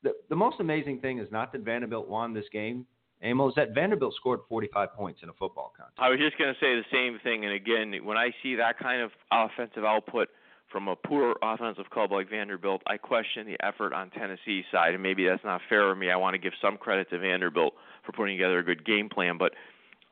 The, 0.04 0.12
the 0.30 0.36
most 0.36 0.60
amazing 0.60 1.00
thing 1.00 1.20
is 1.20 1.28
not 1.32 1.52
that 1.54 1.62
Vanderbilt 1.62 2.08
won 2.08 2.34
this 2.34 2.46
game. 2.52 2.86
Amos, 3.24 3.54
that 3.56 3.76
Vanderbilt 3.76 4.16
scored 4.16 4.40
45 4.50 4.94
points 4.94 5.20
in 5.22 5.30
a 5.30 5.34
football 5.34 5.74
contest. 5.78 6.00
I 6.00 6.10
was 6.10 6.20
just 6.20 6.38
going 6.38 6.52
to 6.54 6.60
say 6.60 6.76
the 6.76 6.84
same 6.92 7.20
thing. 7.24 7.46
And 7.46 7.54
again, 7.54 8.04
when 8.04 8.18
I 8.18 8.32
see 8.42 8.56
that 8.56 8.80
kind 8.80 9.02
of 9.02 9.12
offensive 9.32 9.84
output 9.84 10.30
from 10.72 10.88
a 10.88 10.96
poor 10.96 11.36
offensive 11.42 11.90
club 11.90 12.12
like 12.12 12.30
Vanderbilt, 12.30 12.82
I 12.88 12.98
question 12.98 13.46
the 13.46 13.58
effort 13.66 13.94
on 13.94 14.10
Tennessee's 14.10 14.66
side. 14.72 14.94
And 14.94 15.04
maybe 15.04 15.26
that's 15.26 15.44
not 15.44 15.62
fair 15.70 15.92
of 15.92 15.98
me. 15.98 16.10
I 16.10 16.16
want 16.16 16.34
to 16.34 16.40
give 16.40 16.54
some 16.62 16.78
credit 16.78 17.10
to 17.10 17.20
Vanderbilt 17.20 17.74
for 18.06 18.12
putting 18.12 18.38
together 18.38 18.60
a 18.60 18.64
good 18.64 18.86
game 18.86 19.10
plan. 19.10 19.38
But 19.38 19.54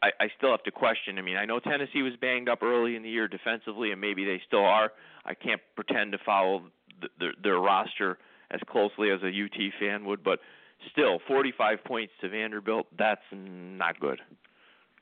I, 0.02 0.10
I 0.20 0.28
still 0.38 0.52
have 0.52 0.64
to 0.64 0.72
question. 0.72 1.18
I 1.18 1.22
mean, 1.22 1.38
I 1.38 1.46
know 1.46 1.60
Tennessee 1.60 2.02
was 2.02 2.14
banged 2.20 2.50
up 2.50 2.64
early 2.64 2.96
in 2.96 3.04
the 3.04 3.10
year 3.10 3.28
defensively, 3.28 3.92
and 3.92 4.02
maybe 4.02 4.26
they 4.26 4.42
still 4.48 4.66
are. 4.66 4.92
I 5.26 5.34
can't 5.34 5.62
pretend 5.76 6.12
to 6.14 6.18
follow 6.26 6.64
the, 7.02 7.08
their, 7.20 7.34
their 7.42 7.60
roster 7.60 8.18
as 8.52 8.60
closely 8.70 9.12
as 9.12 9.22
a 9.22 9.28
UT 9.28 9.74
fan 9.80 10.06
would, 10.06 10.24
but– 10.24 10.40
still 10.92 11.20
45 11.28 11.84
points 11.84 12.14
to 12.22 12.30
Vanderbilt. 12.30 12.88
That's 12.98 13.22
not 13.32 14.00
good. 14.00 14.20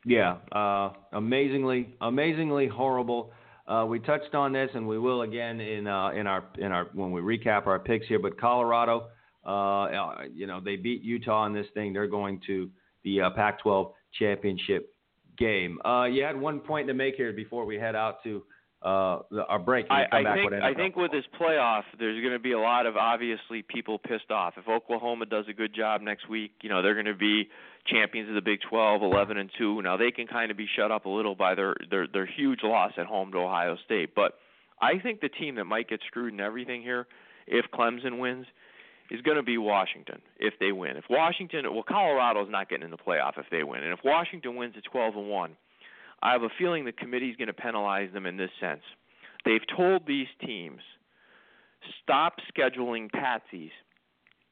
Yeah, 0.06 0.38
uh, 0.52 0.92
amazingly, 1.12 1.96
amazingly 2.00 2.68
horrible. 2.68 3.32
Uh, 3.68 3.86
we 3.86 4.00
touched 4.00 4.34
on 4.34 4.54
this, 4.54 4.70
and 4.74 4.88
we 4.88 4.98
will 4.98 5.24
again 5.24 5.60
in 5.60 5.88
uh, 5.88 6.10
in 6.10 6.26
our 6.26 6.46
in 6.58 6.72
our 6.72 6.88
when 6.94 7.12
we 7.12 7.22
recap 7.22 7.68
our 7.68 7.80
picks 7.80 8.08
here. 8.08 8.20
But 8.20 8.40
Colorado, 8.40 9.08
uh, 9.46 10.24
you 10.34 10.48
know, 10.48 10.62
they 10.64 10.78
beat 10.78 11.04
Utah 11.04 11.46
in 11.46 11.54
this 11.54 11.68
thing. 11.74 11.92
They're 11.92 12.08
going 12.08 12.42
to 12.48 12.70
the 13.04 13.22
uh, 13.22 13.30
Pac-12 13.32 13.92
championship 14.18 14.94
game. 15.38 15.80
Uh, 15.86 16.06
you 16.06 16.24
had 16.24 16.40
one 16.40 16.60
point 16.60 16.88
to 16.88 16.94
make 16.94 17.16
here 17.16 17.34
before 17.34 17.66
we 17.66 17.76
head 17.76 17.96
out 17.96 18.24
to 18.24 18.44
uh, 18.88 19.44
our 19.50 19.60
break. 19.60 19.86
I, 19.90 20.06
I 20.12 20.34
think 20.34 20.54
I 20.54 20.74
think 20.74 20.96
with 20.96 21.12
this 21.12 21.26
playoff, 21.40 21.84
there's 22.00 22.22
going 22.22 22.34
to 22.34 22.40
be 22.40 22.54
a 22.54 22.60
lot 22.60 22.86
of 22.86 22.96
obviously 22.96 23.62
people 23.62 24.00
pissed 24.00 24.32
off. 24.32 24.54
If 24.56 24.68
Oklahoma 24.70 25.26
does 25.26 25.46
a 25.50 25.54
good 25.54 25.76
job 25.76 26.02
next 26.02 26.30
week, 26.30 26.52
you 26.62 26.70
know 26.70 26.82
they're 26.82 26.94
going 26.94 27.06
to 27.06 27.14
be 27.14 27.50
champions 27.86 28.30
of 28.30 28.36
the 28.36 28.42
Big 28.42 28.60
12, 28.70 29.02
11 29.02 29.38
and 29.38 29.50
two. 29.58 29.82
Now 29.82 29.98
they 29.98 30.12
can 30.12 30.26
kind 30.26 30.52
of 30.52 30.58
be 30.58 30.68
shut 30.74 30.90
up 30.92 31.06
a 31.06 31.10
little 31.10 31.36
by 31.36 31.54
their 31.54 31.76
their 31.90 32.08
their 32.08 32.26
huge 32.26 32.60
loss 32.64 32.94
at 32.98 33.08
home 33.08 33.32
to 33.34 33.40
Ohio 33.40 33.76
State. 33.84 34.16
But 34.16 34.36
I 34.82 35.00
think 35.00 35.20
the 35.20 35.30
team 35.30 35.56
that 35.56 35.66
might 35.66 35.90
get 35.90 36.00
screwed 36.08 36.34
in 36.34 36.40
everything 36.40 36.82
here, 36.82 37.08
if 37.46 37.66
Clemson 37.74 38.20
wins, 38.20 38.46
is 39.12 39.22
going 39.22 39.38
to 39.38 39.44
be 39.44 39.58
Washington 39.58 40.22
if 40.40 40.54
they 40.62 40.72
win. 40.72 40.96
If 40.96 41.06
Washington, 41.10 41.66
well, 41.74 41.84
Colorado's 41.84 42.48
not 42.50 42.70
getting 42.70 42.86
in 42.86 42.92
the 42.92 42.98
playoff 42.98 43.38
if 43.38 43.48
they 43.52 43.64
win, 43.64 43.84
and 43.84 43.92
if 43.92 44.00
Washington 44.06 44.56
wins 44.56 44.76
at 44.78 44.86
12 44.86 45.16
and 45.18 45.30
one 45.30 45.58
I 46.22 46.34
have 46.34 46.44
a 46.44 46.50
feeling 46.58 46.86
the 46.86 46.92
committee 46.92 47.30
is 47.30 47.36
going 47.36 47.48
to 47.48 47.54
penalize 47.54 48.12
them 48.14 48.26
in 48.26 48.38
this 48.38 48.50
sense. 48.60 48.82
They've 49.46 49.62
told 49.76 50.06
these 50.08 50.28
teams 50.46 50.82
stop 52.04 52.34
scheduling 52.56 53.10
patsies 53.12 53.72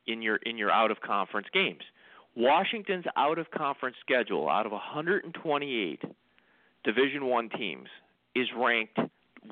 in 0.07 0.22
your 0.22 0.38
in 0.38 0.57
your 0.57 0.72
out 0.72 0.91
of 0.91 1.01
conference 1.01 1.47
games. 1.53 1.82
Washington's 2.36 3.05
out 3.16 3.39
of 3.39 3.49
conference 3.51 3.95
schedule 4.01 4.49
out 4.49 4.66
of 4.66 4.72
128 4.72 6.01
Division 6.86 7.26
1 7.26 7.49
teams 7.57 7.88
is 8.36 8.47
ranked 8.55 8.99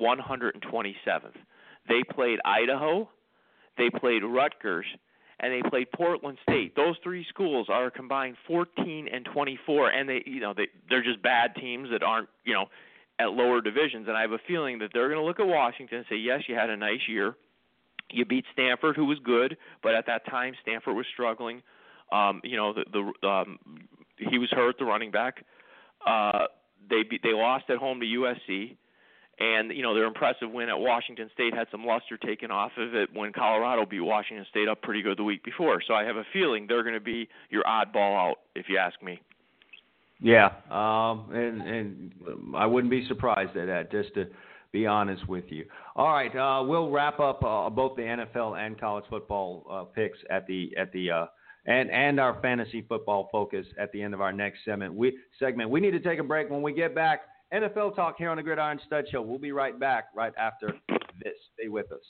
127th. 0.00 1.34
They 1.88 2.02
played 2.14 2.38
Idaho, 2.44 3.08
they 3.76 3.90
played 3.90 4.22
Rutgers, 4.22 4.86
and 5.40 5.52
they 5.52 5.68
played 5.68 5.90
Portland 5.92 6.38
State. 6.42 6.76
Those 6.76 6.96
three 7.02 7.24
schools 7.28 7.66
are 7.70 7.90
combined 7.90 8.36
14 8.46 9.08
and 9.12 9.24
24, 9.24 9.90
and 9.90 10.08
they, 10.08 10.22
you 10.26 10.40
know, 10.40 10.54
they 10.54 10.68
they're 10.88 11.02
just 11.02 11.22
bad 11.22 11.54
teams 11.56 11.88
that 11.90 12.02
aren't, 12.02 12.28
you 12.44 12.54
know, 12.54 12.66
at 13.18 13.32
lower 13.32 13.60
divisions. 13.60 14.06
And 14.08 14.16
I 14.16 14.22
have 14.22 14.32
a 14.32 14.40
feeling 14.46 14.78
that 14.78 14.90
they're 14.92 15.08
going 15.08 15.20
to 15.20 15.24
look 15.24 15.40
at 15.40 15.46
Washington 15.46 15.98
and 15.98 16.06
say, 16.08 16.16
yes, 16.16 16.42
you 16.48 16.54
had 16.54 16.70
a 16.70 16.76
nice 16.76 17.00
year. 17.08 17.36
You 18.10 18.24
beat 18.24 18.44
Stanford, 18.52 18.96
who 18.96 19.06
was 19.06 19.18
good, 19.24 19.56
but 19.82 19.94
at 19.94 20.06
that 20.06 20.26
time 20.26 20.54
Stanford 20.62 20.94
was 20.94 21.06
struggling. 21.12 21.62
Um, 22.12 22.40
you 22.44 22.56
know, 22.56 22.74
the, 22.74 22.84
the 22.92 23.28
um, 23.28 23.58
he 24.18 24.38
was 24.38 24.50
hurt, 24.50 24.76
the 24.78 24.84
running 24.84 25.10
back. 25.10 25.44
Uh, 26.06 26.46
they 26.88 27.02
they 27.22 27.32
lost 27.32 27.64
at 27.70 27.78
home 27.78 28.00
to 28.00 28.06
USC 28.06 28.76
and 29.38 29.72
you 29.72 29.82
know 29.82 29.94
their 29.94 30.04
impressive 30.04 30.50
win 30.50 30.68
at 30.68 30.78
Washington 30.78 31.30
State 31.34 31.54
had 31.54 31.66
some 31.70 31.84
luster 31.84 32.16
taken 32.16 32.50
off 32.50 32.72
of 32.78 32.94
it 32.94 33.08
when 33.12 33.32
Colorado 33.32 33.84
beat 33.86 34.00
Washington 34.00 34.46
State 34.50 34.68
up 34.68 34.82
pretty 34.82 35.02
good 35.02 35.18
the 35.18 35.24
week 35.24 35.42
before. 35.44 35.80
So 35.86 35.94
I 35.94 36.04
have 36.04 36.16
a 36.16 36.24
feeling 36.32 36.66
they're 36.68 36.82
going 36.82 36.94
to 36.94 37.00
be 37.00 37.28
your 37.50 37.64
oddball 37.64 38.30
out, 38.30 38.36
if 38.54 38.66
you 38.68 38.78
ask 38.78 39.02
me. 39.02 39.20
Yeah, 40.20 40.50
um, 40.70 41.34
and 41.34 41.62
and 41.62 42.12
I 42.56 42.66
wouldn't 42.66 42.90
be 42.90 43.06
surprised 43.08 43.56
at 43.56 43.66
that. 43.66 43.90
Just 43.90 44.14
to 44.14 44.26
be 44.72 44.86
honest 44.86 45.28
with 45.28 45.44
you. 45.48 45.64
All 45.96 46.12
right, 46.12 46.34
uh, 46.34 46.62
we'll 46.64 46.90
wrap 46.90 47.20
up 47.20 47.42
uh, 47.44 47.70
both 47.70 47.96
the 47.96 48.02
NFL 48.02 48.58
and 48.58 48.78
college 48.78 49.04
football 49.08 49.64
uh, 49.70 49.84
picks 49.84 50.18
at 50.30 50.46
the 50.46 50.72
at 50.76 50.92
the 50.92 51.10
uh, 51.10 51.26
and 51.66 51.90
and 51.90 52.20
our 52.20 52.40
fantasy 52.42 52.82
football 52.82 53.28
focus 53.32 53.66
at 53.78 53.90
the 53.92 54.02
end 54.02 54.14
of 54.14 54.20
our 54.20 54.32
next 54.32 54.58
segment. 54.64 54.94
We 54.94 55.16
segment. 55.38 55.70
We 55.70 55.80
need 55.80 55.92
to 55.92 56.00
take 56.00 56.18
a 56.18 56.24
break. 56.24 56.50
When 56.50 56.62
we 56.62 56.72
get 56.72 56.94
back, 56.94 57.22
NFL 57.52 57.94
talk 57.94 58.16
here 58.18 58.30
on 58.30 58.36
the 58.36 58.42
Gridiron 58.42 58.80
Stud 58.86 59.04
Show. 59.10 59.22
We'll 59.22 59.38
be 59.38 59.52
right 59.52 59.78
back 59.78 60.06
right 60.14 60.32
after 60.38 60.74
this. 61.22 61.34
Stay 61.54 61.68
with 61.68 61.90
us. 61.92 62.02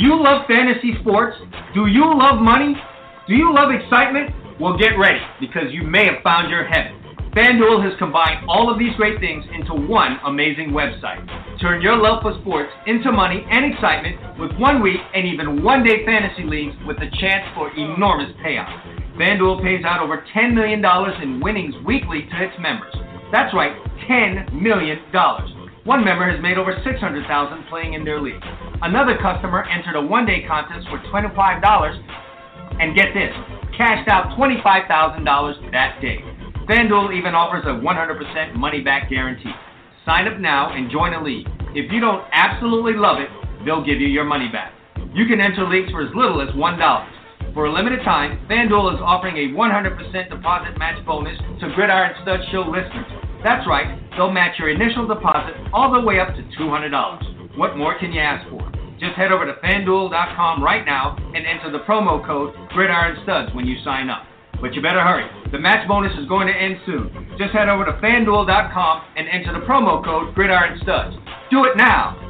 You 0.00 0.16
love 0.16 0.46
fantasy 0.48 0.94
sports? 1.00 1.36
Do 1.74 1.86
you 1.86 2.16
love 2.16 2.40
money? 2.40 2.74
Do 3.28 3.34
you 3.34 3.52
love 3.54 3.68
excitement? 3.70 4.30
Well, 4.58 4.78
get 4.78 4.96
ready 4.98 5.20
because 5.38 5.72
you 5.72 5.82
may 5.82 6.06
have 6.06 6.22
found 6.24 6.48
your 6.50 6.64
heaven. 6.64 6.96
FanDuel 7.36 7.84
has 7.84 7.92
combined 7.98 8.48
all 8.48 8.72
of 8.72 8.78
these 8.78 8.96
great 8.96 9.20
things 9.20 9.44
into 9.54 9.74
one 9.74 10.18
amazing 10.24 10.70
website. 10.70 11.20
Turn 11.60 11.82
your 11.82 11.96
love 11.96 12.22
for 12.22 12.32
sports 12.40 12.72
into 12.86 13.12
money 13.12 13.44
and 13.50 13.72
excitement 13.72 14.16
with 14.40 14.50
one 14.58 14.82
week 14.82 15.00
and 15.14 15.26
even 15.26 15.62
one 15.62 15.84
day 15.84 16.04
fantasy 16.06 16.44
leagues 16.44 16.74
with 16.86 16.96
a 16.96 17.10
chance 17.20 17.44
for 17.54 17.70
enormous 17.76 18.34
payouts. 18.42 18.72
FanDuel 19.20 19.62
pays 19.62 19.84
out 19.84 20.00
over 20.00 20.24
$10 20.34 20.54
million 20.54 20.82
in 21.22 21.40
winnings 21.40 21.74
weekly 21.84 22.22
to 22.22 22.42
its 22.42 22.56
members. 22.58 22.94
That's 23.30 23.52
right, 23.54 23.76
$10 24.08 24.60
million. 24.60 24.98
One 25.84 26.04
member 26.04 26.30
has 26.30 26.42
made 26.42 26.58
over 26.58 26.76
600,000 26.84 27.64
playing 27.70 27.94
in 27.94 28.04
their 28.04 28.20
league. 28.20 28.42
Another 28.82 29.16
customer 29.16 29.64
entered 29.64 29.96
a 29.96 30.02
one-day 30.02 30.44
contest 30.46 30.86
for 30.88 30.98
$25 31.08 31.32
and 32.80 32.94
get 32.94 33.14
this, 33.14 33.32
cashed 33.76 34.08
out 34.08 34.36
$25,000 34.36 35.72
that 35.72 35.98
day. 36.02 36.20
FanDuel 36.68 37.16
even 37.16 37.34
offers 37.34 37.64
a 37.64 37.80
100% 37.80 38.54
money 38.56 38.82
back 38.82 39.08
guarantee. 39.08 39.52
Sign 40.04 40.28
up 40.28 40.38
now 40.38 40.70
and 40.72 40.90
join 40.90 41.14
a 41.14 41.22
league. 41.22 41.48
If 41.74 41.90
you 41.90 42.00
don't 42.00 42.24
absolutely 42.32 42.94
love 42.94 43.18
it, 43.18 43.30
they'll 43.64 43.84
give 43.84 44.00
you 44.00 44.08
your 44.08 44.24
money 44.24 44.48
back. 44.52 44.74
You 45.14 45.26
can 45.26 45.40
enter 45.40 45.66
leagues 45.66 45.90
for 45.90 46.02
as 46.02 46.14
little 46.14 46.42
as 46.42 46.50
$1. 46.54 47.54
For 47.54 47.64
a 47.64 47.72
limited 47.72 48.04
time, 48.04 48.38
FanDuel 48.48 48.94
is 48.94 49.00
offering 49.02 49.36
a 49.36 49.56
100% 49.56 50.28
deposit 50.28 50.78
match 50.78 51.04
bonus 51.06 51.38
to 51.60 51.72
Gridiron 51.74 52.14
Stud 52.22 52.40
Show 52.52 52.68
listeners. 52.68 53.19
That's 53.42 53.66
right, 53.66 53.98
they'll 54.16 54.30
match 54.30 54.58
your 54.58 54.68
initial 54.68 55.06
deposit 55.06 55.54
all 55.72 55.92
the 55.92 56.00
way 56.00 56.20
up 56.20 56.28
to 56.36 56.42
$200. 56.60 57.56
What 57.56 57.76
more 57.76 57.98
can 57.98 58.12
you 58.12 58.20
ask 58.20 58.48
for? 58.50 58.70
Just 59.00 59.16
head 59.16 59.32
over 59.32 59.46
to 59.46 59.54
fanduel.com 59.64 60.62
right 60.62 60.84
now 60.84 61.16
and 61.34 61.46
enter 61.46 61.72
the 61.72 61.84
promo 61.84 62.24
code 62.24 62.54
GridironStuds 62.70 63.54
when 63.54 63.66
you 63.66 63.76
sign 63.82 64.10
up. 64.10 64.24
But 64.60 64.74
you 64.74 64.82
better 64.82 65.00
hurry. 65.00 65.24
The 65.50 65.58
match 65.58 65.88
bonus 65.88 66.12
is 66.18 66.28
going 66.28 66.48
to 66.48 66.52
end 66.52 66.76
soon. 66.84 67.34
Just 67.38 67.52
head 67.52 67.70
over 67.70 67.86
to 67.86 67.92
fanduel.com 67.92 69.02
and 69.16 69.26
enter 69.26 69.58
the 69.58 69.64
promo 69.64 70.04
code 70.04 70.34
GridironStuds. 70.34 71.16
Do 71.50 71.64
it 71.64 71.78
now. 71.78 72.29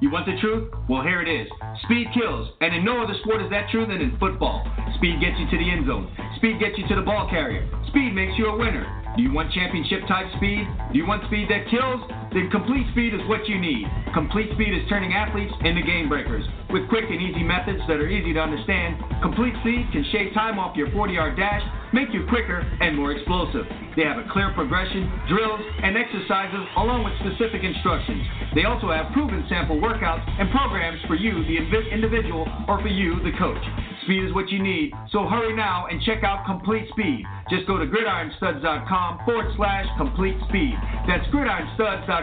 You 0.00 0.10
want 0.10 0.24
the 0.24 0.40
truth? 0.40 0.72
Well, 0.88 1.02
here 1.02 1.20
it 1.20 1.28
is. 1.28 1.46
Speed 1.84 2.08
kills, 2.14 2.48
and 2.62 2.74
in 2.74 2.86
no 2.86 3.04
other 3.04 3.12
sport 3.20 3.42
is 3.42 3.50
that 3.50 3.68
true 3.70 3.84
than 3.84 4.00
in 4.00 4.16
football. 4.18 4.64
Speed 4.96 5.20
gets 5.20 5.38
you 5.38 5.44
to 5.50 5.58
the 5.58 5.70
end 5.70 5.86
zone. 5.86 6.08
Speed 6.36 6.58
gets 6.58 6.78
you 6.78 6.88
to 6.88 6.94
the 6.94 7.02
ball 7.02 7.28
carrier. 7.28 7.68
Speed 7.88 8.14
makes 8.14 8.32
you 8.38 8.46
a 8.46 8.56
winner. 8.56 8.88
Do 9.14 9.22
you 9.22 9.30
want 9.30 9.52
championship 9.52 10.08
type 10.08 10.24
speed? 10.38 10.64
Do 10.92 10.98
you 10.98 11.06
want 11.06 11.24
speed 11.26 11.48
that 11.50 11.68
kills? 11.68 12.00
Then 12.32 12.48
complete 12.50 12.86
speed 12.92 13.12
is 13.12 13.20
what 13.26 13.48
you 13.48 13.58
need. 13.58 13.86
Complete 14.14 14.54
speed 14.54 14.70
is 14.70 14.88
turning 14.88 15.14
athletes 15.14 15.52
into 15.64 15.82
game 15.82 16.08
breakers. 16.08 16.44
With 16.70 16.88
quick 16.88 17.04
and 17.10 17.20
easy 17.20 17.42
methods 17.42 17.82
that 17.88 17.98
are 17.98 18.06
easy 18.06 18.32
to 18.34 18.38
understand, 18.38 19.02
Complete 19.20 19.54
Speed 19.60 19.90
can 19.90 20.06
shave 20.12 20.32
time 20.32 20.58
off 20.58 20.76
your 20.76 20.90
40 20.92 21.14
yard 21.14 21.36
dash, 21.36 21.62
make 21.92 22.14
you 22.14 22.24
quicker 22.30 22.62
and 22.80 22.96
more 22.96 23.10
explosive. 23.10 23.66
They 23.96 24.06
have 24.06 24.18
a 24.22 24.26
clear 24.30 24.54
progression, 24.54 25.10
drills, 25.26 25.60
and 25.82 25.98
exercises 25.98 26.62
along 26.78 27.02
with 27.02 27.18
specific 27.18 27.66
instructions. 27.66 28.22
They 28.54 28.64
also 28.64 28.94
have 28.94 29.10
proven 29.12 29.44
sample 29.48 29.82
workouts 29.82 30.22
and 30.38 30.48
programs 30.54 31.02
for 31.10 31.16
you, 31.16 31.42
the 31.42 31.58
individual, 31.90 32.46
or 32.68 32.80
for 32.80 32.88
you, 32.88 33.18
the 33.26 33.34
coach. 33.36 33.62
Speed 34.06 34.24
is 34.24 34.32
what 34.32 34.48
you 34.48 34.62
need, 34.62 34.94
so 35.10 35.26
hurry 35.26 35.54
now 35.54 35.86
and 35.90 36.00
check 36.02 36.22
out 36.22 36.46
Complete 36.46 36.88
Speed. 36.94 37.26
Just 37.50 37.66
go 37.66 37.76
to 37.76 37.84
gridironstuds.com 37.84 39.20
forward 39.26 39.52
slash 39.56 39.86
complete 39.98 40.38
speed. 40.48 40.78
That's 41.06 41.26
gridironstuds.com 41.34 42.19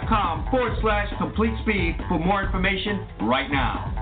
forward 0.51 0.77
slash 0.81 1.07
complete 1.17 1.53
speed 1.63 1.95
for 2.07 2.19
more 2.19 2.43
information 2.43 3.07
right 3.21 3.49
now. 3.49 3.93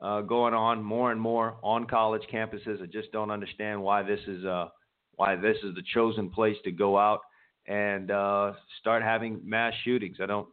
uh, 0.00 0.20
going 0.22 0.54
on 0.54 0.82
more 0.82 1.10
and 1.10 1.20
more 1.20 1.56
on 1.62 1.86
college 1.86 2.22
campuses. 2.32 2.82
I 2.82 2.86
just 2.86 3.10
don't 3.12 3.30
understand 3.30 3.82
why 3.82 4.02
this 4.02 4.20
is 4.26 4.44
uh, 4.44 4.68
why 5.16 5.36
this 5.36 5.56
is 5.64 5.74
the 5.74 5.82
chosen 5.94 6.30
place 6.30 6.56
to 6.64 6.70
go 6.70 6.96
out 6.98 7.20
and 7.66 8.10
uh, 8.10 8.52
start 8.80 9.02
having 9.02 9.40
mass 9.44 9.72
shootings. 9.84 10.18
I 10.22 10.26
don't, 10.26 10.48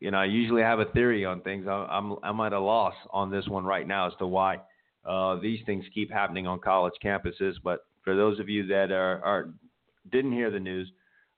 you 0.00 0.10
know, 0.10 0.18
I 0.18 0.24
usually 0.24 0.62
have 0.62 0.80
a 0.80 0.86
theory 0.86 1.24
on 1.24 1.40
things. 1.42 1.66
I, 1.68 1.86
I'm 1.90 2.16
I'm 2.22 2.40
at 2.40 2.52
a 2.52 2.60
loss 2.60 2.94
on 3.10 3.30
this 3.30 3.46
one 3.46 3.64
right 3.64 3.86
now 3.86 4.08
as 4.08 4.12
to 4.18 4.26
why 4.26 4.58
uh, 5.04 5.36
these 5.40 5.60
things 5.66 5.84
keep 5.94 6.10
happening 6.10 6.46
on 6.46 6.60
college 6.60 6.94
campuses. 7.02 7.54
But 7.62 7.80
for 8.02 8.16
those 8.16 8.40
of 8.40 8.48
you 8.48 8.66
that 8.66 8.90
are, 8.90 9.24
are 9.24 9.50
didn't 10.10 10.32
hear 10.32 10.50
the 10.50 10.60
news, 10.60 10.90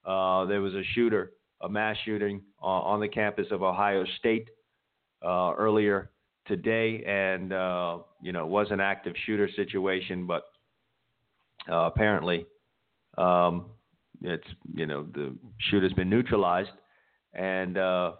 there 0.07 0.61
was 0.61 0.75
a 0.75 0.83
shooter, 0.95 1.33
a 1.63 1.69
mass 1.69 1.97
shooting 2.05 2.43
uh, 2.63 2.67
on 2.67 3.01
the 3.01 3.09
campus 3.09 3.47
of 3.51 3.63
Ohio 3.63 4.05
State 4.19 4.49
uh, 5.25 5.53
earlier 5.57 6.11
today, 6.47 7.03
and 7.07 7.53
uh, 7.53 7.99
you 8.21 8.33
know, 8.33 8.45
it 8.45 8.49
was 8.49 8.69
an 8.71 8.81
active 8.81 9.15
shooter 9.25 9.49
situation, 9.57 10.27
but 10.27 10.45
uh, 11.71 11.87
apparently, 11.87 12.47
um, 13.19 13.67
it's 14.23 14.47
you 14.75 14.87
know, 14.87 15.07
the 15.15 15.35
shooter's 15.71 15.93
been 15.93 16.11
neutralized, 16.11 16.71
and 17.35 17.77
uh, 17.77 18.13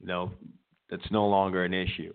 you 0.00 0.06
know, 0.06 0.30
it's 0.90 1.10
no 1.10 1.26
longer 1.26 1.64
an 1.64 1.74
issue. 1.74 2.12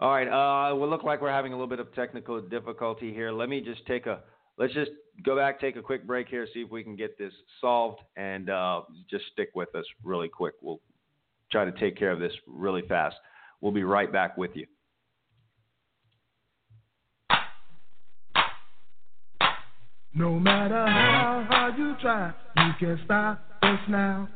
All 0.00 0.10
right, 0.10 0.28
uh, 0.28 0.74
we 0.74 0.86
look 0.86 1.02
like 1.02 1.20
we're 1.20 1.30
having 1.30 1.52
a 1.52 1.56
little 1.56 1.68
bit 1.68 1.80
of 1.80 1.94
technical 1.94 2.40
difficulty 2.40 3.12
here. 3.12 3.30
Let 3.30 3.48
me 3.48 3.60
just 3.60 3.86
take 3.86 4.06
a 4.06 4.20
let's 4.60 4.74
just 4.74 4.90
go 5.24 5.34
back, 5.34 5.58
take 5.58 5.76
a 5.76 5.82
quick 5.82 6.06
break 6.06 6.28
here, 6.28 6.46
see 6.52 6.60
if 6.60 6.70
we 6.70 6.84
can 6.84 6.94
get 6.94 7.18
this 7.18 7.32
solved, 7.60 8.00
and 8.16 8.50
uh, 8.50 8.82
just 9.10 9.24
stick 9.32 9.48
with 9.54 9.74
us 9.74 9.84
really 10.04 10.28
quick. 10.28 10.54
We'll 10.62 10.80
try 11.50 11.64
to 11.64 11.72
take 11.72 11.96
care 11.96 12.12
of 12.12 12.20
this 12.20 12.32
really 12.46 12.82
fast. 12.86 13.16
We'll 13.60 13.72
be 13.72 13.82
right 13.82 14.12
back 14.12 14.36
with 14.36 14.52
you. 14.54 14.66
No 20.12 20.38
matter 20.38 20.86
how 20.86 21.46
hard 21.48 21.78
you 21.78 21.94
try, 22.02 22.32
you 22.56 22.72
can't 22.78 23.00
stop 23.04 23.40
us 23.62 23.78
now. 23.88 24.28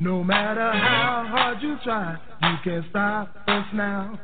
No 0.00 0.24
matter 0.24 0.72
how 0.72 1.26
hard 1.28 1.62
you 1.62 1.76
try, 1.84 2.16
you 2.42 2.56
can't 2.64 2.84
stop 2.90 3.36
us 3.46 3.66
now. 3.72 4.18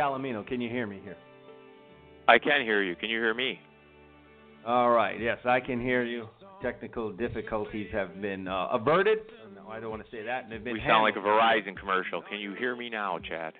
Calomino, 0.00 0.46
can 0.46 0.60
you 0.62 0.70
hear 0.70 0.86
me 0.86 0.98
here? 1.04 1.16
I 2.26 2.38
can 2.38 2.62
hear 2.62 2.82
you. 2.82 2.96
Can 2.96 3.10
you 3.10 3.18
hear 3.18 3.34
me? 3.34 3.58
All 4.66 4.90
right, 4.90 5.20
yes, 5.20 5.38
I 5.44 5.60
can 5.60 5.78
hear 5.80 6.04
you. 6.04 6.26
Technical 6.62 7.12
difficulties 7.12 7.88
have 7.92 8.20
been 8.20 8.48
uh, 8.48 8.68
averted. 8.72 9.18
No, 9.54 9.68
I 9.68 9.78
don't 9.78 9.90
want 9.90 10.02
to 10.04 10.10
say 10.10 10.22
that. 10.24 10.48
They've 10.48 10.62
been 10.62 10.74
We 10.74 10.82
sound 10.86 11.02
like 11.02 11.16
a. 11.16 11.18
Verizon 11.18 11.76
commercial. 11.78 12.22
Can 12.22 12.38
you 12.38 12.54
hear 12.54 12.76
me 12.76 12.88
now, 12.88 13.18
Chad? 13.18 13.54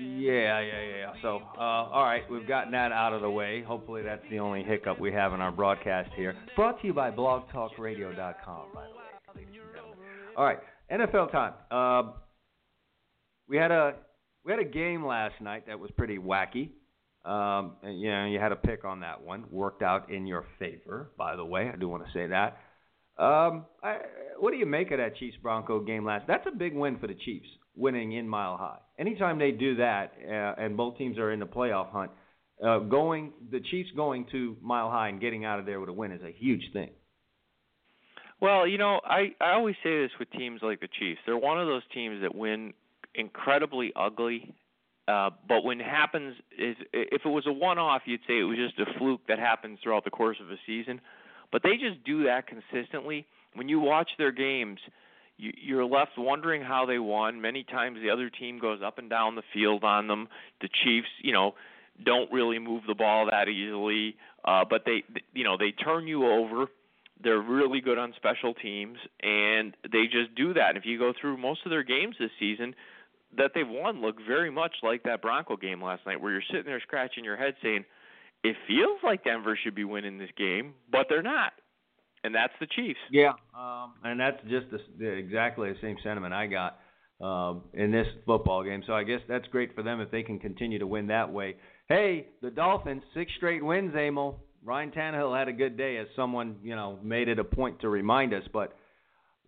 Yeah, 0.00 0.60
yeah, 0.60 0.60
yeah. 0.60 1.12
So, 1.22 1.40
uh, 1.58 1.60
all 1.60 2.04
right, 2.04 2.22
we've 2.30 2.46
gotten 2.46 2.72
that 2.72 2.92
out 2.92 3.12
of 3.12 3.20
the 3.20 3.30
way. 3.30 3.62
Hopefully, 3.62 4.02
that's 4.02 4.22
the 4.30 4.38
only 4.38 4.62
hiccup 4.62 4.98
we 4.98 5.12
have 5.12 5.32
in 5.34 5.40
our 5.40 5.52
broadcast 5.52 6.10
here. 6.16 6.34
Brought 6.56 6.80
to 6.80 6.86
you 6.86 6.94
by 6.94 7.10
BlogTalkRadio.com, 7.10 8.66
by 8.74 8.84
the 8.84 8.90
way, 8.90 9.04
ladies 9.34 9.60
and 9.62 9.74
gentlemen. 9.74 9.98
All 10.36 10.44
right, 10.44 10.58
NFL 10.90 11.30
time. 11.32 11.52
Um 11.70 12.14
we 13.48 13.56
had 13.56 13.70
a 13.70 13.94
we 14.48 14.52
had 14.52 14.60
a 14.60 14.64
game 14.64 15.04
last 15.04 15.34
night 15.42 15.66
that 15.66 15.78
was 15.78 15.90
pretty 15.90 16.16
wacky. 16.16 16.70
Um, 17.22 17.72
and, 17.82 18.00
you 18.00 18.10
know, 18.10 18.24
you 18.24 18.38
had 18.38 18.50
a 18.50 18.56
pick 18.56 18.82
on 18.82 19.00
that 19.00 19.22
one. 19.22 19.44
Worked 19.50 19.82
out 19.82 20.10
in 20.10 20.26
your 20.26 20.46
favor, 20.58 21.10
by 21.18 21.36
the 21.36 21.44
way. 21.44 21.70
I 21.70 21.76
do 21.76 21.86
want 21.86 22.06
to 22.06 22.12
say 22.14 22.28
that. 22.28 22.56
Um, 23.22 23.66
I, 23.82 23.98
what 24.38 24.52
do 24.52 24.56
you 24.56 24.64
make 24.64 24.90
of 24.90 24.98
that 24.98 25.16
Chiefs 25.16 25.36
Bronco 25.42 25.80
game 25.80 26.06
last? 26.06 26.26
That's 26.26 26.46
a 26.46 26.56
big 26.56 26.74
win 26.74 26.98
for 26.98 27.08
the 27.08 27.14
Chiefs, 27.26 27.46
winning 27.76 28.12
in 28.12 28.26
Mile 28.26 28.56
High. 28.56 28.78
Anytime 28.98 29.38
they 29.38 29.50
do 29.50 29.76
that, 29.76 30.14
uh, 30.26 30.62
and 30.62 30.78
both 30.78 30.96
teams 30.96 31.18
are 31.18 31.30
in 31.30 31.40
the 31.40 31.46
playoff 31.46 31.90
hunt, 31.90 32.10
uh, 32.64 32.78
going 32.78 33.32
the 33.50 33.60
Chiefs 33.60 33.90
going 33.96 34.24
to 34.32 34.56
Mile 34.62 34.88
High 34.88 35.10
and 35.10 35.20
getting 35.20 35.44
out 35.44 35.58
of 35.58 35.66
there 35.66 35.78
with 35.78 35.90
a 35.90 35.92
win 35.92 36.10
is 36.10 36.22
a 36.22 36.32
huge 36.32 36.62
thing. 36.72 36.90
Well, 38.40 38.66
you 38.66 38.78
know, 38.78 39.00
I 39.04 39.34
I 39.40 39.52
always 39.52 39.74
say 39.82 40.00
this 40.00 40.12
with 40.18 40.30
teams 40.30 40.60
like 40.62 40.80
the 40.80 40.88
Chiefs. 40.98 41.20
They're 41.26 41.36
one 41.36 41.60
of 41.60 41.66
those 41.66 41.82
teams 41.92 42.22
that 42.22 42.34
win 42.34 42.72
incredibly 43.14 43.92
ugly. 43.96 44.54
Uh, 45.06 45.30
but 45.48 45.64
when 45.64 45.80
it 45.80 45.86
happens 45.86 46.36
is 46.58 46.76
if 46.92 47.22
it 47.24 47.28
was 47.28 47.46
a 47.46 47.52
one-off, 47.52 48.02
you'd 48.04 48.20
say 48.26 48.40
it 48.40 48.42
was 48.42 48.58
just 48.58 48.78
a 48.78 48.98
fluke 48.98 49.22
that 49.26 49.38
happens 49.38 49.78
throughout 49.82 50.04
the 50.04 50.10
course 50.10 50.36
of 50.42 50.50
a 50.50 50.56
season. 50.66 51.00
But 51.50 51.62
they 51.62 51.76
just 51.76 52.04
do 52.04 52.24
that 52.24 52.46
consistently. 52.46 53.26
When 53.54 53.70
you 53.70 53.80
watch 53.80 54.10
their 54.18 54.32
games, 54.32 54.80
you, 55.38 55.52
you're 55.56 55.86
left 55.86 56.12
wondering 56.18 56.60
how 56.60 56.84
they 56.84 56.98
won. 56.98 57.40
Many 57.40 57.64
times 57.64 57.98
the 58.02 58.10
other 58.10 58.28
team 58.28 58.58
goes 58.58 58.80
up 58.84 58.98
and 58.98 59.08
down 59.08 59.34
the 59.34 59.42
field 59.54 59.82
on 59.82 60.08
them. 60.08 60.28
The 60.60 60.68
Chiefs, 60.84 61.08
you 61.22 61.32
know, 61.32 61.54
don't 62.04 62.30
really 62.30 62.58
move 62.58 62.82
the 62.86 62.94
ball 62.94 63.28
that 63.30 63.48
easily, 63.48 64.16
uh, 64.44 64.64
but 64.68 64.82
they, 64.84 65.04
you 65.32 65.42
know, 65.42 65.56
they 65.56 65.70
turn 65.70 66.06
you 66.06 66.26
over. 66.26 66.66
They're 67.22 67.40
really 67.40 67.80
good 67.80 67.98
on 67.98 68.12
special 68.14 68.54
teams, 68.54 68.98
and 69.22 69.74
they 69.90 70.04
just 70.04 70.34
do 70.36 70.54
that. 70.54 70.68
And 70.68 70.78
if 70.78 70.84
you 70.84 70.98
go 70.98 71.12
through 71.18 71.38
most 71.38 71.60
of 71.64 71.70
their 71.70 71.82
games 71.82 72.16
this 72.20 72.30
season 72.38 72.74
that 73.36 73.52
they've 73.54 73.68
won, 73.68 74.00
look 74.00 74.16
very 74.26 74.50
much 74.50 74.76
like 74.82 75.02
that 75.04 75.22
Bronco 75.22 75.56
game 75.56 75.82
last 75.82 76.06
night, 76.06 76.20
where 76.20 76.32
you're 76.32 76.42
sitting 76.50 76.64
there 76.66 76.80
scratching 76.80 77.24
your 77.24 77.36
head 77.36 77.54
saying, 77.62 77.84
"It 78.42 78.56
feels 78.66 79.00
like 79.02 79.24
Denver 79.24 79.56
should 79.62 79.74
be 79.74 79.84
winning 79.84 80.18
this 80.18 80.30
game, 80.36 80.74
but 80.90 81.06
they're 81.08 81.22
not." 81.22 81.52
And 82.24 82.34
that's 82.34 82.52
the 82.58 82.66
Chiefs. 82.66 82.98
Yeah, 83.10 83.32
um, 83.56 83.94
and 84.02 84.18
that's 84.18 84.42
just 84.48 84.66
the, 84.70 85.06
exactly 85.06 85.72
the 85.72 85.78
same 85.80 85.96
sentiment 86.02 86.34
I 86.34 86.46
got 86.46 86.78
um, 87.20 87.62
in 87.74 87.90
this 87.90 88.06
football 88.26 88.64
game. 88.64 88.82
So 88.86 88.92
I 88.92 89.04
guess 89.04 89.20
that's 89.28 89.46
great 89.48 89.74
for 89.74 89.82
them 89.82 90.00
if 90.00 90.10
they 90.10 90.22
can 90.22 90.38
continue 90.38 90.78
to 90.78 90.86
win 90.86 91.06
that 91.08 91.32
way. 91.32 91.56
Hey, 91.88 92.28
the 92.42 92.50
Dolphins, 92.50 93.02
six 93.14 93.30
straight 93.36 93.64
wins, 93.64 93.94
Emil. 93.94 94.40
Ryan 94.64 94.90
Tannehill 94.90 95.38
had 95.38 95.48
a 95.48 95.52
good 95.52 95.76
day, 95.76 95.98
as 95.98 96.08
someone 96.16 96.56
you 96.62 96.74
know 96.74 96.98
made 97.02 97.28
it 97.28 97.38
a 97.38 97.44
point 97.44 97.80
to 97.80 97.88
remind 97.88 98.34
us. 98.34 98.42
But 98.52 98.76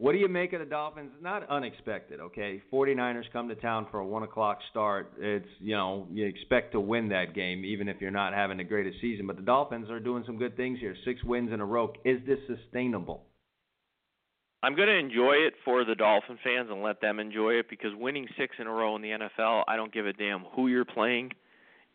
what 0.00 0.12
do 0.12 0.18
you 0.18 0.28
make 0.28 0.54
of 0.54 0.60
the 0.60 0.66
Dolphins? 0.66 1.10
Not 1.20 1.46
unexpected, 1.50 2.20
okay. 2.20 2.62
49ers 2.72 3.24
come 3.34 3.48
to 3.48 3.54
town 3.54 3.86
for 3.90 4.00
a 4.00 4.06
one 4.06 4.22
o'clock 4.22 4.58
start. 4.70 5.12
It's 5.18 5.46
you 5.60 5.76
know 5.76 6.08
you 6.10 6.24
expect 6.24 6.72
to 6.72 6.80
win 6.80 7.10
that 7.10 7.34
game, 7.34 7.66
even 7.66 7.86
if 7.86 8.00
you're 8.00 8.10
not 8.10 8.32
having 8.32 8.56
the 8.56 8.64
greatest 8.64 8.98
season. 9.02 9.26
But 9.26 9.36
the 9.36 9.42
Dolphins 9.42 9.90
are 9.90 10.00
doing 10.00 10.22
some 10.24 10.38
good 10.38 10.56
things 10.56 10.78
here. 10.80 10.96
Six 11.04 11.22
wins 11.22 11.52
in 11.52 11.60
a 11.60 11.66
row. 11.66 11.92
Is 12.06 12.18
this 12.26 12.38
sustainable? 12.46 13.24
I'm 14.62 14.74
going 14.74 14.88
to 14.88 14.96
enjoy 14.96 15.34
it 15.34 15.52
for 15.66 15.84
the 15.84 15.94
Dolphin 15.94 16.38
fans 16.42 16.68
and 16.70 16.82
let 16.82 17.02
them 17.02 17.20
enjoy 17.20 17.52
it 17.52 17.68
because 17.68 17.90
winning 17.94 18.26
six 18.38 18.56
in 18.58 18.66
a 18.66 18.70
row 18.70 18.96
in 18.96 19.02
the 19.02 19.08
NFL, 19.08 19.64
I 19.68 19.76
don't 19.76 19.92
give 19.92 20.06
a 20.06 20.12
damn 20.14 20.44
who 20.54 20.68
you're 20.68 20.84
playing 20.86 21.32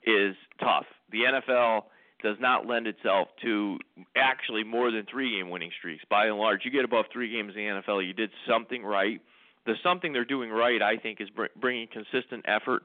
is 0.06 0.36
tough. 0.60 0.86
The 1.12 1.20
NFL 1.20 1.84
does 2.26 2.38
not 2.40 2.66
lend 2.66 2.88
itself 2.88 3.28
to 3.44 3.78
actually 4.18 4.64
more 4.64 4.90
than 4.90 5.06
three 5.10 5.38
game 5.38 5.52
winning 5.52 5.70
streaks. 5.78 6.04
By 6.10 6.26
and 6.26 6.38
large, 6.38 6.62
you 6.66 6.72
get 6.72 6.84
above 6.84 7.06
three 7.14 7.32
games 7.32 7.54
in 7.56 7.62
the 7.62 7.82
NFL, 7.82 8.06
you 8.06 8.14
did 8.14 8.32
something 8.50 8.84
right. 8.84 9.22
The 9.68 9.76
something 9.84 10.12
they're 10.12 10.26
doing 10.26 10.50
right, 10.50 10.82
I 10.82 10.98
think, 10.98 11.22
is 11.22 11.30
br- 11.30 11.54
bringing 11.56 11.88
consistent 11.88 12.44
effort 12.48 12.82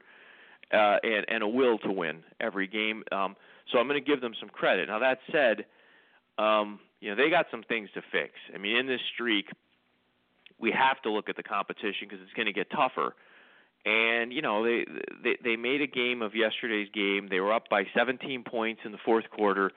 uh, 0.71 0.97
and, 1.03 1.25
and 1.27 1.43
a 1.43 1.47
will 1.47 1.79
to 1.79 1.91
win 1.91 2.23
every 2.39 2.67
game. 2.67 3.03
Um, 3.11 3.35
so 3.71 3.79
I'm 3.79 3.87
going 3.87 4.01
to 4.01 4.07
give 4.07 4.21
them 4.21 4.33
some 4.39 4.49
credit. 4.49 4.89
Now 4.89 4.99
that 4.99 5.17
said, 5.31 5.65
um, 6.37 6.79
you 6.99 7.09
know 7.09 7.15
they 7.15 7.31
got 7.31 7.47
some 7.49 7.63
things 7.63 7.89
to 7.95 8.01
fix. 8.11 8.33
I 8.53 8.59
mean, 8.59 8.77
in 8.77 8.85
this 8.85 9.01
streak, 9.15 9.47
we 10.59 10.71
have 10.71 11.01
to 11.01 11.11
look 11.11 11.29
at 11.29 11.35
the 11.35 11.43
competition 11.43 12.07
because 12.07 12.19
it's 12.21 12.33
going 12.33 12.45
to 12.45 12.53
get 12.53 12.69
tougher 12.69 13.15
and 13.85 14.31
you 14.31 14.41
know 14.41 14.63
they 14.63 14.85
they 15.23 15.37
they 15.43 15.55
made 15.55 15.81
a 15.81 15.87
game 15.87 16.21
of 16.21 16.35
yesterday's 16.35 16.89
game. 16.93 17.27
They 17.29 17.39
were 17.39 17.53
up 17.53 17.69
by 17.69 17.83
17 17.95 18.43
points 18.43 18.81
in 18.85 18.91
the 18.91 18.97
fourth 19.03 19.29
quarter. 19.29 19.71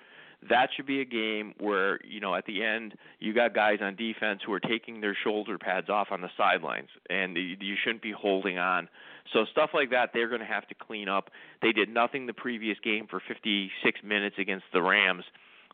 That 0.51 0.69
should 0.77 0.85
be 0.85 1.01
a 1.01 1.07
game 1.07 1.55
where 1.59 1.99
you 2.05 2.21
know 2.21 2.35
at 2.35 2.45
the 2.45 2.63
end 2.63 2.95
you 3.19 3.33
got 3.33 3.55
guys 3.55 3.79
on 3.81 3.97
defense 3.97 4.41
who 4.45 4.53
are 4.53 4.61
taking 4.61 5.01
their 5.01 5.17
shoulder 5.25 5.57
pads 5.57 5.89
off 5.89 6.09
on 6.11 6.21
the 6.21 6.29
sidelines, 6.37 6.89
and 7.09 7.37
you 7.37 7.77
shouldn't 7.83 8.03
be 8.03 8.13
holding 8.13 8.59
on. 8.59 8.89
So 9.33 9.47
stuff 9.51 9.71
like 9.73 9.91
that 9.91 10.11
they're 10.13 10.29
going 10.29 10.43
to 10.43 10.47
have 10.47 10.69
to 10.69 10.75
clean 10.75 11.09
up. 11.09 11.31
They 11.63 11.73
did 11.73 11.89
nothing 11.89 12.27
the 12.27 12.35
previous 12.35 12.79
game 12.85 13.07
for 13.09 13.23
56 13.27 14.01
minutes 14.05 14.37
against 14.39 14.67
the 14.73 14.83
Rams. 14.83 15.25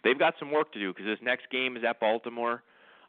They've 0.05 0.19
got 0.19 0.35
some 0.39 0.53
work 0.53 0.73
to 0.73 0.79
do 0.79 0.93
because 0.93 1.07
this 1.07 1.19
next 1.21 1.51
game 1.51 1.77
is 1.77 1.83
at 1.87 1.99
Baltimore. 1.99 2.63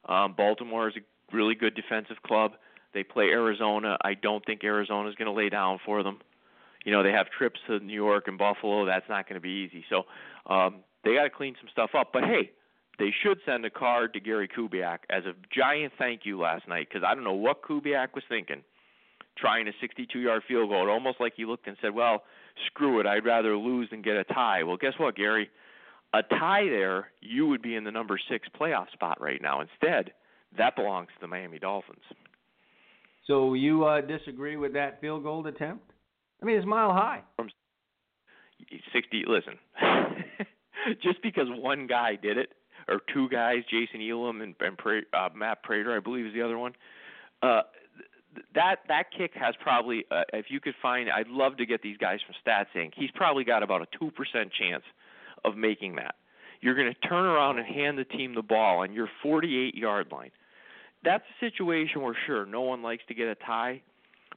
Um, 0.09 0.33
Baltimore 0.35 0.89
is 0.89 0.95
a 0.97 1.35
really 1.35 1.55
good 1.55 1.75
defensive 1.75 2.17
club. 2.25 2.53
They 2.93 3.03
play 3.03 3.25
Arizona. 3.25 3.97
I 4.03 4.13
don't 4.13 4.45
think 4.45 4.63
Arizona 4.63 5.09
is 5.09 5.15
going 5.15 5.27
to 5.27 5.31
lay 5.31 5.49
down 5.49 5.79
for 5.85 6.03
them. 6.03 6.19
You 6.85 6.91
know, 6.91 7.03
they 7.03 7.11
have 7.11 7.27
trips 7.29 7.59
to 7.67 7.79
New 7.79 7.93
York 7.93 8.27
and 8.27 8.37
Buffalo. 8.37 8.85
That's 8.85 9.07
not 9.07 9.27
going 9.27 9.35
to 9.35 9.41
be 9.41 9.69
easy. 9.69 9.85
So 9.89 10.03
um, 10.51 10.77
they 11.03 11.13
got 11.13 11.23
to 11.23 11.29
clean 11.29 11.55
some 11.59 11.69
stuff 11.71 11.91
up. 11.97 12.11
But 12.11 12.23
hey, 12.23 12.51
they 12.99 13.13
should 13.23 13.39
send 13.45 13.65
a 13.65 13.69
card 13.69 14.13
to 14.13 14.19
Gary 14.19 14.47
Kubiak 14.47 14.99
as 15.09 15.23
a 15.25 15.33
giant 15.55 15.93
thank 15.97 16.21
you 16.23 16.39
last 16.39 16.67
night 16.67 16.87
because 16.89 17.05
I 17.05 17.15
don't 17.15 17.23
know 17.23 17.33
what 17.33 17.63
Kubiak 17.63 18.13
was 18.13 18.23
thinking, 18.27 18.63
trying 19.37 19.67
a 19.67 19.71
62-yard 19.83 20.43
field 20.47 20.69
goal. 20.69 20.87
It 20.87 20.91
almost 20.91 21.19
like 21.19 21.33
he 21.35 21.45
looked 21.45 21.67
and 21.67 21.77
said, 21.81 21.93
"Well, 21.93 22.23
screw 22.67 22.99
it. 22.99 23.05
I'd 23.05 23.25
rather 23.25 23.55
lose 23.55 23.89
than 23.89 24.01
get 24.01 24.17
a 24.17 24.23
tie." 24.23 24.63
Well, 24.63 24.77
guess 24.77 24.93
what, 24.97 25.15
Gary? 25.15 25.49
A 26.13 26.23
tie 26.23 26.65
there, 26.65 27.07
you 27.21 27.47
would 27.47 27.61
be 27.61 27.75
in 27.75 27.85
the 27.85 27.91
number 27.91 28.19
six 28.29 28.47
playoff 28.59 28.91
spot 28.91 29.21
right 29.21 29.41
now. 29.41 29.61
Instead, 29.61 30.11
that 30.57 30.75
belongs 30.75 31.07
to 31.07 31.21
the 31.21 31.27
Miami 31.27 31.57
Dolphins. 31.57 32.03
So 33.31 33.53
you 33.53 33.85
uh, 33.85 34.01
disagree 34.01 34.57
with 34.57 34.73
that 34.73 34.99
field 34.99 35.23
goal 35.23 35.47
attempt? 35.47 35.89
I 36.41 36.45
mean, 36.45 36.57
it's 36.57 36.65
mile 36.65 36.91
high. 36.91 37.21
From 37.37 37.49
60. 38.91 39.23
Listen, 39.25 39.53
just 41.01 41.23
because 41.23 41.45
one 41.47 41.87
guy 41.87 42.17
did 42.21 42.37
it, 42.37 42.49
or 42.89 42.99
two 43.13 43.29
guys, 43.29 43.59
Jason 43.69 44.01
Elam 44.01 44.41
and, 44.41 44.53
and 44.59 44.77
uh, 45.13 45.29
Matt 45.33 45.63
Prater, 45.63 45.95
I 45.95 46.01
believe 46.01 46.25
is 46.25 46.33
the 46.33 46.41
other 46.41 46.57
one. 46.57 46.73
Uh, 47.41 47.61
that 48.53 48.79
that 48.89 49.05
kick 49.17 49.31
has 49.35 49.55
probably, 49.63 50.03
uh, 50.11 50.23
if 50.33 50.47
you 50.49 50.59
could 50.59 50.75
find, 50.81 51.09
I'd 51.09 51.29
love 51.29 51.55
to 51.55 51.65
get 51.65 51.81
these 51.81 51.95
guys 51.95 52.19
from 52.25 52.35
StatSync. 52.45 52.91
He's 52.97 53.11
probably 53.15 53.45
got 53.45 53.63
about 53.63 53.81
a 53.81 53.85
two 53.97 54.11
percent 54.11 54.51
chance 54.51 54.83
of 55.45 55.55
making 55.55 55.95
that. 55.95 56.15
You're 56.59 56.75
going 56.75 56.93
to 56.93 57.07
turn 57.07 57.25
around 57.25 57.59
and 57.59 57.65
hand 57.65 57.97
the 57.97 58.03
team 58.03 58.35
the 58.35 58.41
ball 58.41 58.79
on 58.79 58.91
your 58.91 59.07
48 59.23 59.73
yard 59.73 60.07
line 60.11 60.31
that's 61.03 61.23
a 61.23 61.45
situation 61.45 62.01
where 62.01 62.15
sure 62.25 62.45
no 62.45 62.61
one 62.61 62.81
likes 62.81 63.03
to 63.07 63.13
get 63.13 63.27
a 63.27 63.35
tie, 63.35 63.81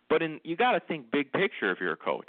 but 0.09 0.23
in 0.23 0.41
you 0.45 0.57
got 0.57 0.73
to 0.73 0.81
think 0.81 1.11
big 1.11 1.32
picture 1.32 1.70
if 1.70 1.78
you're 1.81 1.93
a 1.93 1.97
coach. 1.97 2.28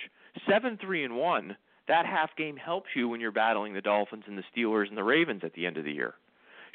Seven 0.49 0.78
three 0.82 1.03
and 1.03 1.16
one, 1.16 1.56
that 1.88 2.06
half 2.06 2.30
game 2.38 2.57
helps 2.57 2.90
you 2.95 3.07
when 3.07 3.22
you're 3.22 3.32
battling 3.32 3.74
the 3.74 3.82
Dolphins 3.82 4.24
and 4.28 4.38
the 4.38 4.44
Steelers 4.56 4.90
and 4.90 4.98
the 4.98 5.03
Ravens 5.03 5.41
at 5.44 5.53
the 5.53 5.66
end 5.66 5.78
of 5.78 5.86
the 5.86 5.91
year. 5.91 6.16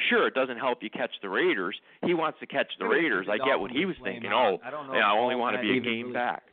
Sure, 0.09 0.27
it 0.27 0.35
doesn't 0.35 0.57
help 0.57 0.83
you 0.83 0.89
catch 0.89 1.11
the 1.21 1.29
Raiders. 1.29 1.77
He 2.05 2.15
wants 2.15 2.41
to 2.41 2.47
catch 2.47 2.69
the 2.79 2.87
Raiders. 2.87 3.27
I 3.31 3.37
get 3.37 3.61
what 3.61 3.71
he 3.71 3.85
was 3.85 3.97
thinking. 4.03 4.31
Oh, 4.33 4.59
I, 4.65 4.71
don't 4.71 4.87
know 4.87 4.95
yeah, 4.95 5.13
I 5.13 5.19
only 5.19 5.35
want 5.35 5.57
to 5.57 5.63
be 5.63 5.77
a 5.77 5.81
game 5.81 6.07
really, 6.07 6.13
back. 6.15 6.45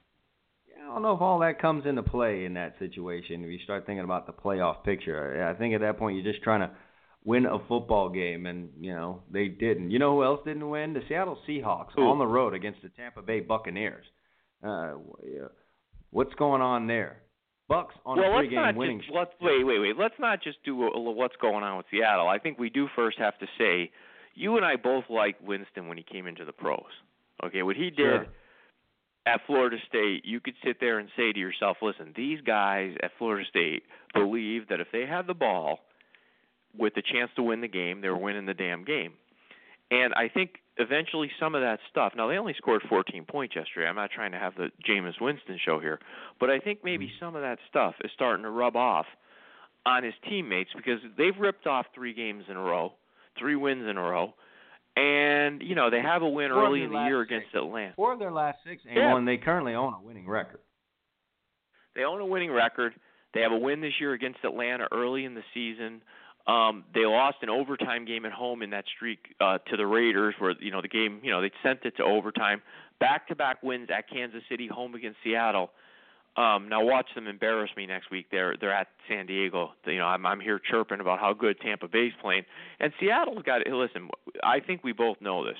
I 0.77 0.93
don't 0.93 1.01
know 1.01 1.13
if 1.13 1.21
all 1.21 1.39
that 1.39 1.61
comes 1.61 1.85
into 1.85 2.03
play 2.03 2.43
in 2.43 2.53
that 2.55 2.75
situation. 2.77 3.43
If 3.43 3.49
you 3.49 3.59
start 3.63 3.85
thinking 3.85 4.03
about 4.03 4.27
the 4.27 4.33
playoff 4.33 4.83
picture, 4.83 5.47
I 5.47 5.57
think 5.57 5.73
at 5.73 5.81
that 5.81 5.97
point 5.97 6.17
you're 6.17 6.29
just 6.29 6.43
trying 6.43 6.59
to 6.59 6.71
win 7.25 7.45
a 7.45 7.59
football 7.67 8.09
game, 8.09 8.45
and 8.45 8.69
you 8.79 8.93
know 8.93 9.21
they 9.31 9.47
didn't. 9.47 9.91
You 9.91 9.99
know 9.99 10.15
who 10.15 10.23
else 10.23 10.39
didn't 10.45 10.69
win? 10.69 10.93
The 10.93 11.01
Seattle 11.07 11.37
Seahawks 11.47 11.97
Ooh. 11.97 12.03
on 12.03 12.19
the 12.19 12.27
road 12.27 12.53
against 12.53 12.81
the 12.81 12.89
Tampa 12.89 13.21
Bay 13.21 13.41
Buccaneers. 13.41 14.05
Uh, 14.63 14.93
what's 16.11 16.33
going 16.35 16.61
on 16.61 16.87
there? 16.87 17.21
Bucks 17.67 17.95
on 18.05 18.17
well, 18.17 18.31
a 18.31 18.39
three-game 18.39 18.75
winning 18.77 18.99
just, 18.99 19.11
let's, 19.13 19.31
wait, 19.41 19.65
wait, 19.65 19.79
wait. 19.79 19.97
Let's 19.99 20.13
not 20.19 20.41
just 20.41 20.57
do 20.63 20.83
a, 20.83 20.99
what's 21.11 21.35
going 21.41 21.63
on 21.63 21.75
with 21.75 21.85
Seattle. 21.91 22.27
I 22.27 22.39
think 22.39 22.57
we 22.57 22.69
do 22.69 22.87
first 22.95 23.19
have 23.19 23.37
to 23.39 23.45
say 23.57 23.91
you 24.35 24.55
and 24.55 24.65
I 24.65 24.77
both 24.77 25.03
liked 25.09 25.41
Winston 25.43 25.89
when 25.89 25.97
he 25.97 26.03
came 26.03 26.27
into 26.27 26.45
the 26.45 26.53
pros. 26.53 26.79
Okay, 27.43 27.63
what 27.63 27.75
he 27.75 27.89
did 27.89 27.97
sure. 27.97 28.25
at 29.25 29.41
Florida 29.45 29.77
State, 29.89 30.23
you 30.23 30.39
could 30.39 30.53
sit 30.63 30.77
there 30.79 30.97
and 30.99 31.09
say 31.17 31.33
to 31.33 31.39
yourself, 31.39 31.77
listen, 31.81 32.13
these 32.15 32.39
guys 32.41 32.95
at 33.03 33.11
Florida 33.17 33.45
State 33.49 33.83
believe 34.13 34.69
that 34.69 34.79
if 34.79 34.87
they 34.93 35.05
have 35.05 35.27
the 35.27 35.33
ball 35.33 35.79
with 36.77 36.93
the 36.95 37.01
chance 37.01 37.31
to 37.35 37.43
win 37.43 37.61
the 37.61 37.67
game, 37.67 38.01
they 38.01 38.09
were 38.09 38.17
winning 38.17 38.45
the 38.45 38.53
damn 38.53 38.83
game. 38.83 39.13
And 39.89 40.13
I 40.13 40.27
think 40.27 40.55
eventually 40.77 41.31
some 41.39 41.55
of 41.55 41.61
that 41.61 41.79
stuff. 41.89 42.13
Now 42.15 42.27
they 42.27 42.37
only 42.37 42.53
scored 42.57 42.81
14 42.89 43.25
points 43.25 43.55
yesterday. 43.55 43.87
I'm 43.87 43.95
not 43.95 44.11
trying 44.11 44.31
to 44.33 44.39
have 44.39 44.55
the 44.55 44.69
Jameis 44.87 45.19
Winston 45.21 45.59
show 45.63 45.79
here, 45.79 45.99
but 46.39 46.49
I 46.49 46.59
think 46.59 46.79
maybe 46.83 47.05
mm-hmm. 47.05 47.25
some 47.25 47.35
of 47.35 47.41
that 47.41 47.59
stuff 47.69 47.95
is 48.03 48.11
starting 48.13 48.43
to 48.43 48.49
rub 48.49 48.75
off 48.75 49.05
on 49.85 50.03
his 50.03 50.13
teammates 50.29 50.69
because 50.75 50.99
they've 51.17 51.37
ripped 51.39 51.65
off 51.65 51.85
three 51.95 52.13
games 52.13 52.43
in 52.49 52.57
a 52.57 52.61
row, 52.61 52.93
three 53.39 53.55
wins 53.55 53.87
in 53.89 53.97
a 53.97 54.01
row, 54.01 54.33
and 54.97 55.61
you 55.61 55.75
know 55.75 55.89
they 55.89 56.01
have 56.01 56.21
a 56.21 56.27
win 56.27 56.49
Four 56.51 56.65
early 56.65 56.83
in 56.83 56.91
the 56.91 57.05
year 57.05 57.21
six. 57.21 57.31
against 57.31 57.55
Atlanta. 57.55 57.93
Four 57.95 58.13
of 58.13 58.19
their 58.19 58.31
last 58.31 58.57
six, 58.67 58.81
Yeah. 58.85 59.15
and 59.15 59.27
they 59.27 59.37
currently 59.37 59.73
own 59.73 59.93
a 59.93 60.01
winning 60.01 60.27
record. 60.27 60.59
They 61.95 62.03
own 62.03 62.19
a 62.19 62.25
winning 62.25 62.51
record. 62.51 62.93
They 63.33 63.41
have 63.41 63.51
a 63.51 63.57
win 63.57 63.81
this 63.81 63.93
year 63.99 64.13
against 64.13 64.39
Atlanta 64.43 64.87
early 64.91 65.25
in 65.25 65.33
the 65.35 65.43
season. 65.53 66.01
Um, 66.47 66.85
they 66.93 67.05
lost 67.05 67.37
an 67.41 67.49
overtime 67.49 68.05
game 68.05 68.25
at 68.25 68.31
home 68.31 68.61
in 68.61 68.69
that 68.69 68.85
streak 68.95 69.35
uh, 69.41 69.57
to 69.69 69.75
the 69.75 69.85
Raiders, 69.85 70.33
where 70.39 70.55
you 70.59 70.71
know 70.71 70.81
the 70.81 70.87
game, 70.87 71.19
you 71.21 71.29
know 71.29 71.41
they 71.41 71.51
sent 71.61 71.79
it 71.83 71.97
to 71.97 72.03
overtime. 72.03 72.61
Back-to-back 72.99 73.61
wins 73.61 73.89
at 73.95 74.09
Kansas 74.09 74.41
City, 74.49 74.67
home 74.67 74.95
against 74.95 75.17
Seattle. 75.23 75.69
Um, 76.37 76.69
now 76.69 76.83
watch 76.83 77.07
them 77.15 77.27
embarrass 77.27 77.69
me 77.75 77.85
next 77.85 78.11
week. 78.11 78.27
They're 78.31 78.55
they're 78.61 78.73
at 78.73 78.87
San 79.09 79.25
Diego. 79.25 79.71
You 79.85 79.97
know 79.97 80.05
I'm 80.05 80.25
I'm 80.25 80.39
here 80.39 80.59
chirping 80.59 81.01
about 81.01 81.19
how 81.19 81.33
good 81.33 81.59
Tampa 81.59 81.87
Bay's 81.87 82.13
playing, 82.21 82.43
and 82.79 82.93
Seattle's 82.99 83.43
got. 83.43 83.67
It 83.67 83.73
listen, 83.73 84.09
I 84.41 84.59
think 84.61 84.83
we 84.83 84.93
both 84.93 85.19
know 85.19 85.43
this. 85.43 85.57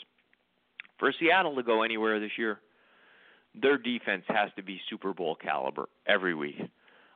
For 0.99 1.11
Seattle 1.19 1.55
to 1.55 1.63
go 1.63 1.83
anywhere 1.83 2.19
this 2.19 2.31
year, 2.37 2.59
their 3.59 3.77
defense 3.77 4.23
has 4.27 4.51
to 4.55 4.63
be 4.63 4.79
Super 4.89 5.13
Bowl 5.13 5.35
caliber 5.35 5.89
every 6.07 6.33
week. 6.33 6.55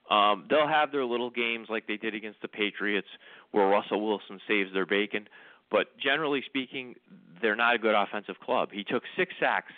Um, 0.10 0.46
they'll 0.50 0.68
have 0.68 0.92
their 0.92 1.06
little 1.06 1.30
games 1.30 1.68
like 1.70 1.88
they 1.88 1.98
did 1.98 2.16
against 2.16 2.42
the 2.42 2.48
Patriots, 2.48 3.08
where 3.52 3.68
Russell 3.68 4.06
Wilson 4.06 4.40
saves 4.48 4.74
their 4.74 4.86
bacon. 4.86 5.28
But 5.70 5.88
generally 6.04 6.44
speaking, 6.46 6.96
they're 7.42 7.56
not 7.56 7.76
a 7.76 7.78
good 7.78 7.96
offensive 7.96 8.40
club. 8.44 8.70
He 8.72 8.84
took 8.84 9.04
six 9.18 9.34
sacks 9.40 9.72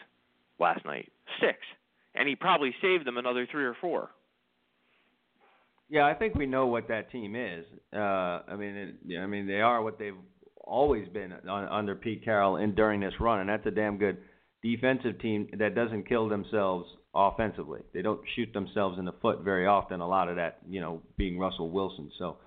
last 0.59 0.83
night, 0.85 1.11
six, 1.39 1.59
and 2.15 2.27
he 2.27 2.35
probably 2.35 2.73
saved 2.81 3.05
them 3.05 3.17
another 3.17 3.47
three 3.49 3.65
or 3.65 3.75
four. 3.79 4.09
Yeah, 5.89 6.07
I 6.07 6.15
think 6.15 6.33
we 6.33 6.47
know 6.47 6.65
what 6.65 6.87
that 6.87 7.11
team 7.11 7.35
is. 7.35 7.65
Uh, 7.95 8.41
I 8.47 8.55
mean, 8.57 8.75
it, 8.75 9.19
I 9.19 9.27
mean 9.27 9.45
they 9.45 9.61
are 9.61 9.83
what 9.83 9.99
they've 9.99 10.17
always 10.63 11.07
been 11.09 11.33
on, 11.47 11.67
under 11.67 11.93
Pete 11.95 12.23
Carroll 12.23 12.57
in 12.57 12.73
during 12.73 12.99
this 12.99 13.13
run, 13.19 13.41
and 13.41 13.49
that's 13.49 13.65
a 13.67 13.71
damn 13.71 13.97
good 13.97 14.17
defensive 14.63 15.19
team 15.19 15.47
that 15.59 15.75
doesn't 15.75 16.07
kill 16.07 16.27
themselves 16.29 16.89
offensively. 17.13 17.81
They 17.93 18.01
don't 18.01 18.21
shoot 18.35 18.51
themselves 18.53 18.97
in 18.97 19.05
the 19.05 19.13
foot 19.21 19.41
very 19.41 19.67
often. 19.67 20.01
A 20.01 20.07
lot 20.07 20.29
of 20.29 20.37
that, 20.37 20.59
you 20.67 20.81
know, 20.81 21.01
being 21.17 21.37
Russell 21.37 21.69
Wilson. 21.69 22.11
So, 22.17 22.37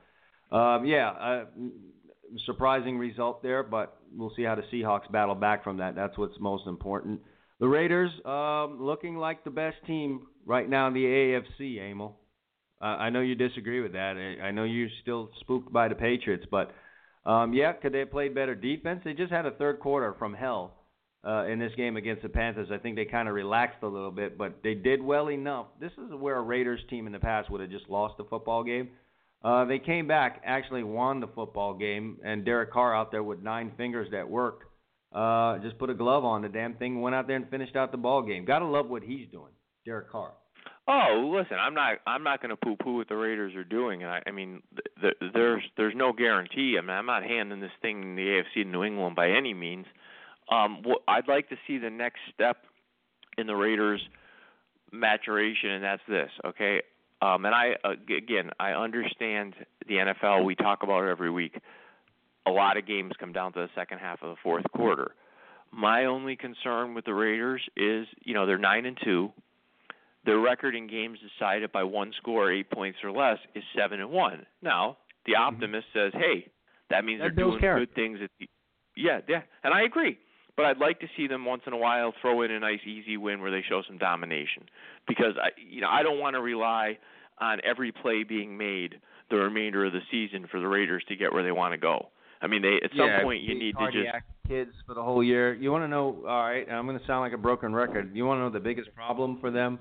um, 0.57 0.85
yeah, 0.85 1.11
uh, 1.11 1.45
surprising 2.45 2.99
result 2.99 3.43
there, 3.43 3.63
but 3.63 3.97
we'll 4.15 4.33
see 4.37 4.43
how 4.43 4.55
the 4.55 4.63
Seahawks 4.73 5.11
battle 5.11 5.35
back 5.35 5.65
from 5.65 5.79
that. 5.79 5.95
That's 5.95 6.17
what's 6.19 6.39
most 6.41 6.67
important. 6.67 7.21
The 7.61 7.69
Raiders 7.69 8.11
um, 8.25 8.79
looking 8.81 9.17
like 9.17 9.45
the 9.45 9.51
best 9.51 9.77
team 9.87 10.27
right 10.45 10.69
now 10.69 10.89
in 10.89 10.95
the 10.95 11.05
AFC, 11.05 11.79
Emil. 11.79 12.17
Uh, 12.81 12.85
I 12.85 13.11
know 13.11 13.21
you 13.21 13.35
disagree 13.35 13.81
with 13.81 13.93
that. 13.93 14.37
I 14.43 14.51
know 14.51 14.65
you're 14.65 14.89
still 15.01 15.31
spooked 15.41 15.73
by 15.73 15.89
the 15.89 15.95
Patriots, 15.95 16.45
but 16.51 16.73
um, 17.25 17.55
yeah, 17.55 17.73
could 17.73 17.93
they 17.95 18.01
have 18.01 18.11
played 18.11 18.35
better 18.35 18.55
defense? 18.55 19.01
They 19.05 19.15
just 19.15 19.33
had 19.33 19.47
a 19.47 19.53
third 19.53 19.81
quarter 19.81 20.15
from 20.19 20.35
hell 20.35 20.76
uh, 21.27 21.47
in 21.47 21.59
this 21.59 21.73
game 21.77 21.97
against 21.97 22.23
the 22.23 22.29
Panthers. 22.29 22.69
I 22.73 22.79
think 22.79 22.97
they 22.97 23.05
kind 23.05 23.29
of 23.29 23.35
relaxed 23.35 23.83
a 23.83 23.87
little 23.87 24.11
bit, 24.11 24.39
but 24.39 24.61
they 24.63 24.75
did 24.75 25.03
well 25.03 25.31
enough. 25.31 25.67
This 25.81 25.93
is 25.93 26.15
where 26.19 26.37
a 26.37 26.43
Raiders 26.43 26.81
team 26.89 27.07
in 27.07 27.13
the 27.13 27.19
past 27.19 27.51
would 27.51 27.61
have 27.61 27.71
just 27.71 27.89
lost 27.89 28.17
the 28.17 28.25
football 28.25 28.63
game. 28.63 28.91
Uh, 29.45 29.65
they 29.65 29.79
came 29.79 30.07
back, 30.07 30.43
actually 30.45 30.83
won 30.83 31.21
the 31.21 31.27
football 31.29 31.75
game, 31.75 32.19
and 32.25 32.45
Derek 32.45 32.73
Carr 32.73 32.95
out 32.95 33.11
there 33.11 33.23
with 33.23 33.43
nine 33.43 33.73
fingers 33.77 34.09
that 34.13 34.29
work. 34.29 34.63
Uh, 35.13 35.59
just 35.59 35.79
put 35.79 35.91
a 35.91 35.95
glove 35.95 36.25
on 36.25 36.43
the 36.43 36.49
damn 36.49 36.75
thing, 36.75 37.01
went 37.01 37.15
out 37.15 37.27
there 37.27 37.37
and 37.37 37.49
finished 37.49 37.77
out 37.77 37.91
the 37.91 37.99
ball 37.99 38.23
game. 38.23 38.45
Gotta 38.45 38.67
love 38.67 38.89
what 38.89 39.03
he's 39.03 39.29
doing, 39.31 39.53
Derek 39.85 40.11
Carr. 40.11 40.33
Oh, 40.89 41.33
listen, 41.37 41.57
I'm 41.61 41.75
not 41.75 41.99
I'm 42.07 42.23
not 42.23 42.41
going 42.41 42.51
to 42.51 42.57
poo-poo 42.57 42.99
what 42.99 43.09
the 43.09 43.17
Raiders 43.17 43.55
are 43.57 43.65
doing, 43.65 44.03
and 44.05 44.13
I, 44.13 44.23
I 44.27 44.31
mean, 44.31 44.63
th- 45.01 45.17
th- 45.21 45.33
there's 45.33 45.63
there's 45.77 45.95
no 45.97 46.13
guarantee. 46.13 46.77
I 46.79 46.81
mean, 46.81 46.91
I'm 46.91 47.07
not 47.07 47.25
handing 47.25 47.61
this 47.61 47.73
thing 47.83 48.03
in 48.03 48.17
the 48.17 48.23
AFC 48.23 48.63
to 48.63 48.65
New 48.65 48.85
England 48.85 49.17
by 49.17 49.31
any 49.31 49.53
means. 49.53 49.87
Um, 50.51 50.83
what, 50.83 51.03
I'd 51.09 51.29
like 51.29 51.49
to 51.49 51.57
see 51.67 51.79
the 51.79 51.91
next 51.91 52.19
step 52.33 52.59
in 53.39 53.47
the 53.47 53.55
Raiders' 53.57 54.01
maturation, 54.93 55.71
and 55.71 55.85
that's 55.85 56.03
this. 56.09 56.31
Okay, 56.45 56.83
um, 57.23 57.45
and 57.45 57.55
I 57.55 57.77
uh, 57.85 57.93
again, 58.17 58.51
I 58.61 58.73
understand 58.73 59.55
the 59.89 59.95
NFL. 59.95 60.45
We 60.45 60.55
talk 60.55 60.83
about 60.83 61.05
it 61.05 61.11
every 61.11 61.31
week. 61.31 61.59
A 62.47 62.51
lot 62.51 62.77
of 62.77 62.87
games 62.87 63.13
come 63.19 63.33
down 63.33 63.53
to 63.55 63.61
the 63.61 63.69
second 63.75 63.99
half 63.99 64.23
of 64.23 64.31
the 64.31 64.37
fourth 64.43 64.65
quarter. 64.75 65.13
My 65.73 66.05
only 66.05 66.37
concern 66.37 66.95
with 66.95 67.05
the 67.05 67.13
Raiders 67.15 67.61
is, 67.77 68.07
you 68.25 68.35
know, 68.35 68.47
they're 68.47 68.57
nine 68.57 68.87
and 68.87 68.97
two. 69.03 69.33
Their 70.25 70.39
record 70.39 70.75
in 70.77 70.87
games 70.87 71.19
decided 71.39 71.73
by 71.73 71.83
one 71.83 72.13
score, 72.17 72.51
eight 72.53 72.71
points 72.71 72.99
or 73.05 73.11
less, 73.11 73.39
is 73.55 73.63
seven 73.77 74.01
and 74.01 74.11
one. 74.11 74.47
Now, 74.63 74.99
the 75.25 75.33
Mm-hmm. 75.33 75.43
optimist 75.55 75.87
says, 75.93 76.13
"Hey, 76.15 76.47
that 76.91 77.05
means 77.05 77.21
That 77.21 77.35
they're 77.35 77.45
doing 77.47 77.59
character. 77.61 77.87
good 77.87 77.95
things." 77.97 78.19
At 78.23 78.31
the, 78.39 78.49
yeah, 78.95 79.21
yeah, 79.29 79.43
and 79.65 79.75
I 79.75 79.83
agree. 79.83 80.19
But 80.57 80.65
I'd 80.65 80.79
like 80.79 81.01
to 81.01 81.07
see 81.17 81.27
them 81.27 81.45
once 81.45 81.63
in 81.67 81.75
a 81.75 81.77
while 81.77 82.15
throw 82.21 82.41
in 82.43 82.51
a 82.51 82.59
nice 82.59 82.81
easy 82.87 83.17
win 83.19 83.43
where 83.43 83.51
they 83.51 83.63
show 83.69 83.83
some 83.87 83.99
domination, 83.99 84.65
because 85.07 85.35
I, 85.41 85.51
you 85.71 85.83
know, 85.83 85.89
I 85.91 86.03
don't 86.03 86.19
want 86.19 86.35
to 86.35 86.41
rely 86.41 86.99
on 87.39 87.61
every 87.63 87.93
play 87.93 88.25
being 88.25 88.57
made 88.57 88.95
the 89.29 89.37
remainder 89.37 89.85
of 89.85 89.93
the 89.93 90.01
season 90.11 90.47
for 90.51 90.59
the 90.61 90.67
Raiders 90.67 91.05
to 91.09 91.17
get 91.17 91.33
where 91.33 91.43
they 91.43 91.53
want 91.53 91.75
to 91.75 91.79
go. 91.79 92.09
I 92.41 92.47
mean, 92.47 92.63
they 92.63 92.77
at 92.83 92.91
some 92.97 93.07
yeah, 93.07 93.23
point 93.23 93.43
you 93.43 93.59
need 93.59 93.75
to 93.79 93.87
just 93.93 94.09
kids 94.49 94.71
for 94.87 94.95
the 94.95 95.03
whole 95.03 95.23
year. 95.23 95.55
You 95.55 95.73
want 95.73 95.85
to 95.85 95.89
know? 95.89 96.25
All 96.27 96.43
right, 96.43 96.67
I'm 96.71 96.87
going 96.87 96.99
to 96.99 97.07
sound 97.07 97.21
like 97.21 97.33
a 97.33 97.39
broken 97.39 97.75
record. 97.75 98.15
You 98.15 98.25
want 98.25 98.39
to 98.39 98.43
know 98.43 98.51
the 98.51 98.61
biggest 98.61 98.95
problem 98.95 99.39
for 99.41 99.51
them 99.51 99.79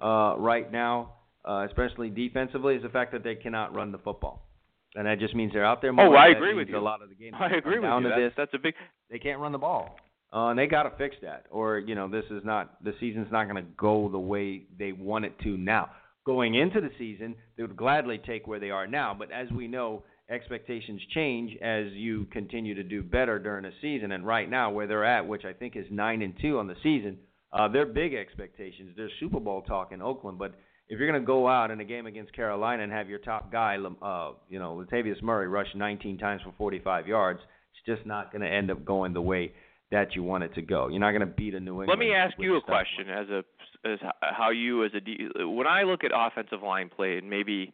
uh, 0.00 0.34
right 0.38 0.70
now, 0.70 1.14
uh, 1.44 1.66
especially 1.68 2.10
defensively, 2.10 2.74
is 2.76 2.82
the 2.82 2.88
fact 2.90 3.12
that 3.12 3.24
they 3.24 3.34
cannot 3.34 3.74
run 3.74 3.90
the 3.90 3.98
football, 3.98 4.46
and 4.94 5.06
that 5.06 5.18
just 5.18 5.34
means 5.34 5.52
they're 5.52 5.64
out 5.64 5.80
there 5.80 5.92
more. 5.92 6.06
Oh, 6.06 6.14
I 6.14 6.28
agree 6.28 6.54
with 6.54 6.68
you. 6.68 6.76
A 6.76 6.80
lot 6.80 7.02
of 7.02 7.08
the 7.08 7.14
games 7.14 7.34
I 7.40 7.56
agree 7.56 7.78
with 7.78 7.88
down 7.88 8.02
you. 8.02 8.10
to 8.10 8.14
That's, 8.14 8.30
this. 8.30 8.34
that's 8.36 8.54
a 8.54 8.58
big 8.58 8.74
They 9.10 9.18
can't 9.18 9.40
run 9.40 9.52
the 9.52 9.58
ball. 9.58 9.96
Uh, 10.32 10.48
and 10.48 10.58
they 10.58 10.66
got 10.66 10.84
to 10.84 10.96
fix 10.96 11.14
that, 11.22 11.44
or 11.50 11.78
you 11.78 11.94
know, 11.94 12.08
this 12.08 12.24
is 12.30 12.42
not 12.44 12.82
the 12.82 12.94
season's 13.00 13.30
not 13.30 13.44
going 13.44 13.62
to 13.62 13.70
go 13.76 14.08
the 14.08 14.18
way 14.18 14.62
they 14.78 14.92
want 14.92 15.24
it 15.24 15.38
to 15.40 15.56
now. 15.58 15.90
Going 16.24 16.54
into 16.54 16.80
the 16.80 16.90
season, 16.98 17.34
they 17.56 17.62
would 17.62 17.76
gladly 17.76 18.18
take 18.24 18.46
where 18.46 18.60
they 18.60 18.70
are 18.70 18.86
now, 18.86 19.14
but 19.18 19.30
as 19.30 19.50
we 19.50 19.68
know, 19.68 20.04
expectations 20.30 21.02
change 21.14 21.56
as 21.60 21.92
you 21.92 22.26
continue 22.32 22.74
to 22.74 22.82
do 22.82 23.02
better 23.02 23.38
during 23.38 23.64
the 23.64 23.72
season. 23.82 24.12
And 24.12 24.26
right 24.26 24.48
now, 24.48 24.70
where 24.70 24.86
they're 24.86 25.04
at, 25.04 25.26
which 25.26 25.44
I 25.44 25.52
think 25.52 25.76
is 25.76 25.84
nine 25.90 26.22
and 26.22 26.34
two 26.40 26.58
on 26.58 26.66
the 26.66 26.76
season, 26.82 27.18
uh, 27.52 27.68
they're 27.68 27.86
big 27.86 28.14
expectations. 28.14 28.92
There's 28.96 29.12
Super 29.20 29.40
Bowl 29.40 29.62
talk 29.62 29.92
in 29.92 30.00
Oakland, 30.00 30.38
but 30.38 30.54
if 30.88 30.98
you're 30.98 31.08
going 31.08 31.20
to 31.20 31.26
go 31.26 31.46
out 31.48 31.70
in 31.70 31.80
a 31.80 31.84
game 31.84 32.06
against 32.06 32.34
Carolina 32.34 32.82
and 32.82 32.92
have 32.92 33.08
your 33.08 33.18
top 33.18 33.52
guy, 33.52 33.76
uh, 33.76 34.32
you 34.48 34.58
know, 34.58 34.74
Latavius 34.76 35.22
Murray 35.22 35.48
rush 35.48 35.68
19 35.74 36.18
times 36.18 36.40
for 36.42 36.54
45 36.56 37.06
yards, 37.06 37.40
it's 37.40 37.96
just 37.96 38.06
not 38.06 38.32
going 38.32 38.42
to 38.42 38.48
end 38.48 38.70
up 38.70 38.84
going 38.84 39.12
the 39.12 39.20
way 39.20 39.52
that 39.92 40.16
you 40.16 40.22
want 40.22 40.42
it 40.42 40.54
to 40.54 40.62
go. 40.62 40.88
You're 40.88 41.00
not 41.00 41.10
going 41.10 41.20
to 41.20 41.26
beat 41.26 41.54
a 41.54 41.60
New 41.60 41.82
England. 41.82 41.88
Let 41.88 41.98
me 41.98 42.12
ask 42.12 42.34
you 42.38 42.56
a 42.56 42.60
stuff 42.60 42.68
like- 42.68 42.86
question 42.86 43.08
as 43.10 43.28
a 43.28 43.44
as 43.84 43.98
how 44.20 44.50
you 44.50 44.84
as 44.84 44.92
a 44.94 45.00
D, 45.00 45.28
when 45.38 45.66
I 45.66 45.82
look 45.82 46.04
at 46.04 46.12
offensive 46.14 46.62
line 46.62 46.88
play 46.88 47.18
and 47.18 47.28
maybe 47.28 47.72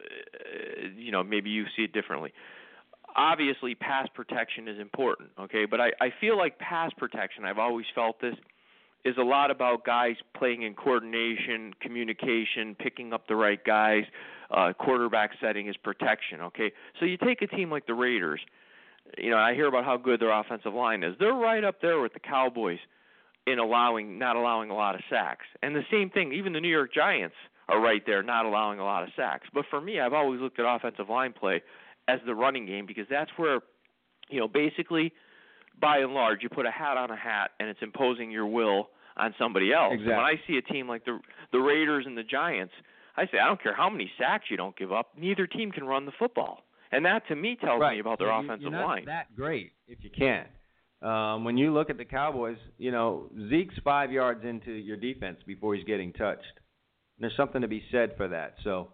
uh, 0.00 0.88
you 0.96 1.12
know 1.12 1.22
maybe 1.22 1.50
you 1.50 1.64
see 1.76 1.82
it 1.82 1.92
differently. 1.92 2.32
Obviously, 3.14 3.74
pass 3.74 4.08
protection 4.14 4.68
is 4.68 4.78
important, 4.78 5.30
okay? 5.38 5.64
But 5.66 5.80
I 5.80 5.88
I 6.00 6.12
feel 6.20 6.36
like 6.36 6.58
pass 6.58 6.90
protection. 6.96 7.44
I've 7.44 7.58
always 7.58 7.86
felt 7.94 8.20
this 8.20 8.34
is 9.04 9.16
a 9.18 9.22
lot 9.22 9.50
about 9.50 9.84
guys 9.84 10.16
playing 10.36 10.62
in 10.62 10.74
coordination, 10.74 11.74
communication, 11.80 12.74
picking 12.78 13.12
up 13.12 13.26
the 13.28 13.36
right 13.36 13.62
guys. 13.64 14.04
Uh, 14.50 14.72
quarterback 14.72 15.30
setting 15.40 15.66
is 15.66 15.76
protection, 15.78 16.40
okay? 16.42 16.72
So 17.00 17.06
you 17.06 17.16
take 17.16 17.40
a 17.42 17.46
team 17.46 17.70
like 17.70 17.86
the 17.86 17.94
Raiders. 17.94 18.40
You 19.18 19.30
know, 19.30 19.38
I 19.38 19.54
hear 19.54 19.66
about 19.66 19.84
how 19.84 19.96
good 19.96 20.20
their 20.20 20.30
offensive 20.30 20.74
line 20.74 21.02
is. 21.02 21.14
They're 21.18 21.34
right 21.34 21.64
up 21.64 21.80
there 21.80 22.00
with 22.00 22.14
the 22.14 22.20
Cowboys 22.20 22.78
in 23.46 23.58
allowing 23.58 24.18
not 24.18 24.36
allowing 24.36 24.70
a 24.70 24.74
lot 24.74 24.94
of 24.94 25.00
sacks. 25.10 25.46
And 25.62 25.74
the 25.74 25.84
same 25.90 26.10
thing, 26.10 26.32
even 26.32 26.52
the 26.52 26.60
New 26.60 26.68
York 26.68 26.94
Giants 26.94 27.34
are 27.68 27.80
right 27.80 28.02
there 28.06 28.22
not 28.22 28.46
allowing 28.46 28.78
a 28.78 28.84
lot 28.84 29.02
of 29.02 29.10
sacks. 29.16 29.48
But 29.52 29.64
for 29.68 29.80
me, 29.80 30.00
I've 30.00 30.12
always 30.12 30.40
looked 30.40 30.58
at 30.58 30.66
offensive 30.66 31.08
line 31.08 31.32
play 31.32 31.62
as 32.08 32.20
the 32.26 32.34
running 32.34 32.66
game 32.66 32.86
because 32.86 33.06
that's 33.10 33.30
where 33.36 33.60
you 34.32 34.40
know, 34.40 34.48
basically 34.48 35.12
by 35.80 35.98
and 35.98 36.14
large 36.14 36.42
you 36.42 36.48
put 36.48 36.66
a 36.66 36.70
hat 36.70 36.96
on 36.96 37.10
a 37.10 37.16
hat 37.16 37.50
and 37.60 37.68
it's 37.68 37.80
imposing 37.82 38.30
your 38.30 38.46
will 38.46 38.88
on 39.16 39.34
somebody 39.38 39.72
else. 39.72 39.92
Exactly. 39.94 40.14
when 40.14 40.24
I 40.24 40.34
see 40.46 40.56
a 40.56 40.62
team 40.62 40.88
like 40.88 41.04
the 41.04 41.20
the 41.52 41.58
Raiders 41.58 42.04
and 42.06 42.16
the 42.16 42.22
Giants, 42.22 42.72
I 43.16 43.26
say 43.26 43.38
I 43.42 43.46
don't 43.46 43.62
care 43.62 43.74
how 43.74 43.90
many 43.90 44.10
sacks 44.18 44.46
you 44.50 44.56
don't 44.56 44.76
give 44.76 44.92
up, 44.92 45.10
neither 45.18 45.46
team 45.46 45.70
can 45.70 45.84
run 45.84 46.06
the 46.06 46.12
football. 46.18 46.62
And 46.92 47.04
that 47.06 47.26
to 47.28 47.36
me 47.36 47.56
tells 47.56 47.80
right. 47.80 47.94
me 47.94 48.00
about 48.00 48.18
their 48.18 48.28
you- 48.28 48.44
offensive 48.44 48.62
you're 48.62 48.70
not 48.70 48.86
line. 48.86 49.04
That 49.06 49.34
great 49.34 49.72
if 49.88 49.98
you 50.02 50.10
can. 50.10 50.46
Um, 51.02 51.44
when 51.44 51.56
you 51.56 51.72
look 51.72 51.90
at 51.90 51.98
the 51.98 52.04
Cowboys, 52.04 52.58
you 52.78 52.92
know 52.92 53.30
Zeke's 53.48 53.74
five 53.82 54.12
yards 54.12 54.44
into 54.44 54.70
your 54.70 54.96
defense 54.96 55.38
before 55.46 55.74
he's 55.74 55.84
getting 55.84 56.12
touched. 56.12 56.44
There's 57.18 57.36
something 57.36 57.62
to 57.62 57.68
be 57.68 57.82
said 57.90 58.14
for 58.16 58.28
that. 58.28 58.54
So, 58.62 58.88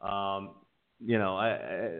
um, 0.00 0.50
you 1.00 1.18
know, 1.18 1.36
I, 1.36 1.48
I, 1.48 1.90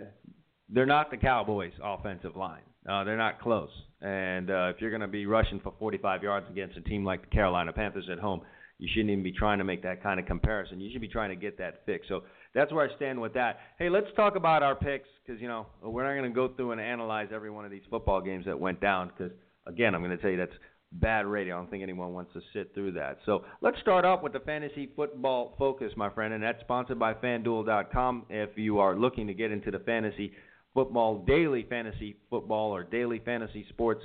they're 0.68 0.86
not 0.86 1.10
the 1.10 1.16
Cowboys' 1.16 1.72
offensive 1.82 2.36
line. 2.36 2.62
Uh, 2.88 3.04
they're 3.04 3.16
not 3.16 3.40
close. 3.40 3.70
And 4.00 4.50
uh, 4.50 4.72
if 4.74 4.80
you're 4.80 4.90
going 4.90 5.00
to 5.00 5.08
be 5.08 5.26
rushing 5.26 5.60
for 5.60 5.72
45 5.78 6.22
yards 6.22 6.46
against 6.50 6.76
a 6.76 6.82
team 6.82 7.04
like 7.04 7.22
the 7.22 7.28
Carolina 7.28 7.72
Panthers 7.72 8.08
at 8.10 8.18
home, 8.18 8.42
you 8.78 8.88
shouldn't 8.92 9.10
even 9.10 9.22
be 9.22 9.32
trying 9.32 9.58
to 9.58 9.64
make 9.64 9.82
that 9.82 10.02
kind 10.02 10.20
of 10.20 10.26
comparison. 10.26 10.80
You 10.80 10.90
should 10.92 11.00
be 11.00 11.08
trying 11.08 11.30
to 11.30 11.36
get 11.36 11.58
that 11.58 11.86
fixed. 11.86 12.08
So 12.08 12.22
that's 12.54 12.72
where 12.72 12.88
I 12.88 12.96
stand 12.96 13.20
with 13.20 13.34
that. 13.34 13.58
Hey, 13.78 13.88
let's 13.88 14.06
talk 14.16 14.36
about 14.36 14.62
our 14.62 14.74
picks 14.74 15.08
because 15.24 15.40
you 15.40 15.48
know 15.48 15.66
we're 15.82 16.04
not 16.04 16.18
going 16.18 16.30
to 16.30 16.34
go 16.34 16.54
through 16.54 16.72
and 16.72 16.80
analyze 16.80 17.28
every 17.32 17.50
one 17.50 17.64
of 17.64 17.70
these 17.70 17.82
football 17.90 18.20
games 18.20 18.46
that 18.46 18.58
went 18.58 18.80
down 18.80 19.08
because 19.16 19.32
again, 19.66 19.94
I'm 19.94 20.02
going 20.02 20.16
to 20.16 20.18
tell 20.18 20.30
you 20.30 20.36
that's 20.36 20.52
bad 20.92 21.26
radio. 21.26 21.56
I 21.56 21.58
don't 21.58 21.70
think 21.70 21.82
anyone 21.82 22.12
wants 22.12 22.32
to 22.34 22.40
sit 22.52 22.72
through 22.74 22.92
that. 22.92 23.18
So 23.26 23.44
let's 23.60 23.78
start 23.80 24.04
off 24.04 24.22
with 24.22 24.32
the 24.32 24.40
fantasy 24.40 24.90
football 24.94 25.54
focus, 25.58 25.92
my 25.96 26.10
friend, 26.10 26.34
and 26.34 26.42
that's 26.42 26.60
sponsored 26.60 26.98
by 26.98 27.14
FanDuel.com. 27.14 28.26
If 28.30 28.50
you 28.56 28.78
are 28.78 28.96
looking 28.96 29.26
to 29.26 29.34
get 29.34 29.50
into 29.50 29.70
the 29.70 29.80
fantasy 29.80 30.32
football, 30.72 31.24
daily 31.24 31.66
fantasy 31.68 32.16
football, 32.30 32.70
or 32.70 32.82
daily 32.82 33.20
fantasy 33.24 33.64
sports 33.70 34.02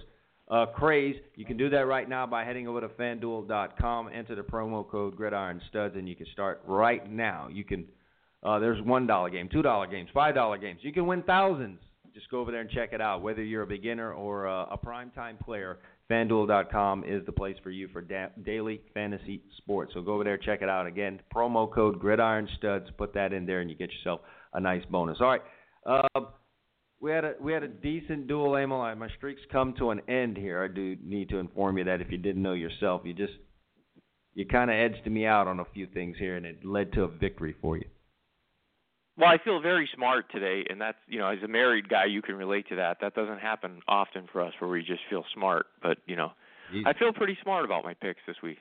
uh, 0.50 0.66
craze. 0.68 1.16
You 1.36 1.46
can 1.46 1.58
do 1.58 1.70
that 1.70 1.86
right 1.88 2.08
now 2.08 2.26
by 2.26 2.44
heading 2.44 2.68
over 2.68 2.82
to 2.82 2.88
FanDuel.com, 2.88 4.10
enter 4.14 4.36
the 4.36 4.42
promo 4.42 4.88
code 4.88 5.16
Gridiron 5.16 5.62
Studs, 5.70 5.96
and 5.96 6.08
you 6.08 6.16
can 6.16 6.28
start 6.34 6.62
right 6.66 7.10
now. 7.12 7.48
You 7.52 7.64
can. 7.64 7.86
Uh, 8.44 8.60
there's 8.60 8.82
one 8.84 9.06
dollar 9.06 9.30
game, 9.30 9.50
two 9.52 9.62
dollar 9.62 9.88
games, 9.88 10.10
five 10.14 10.36
dollar 10.36 10.58
games. 10.58 10.80
You 10.82 10.94
can 10.94 11.08
win 11.08 11.24
thousands. 11.24 11.80
Just 12.14 12.30
go 12.32 12.40
over 12.40 12.52
there 12.52 12.62
and 12.62 12.70
check 12.70 12.90
it 12.94 13.02
out. 13.02 13.22
Whether 13.22 13.44
you're 13.44 13.64
a 13.64 13.68
beginner 13.68 14.14
or 14.14 14.48
uh, 14.48 14.66
a 14.72 14.78
prime 14.78 15.12
time 15.12 15.38
player, 15.38 15.80
FanDuel.com 16.10 17.04
is 17.06 17.26
the 17.26 17.32
place 17.32 17.56
for 17.62 17.70
you 17.70 17.88
for 17.90 18.02
da- 18.02 18.30
daily 18.44 18.82
fantasy 18.94 19.42
sports. 19.58 19.92
So 19.94 20.02
go 20.02 20.16
over 20.16 20.24
there, 20.24 20.38
check 20.38 20.62
it 20.62 20.70
out. 20.70 20.88
Again, 20.88 21.20
promo 21.34 21.72
code 21.72 22.00
Gridiron 22.00 22.48
Studs. 22.58 22.86
Put 22.98 23.14
that 23.14 23.32
in 23.32 23.46
there, 23.46 23.62
and 23.62 23.70
you 23.70 23.76
get 23.76 23.92
yourself 23.92 24.22
a 24.54 24.60
nice 24.60 24.84
bonus. 24.90 25.18
All 25.22 25.28
right. 25.28 25.42
Uh, 25.86 26.22
we 27.02 27.12
had 27.12 27.24
a 27.24 27.34
we 27.40 27.54
had 27.54 27.64
a 27.64 27.68
decent 27.68 28.28
duel, 28.28 28.56
Emil. 28.56 28.96
My 28.96 29.10
streak's 29.18 29.42
come 29.52 29.74
to 29.78 29.92
an 29.92 30.02
end 30.10 30.36
here. 30.36 30.64
I 30.64 30.74
do 30.74 30.98
need 31.04 31.30
to 31.30 31.38
inform 31.38 31.78
you 31.78 31.84
that 31.86 32.02
if 32.02 32.12
you 32.12 32.18
didn't 32.18 32.42
know 32.42 32.54
yourself, 32.54 33.02
you 33.06 33.14
just 33.14 33.34
you 34.34 34.46
kind 34.46 34.70
of 34.70 34.76
edged 34.76 35.10
me 35.10 35.26
out 35.26 35.48
on 35.48 35.60
a 35.60 35.66
few 35.74 35.88
things 35.88 36.18
here, 36.18 36.36
and 36.36 36.46
it 36.46 36.66
led 36.66 36.92
to 36.94 37.04
a 37.04 37.08
victory 37.08 37.56
for 37.62 37.78
you. 37.78 37.86
Well, 39.20 39.30
I 39.30 39.38
feel 39.44 39.60
very 39.60 39.90
smart 39.94 40.32
today, 40.32 40.64
and 40.70 40.80
that's 40.80 40.98
you 41.08 41.20
know, 41.20 41.28
as 41.28 41.40
a 41.44 41.48
married 41.48 41.90
guy, 41.90 42.06
you 42.06 42.22
can 42.22 42.36
relate 42.36 42.70
to 42.70 42.76
that. 42.78 42.98
That 43.02 43.16
doesn't 43.16 43.40
happen 43.40 43.82
often 43.86 44.28
for 44.32 44.42
us, 44.42 44.54
where 44.60 44.70
we 44.70 44.82
just 44.82 45.02
feel 45.10 45.26
smart. 45.34 45.66
But 45.84 45.98
you 46.06 46.16
know, 46.16 46.32
I 46.86 46.94
feel 46.94 47.12
pretty 47.12 47.38
smart 47.44 47.66
about 47.66 47.84
my 47.84 47.94
picks 47.94 48.22
this 48.26 48.38
week. 48.42 48.60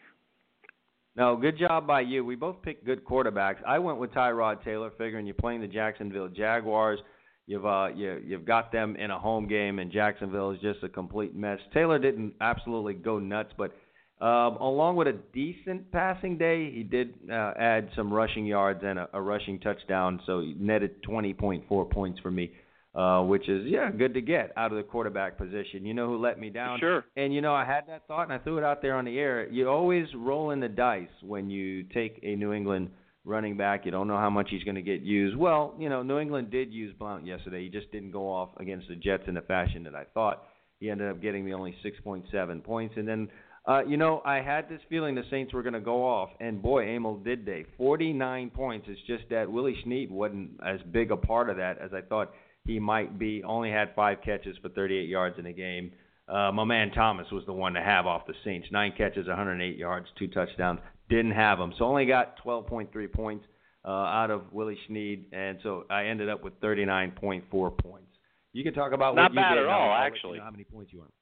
No, 1.15 1.37
good 1.37 1.59
job 1.59 1.87
by 1.87 2.01
you. 2.01 2.25
We 2.25 2.35
both 2.35 2.61
picked 2.63 2.85
good 2.85 3.05
quarterbacks. 3.05 3.63
I 3.65 3.79
went 3.79 3.99
with 3.99 4.11
Tyrod 4.11 4.65
Taylor, 4.65 4.91
figuring 4.99 5.27
you're 5.27 5.35
playing 5.35 5.61
the 5.61 5.69
Jacksonville 5.69 6.29
Jaguars. 6.29 6.99
You've 7.47 7.65
uh 7.65 7.89
you 7.95 8.21
you've 8.25 8.45
got 8.45 8.73
them 8.73 8.97
in 8.97 9.13
a 9.13 9.19
home 9.19 9.47
game, 9.47 9.79
and 9.79 9.93
Jacksonville 9.93 10.51
is 10.51 10.61
just 10.61 10.83
a 10.83 10.89
complete 10.89 11.37
mess. 11.37 11.61
Taylor 11.73 12.01
didn't 12.01 12.35
absolutely 12.41 12.95
go 12.95 13.21
nuts, 13.21 13.53
but 13.57 13.73
um, 14.21 14.57
along 14.57 14.97
with 14.97 15.07
a 15.07 15.17
decent 15.33 15.93
passing 15.93 16.39
day, 16.39 16.73
he 16.73 16.83
did 16.83 17.15
uh, 17.31 17.53
add 17.57 17.89
some 17.95 18.13
rushing 18.13 18.47
yards 18.47 18.81
and 18.83 18.99
a, 18.99 19.09
a 19.13 19.21
rushing 19.21 19.61
touchdown, 19.61 20.21
so 20.27 20.41
he 20.41 20.57
netted 20.59 21.03
20.4 21.05 21.91
points 21.91 22.19
for 22.21 22.31
me, 22.31 22.51
uh, 22.97 23.23
which 23.23 23.49
is 23.49 23.67
yeah 23.67 23.91
good 23.93 24.15
to 24.15 24.21
get 24.21 24.53
out 24.57 24.73
of 24.73 24.77
the 24.77 24.83
quarterback 24.83 25.39
position. 25.39 25.87
You 25.87 25.95
know 25.95 26.09
who 26.09 26.19
let 26.19 26.41
me 26.41 26.51
down? 26.51 26.81
Sure. 26.81 27.05
And 27.17 27.33
you 27.33 27.41
know 27.41 27.55
I 27.55 27.65
had 27.65 27.87
that 27.87 28.09
thought 28.09 28.25
and 28.25 28.33
I 28.33 28.39
threw 28.39 28.59
it 28.59 28.65
out 28.65 28.83
there 28.83 28.97
on 28.97 29.05
the 29.05 29.17
air. 29.17 29.49
You 29.49 29.69
always 29.69 30.07
roll 30.17 30.51
in 30.51 30.59
the 30.59 30.69
dice 30.69 31.07
when 31.23 31.49
you 31.49 31.85
take 31.85 32.19
a 32.25 32.35
New 32.35 32.53
England 32.53 32.91
running 33.25 33.57
back. 33.57 33.85
You 33.85 33.93
don't 33.93 34.09
know 34.09 34.17
how 34.17 34.31
much 34.31 34.49
he's 34.51 34.65
going 34.65 34.75
to 34.75 34.83
get 34.83 35.03
used. 35.03 35.37
Well, 35.37 35.77
you 35.79 35.89
know, 35.89 36.03
New 36.03 36.19
England 36.19 36.51
did 36.51 36.73
use 36.73 36.93
Blount 36.99 37.25
yesterday. 37.25 37.63
He 37.63 37.69
just 37.69 37.93
didn't 37.93 38.11
go 38.11 38.29
off 38.29 38.49
against 38.59 38.89
the 38.89 38.97
Jets 38.97 39.25
in 39.29 39.35
the 39.35 39.43
fashion 39.43 39.85
that 39.85 39.95
I 39.95 40.05
thought. 40.13 40.43
He 40.81 40.91
ended 40.91 41.11
up 41.11 41.21
getting 41.21 41.45
me 41.45 41.55
only 41.55 41.77
6.7 41.85 42.65
points. 42.65 42.95
And 42.97 43.07
then, 43.07 43.29
uh, 43.69 43.85
you 43.85 43.99
know, 43.99 44.23
I 44.25 44.37
had 44.37 44.69
this 44.69 44.81
feeling 44.89 45.15
the 45.15 45.25
Saints 45.31 45.53
were 45.53 45.63
going 45.63 45.75
to 45.75 45.81
go 45.81 46.03
off. 46.05 46.31
And 46.41 46.63
boy, 46.63 46.85
Emil 46.89 47.17
did 47.17 47.45
they. 47.45 47.67
49 47.77 48.51
points. 48.51 48.87
It's 48.89 49.01
just 49.07 49.25
that 49.31 49.51
Willie 49.51 49.77
Snead 49.85 50.11
wasn't 50.11 50.53
as 50.67 50.81
big 50.91 51.11
a 51.11 51.17
part 51.17 51.51
of 51.51 51.59
that 51.59 51.79
as 51.79 51.93
I 51.93 52.01
thought 52.01 52.33
he 52.65 52.81
might 52.81 53.19
be. 53.19 53.45
Only 53.45 53.71
had 53.71 53.95
five 53.95 54.19
catches 54.25 54.57
for 54.63 54.71
38 54.71 55.09
yards 55.09 55.39
in 55.39 55.45
a 55.47 55.53
game. 55.53 55.93
Uh, 56.29 56.51
my 56.53 56.65
man 56.65 56.91
Thomas 56.93 57.27
was 57.31 57.45
the 57.47 57.53
one 57.53 57.75
to 57.75 57.83
have 57.83 58.07
off 58.07 58.27
the 58.27 58.35
Saints. 58.45 58.69
Nine 58.71 58.93
catches, 58.97 59.27
108 59.27 59.77
yards, 59.77 60.07
two 60.19 60.29
touchdowns. 60.29 60.81
Didn't 61.09 61.33
have 61.33 61.59
him, 61.59 61.73
so 61.79 61.87
only 61.87 62.05
got 62.05 62.43
12.3 62.45 63.13
points 63.13 63.47
uh, 63.85 63.89
out 63.91 64.31
of 64.31 64.53
Willie 64.53 64.77
Snead, 64.87 65.25
and 65.33 65.59
so 65.63 65.85
I 65.89 66.05
ended 66.07 66.29
up 66.29 66.45
with 66.45 66.61
39.4 66.61 67.79
points. 67.79 68.09
You 68.53 68.63
can 68.63 68.75
talk 68.75 68.93
about 68.93 69.15
Not 69.15 69.31
what 69.31 69.33
you 69.33 69.37
bad 69.37 69.55
did. 69.55 69.65
at 69.65 69.71
all, 69.71 69.91
I'll 69.91 70.07
actually. 70.07 70.33
You 70.33 70.39
know 70.39 70.45
how 70.45 70.51
many 70.51 70.65
points 70.65 70.93
you 70.93 71.01
earned? 71.01 71.13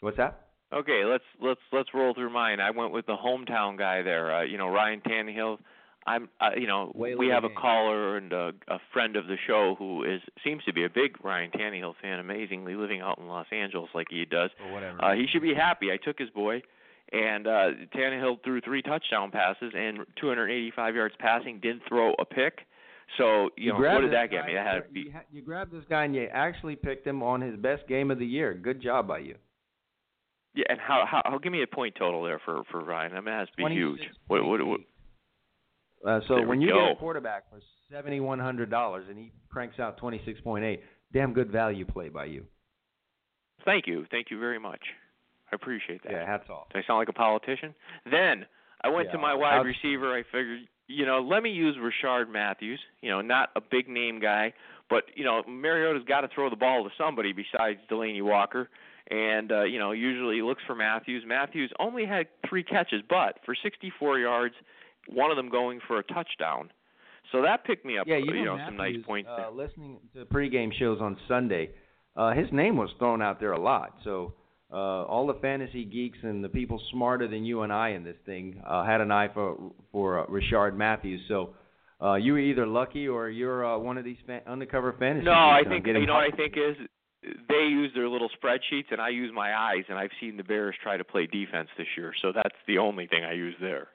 What's 0.00 0.16
that? 0.16 0.47
Okay, 0.72 1.04
let's 1.04 1.24
let's 1.40 1.60
let's 1.72 1.88
roll 1.94 2.12
through 2.14 2.32
mine. 2.32 2.60
I 2.60 2.70
went 2.70 2.92
with 2.92 3.06
the 3.06 3.16
hometown 3.16 3.78
guy 3.78 4.02
there. 4.02 4.34
Uh, 4.34 4.42
you 4.42 4.58
know, 4.58 4.68
Ryan 4.68 5.00
Tannehill. 5.00 5.58
I'm, 6.06 6.28
uh, 6.40 6.50
you 6.56 6.66
know, 6.66 6.90
Whale 6.94 7.18
we 7.18 7.28
have 7.28 7.44
a 7.44 7.50
caller 7.50 8.16
and 8.16 8.32
a, 8.32 8.52
a 8.68 8.78
friend 8.92 9.16
of 9.16 9.26
the 9.26 9.36
show 9.46 9.74
who 9.78 10.04
is 10.04 10.20
seems 10.42 10.64
to 10.64 10.72
be 10.72 10.84
a 10.84 10.88
big 10.88 11.22
Ryan 11.22 11.50
Tannehill 11.50 11.94
fan. 12.00 12.18
Amazingly, 12.18 12.74
living 12.74 13.00
out 13.00 13.18
in 13.18 13.26
Los 13.26 13.46
Angeles 13.50 13.90
like 13.94 14.06
he 14.10 14.24
does. 14.24 14.50
Or 14.64 14.72
whatever. 14.72 15.02
Uh, 15.02 15.14
he 15.14 15.26
should 15.30 15.42
be 15.42 15.54
happy. 15.54 15.90
I 15.90 15.96
took 15.96 16.18
his 16.18 16.30
boy, 16.30 16.62
and 17.12 17.46
uh, 17.46 17.70
Tannehill 17.94 18.42
threw 18.44 18.60
three 18.60 18.82
touchdown 18.82 19.30
passes 19.30 19.72
and 19.74 19.98
285 20.20 20.94
yards 20.94 21.14
passing. 21.18 21.60
Didn't 21.60 21.82
throw 21.88 22.12
a 22.18 22.24
pick. 22.24 22.60
So 23.16 23.48
you, 23.56 23.72
know, 23.72 23.78
what 23.78 24.02
did 24.02 24.12
that 24.12 24.30
get 24.30 24.46
me? 24.46 24.52
That 24.52 24.66
had 24.66 24.94
to 24.94 25.00
you, 25.00 25.12
you 25.32 25.42
grabbed 25.42 25.72
this 25.72 25.84
guy 25.88 26.04
and 26.04 26.14
you 26.14 26.28
actually 26.30 26.76
picked 26.76 27.06
him 27.06 27.22
on 27.22 27.40
his 27.40 27.56
best 27.56 27.86
game 27.88 28.10
of 28.10 28.18
the 28.18 28.26
year. 28.26 28.52
Good 28.52 28.82
job 28.82 29.08
by 29.08 29.20
you. 29.20 29.36
Yeah. 30.58 30.64
And 30.68 30.80
how 30.80 31.04
how, 31.08 31.22
how 31.24 31.38
give 31.38 31.52
me 31.52 31.62
a 31.62 31.66
point 31.66 31.94
total 31.96 32.22
there 32.24 32.40
for 32.44 32.62
for 32.70 32.82
Ryan? 32.82 33.12
I 33.12 33.16
mean, 33.16 33.24
that 33.26 33.38
has 33.40 33.48
to 33.50 33.56
be 33.68 33.74
huge. 33.74 34.00
What 34.26 34.44
what, 34.44 34.66
what 34.66 34.80
Uh, 36.04 36.20
so 36.26 36.34
There 36.36 36.46
when 36.48 36.60
you 36.60 36.68
go. 36.70 36.86
get 36.88 36.92
a 36.92 36.96
quarterback 36.96 37.48
for 37.50 37.60
seventy 37.92 38.20
one 38.20 38.38
hundred 38.40 38.70
dollars 38.70 39.06
and 39.08 39.16
he 39.18 39.32
cranks 39.48 39.78
out 39.78 39.96
twenty 39.98 40.20
six 40.24 40.40
point 40.40 40.64
eight, 40.64 40.82
damn 41.12 41.32
good 41.32 41.50
value 41.50 41.84
play 41.84 42.08
by 42.08 42.24
you. 42.24 42.44
Thank 43.64 43.86
you, 43.86 44.06
thank 44.10 44.30
you 44.30 44.38
very 44.40 44.58
much. 44.58 44.80
I 45.52 45.56
appreciate 45.56 46.02
that. 46.04 46.12
Yeah, 46.12 46.26
hats 46.26 46.48
off. 46.50 46.68
Do 46.72 46.78
I 46.78 46.82
sound 46.86 46.98
like 46.98 47.08
a 47.08 47.12
politician? 47.12 47.74
Then 48.10 48.46
I 48.82 48.88
went 48.88 49.10
to 49.12 49.18
my 49.18 49.34
wide 49.34 49.54
how's- 49.54 49.66
receiver. 49.66 50.14
I 50.14 50.22
figured, 50.24 50.60
you 50.86 51.06
know, 51.06 51.20
let 51.20 51.42
me 51.42 51.50
use 51.50 51.76
Rishard 51.76 52.28
Matthews. 52.30 52.80
You 53.00 53.10
know, 53.10 53.20
not 53.20 53.50
a 53.56 53.60
big 53.60 53.88
name 53.88 54.20
guy, 54.20 54.52
but 54.90 55.04
you 55.14 55.24
know, 55.24 55.42
Mariota's 55.48 56.04
got 56.06 56.20
to 56.22 56.28
throw 56.34 56.48
the 56.50 56.56
ball 56.56 56.84
to 56.84 56.90
somebody 56.98 57.32
besides 57.32 57.78
Delanie 57.90 58.22
Walker. 58.22 58.68
And 59.10 59.50
uh, 59.50 59.64
you 59.64 59.78
know, 59.78 59.92
usually 59.92 60.42
looks 60.42 60.62
for 60.66 60.74
Matthews. 60.74 61.24
Matthews 61.26 61.72
only 61.78 62.04
had 62.04 62.26
three 62.48 62.62
catches, 62.62 63.02
but 63.08 63.38
for 63.44 63.54
64 63.62 64.18
yards, 64.18 64.54
one 65.08 65.30
of 65.30 65.36
them 65.36 65.48
going 65.48 65.80
for 65.86 65.98
a 65.98 66.02
touchdown. 66.02 66.70
So 67.32 67.42
that 67.42 67.64
picked 67.64 67.84
me 67.84 67.98
up, 67.98 68.06
Yeah, 68.06 68.16
you 68.16 68.44
know, 68.44 68.58
some 68.64 68.76
nice 68.76 68.96
points 69.06 69.28
uh, 69.30 69.50
Listening 69.50 69.98
to 70.14 70.24
pregame 70.24 70.72
shows 70.78 70.98
on 71.00 71.16
Sunday, 71.26 71.70
uh, 72.16 72.32
his 72.32 72.46
name 72.52 72.76
was 72.76 72.90
thrown 72.98 73.20
out 73.20 73.38
there 73.38 73.52
a 73.52 73.60
lot. 73.60 73.96
So 74.04 74.34
uh, 74.72 74.76
all 75.04 75.26
the 75.26 75.38
fantasy 75.40 75.84
geeks 75.84 76.18
and 76.22 76.42
the 76.42 76.48
people 76.48 76.80
smarter 76.90 77.28
than 77.28 77.44
you 77.44 77.62
and 77.62 77.72
I 77.72 77.90
in 77.90 78.04
this 78.04 78.16
thing 78.26 78.60
uh, 78.66 78.84
had 78.84 79.00
an 79.00 79.10
eye 79.10 79.28
for 79.32 79.56
for 79.92 80.20
uh, 80.20 80.26
Rishard 80.26 80.76
Matthews. 80.76 81.20
So 81.28 81.54
uh, 82.02 82.14
you 82.14 82.32
were 82.32 82.38
either 82.38 82.66
lucky 82.66 83.08
or 83.08 83.30
you're 83.30 83.64
uh, 83.64 83.78
one 83.78 83.96
of 83.98 84.04
these 84.04 84.18
fan- 84.26 84.42
undercover 84.46 84.94
fantasy. 84.98 85.24
No, 85.24 85.32
I 85.32 85.60
geeks, 85.60 85.66
and 85.66 85.74
I'm 85.74 85.82
think 85.82 85.86
you 85.86 86.06
know 86.06 86.14
what 86.14 86.32
I 86.32 86.36
think 86.36 86.54
is 86.56 86.76
they 87.22 87.64
use 87.64 87.92
their 87.94 88.08
little 88.08 88.30
spreadsheets 88.42 88.90
and 88.90 89.00
I 89.00 89.08
use 89.08 89.30
my 89.34 89.54
eyes 89.56 89.84
and 89.88 89.98
I've 89.98 90.10
seen 90.20 90.36
the 90.36 90.44
Bears 90.44 90.74
try 90.82 90.96
to 90.96 91.04
play 91.04 91.26
defense 91.26 91.68
this 91.76 91.86
year, 91.96 92.12
so 92.22 92.32
that's 92.32 92.54
the 92.66 92.78
only 92.78 93.06
thing 93.06 93.24
I 93.24 93.32
use 93.32 93.54
there. 93.60 93.88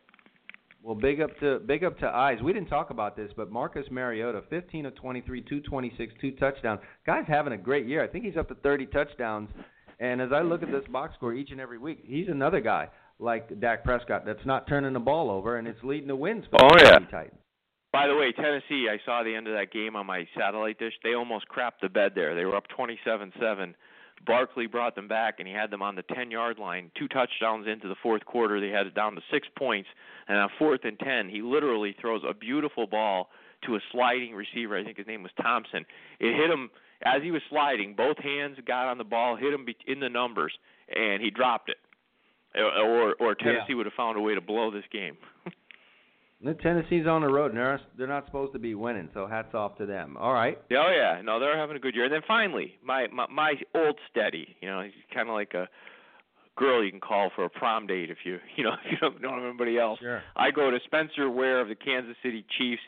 Well, 0.82 0.96
big 0.96 1.22
up 1.22 1.30
to 1.40 1.60
big 1.60 1.86
up 1.86 1.98
to 2.00 2.08
eyes. 2.08 2.40
We 2.44 2.52
didn't 2.52 2.68
talk 2.68 2.90
about 2.90 3.16
this, 3.16 3.32
but 3.38 3.50
Marcus 3.50 3.86
Mariota, 3.90 4.44
15 4.50 4.86
of 4.88 4.96
23, 4.96 5.42
226, 5.42 6.14
two 6.20 6.32
touchdowns. 6.32 6.82
Guy's 7.06 7.26
having 7.26 7.54
a 7.54 7.58
great 7.58 7.86
year. 7.88 8.04
I 8.04 8.08
think 8.08 8.26
he's 8.26 8.36
up 8.36 8.50
to 8.50 8.56
30 8.56 8.88
touchdowns. 8.88 9.50
And 10.02 10.22
as 10.22 10.34
I 10.34 10.42
look 10.42 10.62
at 10.62 10.72
this 10.72 10.84
box 10.92 11.16
score 11.16 11.34
each 11.34 11.52
and 11.52 11.62
every 11.62 11.78
week, 11.78 12.04
he's 12.06 12.28
another 12.28 12.60
guy 12.60 12.90
like 13.20 13.58
Dak 13.62 13.86
Prescott 13.86 14.26
that's 14.26 14.46
not 14.46 14.68
turning 14.68 14.92
the 14.92 15.00
ball 15.00 15.32
over, 15.32 15.58
and 15.58 15.68
it's 15.70 15.82
leading 15.84 16.08
the 16.10 16.16
wins 16.18 16.44
for 16.50 16.62
Oh, 16.62 16.68
the 16.78 16.84
yeah. 16.84 17.00
Titans. 17.10 17.40
By 17.94 18.08
the 18.08 18.16
way, 18.16 18.32
Tennessee, 18.32 18.88
I 18.90 18.98
saw 19.06 19.22
the 19.24 19.36
end 19.36 19.48
of 19.48 19.54
that 19.54 19.72
game 19.72 19.96
on 19.96 20.08
my 20.08 20.28
satellite 20.36 20.80
dish. 20.80 20.94
They 21.04 21.14
almost 21.14 21.46
crapped 21.48 21.80
the 21.82 21.90
bed 21.90 22.14
there. 22.16 22.34
They 22.34 22.44
were 22.44 22.56
up 22.56 22.66
27-7. 22.76 23.76
Barkley 24.26 24.66
brought 24.66 24.96
them 24.96 25.08
back, 25.08 25.36
and 25.38 25.48
he 25.48 25.54
had 25.54 25.70
them 25.70 25.84
on 25.84 25.96
the 25.96 26.02
10-yard 26.02 26.58
line. 26.58 26.90
Two 26.98 27.08
touchdowns 27.08 27.68
into 27.68 27.88
the 27.88 27.96
fourth 28.02 28.26
quarter, 28.26 28.60
they 28.60 28.70
had 28.70 28.88
it 28.88 28.96
down 28.96 29.14
to 29.14 29.22
six 29.32 29.48
points. 29.56 29.88
And 30.28 30.40
on 30.40 30.50
fourth 30.58 30.82
and 30.86 30.98
10, 30.98 31.30
he 31.30 31.44
literally 31.44 31.96
throws 32.02 32.24
a 32.28 32.34
beautiful 32.34 32.88
ball 32.88 33.30
to 33.68 33.76
a 33.76 33.80
sliding 33.92 34.34
receiver. 34.34 34.76
I 34.76 34.84
think 34.84 34.98
his 34.98 35.08
name 35.08 35.22
was 35.22 35.32
Thompson. 35.40 35.86
It 36.20 36.36
hit 36.36 36.50
him 36.50 36.72
as 37.04 37.22
he 37.22 37.30
was 37.30 37.42
sliding. 37.50 37.94
Both 37.96 38.18
hands 38.18 38.58
got 38.66 38.88
on 38.88 38.98
the 38.98 39.04
ball, 39.04 39.36
hit 39.36 39.54
him 39.54 39.68
in 39.86 40.00
the 40.00 40.10
numbers, 40.10 40.54
and 40.94 41.22
he 41.22 41.30
dropped 41.30 41.70
it. 41.70 41.78
Or, 42.56 42.66
or, 42.66 43.16
or 43.20 43.36
Tennessee 43.36 43.74
would 43.76 43.86
have 43.86 43.94
found 43.94 44.18
a 44.18 44.22
way 44.22 44.34
to 44.34 44.42
blow 44.42 44.72
this 44.72 44.84
game. 44.92 45.18
The 46.44 46.56
Tennessee's 46.56 47.08
on 47.08 47.22
the 47.22 47.30
road, 47.30 47.52
and 47.52 47.58
they're 47.58 47.80
they're 47.98 48.08
not 48.08 48.26
supposed 48.26 48.52
to 48.54 48.60
be 48.60 48.76
winning. 48.76 49.10
So 49.14 49.28
hats 49.28 49.54
off 49.54 49.78
to 49.78 49.86
them. 49.86 50.18
All 50.18 50.34
right. 50.34 50.60
Oh 50.72 50.92
yeah, 50.94 51.22
no, 51.24 51.40
they're 51.40 51.58
having 51.58 51.78
a 51.78 51.80
good 51.80 51.96
year. 51.96 52.06
And 52.06 52.14
then 52.14 52.22
finally, 52.28 52.74
my 52.84 53.08
my, 53.14 53.28
my 53.32 53.54
old 53.74 53.98
steady, 54.12 54.56
you 54.60 54.70
know, 54.70 54.82
he's 54.82 54.92
kind 55.14 55.30
of 55.30 55.36
like 55.36 55.54
a 55.54 55.70
girl 56.58 56.84
you 56.84 56.92
can 56.92 57.00
call 57.00 57.32
for 57.36 57.46
a 57.46 57.50
prom 57.50 57.88
date 57.88 58.10
if 58.12 58.20
you 58.26 58.40
you 58.58 58.64
know 58.64 58.74
if 58.86 58.92
you 58.92 58.98
don't 58.98 59.22
know 59.22 59.38
anybody 59.38 59.78
else. 59.78 60.00
Sure. 60.00 60.22
I 60.36 60.52
go 60.52 60.70
to 60.70 60.80
Spencer 60.86 61.30
Ware 61.30 61.62
of 61.62 61.70
the 61.70 61.76
Kansas 61.76 62.16
City 62.22 62.46
Chiefs. 62.58 62.82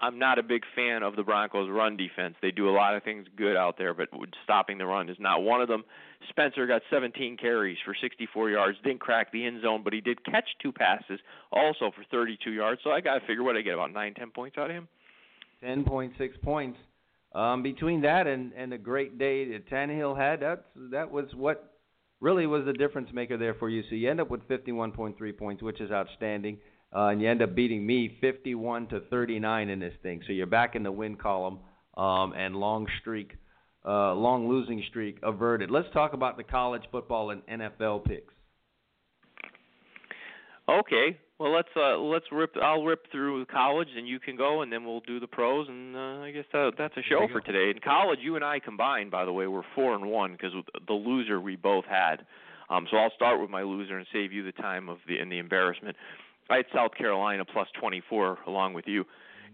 I'm 0.00 0.18
not 0.18 0.38
a 0.38 0.44
big 0.44 0.62
fan 0.76 1.02
of 1.02 1.16
the 1.16 1.24
Broncos' 1.24 1.68
run 1.68 1.96
defense. 1.96 2.36
They 2.40 2.52
do 2.52 2.68
a 2.68 2.70
lot 2.70 2.94
of 2.94 3.02
things 3.02 3.26
good 3.36 3.56
out 3.56 3.78
there, 3.78 3.94
but 3.94 4.08
stopping 4.44 4.78
the 4.78 4.86
run 4.86 5.08
is 5.08 5.16
not 5.18 5.42
one 5.42 5.60
of 5.60 5.66
them. 5.66 5.82
Spencer 6.30 6.66
got 6.66 6.82
17 6.90 7.36
carries 7.36 7.78
for 7.84 7.94
64 8.00 8.50
yards, 8.50 8.78
didn't 8.84 9.00
crack 9.00 9.32
the 9.32 9.44
end 9.44 9.62
zone, 9.62 9.82
but 9.84 9.92
he 9.92 10.00
did 10.00 10.24
catch 10.24 10.48
two 10.62 10.72
passes 10.72 11.20
also 11.52 11.90
for 11.94 12.04
32 12.10 12.50
yards. 12.52 12.80
So 12.84 12.90
I 12.90 13.00
got 13.00 13.14
to 13.14 13.20
figure 13.26 13.42
what 13.42 13.56
I 13.56 13.62
get 13.62 13.74
about 13.74 13.92
nine, 13.92 14.14
ten 14.14 14.30
points 14.30 14.58
out 14.58 14.70
of 14.70 14.76
him. 14.76 14.88
10.6 15.64 16.40
points. 16.42 16.78
um, 17.34 17.62
between 17.62 18.00
that 18.02 18.26
and 18.26 18.52
and 18.54 18.70
the 18.72 18.78
great 18.78 19.18
day 19.18 19.44
that 19.52 19.68
Tannehill 19.68 20.16
had, 20.16 20.40
that's 20.40 20.62
that 20.92 21.10
was 21.10 21.26
what 21.34 21.74
really 22.20 22.46
was 22.46 22.64
the 22.64 22.72
difference 22.72 23.10
maker 23.12 23.36
there 23.36 23.54
for 23.54 23.68
you. 23.68 23.82
So 23.88 23.94
you 23.94 24.10
end 24.10 24.20
up 24.20 24.30
with 24.30 24.46
51.3 24.48 25.36
points, 25.38 25.62
which 25.62 25.80
is 25.80 25.90
outstanding, 25.90 26.58
uh, 26.94 27.06
and 27.08 27.20
you 27.20 27.28
end 27.28 27.42
up 27.42 27.54
beating 27.54 27.86
me 27.86 28.16
51 28.20 28.88
to 28.88 29.00
39 29.10 29.68
in 29.68 29.78
this 29.78 29.94
thing. 30.02 30.22
So 30.26 30.32
you're 30.32 30.46
back 30.46 30.74
in 30.74 30.82
the 30.82 30.90
win 30.92 31.16
column, 31.16 31.60
um, 31.96 32.32
and 32.32 32.56
long 32.56 32.86
streak, 33.00 33.32
uh, 33.84 34.14
long 34.14 34.48
losing 34.48 34.82
streak 34.88 35.18
averted. 35.22 35.70
Let's 35.70 35.88
talk 35.92 36.12
about 36.12 36.36
the 36.36 36.44
college 36.44 36.82
football 36.90 37.30
and 37.30 37.42
NFL 37.46 38.04
picks. 38.04 38.32
Okay. 40.68 41.18
Well, 41.38 41.54
let's 41.54 41.68
uh 41.76 41.96
let's 41.98 42.24
rip. 42.32 42.56
I'll 42.60 42.82
rip 42.82 43.10
through 43.12 43.46
college, 43.46 43.86
and 43.96 44.08
you 44.08 44.18
can 44.18 44.36
go, 44.36 44.62
and 44.62 44.72
then 44.72 44.84
we'll 44.84 45.00
do 45.00 45.20
the 45.20 45.26
pros, 45.28 45.68
and 45.68 45.94
uh, 45.94 46.24
I 46.24 46.32
guess 46.32 46.44
that, 46.52 46.72
that's 46.76 46.96
a 46.96 47.02
show 47.08 47.28
for 47.30 47.40
today. 47.40 47.70
In 47.70 47.80
college, 47.80 48.18
you 48.20 48.34
and 48.34 48.44
I 48.44 48.58
combined, 48.58 49.12
by 49.12 49.24
the 49.24 49.32
way, 49.32 49.46
we're 49.46 49.62
four 49.76 49.94
and 49.94 50.06
one 50.06 50.32
because 50.32 50.52
the 50.88 50.92
loser 50.92 51.40
we 51.40 51.54
both 51.54 51.84
had. 51.84 52.26
Um, 52.70 52.88
so 52.90 52.96
I'll 52.96 53.12
start 53.14 53.40
with 53.40 53.50
my 53.50 53.62
loser 53.62 53.98
and 53.98 54.06
save 54.12 54.32
you 54.32 54.44
the 54.44 54.52
time 54.52 54.88
of 54.88 54.98
the 55.06 55.18
and 55.18 55.30
the 55.30 55.38
embarrassment. 55.38 55.96
I 56.50 56.56
had 56.56 56.66
South 56.74 56.94
Carolina 56.96 57.44
plus 57.44 57.68
24 57.80 58.38
along 58.48 58.74
with 58.74 58.86
you, 58.88 59.04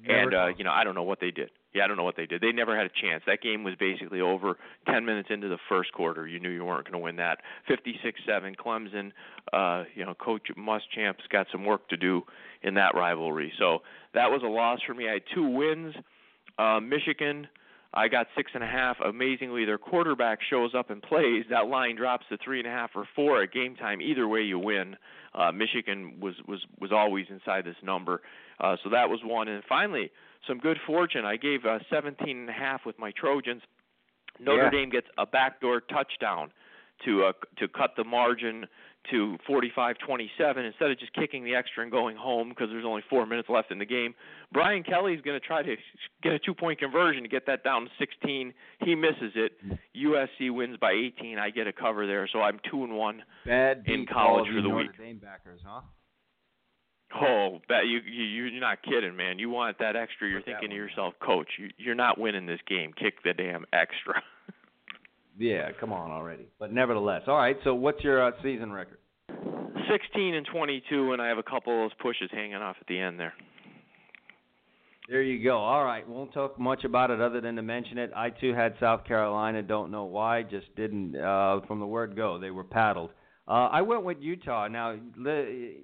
Never 0.06 0.20
and 0.20 0.34
uh, 0.34 0.46
you 0.56 0.64
know 0.64 0.72
I 0.72 0.84
don't 0.84 0.94
know 0.94 1.02
what 1.02 1.20
they 1.20 1.30
did. 1.30 1.50
Yeah, 1.74 1.84
I 1.84 1.88
don't 1.88 1.96
know 1.96 2.04
what 2.04 2.16
they 2.16 2.26
did. 2.26 2.40
They 2.40 2.52
never 2.52 2.76
had 2.76 2.86
a 2.86 2.90
chance. 3.02 3.24
That 3.26 3.42
game 3.42 3.64
was 3.64 3.74
basically 3.74 4.20
over 4.20 4.56
10 4.86 5.04
minutes 5.04 5.28
into 5.32 5.48
the 5.48 5.58
first 5.68 5.92
quarter. 5.92 6.24
You 6.24 6.38
knew 6.38 6.50
you 6.50 6.64
weren't 6.64 6.84
going 6.84 6.92
to 6.92 7.00
win 7.00 7.16
that. 7.16 7.38
56-7 7.68 8.54
Clemson, 8.54 9.10
uh, 9.52 9.82
you 9.96 10.04
know, 10.04 10.14
coach 10.14 10.42
Muschamp's 10.56 11.26
got 11.30 11.48
some 11.50 11.64
work 11.64 11.88
to 11.88 11.96
do 11.96 12.22
in 12.62 12.74
that 12.74 12.94
rivalry. 12.94 13.52
So, 13.58 13.80
that 14.14 14.30
was 14.30 14.42
a 14.44 14.48
loss 14.48 14.78
for 14.86 14.94
me. 14.94 15.08
I 15.08 15.14
had 15.14 15.22
two 15.34 15.48
wins. 15.48 15.96
Uh, 16.56 16.78
Michigan, 16.78 17.48
I 17.92 18.08
got 18.08 18.26
six 18.36 18.50
and 18.54 18.62
a 18.62 18.66
half. 18.66 18.96
Amazingly, 19.00 19.64
their 19.64 19.78
quarterback 19.78 20.38
shows 20.48 20.72
up 20.76 20.90
and 20.90 21.02
plays. 21.02 21.44
That 21.50 21.66
line 21.66 21.96
drops 21.96 22.26
to 22.28 22.38
three 22.44 22.58
and 22.58 22.68
a 22.68 22.70
half 22.70 22.90
or 22.94 23.06
four 23.14 23.42
at 23.42 23.52
game 23.52 23.76
time. 23.76 24.00
Either 24.00 24.26
way, 24.26 24.40
you 24.42 24.58
win. 24.58 24.96
Uh, 25.34 25.52
Michigan 25.52 26.18
was 26.20 26.34
was 26.46 26.60
was 26.80 26.90
always 26.92 27.26
inside 27.30 27.64
this 27.64 27.76
number, 27.82 28.22
uh, 28.60 28.76
so 28.82 28.90
that 28.90 29.08
was 29.08 29.20
one. 29.24 29.48
And 29.48 29.62
finally, 29.68 30.10
some 30.46 30.58
good 30.58 30.78
fortune. 30.86 31.24
I 31.24 31.36
gave 31.36 31.64
uh, 31.64 31.78
17 31.90 32.28
and 32.28 32.48
a 32.48 32.52
half 32.52 32.82
with 32.86 32.98
my 32.98 33.12
Trojans. 33.12 33.62
Notre 34.40 34.64
Yeah. 34.64 34.70
Dame 34.70 34.90
gets 34.90 35.06
a 35.18 35.26
backdoor 35.26 35.80
touchdown 35.80 36.50
to 37.04 37.24
uh, 37.24 37.32
to 37.58 37.68
cut 37.68 37.92
the 37.96 38.04
margin 38.04 38.66
to 39.10 39.36
45-27 39.46 40.66
instead 40.66 40.90
of 40.90 40.98
just 40.98 41.12
kicking 41.12 41.44
the 41.44 41.54
extra 41.54 41.82
and 41.82 41.92
going 41.92 42.16
home 42.16 42.48
because 42.48 42.68
there's 42.70 42.86
only 42.86 43.02
four 43.10 43.26
minutes 43.26 43.48
left 43.50 43.70
in 43.70 43.78
the 43.78 43.84
game. 43.84 44.14
Brian 44.50 44.82
Kelly's 44.82 45.20
going 45.20 45.38
to 45.38 45.46
try 45.46 45.62
to 45.62 45.76
get 46.22 46.32
a 46.32 46.38
two-point 46.38 46.78
conversion 46.78 47.22
to 47.22 47.28
get 47.28 47.46
that 47.46 47.62
down 47.64 47.84
to 47.84 47.90
16. 47.98 48.54
He 48.80 48.94
misses 48.94 49.32
it. 49.34 49.52
USC 49.94 50.50
wins 50.50 50.78
by 50.80 50.92
18. 50.92 51.38
I 51.38 51.50
get 51.50 51.66
a 51.66 51.72
cover 51.72 52.06
there, 52.06 52.26
so 52.32 52.40
I'm 52.40 52.58
two 52.70 52.82
and 52.84 52.94
one. 52.94 53.22
Bad 53.44 53.82
In 53.86 54.06
college 54.06 54.46
for 54.46 54.62
the 54.62 54.68
Notre 54.68 54.76
week. 54.76 54.98
Dame 54.98 55.18
backers, 55.18 55.60
huh? 55.64 55.82
Oh, 57.20 57.60
bet 57.68 57.86
you, 57.86 58.00
you 58.00 58.44
you're 58.44 58.60
not 58.60 58.82
kidding, 58.82 59.16
man. 59.16 59.38
You 59.38 59.50
want 59.50 59.78
that 59.78 59.94
extra? 59.94 60.28
You're 60.28 60.40
Put 60.40 60.46
thinking 60.46 60.70
to 60.70 60.76
yourself, 60.76 61.14
Coach, 61.24 61.48
you, 61.58 61.68
you're 61.78 61.94
not 61.94 62.18
winning 62.18 62.46
this 62.46 62.60
game. 62.68 62.92
Kick 62.92 63.22
the 63.22 63.32
damn 63.32 63.64
extra. 63.72 64.22
Yeah, 65.36 65.70
come 65.80 65.92
on 65.92 66.10
already. 66.12 66.46
But 66.58 66.72
nevertheless, 66.72 67.22
all 67.26 67.36
right. 67.36 67.56
So 67.64 67.74
what's 67.74 68.02
your 68.04 68.24
uh, 68.24 68.30
season 68.42 68.72
record? 68.72 68.98
16 69.90 70.34
and 70.34 70.46
22, 70.46 71.12
and 71.12 71.20
I 71.20 71.28
have 71.28 71.38
a 71.38 71.42
couple 71.42 71.72
of 71.72 71.90
those 71.90 71.98
pushes 72.00 72.30
hanging 72.32 72.54
off 72.54 72.76
at 72.80 72.86
the 72.86 72.98
end 72.98 73.18
there. 73.18 73.34
There 75.08 75.22
you 75.22 75.42
go. 75.44 75.58
All 75.58 75.84
right. 75.84 76.08
Won't 76.08 76.32
talk 76.32 76.58
much 76.58 76.84
about 76.84 77.10
it 77.10 77.20
other 77.20 77.40
than 77.40 77.56
to 77.56 77.62
mention 77.62 77.98
it. 77.98 78.10
I 78.16 78.30
too 78.30 78.54
had 78.54 78.74
South 78.80 79.04
Carolina. 79.04 79.62
Don't 79.62 79.90
know 79.90 80.04
why. 80.04 80.42
Just 80.42 80.74
didn't. 80.76 81.14
Uh, 81.14 81.60
from 81.66 81.78
the 81.78 81.86
word 81.86 82.16
go, 82.16 82.38
they 82.38 82.50
were 82.50 82.64
paddled. 82.64 83.10
Uh, 83.46 83.68
I 83.70 83.82
went 83.82 84.04
with 84.04 84.18
Utah. 84.20 84.68
Now, 84.68 84.96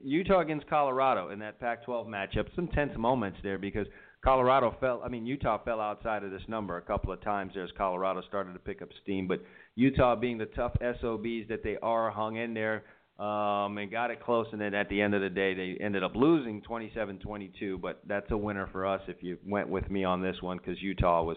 Utah 0.02 0.40
against 0.40 0.66
Colorado 0.68 1.28
in 1.28 1.38
that 1.40 1.60
Pac-12 1.60 2.06
matchup. 2.06 2.46
Some 2.56 2.68
tense 2.68 2.92
moments 2.96 3.38
there 3.42 3.58
because 3.58 3.86
Colorado 4.24 4.74
fell. 4.80 5.02
I 5.04 5.08
mean, 5.08 5.26
Utah 5.26 5.62
fell 5.62 5.80
outside 5.80 6.24
of 6.24 6.30
this 6.30 6.42
number 6.48 6.78
a 6.78 6.82
couple 6.82 7.12
of 7.12 7.20
times 7.22 7.52
there 7.54 7.64
as 7.64 7.70
Colorado 7.76 8.22
started 8.28 8.54
to 8.54 8.58
pick 8.58 8.80
up 8.80 8.88
steam. 9.02 9.28
But 9.28 9.42
Utah, 9.74 10.16
being 10.16 10.38
the 10.38 10.46
tough 10.46 10.72
SOBs 10.80 11.48
that 11.48 11.60
they 11.62 11.76
are, 11.82 12.10
hung 12.10 12.36
in 12.36 12.54
there 12.54 12.84
um, 13.18 13.76
and 13.76 13.90
got 13.90 14.10
it 14.10 14.22
close. 14.22 14.46
And 14.52 14.60
then 14.60 14.72
at 14.72 14.88
the 14.88 15.02
end 15.02 15.14
of 15.14 15.20
the 15.20 15.28
day, 15.28 15.52
they 15.52 15.84
ended 15.84 16.02
up 16.02 16.12
losing 16.14 16.62
27-22. 16.62 17.78
But 17.78 18.00
that's 18.08 18.30
a 18.30 18.36
winner 18.38 18.68
for 18.72 18.86
us 18.86 19.02
if 19.06 19.22
you 19.22 19.36
went 19.46 19.68
with 19.68 19.90
me 19.90 20.04
on 20.04 20.22
this 20.22 20.36
one 20.40 20.56
because 20.56 20.80
Utah 20.80 21.22
was 21.22 21.36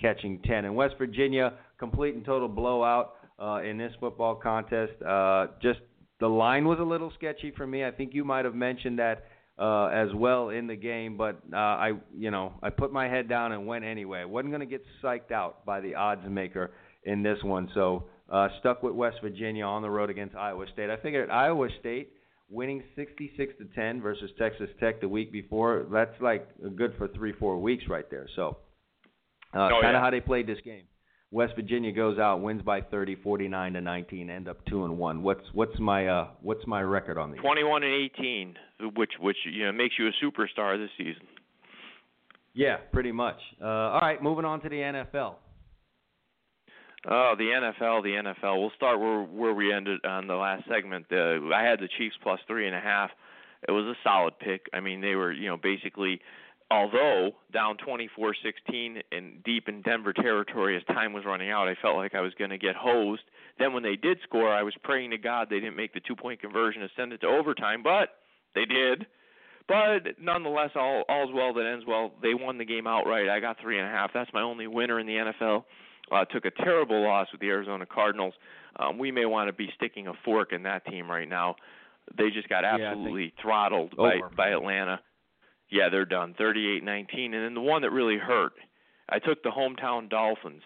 catching 0.00 0.40
10. 0.42 0.66
And 0.66 0.76
West 0.76 0.94
Virginia, 0.98 1.54
complete 1.78 2.14
and 2.14 2.24
total 2.24 2.48
blowout 2.48 3.14
uh, 3.38 3.62
in 3.62 3.78
this 3.78 3.92
football 4.00 4.34
contest. 4.34 4.92
Uh, 5.02 5.48
just 5.62 5.80
the 6.20 6.28
line 6.28 6.66
was 6.66 6.78
a 6.80 6.84
little 6.84 7.12
sketchy 7.16 7.52
for 7.56 7.66
me. 7.66 7.84
I 7.84 7.90
think 7.90 8.14
you 8.14 8.24
might 8.24 8.44
have 8.44 8.54
mentioned 8.54 8.98
that 8.98 9.24
uh, 9.58 9.86
as 9.86 10.08
well 10.14 10.48
in 10.50 10.66
the 10.66 10.76
game, 10.76 11.16
but 11.16 11.40
uh, 11.52 11.56
I, 11.56 11.92
you 12.16 12.30
know, 12.30 12.52
I 12.62 12.70
put 12.70 12.92
my 12.92 13.08
head 13.08 13.28
down 13.28 13.52
and 13.52 13.66
went 13.66 13.84
anyway. 13.84 14.20
I 14.20 14.24
wasn't 14.24 14.50
going 14.52 14.60
to 14.60 14.66
get 14.66 14.84
psyched 15.02 15.30
out 15.32 15.64
by 15.64 15.80
the 15.80 15.94
odds 15.94 16.22
maker 16.28 16.72
in 17.04 17.22
this 17.22 17.38
one, 17.42 17.68
so 17.74 18.04
uh, 18.30 18.48
stuck 18.60 18.82
with 18.82 18.94
West 18.94 19.18
Virginia 19.22 19.64
on 19.64 19.82
the 19.82 19.90
road 19.90 20.10
against 20.10 20.34
Iowa 20.34 20.66
State. 20.72 20.90
I 20.90 20.96
figured 20.96 21.30
Iowa 21.30 21.68
State 21.80 22.10
winning 22.50 22.82
66 22.96 23.54
to 23.58 23.64
10 23.74 24.00
versus 24.00 24.30
Texas 24.38 24.68
Tech 24.80 25.00
the 25.00 25.08
week 25.08 25.30
before. 25.32 25.86
That's 25.92 26.14
like 26.20 26.48
good 26.76 26.94
for 26.98 27.08
three, 27.08 27.32
four 27.32 27.58
weeks 27.60 27.84
right 27.88 28.08
there. 28.10 28.26
So, 28.36 28.56
uh, 29.54 29.58
Oh, 29.66 29.68
kind 29.82 29.88
of 29.88 29.92
yeah. 29.94 30.00
how 30.00 30.10
they 30.10 30.20
played 30.20 30.46
this 30.46 30.58
game. 30.64 30.84
West 31.30 31.54
Virginia 31.56 31.90
goes 31.90 32.18
out, 32.18 32.42
wins 32.42 32.62
by 32.62 32.80
30, 32.80 33.16
49 33.16 33.72
to 33.72 33.80
19, 33.80 34.30
end 34.30 34.48
up 34.48 34.64
two 34.66 34.84
and 34.84 34.96
one. 34.98 35.22
What's 35.22 35.44
what's 35.52 35.78
my 35.80 36.06
uh 36.06 36.28
what's 36.42 36.66
my 36.66 36.80
record 36.80 37.18
on 37.18 37.32
these? 37.32 37.40
21 37.40 37.82
and 37.82 38.10
18, 38.18 38.54
which 38.94 39.12
which 39.18 39.36
you 39.50 39.66
know 39.66 39.72
makes 39.72 39.96
you 39.98 40.06
a 40.08 40.12
superstar 40.24 40.78
this 40.78 40.90
season. 40.96 41.26
Yeah, 42.54 42.76
pretty 42.92 43.10
much. 43.10 43.38
Uh, 43.60 43.66
all 43.66 44.00
right, 44.00 44.22
moving 44.22 44.44
on 44.44 44.60
to 44.60 44.68
the 44.68 44.76
NFL. 44.76 45.34
Oh, 47.06 47.34
the 47.36 47.44
NFL, 47.44 48.02
the 48.02 48.32
NFL. 48.32 48.60
We'll 48.60 48.72
start 48.76 48.98
where 48.98 49.22
where 49.22 49.52
we 49.52 49.72
ended 49.72 50.04
on 50.06 50.26
the 50.26 50.36
last 50.36 50.64
segment. 50.68 51.06
The 51.10 51.50
I 51.54 51.62
had 51.62 51.80
the 51.80 51.88
Chiefs 51.98 52.16
plus 52.22 52.40
three 52.46 52.66
and 52.66 52.74
a 52.74 52.80
half. 52.80 53.10
It 53.68 53.72
was 53.72 53.84
a 53.84 53.94
solid 54.02 54.38
pick. 54.38 54.66
I 54.72 54.80
mean, 54.80 55.00
they 55.00 55.14
were 55.14 55.32
you 55.32 55.48
know 55.48 55.56
basically, 55.56 56.20
although 56.74 57.30
down 57.52 57.76
24-16 57.86 59.02
and 59.12 59.42
deep 59.44 59.68
in 59.68 59.82
Denver 59.82 60.12
territory 60.12 60.76
as 60.76 60.82
time 60.94 61.12
was 61.12 61.24
running 61.24 61.50
out, 61.50 61.68
I 61.68 61.76
felt 61.80 61.96
like 61.96 62.14
I 62.14 62.20
was 62.20 62.32
going 62.38 62.50
to 62.50 62.58
get 62.58 62.74
hosed. 62.74 63.22
Then 63.58 63.72
when 63.72 63.82
they 63.82 63.96
did 63.96 64.18
score, 64.24 64.52
I 64.52 64.62
was 64.62 64.74
praying 64.82 65.10
to 65.10 65.18
God 65.18 65.48
they 65.48 65.60
didn't 65.60 65.76
make 65.76 65.94
the 65.94 66.00
two 66.00 66.16
point 66.16 66.40
conversion 66.40 66.82
to 66.82 66.88
send 66.96 67.12
it 67.12 67.20
to 67.20 67.28
overtime, 67.28 67.82
but 67.82 68.08
they 68.54 68.64
did. 68.64 69.06
But 69.66 70.20
nonetheless, 70.20 70.70
all 70.74 71.04
all's 71.08 71.30
well 71.32 71.54
that 71.54 71.64
ends 71.64 71.84
well. 71.86 72.12
They 72.22 72.34
won 72.34 72.58
the 72.58 72.64
game 72.64 72.86
outright. 72.86 73.28
I 73.28 73.40
got 73.40 73.56
three 73.60 73.78
and 73.78 73.88
a 73.88 73.90
half. 73.90 74.10
That's 74.12 74.30
my 74.34 74.42
only 74.42 74.66
winner 74.66 75.00
in 75.00 75.06
the 75.06 75.32
NFL. 75.32 75.64
Uh, 76.12 76.24
took 76.26 76.44
a 76.44 76.50
terrible 76.50 77.02
loss 77.02 77.28
with 77.32 77.40
the 77.40 77.48
Arizona 77.48 77.86
Cardinals. 77.86 78.34
Um, 78.78 78.98
we 78.98 79.10
may 79.10 79.24
want 79.24 79.48
to 79.48 79.54
be 79.54 79.70
sticking 79.76 80.08
a 80.08 80.12
fork 80.24 80.52
in 80.52 80.64
that 80.64 80.84
team 80.86 81.10
right 81.10 81.28
now. 81.28 81.56
They 82.18 82.28
just 82.28 82.48
got 82.50 82.64
absolutely 82.64 83.32
throttled 83.40 83.96
by 83.96 84.16
by 84.36 84.48
Atlanta. 84.48 85.00
Yeah, 85.70 85.88
they're 85.90 86.04
done. 86.04 86.34
38-19. 86.38 87.06
And 87.26 87.34
then 87.34 87.54
the 87.54 87.60
one 87.60 87.82
that 87.82 87.90
really 87.90 88.18
hurt, 88.18 88.52
I 89.08 89.18
took 89.18 89.42
the 89.42 89.50
hometown 89.50 90.08
Dolphins. 90.08 90.62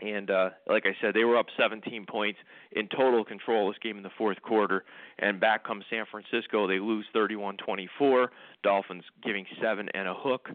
And 0.00 0.30
uh 0.30 0.50
like 0.68 0.84
I 0.86 0.94
said, 1.00 1.14
they 1.14 1.24
were 1.24 1.36
up 1.36 1.46
17 1.58 2.06
points 2.06 2.38
in 2.70 2.88
total 2.88 3.24
control 3.24 3.68
this 3.68 3.78
game 3.82 3.96
in 3.96 4.04
the 4.04 4.10
fourth 4.16 4.40
quarter. 4.42 4.84
And 5.18 5.40
back 5.40 5.64
comes 5.66 5.84
San 5.90 6.04
Francisco. 6.08 6.68
They 6.68 6.78
lose 6.78 7.04
31-24. 7.16 8.28
Dolphins 8.62 9.02
giving 9.24 9.44
seven 9.60 9.88
and 9.94 10.06
a 10.06 10.14
hook. 10.14 10.50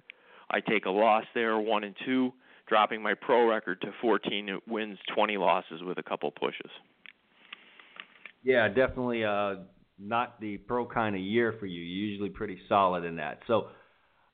I 0.49 0.61
take 0.61 0.85
a 0.85 0.89
loss 0.89 1.25
there, 1.33 1.59
one 1.59 1.83
and 1.83 1.95
two, 2.05 2.31
dropping 2.67 3.01
my 3.01 3.15
pro 3.15 3.49
record 3.49 3.81
to 3.81 3.91
14 4.01 4.59
wins, 4.67 4.97
20 5.13 5.37
losses 5.37 5.81
with 5.83 5.97
a 5.97 6.03
couple 6.03 6.31
pushes. 6.31 6.71
Yeah, 8.43 8.67
definitely 8.67 9.23
uh, 9.23 9.55
not 9.99 10.39
the 10.39 10.57
pro 10.57 10.85
kind 10.85 11.15
of 11.15 11.21
year 11.21 11.55
for 11.59 11.65
you. 11.65 11.81
You're 11.81 12.09
usually 12.09 12.29
pretty 12.29 12.57
solid 12.67 13.03
in 13.03 13.17
that. 13.17 13.39
So, 13.47 13.67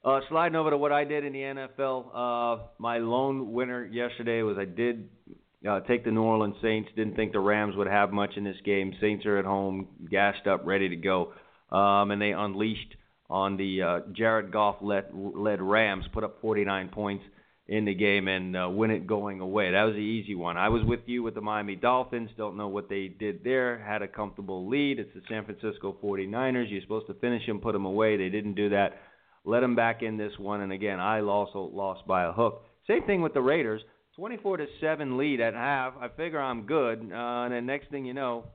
uh, 0.03 0.21
sliding 0.29 0.55
over 0.55 0.69
to 0.69 0.77
what 0.77 0.91
I 0.91 1.03
did 1.03 1.25
in 1.25 1.33
the 1.33 1.39
NFL, 1.39 2.05
uh, 2.13 2.63
my 2.77 2.99
lone 2.99 3.51
winner 3.51 3.85
yesterday 3.85 4.41
was 4.43 4.57
I 4.57 4.65
did 4.65 5.09
uh, 5.69 5.81
take 5.81 6.05
the 6.05 6.11
New 6.11 6.23
Orleans 6.23 6.55
Saints. 6.61 6.89
Didn't 6.95 7.15
think 7.15 7.33
the 7.33 7.39
Rams 7.39 7.75
would 7.75 7.87
have 7.87 8.11
much 8.11 8.31
in 8.37 8.43
this 8.45 8.55
game. 8.63 8.93
Saints 9.01 9.25
are 9.25 9.37
at 9.37 9.45
home, 9.45 9.87
gassed 10.09 10.47
up, 10.47 10.61
ready 10.65 10.87
to 10.89 10.95
go, 10.95 11.33
um, 11.71 12.11
and 12.11 12.21
they 12.21 12.31
unleashed 12.31 12.95
on 13.29 13.57
the 13.57 13.81
uh, 13.81 13.99
Jared 14.13 14.51
Goff 14.51 14.77
led, 14.81 15.05
led 15.13 15.61
Rams, 15.61 16.05
put 16.13 16.23
up 16.23 16.41
49 16.41 16.89
points 16.89 17.23
in 17.69 17.85
the 17.85 17.93
game 17.93 18.27
and 18.27 18.57
uh, 18.57 18.67
win 18.67 18.89
it 18.89 19.05
going 19.05 19.39
away. 19.41 19.71
That 19.71 19.83
was 19.83 19.93
the 19.93 19.99
easy 19.99 20.33
one. 20.33 20.57
I 20.57 20.69
was 20.69 20.83
with 20.83 21.01
you 21.05 21.21
with 21.21 21.35
the 21.35 21.41
Miami 21.41 21.75
Dolphins. 21.75 22.31
Don't 22.35 22.57
know 22.57 22.67
what 22.67 22.89
they 22.89 23.07
did 23.07 23.43
there. 23.43 23.77
Had 23.77 24.01
a 24.01 24.07
comfortable 24.07 24.67
lead. 24.67 24.97
It's 24.97 25.13
the 25.13 25.21
San 25.29 25.45
Francisco 25.45 25.95
49ers. 26.03 26.71
You're 26.71 26.81
supposed 26.81 27.05
to 27.07 27.13
finish 27.13 27.45
them, 27.45 27.59
put 27.59 27.73
them 27.73 27.85
away. 27.85 28.17
They 28.17 28.29
didn't 28.29 28.55
do 28.55 28.69
that. 28.69 28.97
Let 29.45 29.59
them 29.59 29.75
back 29.75 30.01
in 30.01 30.17
this 30.17 30.33
one. 30.39 30.61
And 30.61 30.71
again, 30.71 30.99
I 30.99 31.21
also 31.21 31.69
lost 31.71 32.07
by 32.07 32.23
a 32.23 32.31
hook. 32.31 32.63
Same 32.87 33.03
thing 33.03 33.21
with 33.21 33.35
the 33.35 33.41
Raiders. 33.41 33.81
24 34.15 34.57
to 34.57 34.65
7 34.81 35.17
lead 35.17 35.39
at 35.39 35.53
half. 35.53 35.93
I 36.01 36.07
figure 36.09 36.41
I'm 36.41 36.65
good. 36.65 36.99
Uh, 36.99 37.43
and 37.43 37.53
then 37.53 37.67
next 37.67 37.91
thing 37.91 38.03
you 38.03 38.15
know, 38.15 38.45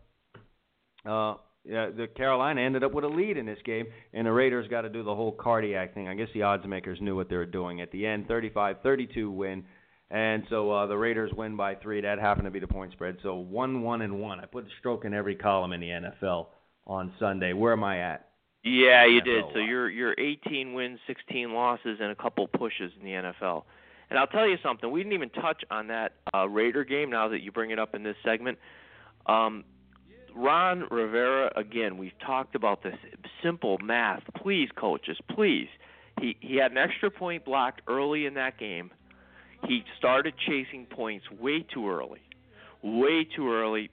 uh, 1.09 1.35
yeah, 1.65 1.89
the 1.89 2.07
Carolina 2.07 2.61
ended 2.61 2.85
up 2.85 2.93
with 2.93 3.05
a 3.05 3.09
lead 3.09 3.39
in 3.39 3.47
this 3.47 3.59
game, 3.65 3.87
and 4.13 4.27
the 4.27 4.33
Raiders 4.33 4.69
got 4.69 4.83
to 4.83 4.91
do 4.91 5.03
the 5.03 5.15
whole 5.15 5.33
cardiac 5.33 5.95
thing. 5.95 6.09
I 6.09 6.15
guess 6.15 6.29
the 6.35 6.43
odds 6.43 6.67
makers 6.67 6.99
knew 7.01 7.17
what 7.17 7.31
they 7.31 7.37
were 7.37 7.47
doing. 7.47 7.81
At 7.81 7.91
the 7.91 8.07
end, 8.07 8.29
35-32 8.29 9.33
win, 9.33 9.65
and 10.11 10.45
so 10.51 10.71
uh, 10.71 10.87
the 10.87 10.97
Raiders 10.97 11.33
win 11.35 11.57
by 11.57 11.75
three. 11.75 12.03
That 12.03 12.19
happened 12.19 12.45
to 12.45 12.51
be 12.51 12.61
the 12.61 12.67
point 12.67 12.93
spread. 12.93 13.17
So 13.23 13.37
one, 13.37 13.81
one, 13.83 14.03
and 14.03 14.21
one. 14.21 14.41
I 14.41 14.47
put 14.47 14.65
a 14.65 14.69
stroke 14.79 15.07
in 15.07 15.15
every 15.15 15.35
column 15.35 15.73
in 15.73 15.81
the 15.81 15.89
NFL 15.89 16.49
on 16.87 17.13
Sunday. 17.19 17.55
Where 17.55 17.73
am 17.73 17.83
I 17.83 18.01
at? 18.01 18.29
Yeah, 18.63 19.07
you 19.07 19.21
did. 19.21 19.45
So 19.53 19.59
you're 19.59 19.91
you're 19.91 20.15
18 20.19 20.75
wins, 20.75 20.99
16 21.07 21.53
losses, 21.53 21.99
and 22.01 22.11
a 22.11 22.15
couple 22.15 22.47
pushes 22.49 22.93
in 22.99 23.05
the 23.05 23.13
NFL. 23.13 23.65
And 24.11 24.19
I'll 24.19 24.27
tell 24.27 24.49
you 24.49 24.57
something. 24.63 24.91
We 24.91 25.01
didn't 25.01 25.15
even 25.15 25.31
touch 25.31 25.63
on 25.71 25.89
that 25.89 26.13
uh, 26.35 26.47
Raider 26.47 26.85
game. 26.85 27.11
Now 27.11 27.29
that 27.29 27.43
you 27.43 27.53
bring 27.53 27.71
it 27.71 27.79
up 27.79 27.95
in 27.95 28.03
this 28.03 28.17
segment, 28.25 28.59
um, 29.27 29.65
Ron 30.35 30.87
Rivera. 30.91 31.53
Again, 31.57 31.97
we've 31.97 32.19
talked 32.25 32.55
about 32.55 32.83
this 32.83 32.97
simple 33.43 33.79
math. 33.79 34.23
Please, 34.37 34.69
coaches, 34.77 35.19
please. 35.35 35.69
He 36.21 36.37
he 36.41 36.57
had 36.57 36.71
an 36.71 36.79
extra 36.79 37.11
point 37.11 37.45
blocked 37.45 37.83
early 37.89 38.27
in 38.27 38.35
that 38.35 38.59
game. 38.59 38.91
He 39.67 39.83
started 39.99 40.35
chasing 40.47 40.87
points 40.87 41.25
way 41.31 41.63
too 41.63 41.89
early, 41.89 42.21
way 42.83 43.25
too 43.25 43.53
early. 43.53 43.91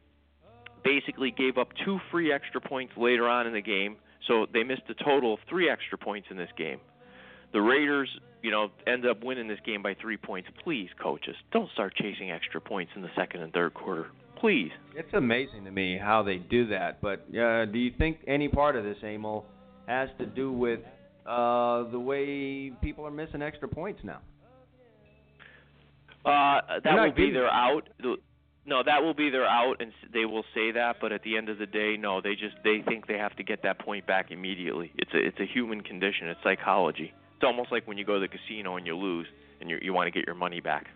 Basically, 0.83 1.31
gave 1.31 1.57
up 1.57 1.69
two 1.85 1.99
free 2.09 2.33
extra 2.33 2.59
points 2.59 2.93
later 2.97 3.29
on 3.29 3.47
in 3.47 3.53
the 3.53 3.61
game. 3.61 3.97
So 4.27 4.45
they 4.51 4.63
missed 4.63 4.83
a 4.89 5.03
total 5.03 5.33
of 5.33 5.39
three 5.49 5.69
extra 5.69 5.97
points 5.97 6.27
in 6.31 6.37
this 6.37 6.49
game. 6.57 6.79
The 7.53 7.61
Raiders, 7.61 8.09
you 8.41 8.51
know, 8.51 8.69
end 8.87 9.05
up 9.05 9.23
winning 9.23 9.47
this 9.47 9.59
game 9.65 9.81
by 9.81 9.95
three 9.95 10.17
points. 10.17 10.49
Please, 10.63 10.89
coaches, 11.01 11.35
don't 11.51 11.69
start 11.71 11.95
chasing 11.95 12.31
extra 12.31 12.61
points 12.61 12.91
in 12.95 13.01
the 13.01 13.09
second 13.15 13.41
and 13.41 13.51
third 13.51 13.73
quarter. 13.73 14.07
Please. 14.41 14.71
It's 14.95 15.13
amazing 15.13 15.65
to 15.65 15.71
me 15.71 15.99
how 16.01 16.23
they 16.23 16.37
do 16.37 16.67
that. 16.67 16.99
But 16.99 17.19
uh, 17.29 17.65
do 17.65 17.77
you 17.77 17.91
think 17.97 18.17
any 18.27 18.49
part 18.49 18.75
of 18.75 18.83
this, 18.83 18.97
Emil, 19.03 19.45
has 19.87 20.09
to 20.17 20.25
do 20.25 20.51
with 20.51 20.79
uh, 21.27 21.83
the 21.91 21.99
way 21.99 22.71
people 22.81 23.05
are 23.05 23.11
missing 23.11 23.43
extra 23.43 23.67
points 23.67 24.01
now? 24.03 24.19
Uh, 26.25 26.79
that 26.83 26.95
will 26.95 27.11
be 27.11 27.31
their 27.31 27.47
out. 27.47 27.87
No, 28.65 28.83
that 28.83 29.01
will 29.01 29.13
be 29.13 29.29
their 29.29 29.45
out, 29.45 29.77
and 29.79 29.91
they 30.11 30.25
will 30.25 30.43
say 30.55 30.71
that. 30.71 30.97
But 30.99 31.11
at 31.11 31.21
the 31.23 31.37
end 31.37 31.49
of 31.49 31.59
the 31.59 31.65
day, 31.67 31.95
no, 31.97 32.19
they 32.21 32.33
just 32.33 32.55
they 32.63 32.83
think 32.87 33.07
they 33.07 33.17
have 33.17 33.35
to 33.37 33.43
get 33.43 33.61
that 33.63 33.79
point 33.79 34.07
back 34.07 34.31
immediately. 34.31 34.91
It's 34.97 35.11
a 35.13 35.17
it's 35.17 35.39
a 35.39 35.45
human 35.45 35.81
condition. 35.81 36.27
It's 36.27 36.39
psychology. 36.43 37.13
It's 37.35 37.43
almost 37.43 37.71
like 37.71 37.87
when 37.87 37.97
you 37.97 38.05
go 38.05 38.15
to 38.15 38.19
the 38.19 38.27
casino 38.27 38.75
and 38.77 38.85
you 38.85 38.95
lose, 38.95 39.27
and 39.59 39.69
you 39.69 39.77
you 39.81 39.93
want 39.93 40.07
to 40.07 40.11
get 40.11 40.25
your 40.25 40.35
money 40.35 40.61
back. 40.61 40.87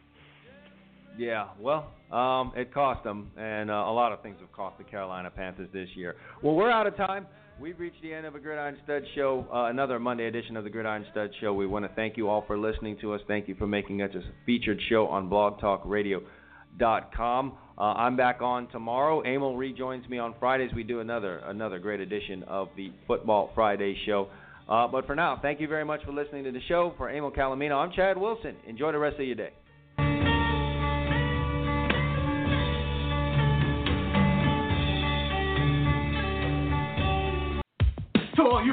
Yeah, 1.17 1.47
well, 1.59 1.91
um, 2.11 2.51
it 2.55 2.73
cost 2.73 3.03
them, 3.03 3.31
and 3.37 3.71
uh, 3.71 3.73
a 3.73 3.93
lot 3.93 4.11
of 4.11 4.21
things 4.21 4.37
have 4.39 4.51
cost 4.51 4.77
the 4.77 4.83
Carolina 4.83 5.29
Panthers 5.29 5.69
this 5.73 5.87
year. 5.95 6.15
Well, 6.41 6.55
we're 6.55 6.71
out 6.71 6.87
of 6.87 6.97
time. 6.97 7.27
We've 7.59 7.79
reached 7.79 8.01
the 8.01 8.13
end 8.13 8.25
of 8.25 8.35
a 8.35 8.39
Gridiron 8.39 8.75
Stud 8.83 9.03
Show, 9.15 9.47
uh, 9.53 9.65
another 9.65 9.97
Monday 9.97 10.27
edition 10.27 10.57
of 10.57 10.65
the 10.65 10.69
Gridiron 10.69 11.05
Stud 11.11 11.31
Show. 11.39 11.53
We 11.53 11.67
want 11.67 11.85
to 11.85 11.91
thank 11.95 12.17
you 12.17 12.27
all 12.27 12.43
for 12.45 12.57
listening 12.57 12.97
to 12.99 13.13
us. 13.13 13.21
Thank 13.29 13.47
you 13.47 13.55
for 13.55 13.65
making 13.65 14.01
us 14.01 14.09
a 14.13 14.19
featured 14.45 14.77
show 14.89 15.07
on 15.07 15.29
blogtalkradio.com. 15.29 17.57
Uh, 17.77 17.81
I'm 17.81 18.17
back 18.17 18.41
on 18.41 18.67
tomorrow. 18.67 19.21
Emil 19.21 19.55
rejoins 19.55 20.05
me 20.09 20.17
on 20.17 20.35
Fridays. 20.37 20.71
We 20.75 20.83
do 20.83 20.99
another 20.99 21.37
another 21.45 21.79
great 21.79 22.01
edition 22.01 22.43
of 22.43 22.67
the 22.75 22.91
Football 23.07 23.51
Friday 23.55 23.97
Show. 24.05 24.27
Uh, 24.67 24.85
but 24.87 25.05
for 25.05 25.15
now, 25.15 25.39
thank 25.41 25.61
you 25.61 25.69
very 25.69 25.85
much 25.85 26.03
for 26.03 26.11
listening 26.11 26.43
to 26.43 26.51
the 26.51 26.59
show. 26.67 26.93
For 26.97 27.09
Emil 27.09 27.31
Calomino, 27.31 27.81
I'm 27.81 27.93
Chad 27.93 28.17
Wilson. 28.17 28.57
Enjoy 28.67 28.91
the 28.91 28.99
rest 28.99 29.17
of 29.17 29.25
your 29.25 29.35
day. 29.35 29.51